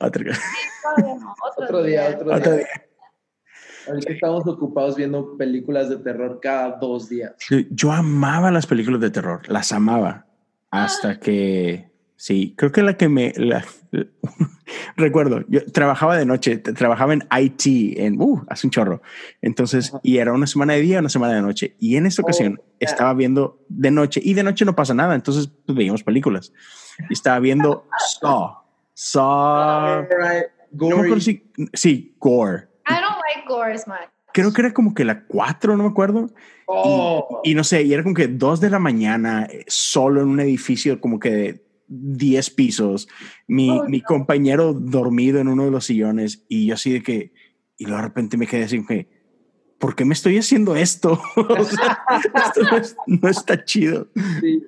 otro, 0.00 0.24
otro, 1.58 1.82
día, 1.82 2.18
otro, 2.24 2.56
día. 2.56 2.66
Ahorita 3.86 4.12
estamos 4.12 4.46
ocupados 4.46 4.96
viendo 4.96 5.36
películas 5.36 5.88
de 5.88 5.96
terror 5.96 6.38
cada 6.40 6.78
dos 6.78 7.08
días. 7.08 7.34
Yo 7.70 7.92
amaba 7.92 8.50
las 8.50 8.66
películas 8.66 9.00
de 9.00 9.10
terror, 9.10 9.42
las 9.48 9.72
amaba. 9.72 10.26
Hasta 10.70 11.10
ah. 11.10 11.20
que, 11.20 11.90
sí, 12.16 12.54
creo 12.56 12.72
que 12.72 12.82
la 12.82 12.96
que 12.96 13.08
me... 13.08 13.32
recuerdo, 14.96 15.44
yo 15.48 15.64
trabajaba 15.66 16.16
de 16.16 16.26
noche, 16.26 16.58
trabajaba 16.58 17.12
en 17.12 17.22
IT, 17.30 17.98
en, 17.98 18.20
uh, 18.20 18.44
hace 18.48 18.66
un 18.66 18.70
chorro. 18.70 19.02
Entonces, 19.42 19.92
y 20.02 20.18
era 20.18 20.32
una 20.32 20.46
semana 20.46 20.72
de 20.72 20.80
día, 20.80 20.98
una 20.98 21.08
semana 21.08 21.34
de 21.34 21.42
noche. 21.42 21.76
Y 21.78 21.96
en 21.96 22.06
esta 22.06 22.22
oh, 22.22 22.24
ocasión 22.24 22.60
estaba 22.80 23.14
viendo 23.14 23.64
de 23.68 23.90
noche 23.90 24.20
y 24.22 24.34
de 24.34 24.42
noche 24.42 24.64
no 24.64 24.74
pasa 24.74 24.94
nada. 24.94 25.14
Entonces, 25.14 25.50
pues, 25.66 25.76
veíamos 25.76 26.02
películas. 26.02 26.52
Y 27.08 27.12
estaba 27.12 27.38
viendo 27.38 27.86
Saw. 28.20 28.56
Saw. 28.94 30.06
No 30.72 30.98
me 30.98 31.20
sí, 31.72 32.16
Gore. 32.18 32.62
I 32.62 32.62
don't 32.62 32.62
like 32.62 32.64
gore 32.64 32.73
much. 33.48 34.08
Creo 34.32 34.52
que 34.52 34.62
era 34.62 34.74
como 34.74 34.94
que 34.94 35.04
la 35.04 35.24
4, 35.26 35.76
no 35.76 35.84
me 35.84 35.90
acuerdo. 35.90 36.30
Oh. 36.66 37.40
Y, 37.44 37.52
y, 37.52 37.54
no 37.54 37.62
sé, 37.62 37.82
y 37.82 37.92
era 37.92 38.02
como 38.02 38.14
que 38.14 38.26
2 38.26 38.60
de 38.60 38.70
la 38.70 38.78
mañana, 38.78 39.44
eh, 39.44 39.64
solo 39.68 40.22
en 40.22 40.28
un 40.28 40.40
edificio 40.40 41.00
como 41.00 41.20
que 41.20 41.30
de 41.30 41.64
10 41.86 42.50
pisos, 42.50 43.08
mi, 43.46 43.70
oh, 43.70 43.84
mi 43.84 44.00
compañero 44.00 44.72
dormido 44.72 45.38
en 45.38 45.48
uno 45.48 45.64
de 45.64 45.70
los 45.70 45.84
sillones 45.84 46.44
y 46.48 46.66
yo 46.66 46.74
así 46.74 46.92
de 46.92 47.02
que, 47.02 47.32
y 47.76 47.84
luego 47.84 47.98
de 47.98 48.08
repente 48.08 48.36
me 48.36 48.46
quedé 48.46 48.64
así 48.64 48.84
que, 48.84 49.08
¿por 49.78 49.94
qué 49.94 50.04
me 50.04 50.14
estoy 50.14 50.38
haciendo 50.38 50.76
esto? 50.76 51.20
esto 52.34 52.96
no, 53.06 53.28
está 53.28 53.64
chido. 53.64 54.08
Sí, 54.40 54.64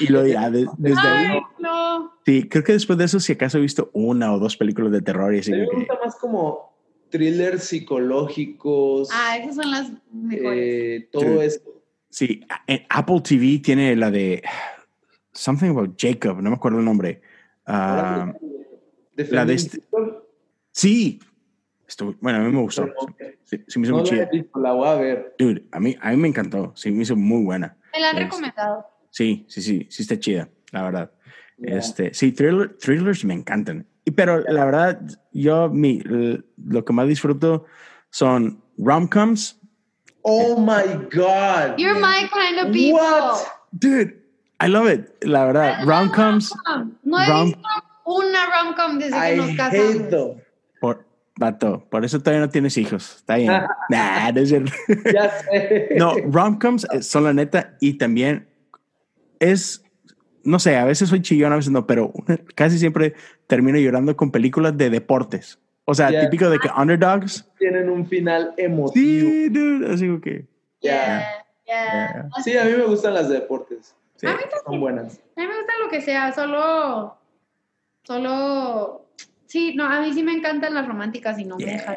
y, 0.00 0.06
lo 0.08 0.26
ya 0.26 0.50
desde 0.50 1.08
ahí. 1.08 1.38
Sí, 2.24 2.48
creo 2.48 2.64
que 2.64 2.72
después 2.72 2.98
de 2.98 3.04
eso, 3.04 3.20
si 3.20 3.32
acaso 3.32 3.58
he 3.58 3.60
visto 3.60 3.90
una 3.92 4.32
o 4.32 4.38
dos 4.38 4.56
películas 4.56 4.90
de 4.92 5.00
terror 5.00 5.34
y 5.34 5.38
así. 5.38 5.52
Me 5.52 5.66
gusta 5.66 5.98
más 6.04 6.16
como 6.16 6.75
thrillers 7.16 7.64
psicológicos. 7.64 9.08
Ah, 9.12 9.38
esas 9.38 9.56
son 9.56 9.70
las 9.70 9.90
mejores. 10.12 10.58
Eh, 10.58 11.08
todo 11.10 11.40
esto. 11.42 11.82
Sí, 12.10 12.40
en 12.66 12.84
Apple 12.88 13.20
TV 13.22 13.58
tiene 13.58 13.96
la 13.96 14.10
de 14.10 14.42
Something 15.32 15.70
about 15.70 15.94
Jacob, 15.98 16.40
no 16.40 16.50
me 16.50 16.56
acuerdo 16.56 16.78
el 16.78 16.84
nombre. 16.84 17.20
Uh, 17.66 18.32
la 19.30 19.44
de 19.44 19.54
este, 19.54 19.82
sí, 20.70 21.20
esto, 21.86 22.14
bueno, 22.20 22.38
a 22.38 22.42
mí 22.42 22.52
me 22.52 22.60
gustó. 22.60 22.88
Sí, 23.44 23.62
sí 23.66 23.78
me 23.78 23.86
hizo 23.86 23.96
no 23.96 24.02
muy 24.02 24.08
chida. 24.08 24.28
La 24.54 24.72
voy 24.72 24.88
a 24.88 24.94
ver. 24.94 25.34
Dude, 25.38 25.64
a 25.72 25.80
mí, 25.80 25.96
a 26.00 26.10
mí 26.10 26.16
me 26.16 26.28
encantó. 26.28 26.72
Sí, 26.74 26.90
me 26.90 27.02
hizo 27.02 27.16
muy 27.16 27.44
buena. 27.44 27.76
Me 27.92 28.00
la 28.00 28.10
han 28.10 28.16
recomendado. 28.16 28.86
Sí, 29.10 29.44
sí, 29.48 29.62
sí, 29.62 29.86
sí 29.88 30.02
está 30.02 30.18
chida, 30.18 30.48
la 30.72 30.82
verdad. 30.82 31.12
Este, 31.58 32.12
sí, 32.12 32.32
thriller, 32.32 32.76
thrillers 32.76 33.24
me 33.24 33.34
encantan. 33.34 33.86
Y, 34.06 34.12
pero 34.12 34.40
la 34.40 34.64
verdad, 34.64 35.00
yo 35.32 35.68
mi, 35.68 36.00
lo 36.02 36.84
que 36.84 36.92
más 36.92 37.08
disfruto 37.08 37.66
son 38.10 38.62
rom-coms. 38.78 39.60
Oh 40.22 40.58
my 40.58 40.94
God. 41.12 41.76
You're 41.76 42.00
my 42.00 42.28
kind 42.32 42.58
of 42.58 42.72
people. 42.72 42.98
What? 42.98 43.46
Dude, 43.72 44.14
I 44.60 44.68
love 44.68 44.88
it, 44.88 45.12
la 45.22 45.44
verdad. 45.44 45.84
Rom-coms. 45.84 46.54
No 47.04 47.18
he 47.20 47.44
visto 47.44 47.60
una 48.06 48.46
rom-com 48.46 48.98
desde 48.98 49.20
que 49.20 49.36
nos 49.36 49.56
casamos. 49.56 50.36
Por, 50.80 51.04
vato, 51.36 51.86
por 51.90 52.04
eso 52.04 52.20
todavía 52.20 52.46
no 52.46 52.50
tienes 52.50 52.76
hijos. 52.78 53.16
Está 53.16 53.36
bien. 53.36 53.52
nah, 53.90 54.30
no 54.32 54.40
es 54.40 54.48
cierto. 54.48 54.72
ya 55.12 55.30
sé. 55.42 55.88
No, 55.98 56.14
rom-coms 56.30 56.86
son 57.00 57.24
la 57.24 57.34
neta 57.34 57.76
y 57.80 57.94
también 57.94 58.48
es, 59.40 59.84
no 60.46 60.58
sé, 60.58 60.76
a 60.76 60.84
veces 60.84 61.08
soy 61.08 61.22
chillón, 61.22 61.52
a 61.52 61.56
veces 61.56 61.70
no, 61.70 61.86
pero 61.86 62.12
casi 62.54 62.78
siempre 62.78 63.14
termino 63.46 63.78
llorando 63.78 64.16
con 64.16 64.30
películas 64.30 64.76
de 64.76 64.90
deportes. 64.90 65.58
O 65.84 65.94
sea, 65.94 66.08
típico 66.08 66.50
de 66.50 66.58
que 66.58 66.68
underdogs 66.76 67.48
tienen 67.58 67.88
un 67.88 68.06
final 68.06 68.54
emotivo. 68.56 69.30
Sí, 69.30 69.48
dude, 69.50 69.92
así 69.92 70.20
que. 70.20 70.46
Ya. 70.80 71.44
Yeah. 71.64 72.28
Sí, 72.44 72.56
a 72.56 72.64
mí 72.64 72.72
me 72.72 72.84
gustan 72.84 73.14
las 73.14 73.28
de 73.28 73.36
deportes 73.36 73.94
a 74.24 74.34
mí 74.34 74.42
son 74.64 74.80
buenas. 74.80 75.20
A 75.36 75.40
mí 75.40 75.46
me 75.46 75.56
gusta 75.56 75.72
lo 75.82 75.90
que 75.90 76.00
sea, 76.00 76.32
solo, 76.32 77.18
solo, 78.04 79.06
sí, 79.46 79.74
no, 79.74 79.84
a 79.84 80.00
mí 80.00 80.12
sí 80.12 80.22
me 80.22 80.32
encantan 80.32 80.74
las 80.74 80.86
románticas 80.86 81.38
y 81.38 81.44
no 81.44 81.56
me 81.56 81.66
dejan. 81.66 81.96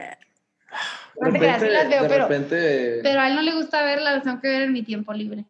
No 1.21 1.31
te 1.31 1.39
creas, 1.39 1.61
las 1.61 1.89
veo, 1.89 2.07
pero, 2.07 2.27
pero 2.29 3.19
a 3.19 3.27
él 3.27 3.35
no 3.35 3.41
le 3.41 3.53
gusta 3.53 3.83
verlas, 3.83 4.15
las 4.15 4.23
tengo 4.23 4.39
que 4.39 4.47
ver 4.47 4.61
en 4.63 4.73
mi 4.73 4.83
tiempo 4.83 5.13
libre. 5.13 5.45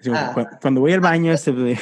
Sí, 0.00 0.10
ah. 0.14 0.34
cuando 0.60 0.80
voy 0.80 0.92
al 0.92 1.00
baño, 1.00 1.32
este... 1.32 1.50
Una 1.50 1.76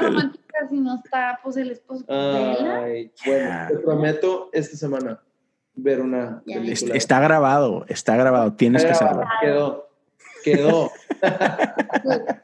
romántica 0.00 0.40
si 0.68 0.78
no 0.78 0.96
está, 0.96 1.40
pues 1.42 1.56
el 1.56 1.70
esposo. 1.70 2.04
Ay, 2.08 3.10
bueno, 3.24 3.66
te 3.68 3.76
prometo 3.78 4.50
esta 4.52 4.76
semana 4.76 5.20
ver 5.74 6.00
una 6.00 6.42
película. 6.44 6.94
Está 6.94 7.20
grabado, 7.20 7.84
está 7.88 8.16
grabado, 8.16 8.52
tienes 8.52 8.84
que 8.84 8.90
hacerlo. 8.90 9.24
Quedó, 9.40 9.88
quedó. 10.44 10.92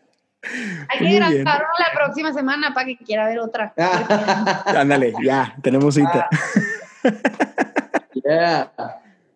Hay 0.88 0.98
que 1.00 1.16
grabar 1.16 1.66
la 1.78 1.92
próxima 1.92 2.32
semana 2.32 2.72
para 2.72 2.86
que 2.86 2.96
quiera 2.96 3.26
ver 3.26 3.40
otra. 3.40 3.74
Ándale, 4.66 5.12
ya, 5.22 5.56
tenemos 5.60 5.96
cita. 5.96 6.28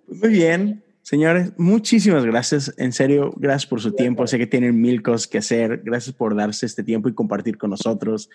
Muy 0.09 0.29
bien, 0.31 0.83
señores, 1.03 1.53
muchísimas 1.57 2.25
gracias. 2.25 2.75
En 2.77 2.93
serio, 2.93 3.33
gracias 3.37 3.67
por 3.67 3.81
su 3.81 3.93
tiempo. 3.93 4.27
Sé 4.27 4.39
que 4.39 4.47
tienen 4.47 4.81
mil 4.81 5.03
cosas 5.03 5.27
que 5.27 5.39
hacer. 5.39 5.83
Gracias 5.85 6.15
por 6.15 6.35
darse 6.35 6.67
este 6.67 6.83
tiempo 6.83 7.09
y 7.09 7.15
compartir 7.15 7.59
con 7.59 7.71
nosotros. 7.71 8.31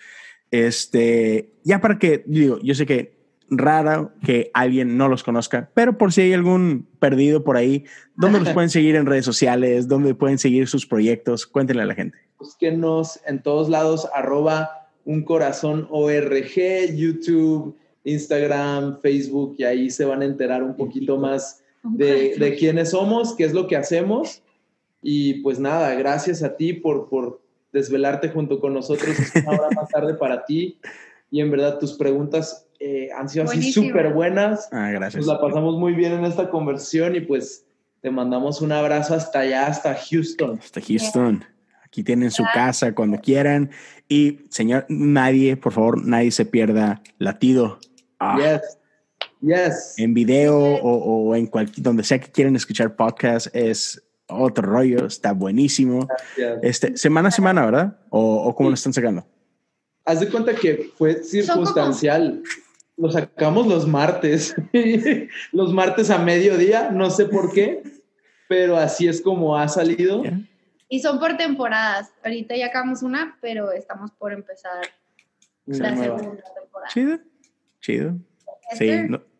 Este, 0.50 1.52
ya 1.64 1.80
para 1.80 1.98
que, 1.98 2.24
digo, 2.26 2.58
yo 2.62 2.74
sé 2.74 2.86
que 2.86 3.16
rara 3.48 4.12
que 4.24 4.50
alguien 4.54 4.96
no 4.96 5.08
los 5.08 5.22
conozca, 5.22 5.70
pero 5.74 5.98
por 5.98 6.12
si 6.12 6.22
hay 6.22 6.32
algún 6.32 6.88
perdido 6.98 7.44
por 7.44 7.56
ahí, 7.56 7.84
¿dónde 8.16 8.40
los 8.40 8.50
pueden 8.50 8.70
seguir 8.70 8.96
en 8.96 9.06
redes 9.06 9.24
sociales? 9.24 9.88
¿Dónde 9.88 10.14
pueden 10.14 10.38
seguir 10.38 10.66
sus 10.68 10.86
proyectos? 10.86 11.46
Cuéntenle 11.46 11.82
a 11.82 11.86
la 11.86 11.94
gente. 11.94 12.18
Búsquenos 12.38 13.20
en 13.26 13.42
todos 13.42 13.68
lados, 13.68 14.08
arroba 14.14 14.90
un 15.04 15.22
corazón 15.22 15.86
ORG, 15.90 16.94
YouTube, 16.94 17.76
Instagram, 18.06 19.00
Facebook, 19.00 19.56
y 19.58 19.64
ahí 19.64 19.90
se 19.90 20.04
van 20.04 20.22
a 20.22 20.24
enterar 20.24 20.62
un 20.62 20.76
poquito 20.76 21.18
más 21.18 21.62
de, 21.82 22.36
de 22.38 22.56
quiénes 22.56 22.90
somos, 22.90 23.34
qué 23.34 23.44
es 23.44 23.52
lo 23.52 23.66
que 23.66 23.76
hacemos. 23.76 24.42
Y 25.02 25.34
pues 25.42 25.58
nada, 25.58 25.94
gracias 25.94 26.42
a 26.42 26.56
ti 26.56 26.72
por, 26.72 27.08
por 27.08 27.40
desvelarte 27.72 28.28
junto 28.28 28.58
con 28.60 28.74
nosotros. 28.74 29.18
Es 29.18 29.32
una 29.46 29.58
hora 29.58 29.68
más 29.74 29.88
tarde 29.88 30.14
para 30.14 30.44
ti. 30.44 30.78
Y 31.30 31.40
en 31.40 31.50
verdad 31.50 31.78
tus 31.78 31.94
preguntas 31.94 32.66
eh, 32.80 33.08
han 33.16 33.28
sido 33.28 33.44
así 33.44 33.72
súper 33.72 34.12
buenas. 34.12 34.68
Ah, 34.72 34.90
gracias. 34.90 35.26
Nos 35.26 35.34
la 35.34 35.40
pasamos 35.40 35.76
muy 35.78 35.92
bien 35.92 36.12
en 36.12 36.24
esta 36.24 36.50
conversión 36.50 37.16
y 37.16 37.20
pues 37.20 37.66
te 38.00 38.10
mandamos 38.10 38.60
un 38.62 38.72
abrazo 38.72 39.14
hasta 39.14 39.40
allá, 39.40 39.66
hasta 39.66 39.94
Houston. 39.94 40.58
Hasta 40.58 40.80
Houston. 40.80 41.44
Aquí 41.84 42.02
tienen 42.02 42.30
su 42.30 42.44
casa 42.52 42.94
cuando 42.94 43.18
quieran. 43.18 43.70
Y 44.08 44.40
señor, 44.48 44.86
nadie, 44.88 45.56
por 45.56 45.72
favor, 45.72 46.06
nadie 46.06 46.30
se 46.30 46.44
pierda 46.44 47.02
latido. 47.18 47.78
Ah. 48.18 48.36
Yes. 48.38 48.78
Yes. 49.40 49.94
En 49.98 50.14
video 50.14 50.56
o, 50.58 51.34
en 51.34 51.46
cualquier, 51.46 51.82
donde 51.82 52.02
sea 52.04 52.18
que 52.18 52.30
quieran 52.30 52.56
escuchar 52.56 52.96
podcast, 52.96 53.48
es 53.54 54.02
otro 54.28 54.66
rollo, 54.66 55.06
está 55.06 55.32
buenísimo. 55.32 56.08
Este, 56.62 56.96
semana 56.96 57.28
a 57.28 57.32
semana, 57.32 57.64
¿verdad? 57.64 57.98
¿O, 58.10 58.44
o 58.44 58.54
cómo 58.54 58.70
lo 58.70 58.74
están 58.74 58.92
sacando? 58.92 59.26
Haz 60.04 60.20
de 60.20 60.28
cuenta 60.28 60.54
que 60.54 60.90
fue 60.96 61.22
circunstancial 61.22 62.42
lo 62.96 63.10
sacamos 63.10 63.66
los 63.66 63.86
martes, 63.86 64.54
los 65.52 65.72
martes 65.72 66.10
a 66.10 66.18
mediodía, 66.18 66.90
no 66.90 67.10
sé 67.10 67.26
por 67.26 67.52
qué, 67.52 67.82
pero 68.48 68.76
así 68.76 69.06
es 69.06 69.20
como 69.20 69.56
ha 69.56 69.68
salido. 69.68 70.22
Y 70.88 71.00
son 71.00 71.18
por 71.18 71.36
temporadas. 71.36 72.10
Ahorita 72.24 72.56
ya 72.56 72.66
acabamos 72.66 73.02
una, 73.02 73.36
pero 73.40 73.72
estamos 73.72 74.12
por 74.12 74.32
empezar 74.32 74.80
la 75.66 75.96
segunda 75.96 76.42
temporada. 76.54 76.88
Chido, 76.92 77.18
chido. 77.86 78.16
Sí, 78.76 78.90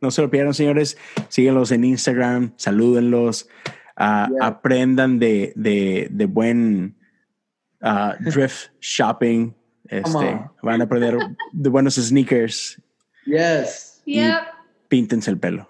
no, 0.01 0.11
se 0.11 0.23
lo 0.23 0.31
pierdan, 0.31 0.55
señores. 0.55 0.97
Síguenlos 1.29 1.73
en 1.73 1.85
Instagram, 1.85 2.53
salúdenlos, 2.57 3.49
ah, 3.97 4.29
aprendan 4.41 5.19
de, 5.19 5.53
de, 5.57 6.27
buen 6.27 6.97
uh, 7.83 8.13
drift 8.21 8.71
shopping. 8.81 9.53
Este, 9.89 10.41
van 10.63 10.81
a 10.81 10.85
aprender 10.85 11.17
de 11.53 11.69
buenos 11.69 11.95
sneakers 11.95 12.81
Yes. 13.25 14.03
píntense 14.89 15.31
el 15.31 15.39
pelo. 15.39 15.69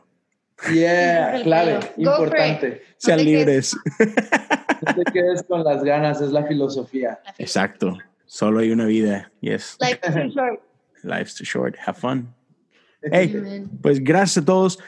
Yeah, 0.73 1.43
clave, 1.43 1.81
importante. 1.97 2.83
Sean 2.99 3.25
libres. 3.25 3.77
No 4.87 4.95
te 4.95 5.11
quedes 5.11 5.43
con 5.43 5.65
las 5.65 5.83
ganas, 5.83 6.21
es 6.21 6.33
la 6.33 6.45
filosofía. 6.45 7.19
Exacto. 7.39 7.97
Solo 8.27 8.61
hay 8.61 8.71
una 8.71 8.85
vida. 8.85 9.33
Yes. 9.41 9.79
Life's 9.81 10.13
too 10.13 10.29
short. 10.35 10.61
Life's 11.03 11.35
too 11.35 11.45
short. 11.45 11.77
Have 11.79 11.99
fun. 11.99 12.36
Hey, 13.11 13.67
pues 13.83 14.03
gracias 14.03 14.43
a 14.43 14.45
todos. 14.45 14.79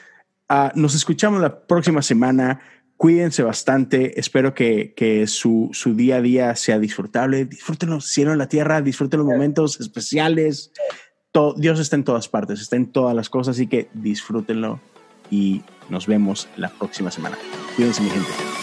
Ah, 0.49 0.73
nos 0.75 0.95
escuchamos 0.95 1.41
la 1.41 1.67
próxima 1.67 2.03
semana. 2.03 2.61
Cuídense 2.97 3.43
bastante. 3.43 4.19
Espero 4.19 4.55
que, 4.55 4.95
que 4.95 5.27
su, 5.27 5.71
su, 5.73 5.95
día 5.95 6.17
a 6.17 6.23
día 6.23 6.57
sea 6.57 6.79
disfrutable. 6.79 7.45
Disfrútenlo, 7.45 8.01
cielo 8.01 8.33
en 8.33 8.39
la 8.39 8.49
tierra. 8.49 8.81
Disfruten 8.81 9.21
los 9.21 9.29
momentos 9.29 9.81
especiales. 9.81 10.73
Dios 11.57 11.79
está 11.79 11.97
en 11.97 12.05
todas 12.05 12.29
partes, 12.29 12.61
está 12.61 12.77
en 12.77 12.87
todas 12.87 13.15
las 13.15 13.31
cosas, 13.31 13.57
así 13.57 13.67
que 13.67 13.89
disfrútenlo 13.95 14.81
y 15.31 15.63
nos 15.89 16.07
vemos 16.07 16.49
la 16.57 16.69
próxima 16.69 17.11
semana. 17.11 17.39
Cuídense, 17.77 18.03
mi 18.03 18.11
gente. 18.11 18.58